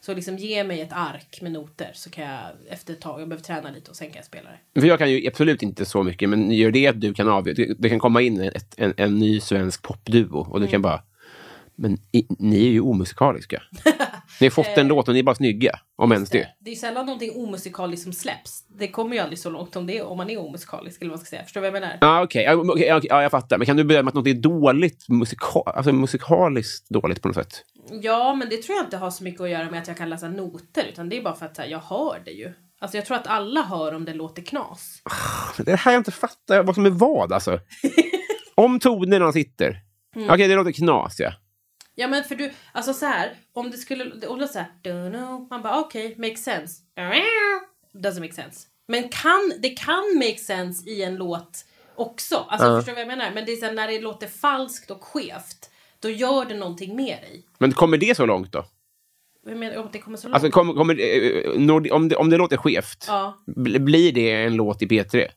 Så 0.00 0.14
liksom 0.14 0.36
ge 0.38 0.64
mig 0.64 0.80
ett 0.80 0.92
ark 0.92 1.38
med 1.42 1.52
noter 1.52 1.90
så 1.94 2.10
kan 2.10 2.24
jag 2.24 2.40
efter 2.68 2.92
ett 2.92 3.00
tag, 3.00 3.20
jag 3.20 3.28
behöver 3.28 3.44
träna 3.44 3.70
lite 3.70 3.90
och 3.90 3.96
sen 3.96 4.06
kan 4.08 4.16
jag 4.16 4.24
spela 4.24 4.50
det. 4.74 4.80
För 4.80 4.88
jag 4.88 4.98
kan 4.98 5.10
ju 5.10 5.26
absolut 5.28 5.62
inte 5.62 5.84
så 5.84 6.02
mycket, 6.02 6.28
men 6.28 6.50
gör 6.50 6.70
det 6.70 6.86
att 6.86 7.00
du 7.00 7.14
kan 7.14 7.28
avgöra... 7.28 7.54
Det, 7.54 7.74
det 7.78 7.88
kan 7.88 7.98
komma 7.98 8.22
in 8.22 8.40
ett, 8.40 8.74
en, 8.76 8.94
en 8.96 9.18
ny 9.18 9.40
svensk 9.40 9.82
popduo 9.82 10.38
och 10.38 10.60
du 10.60 10.64
Mm. 10.64 10.70
kan 10.70 10.82
bara... 10.82 11.02
Men 11.74 11.98
i, 12.12 12.26
ni 12.38 12.66
är 12.66 12.70
ju 12.70 12.80
omusikaliska. 12.80 13.62
Ni 14.42 14.46
har 14.46 14.50
fått 14.50 14.78
en 14.78 14.88
låt 14.88 15.08
och 15.08 15.14
ni 15.14 15.20
är 15.20 15.24
bara 15.24 15.34
snygga, 15.34 15.78
om 15.96 16.12
ens 16.12 16.30
det. 16.30 16.48
Det 16.60 16.70
är 16.70 16.74
sällan 16.74 17.06
någonting 17.06 17.30
omusikaliskt 17.34 18.04
som 18.04 18.12
släpps. 18.12 18.64
Det 18.78 18.88
kommer 18.88 19.16
ju 19.16 19.22
aldrig 19.22 19.38
så 19.38 19.50
långt 19.50 19.76
om, 19.76 19.86
det, 19.86 20.02
om 20.02 20.16
man 20.16 20.30
är 20.30 20.40
omusikalisk 20.40 21.00
eller 21.00 21.10
vad 21.10 21.18
man 21.18 21.26
ska 21.26 21.30
säga. 21.30 21.42
Förstår 21.42 21.60
du 21.60 21.70
vad 21.70 21.76
jag 21.76 21.80
menar? 21.82 21.98
Ja, 22.00 22.22
okej. 22.22 22.44
Ja, 22.44 22.54
okej, 22.54 23.02
ja, 23.08 23.22
jag 23.22 23.30
fattar. 23.30 23.58
Men 23.58 23.66
kan 23.66 23.76
du 23.76 23.84
bedöma 23.84 24.08
att 24.08 24.14
något 24.14 24.26
är 24.26 24.34
dåligt, 24.34 25.08
musika 25.08 25.46
alltså 25.66 25.92
musikaliskt 25.92 26.88
dåligt 26.88 27.22
på 27.22 27.28
något 27.28 27.34
sätt? 27.34 27.64
Ja, 28.02 28.34
men 28.34 28.48
det 28.48 28.56
tror 28.56 28.76
jag 28.76 28.86
inte 28.86 28.96
har 28.96 29.10
så 29.10 29.24
mycket 29.24 29.40
att 29.40 29.50
göra 29.50 29.70
med 29.70 29.82
att 29.82 29.88
jag 29.88 29.96
kan 29.96 30.10
läsa 30.10 30.28
noter. 30.28 30.84
Utan 30.92 31.08
det 31.08 31.18
är 31.18 31.22
bara 31.22 31.34
för 31.34 31.46
att 31.46 31.58
här, 31.58 31.66
jag 31.66 31.80
hör 31.80 32.22
det 32.24 32.30
ju. 32.30 32.52
Alltså 32.80 32.96
jag 32.96 33.06
tror 33.06 33.16
att 33.16 33.26
alla 33.26 33.62
hör 33.62 33.94
om 33.94 34.04
det 34.04 34.14
låter 34.14 34.42
knas. 34.42 35.02
Det 35.58 35.76
här 35.76 35.92
jag 35.92 36.00
inte 36.00 36.12
fattar 36.12 36.62
vad 36.62 36.74
som 36.74 36.86
är 36.86 36.90
vad, 36.90 37.32
alltså. 37.32 37.60
om 38.54 38.80
tonerna 38.80 39.32
sitter. 39.32 39.80
Mm. 40.16 40.30
Okej, 40.30 40.48
det 40.48 40.54
låter 40.54 40.72
knas, 40.72 41.20
ja. 41.20 41.32
Ja 41.94 42.08
men 42.08 42.24
för 42.24 42.34
du, 42.34 42.50
alltså 42.72 42.94
så 42.94 43.06
här, 43.06 43.36
om 43.52 43.70
det 43.70 43.76
skulle, 43.78 44.04
låter 44.04 44.46
så 44.46 44.58
här, 44.58 44.68
don't 44.82 45.10
know, 45.10 45.46
man 45.50 45.62
bara 45.62 45.80
okej, 45.80 46.06
okay, 46.06 46.28
makes 46.28 46.44
sense. 46.44 46.82
Doesn't 47.94 48.20
make 48.20 48.32
sense. 48.32 48.66
Men 48.88 49.08
kan, 49.08 49.52
det 49.58 49.68
kan 49.70 50.02
make 50.14 50.38
sense 50.38 50.90
i 50.90 51.02
en 51.02 51.16
låt 51.16 51.64
också. 51.94 52.36
Alltså 52.48 52.76
förstår 52.76 52.92
du 52.92 52.94
vad 52.94 53.00
jag 53.12 53.18
menar? 53.18 53.30
Men 53.34 53.44
det 53.46 53.52
är 53.52 53.56
så 53.56 53.66
här, 53.66 53.72
när 53.72 53.88
det 53.88 54.00
låter 54.00 54.26
falskt 54.26 54.90
och 54.90 55.04
skevt, 55.04 55.70
då 56.00 56.10
gör 56.10 56.44
det 56.44 56.54
någonting 56.54 56.96
med 56.96 57.18
dig. 57.22 57.46
Men 57.58 57.72
kommer 57.72 57.96
det 57.98 58.16
så 58.16 58.26
långt 58.26 58.52
då? 58.52 58.64
Menar 59.46 59.76
om 59.76 59.88
det 59.92 59.98
kommer 59.98 60.16
så 60.18 60.28
långt. 60.28 60.34
Alltså, 60.34 60.50
kommer, 60.50 60.74
kommer, 60.74 60.94
eh, 60.94 61.80
det- 61.80 61.90
om, 61.90 62.08
det, 62.08 62.16
om 62.16 62.30
det 62.30 62.36
låter 62.36 62.56
skevt, 62.56 63.04
Ja. 63.08 63.42
bl- 63.46 63.78
blir 63.78 64.12
det 64.12 64.30
en 64.32 64.56
låt 64.56 64.82
i 64.82 64.86
P3? 64.86 65.28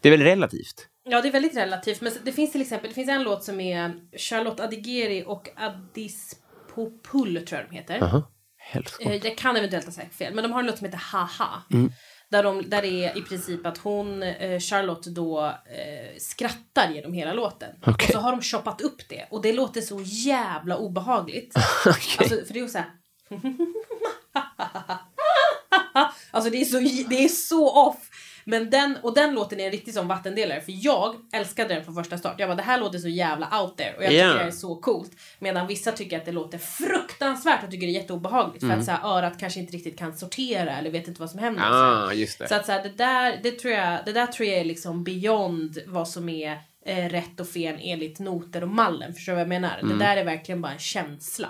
Det 0.00 0.08
är 0.08 0.10
väl 0.10 0.22
relativt? 0.22 0.88
Ja, 1.10 1.20
det 1.22 1.28
är 1.28 1.32
väldigt 1.32 1.56
relativt. 1.56 2.00
Men 2.00 2.12
det 2.24 2.32
finns 2.32 2.52
till 2.52 2.60
exempel, 2.62 2.88
det 2.88 2.94
finns 2.94 3.08
en 3.08 3.22
låt 3.22 3.44
som 3.44 3.60
är 3.60 3.94
Charlotte 4.18 4.60
Adigeri 4.60 5.24
och 5.26 5.48
Addis 5.56 6.36
Popul 6.74 7.46
tror 7.46 7.60
jag 7.60 7.70
de 7.70 7.76
heter. 7.76 7.98
Jaha. 8.00 8.22
Helskott. 8.58 9.06
Eh, 9.06 9.14
Jag 9.26 9.38
kan 9.38 9.56
eventuellt 9.56 9.84
ha 9.84 9.92
sagt 9.92 10.14
fel, 10.14 10.34
men 10.34 10.42
de 10.44 10.52
har 10.52 10.60
en 10.60 10.66
låt 10.66 10.78
som 10.78 10.84
heter 10.84 10.98
Haha. 10.98 11.62
Där, 12.30 12.42
de, 12.42 12.70
där 12.70 12.82
det 12.82 13.04
är 13.04 13.18
i 13.18 13.22
princip 13.22 13.66
att 13.66 13.78
hon, 13.78 14.22
eh, 14.22 14.60
Charlotte, 14.60 15.06
då 15.06 15.46
eh, 15.46 16.18
skrattar 16.18 16.90
genom 16.90 17.12
hela 17.12 17.32
låten. 17.32 17.70
Okej. 17.86 18.06
Och 18.06 18.12
så 18.12 18.18
har 18.18 18.30
de 18.32 18.42
choppat 18.42 18.80
upp 18.80 19.08
det. 19.08 19.26
Och 19.30 19.42
det 19.42 19.52
låter 19.52 19.80
så 19.80 20.00
jävla 20.04 20.76
obehagligt. 20.76 21.54
Okej. 21.86 22.16
Alltså, 22.18 22.34
för 22.46 22.52
det 22.54 22.58
är 22.58 22.62
ju 22.62 22.68
så 22.68 22.78
här... 22.78 22.90
alltså 26.30 26.50
det 26.50 26.60
är, 26.60 26.64
så, 26.64 26.78
det 27.08 27.24
är 27.24 27.28
så 27.28 27.86
off. 27.88 28.07
Men 28.50 28.70
den, 28.70 28.96
och 29.02 29.14
den 29.14 29.34
låten 29.34 29.60
är 29.60 29.64
en 29.64 29.70
riktig 29.70 29.94
som 29.94 30.08
vattendelare. 30.08 30.60
För 30.60 30.72
jag 30.84 31.14
älskade 31.32 31.74
den 31.74 31.84
från 31.84 31.94
första 31.94 32.18
start. 32.18 32.34
Jag 32.38 32.48
bara, 32.48 32.54
det 32.56 32.62
här 32.62 32.80
låter 32.80 32.98
så 32.98 33.08
jävla 33.08 33.62
out 33.62 33.76
there. 33.76 33.94
Och 33.96 34.04
jag 34.04 34.12
Ja. 34.12 34.24
tycker 34.32 34.44
det 34.44 34.50
är 34.50 34.50
så 34.50 34.76
coolt. 34.76 35.10
Medan 35.38 35.66
vissa 35.66 35.92
tycker 35.92 36.16
att 36.18 36.24
det 36.24 36.32
låter 36.32 36.58
fruktansvärt 36.58 37.64
och 37.64 37.70
tycker 37.70 37.86
det 37.86 37.92
är 37.92 38.00
jätteobehagligt. 38.00 38.66
För 38.66 38.72
att 38.72 38.84
så 38.84 38.90
här, 38.90 39.16
örat 39.18 39.38
kanske 39.40 39.60
inte 39.60 39.72
riktigt 39.72 39.98
kan 39.98 40.16
sortera 40.16 40.76
eller 40.78 40.90
vet 40.90 41.08
inte 41.08 41.20
vad 41.20 41.30
som 41.30 41.38
händer. 41.40 41.62
så. 41.62 41.68
Ah, 41.68 42.10
det. 42.14 42.48
Så 42.48 42.54
att 42.54 42.66
så 42.66 42.72
här, 42.72 42.82
det, 42.82 42.88
där, 42.96 43.40
det, 43.42 43.50
tror 43.50 43.74
jag, 43.74 43.98
det 44.06 44.12
där 44.12 44.26
tror 44.26 44.48
jag 44.48 44.58
är 44.58 44.64
liksom 44.64 45.04
beyond 45.04 45.78
vad 45.86 46.08
som 46.08 46.28
är 46.28 46.58
eh, 46.84 47.08
rätt 47.08 47.40
och 47.40 47.48
fel 47.48 47.78
enligt 47.82 48.18
noter 48.18 48.62
och 48.62 48.68
mallen. 48.68 49.14
Förstår 49.14 49.32
du 49.32 49.34
vad 49.34 49.40
jag 49.42 49.48
menar? 49.48 49.80
Det 49.82 49.98
där 49.98 50.16
är 50.16 50.24
verkligen 50.24 50.60
bara 50.62 50.72
en 50.72 50.78
känsla. 50.78 51.48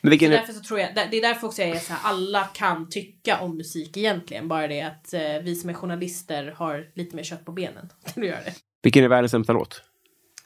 Men 0.00 0.10
vilken 0.10 0.30
Så 0.30 0.34
är, 0.34 0.38
därför 0.38 0.52
så 0.52 0.60
tror 0.60 0.80
jag, 0.80 0.94
det 0.94 1.16
är 1.16 1.22
därför 1.22 1.46
också 1.46 1.62
jag 1.62 1.70
är 1.70 1.78
så 1.78 1.92
här, 1.92 2.10
alla 2.10 2.44
kan 2.44 2.88
tycka 2.88 3.40
om 3.40 3.56
musik 3.56 3.96
egentligen. 3.96 4.48
Bara 4.48 4.68
det 4.68 4.80
att 4.80 5.14
eh, 5.14 5.20
vi 5.42 5.54
som 5.54 5.70
är 5.70 5.74
journalister 5.74 6.54
har 6.56 6.90
lite 6.94 7.16
mer 7.16 7.22
kött 7.22 7.44
på 7.44 7.52
benen 7.52 7.92
göra 8.16 8.40
det. 8.44 8.54
vilken 8.82 9.04
är 9.04 9.08
världens 9.08 9.32
sämsta 9.32 9.52
låt? 9.52 9.82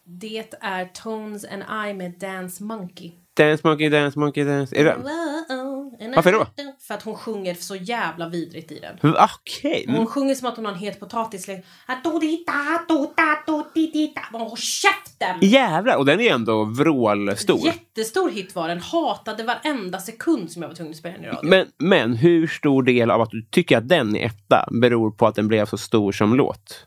Det 0.04 0.54
är 0.60 0.84
Tones 0.84 1.44
and 1.44 1.62
I 1.88 1.94
med 1.94 2.18
Dance 2.18 2.62
Monkey. 2.62 3.12
Dance 3.40 3.68
Monkey, 3.68 3.88
Dance 3.88 4.18
Monkey, 4.18 4.44
Dance... 4.44 4.76
Är 4.76 4.84
det... 4.84 4.96
Varför 6.16 6.32
då? 6.32 6.46
För 6.80 6.94
att 6.94 7.02
hon 7.02 7.14
sjunger 7.14 7.54
så 7.54 7.76
jävla 7.76 8.28
vidrigt 8.28 8.72
i 8.72 8.80
den. 8.80 9.14
Okej. 9.14 9.84
Hon 9.88 10.06
sjunger 10.06 10.34
som 10.34 10.48
att 10.48 10.56
hon 10.56 10.64
har 10.64 10.72
en 10.72 10.78
het 10.78 11.00
potatis. 11.00 11.48
liksom, 11.48 11.62
käften! 14.56 15.36
Jävlar! 15.40 15.96
Och 15.96 16.06
den 16.06 16.20
är 16.20 16.32
ändå 16.32 16.64
vrålstor. 16.64 17.66
Jättestor 17.66 18.30
hit 18.30 18.54
var 18.54 18.68
den. 18.68 18.80
Hatade 18.80 19.44
varenda 19.44 19.98
sekund 19.98 20.50
som 20.50 20.62
jag 20.62 20.68
var 20.68 20.76
tvungen 20.76 20.90
att 20.90 20.96
spela 20.96 21.14
den 21.14 21.24
i 21.24 21.28
radio. 21.28 21.50
Men, 21.50 21.66
men 21.78 22.16
hur 22.16 22.46
stor 22.46 22.82
del 22.82 23.10
av 23.10 23.20
att 23.20 23.30
du 23.30 23.46
tycker 23.50 23.78
att 23.78 23.88
den 23.88 24.16
är 24.16 24.26
etta 24.26 24.68
beror 24.70 25.10
på 25.10 25.26
att 25.26 25.34
den 25.34 25.48
blev 25.48 25.66
så 25.66 25.78
stor 25.78 26.12
som 26.12 26.34
låt? 26.34 26.86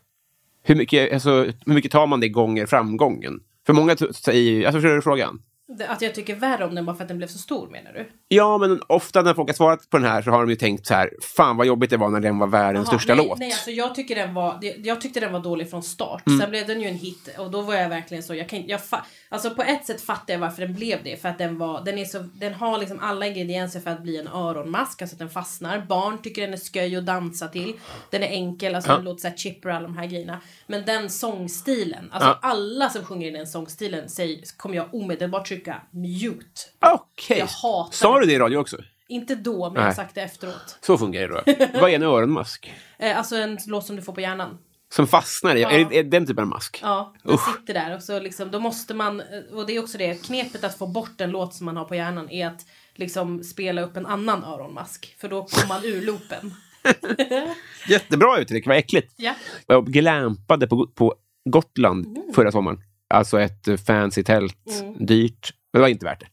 Hur 0.62 0.74
mycket, 0.74 1.12
alltså, 1.12 1.30
hur 1.66 1.74
mycket 1.74 1.92
tar 1.92 2.06
man 2.06 2.20
det 2.20 2.28
gånger 2.28 2.66
framgången? 2.66 3.40
För 3.66 3.72
många 3.72 3.96
säger 3.96 4.42
ju... 4.42 4.64
Alltså, 4.64 4.80
förstår 4.80 4.94
du 4.94 5.02
frågan? 5.02 5.42
Att 5.88 6.02
jag 6.02 6.14
tycker 6.14 6.34
värre 6.34 6.64
om 6.64 6.74
den 6.74 6.86
bara 6.86 6.96
för 6.96 7.02
att 7.02 7.08
den 7.08 7.16
blev 7.18 7.26
så 7.26 7.38
stor 7.38 7.68
menar 7.68 7.92
du? 7.92 8.08
Ja, 8.28 8.58
men 8.58 8.80
ofta 8.86 9.22
när 9.22 9.34
folk 9.34 9.48
har 9.48 9.54
svarat 9.54 9.90
på 9.90 9.98
den 9.98 10.06
här 10.06 10.22
så 10.22 10.30
har 10.30 10.40
de 10.40 10.50
ju 10.50 10.56
tänkt 10.56 10.86
så 10.86 10.94
här, 10.94 11.10
fan 11.36 11.56
vad 11.56 11.66
jobbigt 11.66 11.90
det 11.90 11.96
var 11.96 12.08
när 12.08 12.20
den 12.20 12.38
var 12.38 12.46
världens 12.46 12.88
Jaha, 12.88 12.98
största 12.98 13.14
nej, 13.14 13.26
låt. 13.28 13.38
Nej, 13.38 13.52
alltså 13.52 13.70
jag, 13.70 13.94
tycker 13.94 14.14
den 14.14 14.34
var, 14.34 14.58
jag 14.82 15.00
tyckte 15.00 15.20
den 15.20 15.32
var 15.32 15.40
dålig 15.40 15.70
från 15.70 15.82
start. 15.82 16.26
Mm. 16.26 16.40
Sen 16.40 16.50
blev 16.50 16.66
den 16.66 16.80
ju 16.80 16.88
en 16.88 16.94
hit 16.94 17.34
och 17.38 17.50
då 17.50 17.62
var 17.62 17.74
jag 17.74 17.88
verkligen 17.88 18.22
så, 18.22 18.34
jag 18.34 18.48
kan 18.48 18.66
jag 18.66 18.80
Alltså 19.28 19.50
på 19.50 19.62
ett 19.62 19.86
sätt 19.86 20.00
fattar 20.00 20.34
jag 20.34 20.40
varför 20.40 20.62
den 20.62 20.74
blev 20.74 20.98
det. 21.04 21.22
För 21.22 21.28
att 21.28 21.38
den 21.38 21.58
var, 21.58 21.84
den 21.84 21.98
är 21.98 22.04
så, 22.04 22.18
den 22.18 22.54
har 22.54 22.78
liksom 22.78 22.98
alla 23.00 23.26
ingredienser 23.26 23.80
för 23.80 23.90
att 23.90 24.02
bli 24.02 24.18
en 24.18 24.28
öronmask, 24.28 25.02
alltså 25.02 25.14
att 25.14 25.18
den 25.18 25.30
fastnar. 25.30 25.86
Barn 25.88 26.22
tycker 26.22 26.42
den 26.42 26.52
är 26.52 26.72
sköj 26.72 26.96
att 26.96 27.06
dansa 27.06 27.48
till. 27.48 27.74
Den 28.10 28.22
är 28.22 28.28
enkel, 28.28 28.74
alltså 28.74 28.90
Ja. 28.90 28.96
den 28.96 29.04
låter 29.04 29.20
såhär 29.20 29.36
chipper 29.36 29.68
och 29.68 29.74
alla 29.74 29.86
de 29.88 29.96
här 29.96 30.06
grejerna. 30.06 30.40
Men 30.66 30.84
den 30.84 31.10
sångstilen, 31.10 32.08
alltså 32.12 32.28
Ja. 32.28 32.38
alla 32.42 32.90
som 32.90 33.04
sjunger 33.04 33.28
i 33.28 33.30
den 33.30 33.46
sångstilen 33.46 34.08
säger, 34.08 34.56
kommer 34.56 34.76
jag 34.76 34.94
omedelbart 34.94 35.46
trycka 35.48 35.82
mute. 35.90 36.60
Okej. 36.80 37.40
Hatar 37.62 37.92
Sa 37.92 38.20
du 38.20 38.26
det 38.26 38.32
i 38.32 38.38
radio 38.38 38.56
också? 38.56 38.76
Inte 39.08 39.34
då, 39.34 39.52
men 39.70 39.74
jag 39.74 39.80
har 39.80 39.86
Nej. 39.86 39.94
sagt 39.96 40.14
det 40.14 40.20
efteråt. 40.22 40.78
Så 40.80 40.98
fungerar 40.98 41.42
det 41.46 41.68
då. 41.72 41.80
Vad 41.80 41.90
är 41.90 41.94
en 41.94 42.02
öronmask? 42.02 42.72
Eh, 42.98 43.18
alltså 43.18 43.36
en 43.36 43.58
låt 43.66 43.86
som 43.86 43.96
du 43.96 44.02
får 44.02 44.12
på 44.12 44.20
hjärnan. 44.20 44.58
Som 44.92 45.06
fastnar? 45.06 45.56
Ja. 45.56 45.70
Är, 45.70 45.84
det, 45.84 45.98
är 45.98 46.04
den 46.04 46.26
typen 46.26 46.42
av 46.42 46.48
mask? 46.48 46.80
Ja, 46.82 47.14
den 47.22 47.34
Usch. 47.34 47.54
sitter 47.54 47.74
där 47.74 47.96
och 47.96 48.02
så 48.02 48.20
liksom, 48.20 48.50
då 48.50 48.60
måste 48.60 48.94
man, 48.94 49.22
och 49.52 49.66
det 49.66 49.76
är 49.76 49.82
också 49.82 49.98
det, 49.98 50.24
knepet 50.26 50.64
att 50.64 50.78
få 50.78 50.86
bort 50.86 51.20
en 51.20 51.30
låt 51.30 51.54
som 51.54 51.66
man 51.66 51.76
har 51.76 51.84
på 51.84 51.94
hjärnan 51.94 52.30
är 52.30 52.46
att 52.46 52.66
liksom 52.94 53.42
spela 53.44 53.82
upp 53.82 53.96
en 53.96 54.06
annan 54.06 54.44
öronmask. 54.44 55.16
För 55.20 55.28
då 55.28 55.44
kommer 55.44 55.68
man 55.68 55.84
ur 55.84 56.02
loopen. 56.06 56.54
Jättebra 57.88 58.38
uttryck, 58.40 58.66
vad 58.66 58.76
äckligt. 58.76 59.12
Ja. 59.16 59.34
Jag 59.66 59.86
glampade 59.86 60.66
på, 60.66 60.86
på 60.86 61.14
Gotland 61.50 62.06
Mm. 62.06 62.32
förra 62.34 62.52
sommaren. 62.52 62.80
Alltså 63.14 63.40
ett 63.40 63.68
eh, 63.68 63.76
fancy 63.76 64.22
tält, 64.22 64.84
dyrt. 64.98 65.50
Men 65.72 65.78
det 65.78 65.82
var 65.82 65.88
inte 65.88 66.06
värt 66.06 66.20
det. 66.20 66.26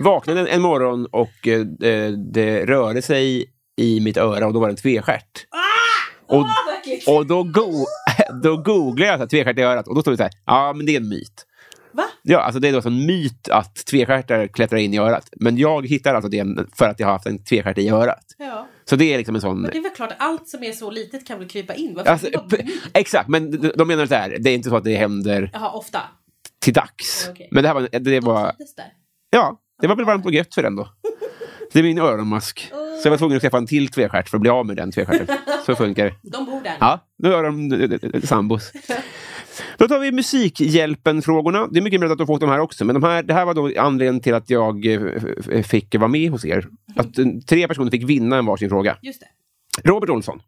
Vaknade 0.04 0.40
en, 0.40 0.46
en 0.46 0.62
morgon 0.62 1.06
och 1.06 1.48
eh, 1.48 1.60
det, 1.60 2.16
det 2.32 2.66
rörde 2.66 3.02
sig 3.02 3.44
i 3.76 4.00
mitt 4.00 4.16
öra 4.16 4.46
och 4.46 4.52
då 4.52 4.60
var 4.60 4.66
det 4.68 4.72
en 4.72 4.76
tvestjärt. 4.76 5.46
Och, 6.26 6.36
Åh, 6.36 6.48
vad 6.66 6.76
äckligt! 6.78 7.08
och 7.08 7.26
då, 7.26 7.42
go 7.42 7.84
då 8.42 8.56
googlade 8.56 9.10
jag 9.10 9.16
så 9.18 9.22
här, 9.22 9.28
tvestjärt 9.28 9.58
i 9.58 9.62
örat 9.62 9.88
och 9.88 9.94
då 9.94 10.00
stod 10.00 10.12
det 10.12 10.16
så 10.16 10.22
här, 10.22 10.32
ja 10.46 10.72
men 10.76 10.86
det 10.86 10.92
är 10.92 11.00
en 11.00 11.08
myt. 11.08 11.46
Va? 11.92 12.04
Ja, 12.22 12.40
alltså 12.40 12.60
det 12.60 12.68
är 12.68 12.72
då 12.72 12.88
en 12.88 13.06
myt 13.06 13.48
att 13.48 13.74
tvestjärtar 13.74 14.46
klättrar 14.46 14.78
in 14.78 14.94
i 14.94 14.98
örat. 14.98 15.28
Men 15.36 15.56
jag 15.56 15.86
hittar 15.86 16.14
alltså 16.14 16.28
det 16.30 16.44
för 16.78 16.88
att 16.88 17.00
jag 17.00 17.06
har 17.06 17.12
haft 17.12 17.26
en 17.26 17.44
tvestjärt 17.44 17.78
i 17.78 17.88
örat. 17.88 18.24
Ja. 18.38 18.68
Så 18.84 18.96
det 18.96 19.04
är 19.04 19.18
liksom 19.18 19.34
en 19.34 19.40
sån... 19.40 19.60
Men 19.60 19.70
det 19.70 19.78
är 19.78 19.82
väl 19.82 19.92
klart, 19.92 20.12
allt 20.18 20.48
som 20.48 20.62
är 20.62 20.72
så 20.72 20.90
litet 20.90 21.26
kan 21.26 21.38
väl 21.38 21.48
krypa 21.48 21.74
in? 21.74 21.98
Alltså, 22.06 22.28
exakt, 22.94 23.28
men 23.28 23.50
de, 23.50 23.72
de 23.76 23.88
menar 23.88 24.06
så 24.06 24.14
här, 24.14 24.36
det 24.40 24.50
är 24.50 24.54
inte 24.54 24.68
så 24.68 24.76
att 24.76 24.84
det 24.84 24.96
händer 24.96 25.50
Jaha, 25.52 25.70
ofta. 25.70 26.00
till 26.58 26.72
dags. 26.72 27.28
Okej. 27.30 27.48
Men 27.50 27.62
det 27.62 27.68
här 27.68 27.74
var, 27.74 27.88
det 28.00 28.20
var, 28.20 28.42
där. 28.76 28.92
ja, 29.30 29.60
det 29.80 29.86
var 29.86 29.96
väl 29.96 30.04
varmt 30.04 30.26
och 30.26 30.32
gött 30.34 30.54
för 30.54 30.62
den 30.62 30.76
då. 30.76 30.88
Det 31.72 31.78
är 31.78 31.82
min 31.82 31.98
öronmask. 31.98 32.68
Så 32.70 33.06
jag 33.06 33.10
var 33.10 33.18
tvungen 33.18 33.36
att 33.36 33.42
skaffa 33.42 33.56
en 33.56 33.66
till 33.66 33.88
tvestjärt 33.88 34.28
för 34.28 34.36
att 34.36 34.40
bli 34.40 34.50
av 34.50 34.66
med 34.66 34.76
den 34.76 34.92
tvestjärten. 34.92 35.36
Så 35.66 35.74
funkar 35.74 36.04
det. 36.04 36.14
De 36.22 36.44
bor 36.44 36.60
där. 36.60 36.76
Ja, 36.80 37.00
nu 37.18 37.32
har 37.32 37.42
de 37.42 38.26
sambos. 38.26 38.72
Då 39.78 39.88
tar 39.88 39.98
vi 39.98 40.12
Musikhjälpen-frågorna. 40.12 41.66
Det 41.66 41.78
är 41.78 41.82
mycket 41.82 42.00
möjligt 42.00 42.12
att 42.12 42.18
du 42.18 42.22
har 42.22 42.26
fått 42.26 42.40
de 42.40 42.50
här 42.50 42.58
också, 42.58 42.84
men 42.84 42.94
de 42.94 43.02
här, 43.02 43.22
det 43.22 43.34
här 43.34 43.44
var 43.44 43.54
då 43.54 43.80
anledningen 43.80 44.20
till 44.20 44.34
att 44.34 44.50
jag 44.50 44.86
eh, 44.86 45.62
fick 45.62 45.94
vara 45.94 46.08
med 46.08 46.30
hos 46.30 46.44
er. 46.44 46.68
Att 46.96 47.18
eh, 47.18 47.26
tre 47.46 47.68
personer 47.68 47.90
fick 47.90 48.04
vinna 48.04 48.36
en 48.36 48.46
varsin 48.46 48.68
fråga. 48.68 48.98
Just 49.02 49.20
det. 49.20 49.28
Robert 49.88 50.10
Olsson, 50.10 50.42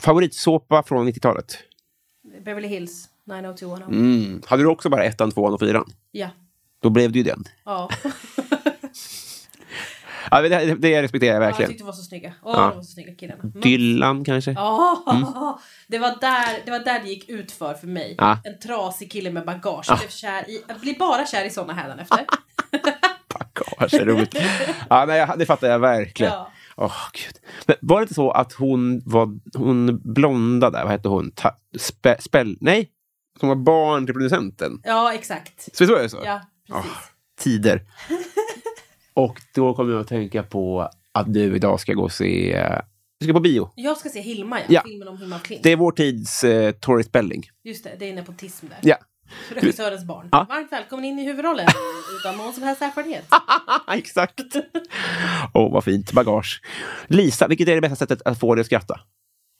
favoritsåpa 0.00 0.82
från 0.82 1.08
90-talet? 1.08 1.58
Beverly 2.44 2.68
Hills 2.68 3.08
90210. 3.24 3.94
Mm. 3.94 4.42
Hade 4.46 4.62
du 4.62 4.66
också 4.66 4.88
bara 4.88 5.04
ettan, 5.04 5.30
tvåan 5.30 5.54
och 5.54 5.60
fyran? 5.60 5.90
Ja. 6.10 6.28
Då 6.82 6.90
blev 6.90 7.12
det 7.12 7.18
ju 7.18 7.24
den. 7.24 7.44
Ja. 7.64 7.90
Ja, 10.30 10.42
det, 10.42 10.74
det 10.74 11.02
respekterar 11.02 11.32
jag 11.34 11.42
ja. 11.42 11.44
Jag 11.44 11.50
verkligen. 11.50 11.68
tyckte 11.70 11.82
de 11.82 11.86
var 11.86 11.92
så 11.92 12.02
snygga. 12.02 12.32
Åh, 12.42 12.54
Ja. 12.56 12.60
de 12.68 12.76
var 12.76 12.82
så 12.82 12.90
snygga 12.92 13.14
killarna. 13.14 13.42
Mm. 13.42 13.60
Dylan 13.60 14.24
kanske? 14.24 14.50
Ja, 14.52 15.58
det, 15.88 15.98
var 15.98 16.08
där, 16.20 16.62
det 16.64 16.70
var 16.70 16.78
där 16.78 17.00
det 17.02 17.08
gick 17.08 17.28
ut 17.28 17.52
för 17.52 17.74
för 17.74 17.86
mig. 17.86 18.14
Ja. 18.18 18.38
En 18.44 18.58
trasig 18.58 19.10
kille 19.12 19.30
med 19.30 19.44
bagage. 19.44 19.84
Jag, 19.88 19.98
blev 19.98 20.08
kär 20.08 20.50
i, 20.50 20.62
jag 20.68 20.80
blir 20.80 20.98
bara 20.98 21.26
kär 21.26 21.44
i 21.44 21.50
såna 21.50 21.72
hädanefter. 21.72 22.24
Bagage, 23.38 23.94
roligt. 24.06 24.34
ja, 24.90 25.04
nej, 25.08 25.18
jag- 25.18 25.38
det 25.38 25.46
fattar 25.46 25.68
jag 25.68 25.78
verkligen. 25.78 26.32
Ja. 26.32 26.50
Åh, 26.76 26.92
Gud. 27.12 27.34
Men 27.66 27.76
var 27.80 27.96
det 27.98 28.02
inte 28.02 28.14
så 28.14 28.30
att 28.30 28.52
hon 28.52 29.02
var 29.06 29.28
hon 29.56 30.00
blonda 30.14 30.70
där? 30.70 30.82
Vad 30.82 30.90
hette 30.92 31.08
hon? 31.08 31.30
Ta, 31.30 31.56
spe, 31.78 32.16
spell, 32.20 32.56
nej, 32.60 32.90
som 33.40 33.48
var 33.48 33.56
barn 33.56 34.06
till 34.06 34.14
producenten. 34.14 34.80
Ja, 34.84 35.14
exakt. 35.14 35.62
Så 35.76 35.84
visst 35.84 35.92
var 35.92 36.02
det 36.02 36.08
så? 36.08 36.20
Ja, 36.24 36.40
precis. 36.66 36.84
Åh, 36.90 36.98
tider. 37.40 37.82
och 39.16 39.40
då 39.54 39.74
kommer 39.74 39.92
jag 39.92 40.00
att 40.00 40.08
tänka 40.08 40.42
på 40.42 40.90
att 41.12 41.32
du 41.34 41.56
idag 41.56 41.80
ska 41.80 41.92
gå 41.92 42.02
och 42.02 42.12
se... 42.12 42.52
eh, 42.54 42.78
Du 43.20 43.26
ska 43.26 43.32
på 43.32 43.40
bio. 43.40 43.70
Jag 43.74 43.96
ska 43.96 44.08
se 44.08 44.20
Hilma, 44.20 44.58
ja. 44.60 44.64
Ja. 44.68 44.82
Filmen 44.86 45.08
om 45.08 45.18
Hilma 45.18 45.36
af 45.36 45.42
Klint. 45.42 45.62
Det 45.62 45.72
är 45.72 45.76
vår 45.76 45.92
tids 45.92 46.44
uh, 46.44 46.70
Tori 46.70 47.02
Spelling. 47.04 47.42
Just 47.64 47.84
det, 47.84 47.96
det 47.98 48.08
är 48.10 48.14
nepotism 48.14 48.66
där. 48.68 48.78
Ja, 48.82 48.96
Regissörens 49.54 50.04
barn. 50.04 50.28
Ja. 50.32 50.46
Varmt 50.48 50.72
välkommen 50.72 51.04
in 51.04 51.18
i 51.18 51.24
huvudrollen 51.24 51.66
utan 52.20 52.36
någon 52.36 52.52
som 52.52 52.62
helst 52.62 52.82
erfarenhet. 52.82 53.24
exakt. 53.92 54.40
Åh, 55.54 55.72
vad 55.72 55.84
fint. 55.84 56.12
Bagage. 56.12 56.62
Lisa, 57.06 57.48
vilket 57.48 57.68
är 57.68 57.74
det 57.74 57.80
bästa 57.80 57.96
sättet 57.96 58.22
att 58.24 58.40
få 58.40 58.54
dig 58.54 58.60
att 58.60 58.66
skratta? 58.66 59.00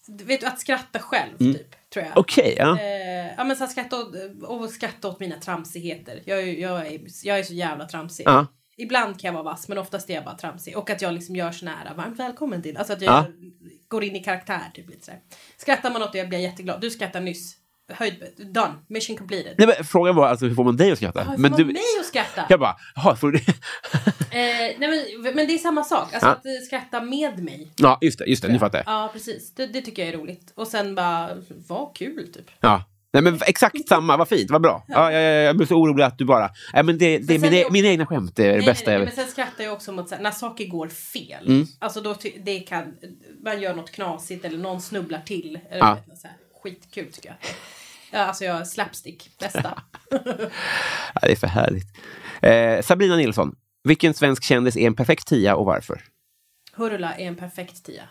Du 0.09 0.25
vet, 0.25 0.45
att 0.45 0.61
skratta 0.61 0.99
själv, 0.99 1.31
Mm. 1.41 1.55
typ. 1.55 1.91
Tror 1.95 2.05
jag. 2.05 2.19
Okej, 2.19 2.55
ja. 2.59 2.79
Eh, 2.81 3.35
ja, 3.37 3.45
men 3.45 3.57
så 3.57 3.65
här, 3.65 3.71
skratta 3.71 3.97
åt, 4.01 4.15
och 4.43 4.71
skratta 4.71 5.09
åt 5.09 5.21
mina 5.21 5.37
tramsigheter. 5.37 6.23
Jag, 6.25 6.39
är- 6.41 6.61
jag, 6.61 6.87
är, 6.87 7.01
jag 7.25 7.39
är 7.39 7.43
så 7.43 7.55
jävla 7.55 7.85
tramsig. 7.85 8.25
ja. 8.27 8.47
Ibland 8.79 9.21
kan 9.21 9.29
jag 9.29 9.33
vara 9.33 9.43
vass, 9.53 9.69
men 9.69 9.79
oftast 9.79 10.11
är 10.11 10.15
jag 10.15 10.25
bara 10.25 10.35
tramsig. 10.37 10.77
Och 10.77 10.91
att 10.91 11.03
jag 11.03 11.15
liksom 11.15 11.37
gör 11.37 11.53
sån 11.53 11.69
här, 11.69 11.95
varmt 11.95 12.19
välkommen 12.19 12.63
till. 12.63 12.77
Alltså 12.77 12.93
att 12.93 13.03
jag 13.03 13.13
Ja. 13.15 13.27
går 13.89 14.05
in 14.05 14.17
i 14.17 14.23
karaktär, 14.25 14.61
typ 14.75 14.91
lite 14.91 15.05
sådär. 15.05 15.21
Skrattar 15.57 15.91
man 15.91 16.03
åt 16.03 16.13
det, 16.13 16.19
jag 16.19 16.29
blir 16.29 16.39
jätteglad. 16.39 16.81
Du 16.81 16.91
skrattar 16.91 17.21
nyss. 17.21 17.57
Höjd, 17.93 18.25
done. 18.55 18.75
Mission 18.89 19.17
completed. 19.17 19.55
Nej, 19.59 19.67
men 19.67 19.85
frågan 19.85 20.17
var 20.17 20.29
alltså 20.29 20.47
hur 20.47 20.55
får 20.55 20.65
man 20.65 20.77
dig 20.77 20.93
att 20.93 20.99
skratta? 20.99 21.19
Ja, 21.21 21.25
hur 21.25 21.33
får 21.33 21.43
men 21.43 21.51
man 21.51 21.59
du, 21.61 21.65
mig 21.65 21.83
att 22.01 22.07
skratta? 22.07 22.47
jag 22.49 22.61
bara, 22.61 22.77
jaha, 22.95 23.17
får 23.17 23.31
du... 23.33 23.39
Eh, 24.31 24.75
nej 24.79 24.79
men, 24.79 25.35
men 25.35 25.47
det 25.47 25.55
är 25.55 25.59
samma 25.59 25.85
sak. 25.85 26.13
Alltså 26.15 26.27
Ja. 26.29 26.33
att 26.33 26.47
eh, 26.47 26.53
skratta 26.67 27.01
med 27.01 27.45
mig. 27.45 27.73
ja, 27.77 27.99
just 28.03 28.19
det, 28.19 28.25
just 28.27 28.43
det, 28.43 28.49
nu 28.49 28.59
fattar 28.59 28.79
jag. 28.79 28.87
Ja, 28.87 29.11
precis. 29.13 29.55
Det, 29.55 29.67
det 29.67 29.81
tycker 29.83 30.05
jag 30.07 30.15
är 30.15 30.19
roligt. 30.19 30.53
Och 30.55 30.67
sen 30.69 30.95
bara, 30.95 31.31
vad 31.49 31.97
kul 31.97 32.33
typ. 32.35 32.51
Ja. 32.61 32.85
Nej, 33.17 33.23
men 33.23 33.41
exakt 33.47 33.89
samma, 33.89 34.17
vad 34.17 34.29
fint, 34.29 34.51
vad 34.51 34.63
bra. 34.63 34.85
Ja, 34.89 35.13
ja, 35.13 35.19
ja, 35.21 35.31
jag 35.43 35.57
blir 35.57 35.67
så 35.67 35.75
orolig 35.75 36.05
att 36.05 36.19
du 36.19 36.25
bara... 36.25 36.51
Nej, 36.75 36.83
men 36.83 36.99
det, 36.99 37.19
det, 37.19 37.41
sen 37.41 37.51
mina, 37.51 37.71
mina 37.71 37.89
egna 37.89 38.07
skämt 38.07 38.39
är 38.39 38.45
det 38.49 38.57
Nej, 38.57 38.67
bästa 38.67 38.85
nej, 38.91 38.93
jag 38.95 38.99
nej, 39.01 39.07
vet. 39.07 39.17
men 39.17 39.25
sen 39.25 39.33
skrattar 39.33 39.65
jag 39.65 39.73
också 39.73 39.93
mot 39.93 40.11
här, 40.11 40.19
när 40.19 40.31
saker 40.31 40.67
går 40.67 40.89
fel. 40.89 41.47
Mm. 41.49 41.67
Alltså 41.79 42.01
då 42.01 42.15
det 42.45 42.61
kan, 42.61 42.95
man 43.45 43.61
gör 43.61 43.75
något 43.75 43.91
knasigt 43.91 44.45
eller 44.45 44.59
någon 44.59 44.81
snubblar 44.81 45.21
till. 45.21 45.59
Eller 45.71 45.79
Ja. 45.79 45.99
vet, 46.07 46.19
så 46.19 46.27
här, 46.27 46.37
skitkul 46.63 47.13
tycker 47.13 47.29
jag. 47.29 47.37
Ja, 48.11 48.19
alltså 48.19 48.45
jag, 48.45 48.67
slapstick, 48.69 49.31
bästa. 49.39 49.83
Ja, 51.15 51.21
det 51.23 51.33
är 51.33 51.37
för 51.37 51.47
härligt. 51.47 51.87
Eh, 52.43 52.83
Sabrina 52.83 53.17
Nilsson, 53.17 53.57
vilken 53.85 54.15
svensk 54.15 54.45
kändis 54.45 54.77
är 54.77 54.87
en 54.87 54.95
perfekt 54.97 55.27
tia 55.27 55.57
och 55.57 55.67
varför? 55.67 56.03
Hurula 56.73 57.15
är 57.15 57.27
en 57.27 57.37
perfekt 57.37 57.85
tia. 57.85 58.03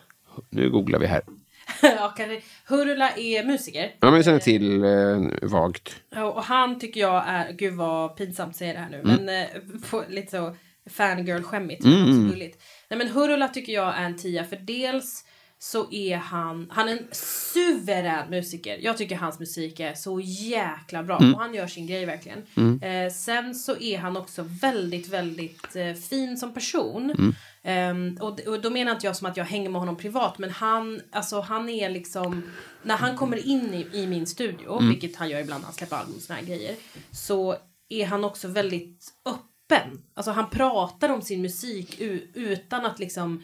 Nu 0.49 0.69
googlar 0.69 0.99
vi 0.99 1.07
här. 1.07 1.21
ja, 1.81 2.13
kanske. 2.17 2.41
Hurula 2.67 3.09
är 3.11 3.43
musiker. 3.43 3.83
Ja, 3.99 4.07
men 4.07 4.13
jag 4.15 4.25
känner 4.25 4.39
till 4.39 4.83
eh, 4.83 5.49
vagt. 5.49 5.95
Och 6.15 6.43
han 6.43 6.79
tycker 6.79 6.99
jag 7.01 7.23
är, 7.27 7.51
gud 7.51 7.73
vad 7.73 8.15
pinsamt 8.17 8.49
att 8.49 8.55
säga 8.55 8.73
det 8.73 8.79
här 8.79 8.89
nu, 8.89 8.99
Mm. 8.99 9.25
men 9.25 9.41
eh, 9.41 9.47
på, 9.89 10.03
lite 10.09 10.31
så 10.31 10.55
fangirl-skämmigt. 10.89 11.83
men 11.83 12.01
också 12.03 12.29
gulligt. 12.35 12.63
Nej 12.89 12.97
men 12.97 13.07
Hurula 13.09 13.47
tycker 13.47 13.73
jag 13.73 13.97
är 13.97 14.03
en 14.05 14.17
tia 14.17 14.43
för 14.43 14.55
dels 14.55 15.25
så 15.59 15.91
är 15.91 16.17
han, 16.17 16.67
han 16.71 16.87
är 16.89 16.91
en 16.91 17.07
suverän 17.11 18.29
musiker. 18.29 18.77
Jag 18.81 18.97
tycker 18.97 19.15
hans 19.15 19.39
musik 19.39 19.79
är 19.79 19.93
så 19.93 20.19
jäkla 20.23 21.03
bra 21.03 21.17
Mm. 21.17 21.33
och 21.33 21.39
han 21.39 21.53
gör 21.53 21.67
sin 21.67 21.87
grej 21.87 22.05
verkligen. 22.05 22.39
Eh, 22.81 23.11
sen 23.13 23.55
så 23.55 23.77
är 23.77 23.97
han 23.97 24.17
också 24.17 24.45
väldigt, 24.61 25.07
väldigt 25.07 25.75
eh, 25.75 25.93
fin 25.93 26.37
som 26.37 26.53
person. 26.53 27.35
Mm. 27.65 28.07
Ehm, 28.07 28.17
och, 28.21 28.39
och 28.39 28.61
då 28.61 28.69
menar 28.69 28.91
inte 28.91 29.05
jag 29.05 29.15
som 29.15 29.27
att 29.27 29.37
jag 29.37 29.45
hänger 29.45 29.69
med 29.69 29.81
honom 29.81 29.97
privat 29.97 30.37
men 30.37 30.49
han, 30.49 31.01
alltså 31.11 31.39
han 31.41 31.69
är 31.69 31.89
liksom, 31.89 32.43
när 32.83 32.97
han 32.97 33.17
kommer 33.17 33.47
in 33.47 33.73
i, 33.73 33.97
i 33.97 34.07
min 34.07 34.27
studio, 34.27 34.77
Mm. 34.77 34.89
vilket 34.89 35.15
han 35.15 35.29
gör 35.29 35.39
ibland 35.39 35.61
när 35.61 35.65
han 35.65 35.73
släpper 35.73 35.95
album 35.95 36.15
och 36.15 36.21
såna 36.21 36.39
här 36.39 36.45
grejer, 36.45 36.75
så 37.11 37.55
är 37.89 38.05
han 38.05 38.23
också 38.23 38.47
väldigt 38.47 39.13
öppen. 39.25 40.01
Alltså 40.13 40.31
han 40.31 40.49
pratar 40.49 41.09
om 41.09 41.21
sin 41.21 41.41
musik 41.41 41.99
utan 42.33 42.85
att 42.85 42.99
liksom 42.99 43.43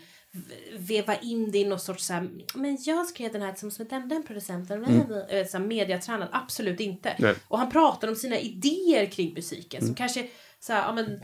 veva 0.77 1.15
in 1.15 1.51
det 1.51 1.57
i 1.57 1.65
någon 1.65 1.79
sorts 1.79 2.05
så 2.05 2.13
här, 2.13 2.29
men 2.55 2.77
jag 2.81 3.07
skrev 3.07 3.31
den 3.31 3.41
här 3.41 3.51
tillsammans 3.51 3.79
med 3.79 3.87
den, 3.89 4.09
den 4.09 4.23
producenten, 4.23 4.85
mm. 4.85 5.07
så 5.47 5.57
här, 5.57 5.65
mediatränad, 5.65 6.29
absolut 6.31 6.79
inte. 6.79 7.15
Nej. 7.19 7.35
Och 7.47 7.59
han 7.59 7.71
pratar 7.71 8.07
om 8.07 8.15
sina 8.15 8.39
idéer 8.39 9.05
kring 9.05 9.33
musiken 9.33 9.85
som 9.85 9.95
kanske 9.95 10.27
så 10.59 10.73
här, 10.73 10.81
ja 10.81 10.93
men 10.93 11.19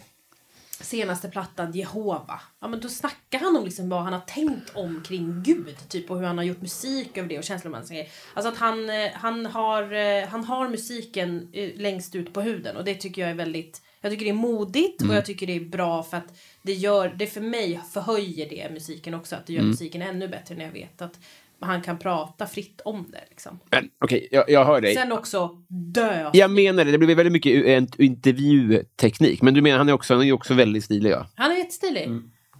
senaste 0.84 1.30
plattan 1.30 1.72
Jehova. 1.72 2.42
Ja 2.60 2.68
men 2.68 2.80
då 2.80 2.90
snackar 2.90 3.40
han 3.40 3.58
om 3.58 3.66
liksom 3.66 3.90
vad 3.90 4.04
han 4.04 4.14
har 4.14 4.20
tänkt 4.20 4.76
om 4.76 5.04
kring 5.08 5.44
Gud. 5.44 5.90
Typ 5.90 6.12
och 6.12 6.18
hur 6.18 6.26
han 6.26 6.38
har 6.38 6.46
gjort 6.46 6.62
musik 6.62 7.18
över 7.18 7.30
det 7.30 7.38
och 7.38 7.46
säger. 7.46 8.08
Alltså 8.34 8.52
att 8.52 8.58
han, 8.58 8.90
eh, 8.90 9.12
han, 9.14 9.46
har, 9.46 9.94
eh, 9.94 10.28
han 10.28 10.44
har 10.44 10.70
musiken 10.70 11.50
eh, 11.54 11.76
längst 11.76 12.16
ut 12.16 12.34
på 12.34 12.42
huden 12.42 12.78
och 12.78 12.84
det 12.84 12.96
tycker 12.96 13.22
jag 13.22 13.32
är 13.32 13.36
väldigt 13.36 13.82
jag 14.02 14.12
tycker 14.12 14.26
det 14.26 14.32
är 14.32 14.34
modigt 14.34 15.02
och 15.02 15.16
jag 15.16 15.26
tycker 15.26 15.48
det 15.48 15.56
är 15.56 15.66
bra 15.66 16.04
för 16.04 16.18
att 16.18 16.38
det 16.62 16.74
gör, 16.74 17.16
det 17.18 17.28
för 17.28 17.42
mig 17.42 17.82
förhöjer 17.92 18.50
det 18.50 18.74
musiken 18.74 19.14
också. 19.14 19.36
Att 19.36 19.46
det 19.48 19.54
gör 19.54 19.64
musiken 19.64 20.02
ännu 20.02 20.28
bättre 20.28 20.56
när 20.56 20.66
jag 20.66 20.72
vet 20.72 21.02
att 21.02 21.20
han 21.62 21.82
kan 21.82 22.00
prata 22.00 22.48
fritt 22.48 22.82
om 22.86 23.06
det 23.12 23.24
liksom. 23.30 23.60
Men 23.72 23.90
okej, 24.04 24.28
jag, 24.32 24.50
jag 24.50 24.66
hör 24.66 24.82
dig. 24.82 24.96
Sen 24.96 25.12
också 25.12 25.50
dö. 25.94 26.30
Jag 26.34 26.52
menar 26.52 26.86
det, 26.86 26.92
det 26.92 26.98
blir 26.98 27.16
väldigt 27.16 27.34
mycket 27.34 27.66
en 27.66 27.88
intervjuteknik. 27.98 29.42
Men 29.42 29.54
du 29.54 29.62
menar 29.62 29.78
han 29.78 29.90
är 29.90 29.94
också, 29.94 30.14
han 30.14 30.24
är 30.24 30.32
också 30.32 30.54
väldigt 30.54 30.84
stilig, 30.84 31.12
ja. 31.12 31.26
Han 31.36 31.52
är 31.52 31.56
jättestilig. 31.56 32.08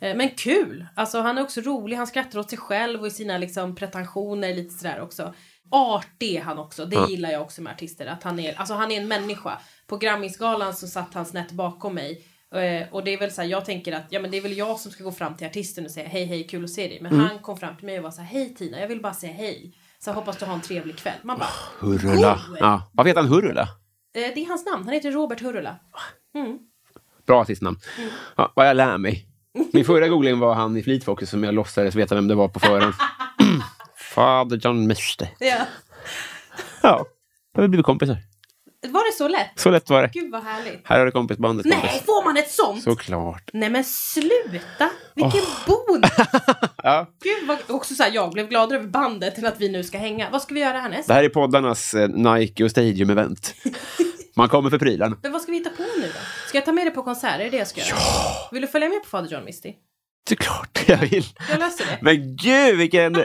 Eh, 0.02 0.16
Men 0.16 0.30
kul! 0.30 0.86
Alltså 0.96 1.20
han 1.20 1.38
är 1.38 1.42
också 1.42 1.62
rolig, 1.62 1.98
han 1.98 2.08
skrattar 2.08 2.40
åt 2.40 2.50
sig 2.50 2.60
själv 2.60 3.02
och 3.02 3.08
i 3.08 3.12
sina 3.12 3.38
liksom 3.38 3.76
pretensioner 3.76 4.54
lite 4.56 4.74
sådär 4.74 5.02
också. 5.02 5.34
Artig 5.72 6.36
är 6.36 6.42
han 6.42 6.58
också, 6.58 6.86
det 6.86 7.10
gillar 7.10 7.32
jag 7.32 7.42
också 7.42 7.62
med 7.62 7.74
artister. 7.74 8.06
Att 8.06 8.24
han 8.24 8.40
är, 8.40 8.54
alltså 8.60 8.74
han 8.74 8.92
är 8.92 9.02
en 9.02 9.08
människa. 9.08 9.60
På 9.88 9.98
Grammisgalan 9.98 10.74
så 10.74 10.88
satt 10.88 11.14
han 11.14 11.26
snett 11.26 11.52
bakom 11.52 11.96
mig. 11.96 12.22
Eh, 12.56 12.88
Och 12.92 13.04
det 13.04 13.14
är 13.14 13.20
väl 13.20 13.32
så 13.32 13.42
här, 13.42 13.50
jag 13.50 13.66
tänker 13.66 13.94
att 13.94 14.06
ja, 14.10 14.20
men 14.20 14.32
det 14.32 14.38
är 14.38 14.42
väl 14.42 14.58
jag 14.58 14.80
som 14.80 14.92
ska 14.92 15.04
gå 15.04 15.12
fram 15.12 15.36
till 15.36 15.48
artisten 15.48 15.86
och 15.86 15.92
säga 15.92 16.08
hej 16.08 16.26
hej 16.26 16.44
kul 16.48 16.64
att 16.64 16.70
se 16.70 16.88
dig. 16.88 17.00
Men 17.02 17.20
han 17.20 17.40
kom 17.40 17.58
fram 17.58 17.76
till 17.78 17.86
mig 17.86 17.98
och 17.98 18.04
var 18.04 18.12
så 18.12 18.22
här 18.22 18.28
hej 18.28 18.56
Tina 18.56 18.80
jag 18.80 18.88
vill 18.88 19.02
bara 19.02 19.14
säga 19.14 19.34
hej. 19.34 19.74
Så 20.00 20.10
jag 20.10 20.16
hoppas 20.16 20.38
du 20.38 20.46
har 20.46 20.54
en 20.54 20.62
trevlig 20.62 20.98
kväll. 20.98 21.18
Man 21.24 21.40
bara 21.40 21.50
Hurula. 21.80 22.40
Cool. 22.48 22.58
Ja. 22.60 22.90
Varför 22.94 23.08
heter 23.10 23.22
han 23.22 23.30
Hurula? 23.32 23.62
eh, 23.62 23.68
det 24.36 24.42
är 24.42 24.48
hans 24.48 24.66
namn, 24.66 24.84
han 24.86 24.94
heter 24.94 25.12
Robert 25.12 25.42
Hurula. 25.42 25.76
Bra 27.28 27.42
artistnamn. 27.42 27.80
Ja, 28.36 28.52
vad 28.56 28.68
jag 28.70 28.78
lär 28.78 28.98
mig. 28.98 29.28
Min 29.74 29.86
förra 29.86 30.08
googling 30.08 30.40
var 30.40 30.54
han 30.56 30.78
i 30.78 30.84
Fleet 30.84 31.04
Foxes 31.04 31.30
som 31.30 31.44
jag 31.44 31.54
låtsades 31.54 31.96
veta 31.96 32.16
vem 32.16 32.28
det 32.28 32.36
var 32.36 32.48
på 32.48 32.60
förhand. 32.60 32.94
Fader 34.16 34.58
John 34.58 34.88
Mister. 34.88 35.30
Ja. 35.40 35.58
Ja, 36.84 37.06
då 37.54 37.58
har 37.58 37.62
vi 37.62 37.68
blivit 37.68 37.86
kompisar. 37.86 38.18
Var 38.88 39.12
det 39.12 39.18
så 39.18 39.28
lätt? 39.28 39.52
Så 39.56 39.70
lätt 39.70 39.90
var 39.90 40.02
det. 40.02 40.10
Gud 40.14 40.32
vad 40.32 40.44
härligt. 40.44 40.82
Här 40.84 41.00
har 41.00 41.06
du 41.06 41.12
kompisbandet. 41.12 41.66
Nej, 41.66 41.82
kompis. 41.82 42.02
får 42.06 42.26
man 42.26 42.38
ett 42.38 42.52
sånt? 42.52 42.84
Såklart. 42.84 43.50
Nej 43.54 43.70
men 43.70 43.84
sluta! 43.84 44.90
Vilken 45.16 45.42
bonus! 45.66 46.12
Ja. 46.84 47.08
Gud 47.24 47.48
vad... 47.48 47.76
Också 47.76 47.96
så 47.96 48.04
här, 48.04 48.12
jag 48.14 48.32
blev 48.32 48.48
gladare 48.48 48.80
över 48.80 48.88
bandet 48.88 49.36
till 49.36 49.46
att 49.46 49.60
vi 49.62 49.70
nu 49.70 49.84
ska 49.84 49.98
hänga. 49.98 50.30
Vad 50.30 50.42
ska 50.42 50.54
vi 50.54 50.60
göra 50.60 50.80
härnäst? 50.80 51.08
Det 51.08 51.14
här 51.14 51.24
är 51.24 51.30
poddarnas 51.30 51.94
eh, 51.94 52.10
Nike 52.10 52.64
och 52.64 52.70
Stadium-event. 52.72 53.54
Man 54.36 54.50
kommer 54.50 54.70
för 54.70 54.80
prylarna. 54.80 55.18
Men 55.24 55.32
vad 55.32 55.42
ska 55.42 55.52
vi 55.52 55.58
hitta 55.58 55.70
på 55.70 55.84
nu 55.98 56.08
då? 56.08 56.20
Ska 56.48 56.58
jag 56.58 56.66
ta 56.66 56.72
med 56.72 56.86
dig 56.86 56.94
på 56.94 57.04
konserter? 57.04 57.46
Är 57.46 57.52
det 57.52 57.58
jag 57.58 57.68
ska 57.68 57.82
göra? 57.82 58.00
Vill 58.52 58.62
du 58.62 58.68
följa 58.68 58.90
med 58.90 59.04
på 59.04 59.10
Fader 59.10 59.30
John 59.30 59.46
Misty? 59.46 59.74
Såklart 60.30 60.84
jag 60.88 60.98
vill. 60.98 61.26
Jag 61.50 61.60
löser 61.60 61.86
det. 61.86 61.98
Men 62.02 62.36
gud 62.36 62.78
vilken... 62.78 63.16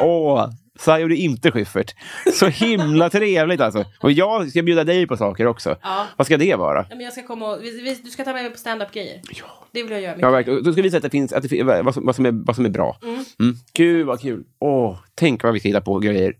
Åh, 0.00 0.48
Så 0.78 0.98
gjorde 0.98 1.16
inte 1.16 1.50
Schyffert. 1.50 1.94
Så 2.34 2.46
himla 2.46 3.10
trevligt 3.10 3.60
alltså. 3.60 3.84
Och 4.00 4.12
jag 4.12 4.50
ska 4.50 4.62
bjuda 4.62 4.84
dig 4.84 5.06
på 5.06 5.16
saker 5.16 5.46
också. 5.46 5.76
Ja. 5.82 6.06
Vad 6.16 6.26
ska 6.26 6.36
det 6.36 6.54
vara? 6.54 6.86
Ja, 6.90 6.96
men 6.96 7.04
jag 7.04 7.12
ska 7.12 7.22
komma 7.22 7.50
och, 7.50 7.62
vi, 7.62 7.80
vi, 7.80 7.94
du 8.04 8.10
ska 8.10 8.24
ta 8.24 8.32
med 8.32 8.42
mig 8.42 8.52
på 8.52 8.58
stand-up-grejer. 8.58 9.20
Ja. 9.30 9.46
Det 9.72 9.82
vill 9.82 9.92
jag 9.92 10.00
göra 10.00 10.12
mycket. 10.12 10.22
Ja, 10.22 10.30
verkligen. 10.30 10.62
Då 10.62 10.72
ska 10.72 10.82
vi 10.82 10.82
visa 10.82 10.96
att 10.96 11.02
det 11.02 11.10
finns, 11.10 11.32
att 11.32 11.48
det, 11.48 11.62
vad, 11.62 11.94
som, 11.94 12.06
vad, 12.06 12.16
som 12.16 12.26
är, 12.26 12.32
vad 12.46 12.56
som 12.56 12.64
är 12.64 12.68
bra. 12.68 12.98
Mm. 13.02 13.54
Gud 13.72 14.06
vad 14.06 14.20
kul. 14.20 14.44
Åh, 14.58 14.98
tänk 15.14 15.42
vad 15.42 15.52
vi 15.52 15.60
ska 15.60 15.68
hitta 15.68 15.80
på 15.80 15.98
grejer. 15.98 16.34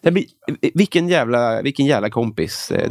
Det 0.00 0.10
blir, 0.10 0.24
vilken, 0.74 1.08
jävla, 1.08 1.62
vilken 1.62 1.86
jävla 1.86 2.10
kompis 2.10 2.70
eh, 2.70 2.90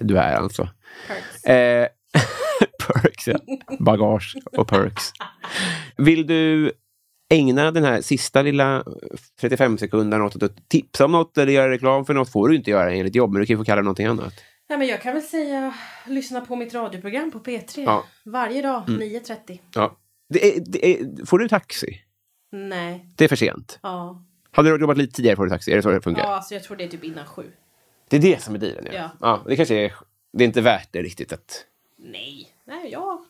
du 0.00 0.18
är 0.18 0.34
alltså. 0.34 0.68
Perks. 1.08 1.44
Eh, 1.44 1.88
perks, 2.86 3.28
ja. 3.28 3.38
Bagage 3.78 4.36
och 4.56 4.68
perks. 4.68 5.12
Vill 5.96 6.26
du 6.26 6.72
ägna 7.34 7.70
den 7.70 7.84
här 7.84 8.00
sista 8.00 8.42
lilla 8.42 8.84
35 9.40 9.78
sekunderna 9.78 10.24
åt 10.24 10.42
att 10.42 10.68
tipsa 10.68 11.04
om 11.04 11.12
något 11.12 11.38
eller 11.38 11.52
göra 11.52 11.70
reklam 11.70 12.04
för 12.04 12.14
något 12.14 12.32
får 12.32 12.48
du 12.48 12.56
inte 12.56 12.70
göra 12.70 12.92
enligt 12.92 13.14
jobb, 13.14 13.32
men 13.32 13.40
du 13.40 13.46
kan 13.46 13.54
ju 13.54 13.58
få 13.58 13.64
kalla 13.64 13.76
det 13.76 13.84
någonting 13.84 14.06
annat. 14.06 14.34
Ja, 14.66 14.76
men 14.76 14.86
jag 14.86 15.02
kan 15.02 15.14
väl 15.14 15.22
säga 15.22 15.74
lyssna 16.06 16.40
på 16.40 16.56
mitt 16.56 16.74
radioprogram 16.74 17.30
på 17.30 17.38
P3. 17.38 17.84
Ja. 17.84 18.04
Varje 18.24 18.62
dag 18.62 18.82
9.30. 18.86 19.58
Ja. 19.74 19.96
Det 20.28 20.56
är, 20.56 20.62
det 20.66 20.86
är, 20.86 21.26
får 21.26 21.38
du 21.38 21.48
taxi? 21.48 22.00
Nej. 22.52 23.06
Det 23.16 23.24
är 23.24 23.28
för 23.28 23.36
sent. 23.36 23.78
Ja. 23.82 24.24
Hade 24.50 24.70
du 24.70 24.80
jobbat 24.80 24.98
lite 24.98 25.12
tidigare 25.12 25.36
får 25.36 25.44
du 25.44 25.50
taxi? 25.50 25.72
Är 25.72 25.76
det 25.76 25.82
så 25.82 25.90
det 25.90 26.00
funkar? 26.00 26.22
ja, 26.22 26.36
alltså 26.36 26.54
jag 26.54 26.62
tror 26.62 26.76
det 26.76 26.84
är 26.84 26.88
typ 26.88 27.04
innan 27.04 27.26
sju. 27.26 27.52
Det 28.08 28.16
är 28.16 28.20
det 28.20 28.42
som 28.42 28.54
är 28.54 28.58
dealen, 28.58 28.86
ja. 28.86 28.92
Ja. 28.94 29.10
ja. 29.20 29.42
Det 29.46 29.56
kanske 29.56 29.74
är, 29.74 29.94
det 30.32 30.44
är 30.44 30.46
inte 30.46 30.60
värt 30.60 30.88
det 30.92 31.02
riktigt 31.02 31.32
att... 31.32 31.66
Nej. 31.98 32.48
Nej, 32.66 32.88
ja. 32.92 33.24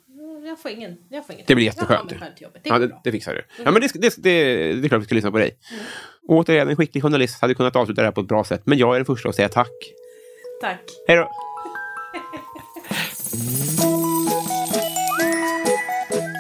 Jag 0.47 0.59
får 0.59 0.71
ingen. 0.71 0.97
Jag 1.09 1.27
får 1.27 1.35
ingen. 1.35 1.45
Det 1.49 1.55
blir 1.55 1.65
jätteskönt. 1.65 2.09
Det 2.09 2.17
ja, 2.63 2.79
det, 2.79 3.01
det 3.05 3.13
fixar 3.13 3.35
du. 3.35 3.45
Ja, 3.65 3.71
men 3.71 3.83
det, 3.83 3.91
det, 3.95 4.15
det, 4.17 4.33
det 4.75 4.87
är 4.87 4.89
klart 4.89 5.01
vi 5.01 5.05
ska 5.05 5.15
lyssna 5.15 5.31
på 5.31 5.39
dig. 5.39 5.59
Mm. 5.73 5.85
Återigen, 6.29 6.69
en 6.69 6.77
skicklig 6.77 7.03
journalist 7.03 7.41
hade 7.41 7.55
kunnat 7.55 7.77
avsluta 7.77 8.03
det 8.03 8.07
här 8.07 8.13
på 8.13 8.21
ett 8.21 8.29
bra 8.29 8.45
sätt, 8.45 8.63
men 8.65 8.79
jag 8.79 8.95
är 8.95 8.99
den 8.99 9.07
första 9.07 9.29
att 9.29 9.35
säga 9.35 9.49
tack. 9.49 9.69
Tack. 10.61 10.81
Hej 11.09 11.17
då! 11.17 11.31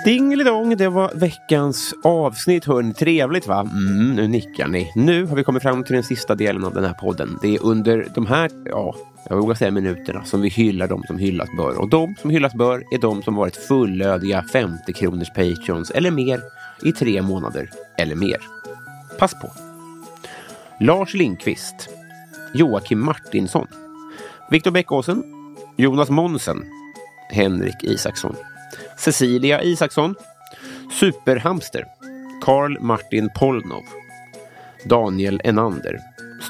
Dingelidong, 0.04 0.76
det 0.76 0.88
var 0.88 1.12
veckans 1.14 1.94
avsnitt. 2.04 2.64
Hörni, 2.64 2.94
trevligt 2.94 3.46
va? 3.46 3.60
Mm, 3.60 4.14
nu 4.14 4.28
nickar 4.28 4.68
ni. 4.68 4.92
Nu 4.94 5.26
har 5.26 5.36
vi 5.36 5.44
kommit 5.44 5.62
fram 5.62 5.84
till 5.84 5.94
den 5.94 6.04
sista 6.04 6.34
delen 6.34 6.64
av 6.64 6.74
den 6.74 6.84
här 6.84 6.94
podden. 6.94 7.38
Det 7.42 7.54
är 7.54 7.62
under 7.62 8.08
de 8.14 8.26
här, 8.26 8.50
ja, 8.64 8.94
jag 9.28 9.36
vågar 9.36 9.54
säga 9.54 9.70
minuterna, 9.70 10.24
som 10.24 10.40
vi 10.40 10.48
hyllar 10.48 10.88
de 10.88 11.02
som 11.02 11.18
hyllas 11.18 11.48
bör. 11.56 11.80
Och 11.80 11.88
de 11.88 12.14
som 12.20 12.30
hyllas 12.30 12.54
bör 12.54 12.84
är 12.90 12.98
de 12.98 13.22
som 13.22 13.34
varit 13.34 13.56
fullödiga 13.56 14.42
50 14.52 14.92
kronors 14.92 15.28
patreons 15.28 15.90
eller 15.90 16.10
mer 16.10 16.40
i 16.82 16.92
tre 16.92 17.22
månader 17.22 17.70
eller 17.98 18.14
mer. 18.14 18.38
Pass 19.18 19.34
på. 19.34 19.50
Lars 20.80 21.14
Lindqvist, 21.14 21.88
Joakim 22.54 23.04
Martinsson, 23.04 23.66
Viktor 24.50 24.70
Bäckåsen, 24.70 25.22
Jonas 25.76 26.10
Monsen, 26.10 26.64
Henrik 27.30 27.84
Isaksson, 27.84 28.36
Cecilia 28.98 29.62
Isaksson, 29.62 30.14
Superhamster, 31.00 31.84
Karl 32.42 32.78
Martin 32.80 33.30
Polnov, 33.36 33.82
Daniel 34.84 35.40
Enander, 35.44 35.98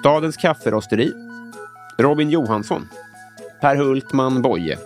Stadens 0.00 0.36
kafferosteri, 0.36 1.12
Robin 1.98 2.30
Johansson, 2.30 2.88
Per 3.60 3.76
Hultman 3.76 4.42
Boye, 4.42 4.78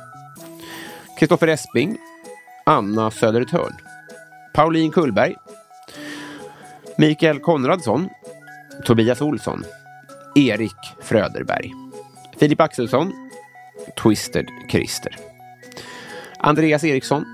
Kristoffer 1.19 1.49
Esping, 1.49 1.99
Anna 2.67 3.11
Södertörn, 3.11 3.73
Pauline 4.53 4.93
Kullberg, 4.93 5.37
Mikael 6.99 7.41
Konradsson, 7.41 8.09
Tobias 8.85 9.21
Olsson, 9.21 9.65
Erik 10.35 10.77
Fröderberg, 11.01 11.73
Filip 12.39 12.61
Axelsson, 12.61 13.13
Twisted 13.97 14.47
Christer, 14.71 15.17
Andreas 16.39 16.85
Eriksson, 16.85 17.25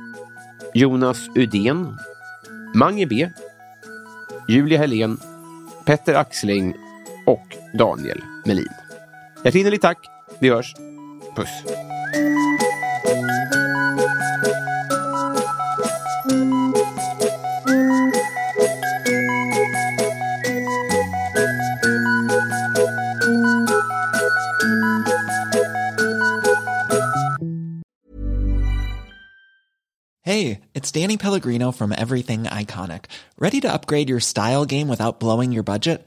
Jonas 0.74 1.28
Udén, 1.34 1.98
Mange 2.74 3.06
B, 3.06 3.28
Julia 4.48 4.78
Helén, 4.78 5.18
Petter 5.84 6.14
Axling 6.14 6.74
och 7.26 7.56
Daniel 7.78 8.22
Melin. 8.44 8.83
Hjärtinnerligt 9.44 9.82
tack. 9.82 9.98
Vi 10.40 10.48
hörs. 10.48 10.74
Puss. 11.36 11.48
Hey, 30.22 30.60
it's 30.74 30.90
Danny 30.90 31.16
Pellegrino 31.18 31.70
from 31.70 31.92
Everything 31.92 32.44
Iconic. 32.44 33.04
Ready 33.38 33.60
to 33.60 33.68
upgrade 33.68 34.08
your 34.08 34.20
style 34.20 34.64
game 34.64 34.88
without 34.88 35.20
blowing 35.20 35.52
your 35.52 35.64
budget? 35.64 36.06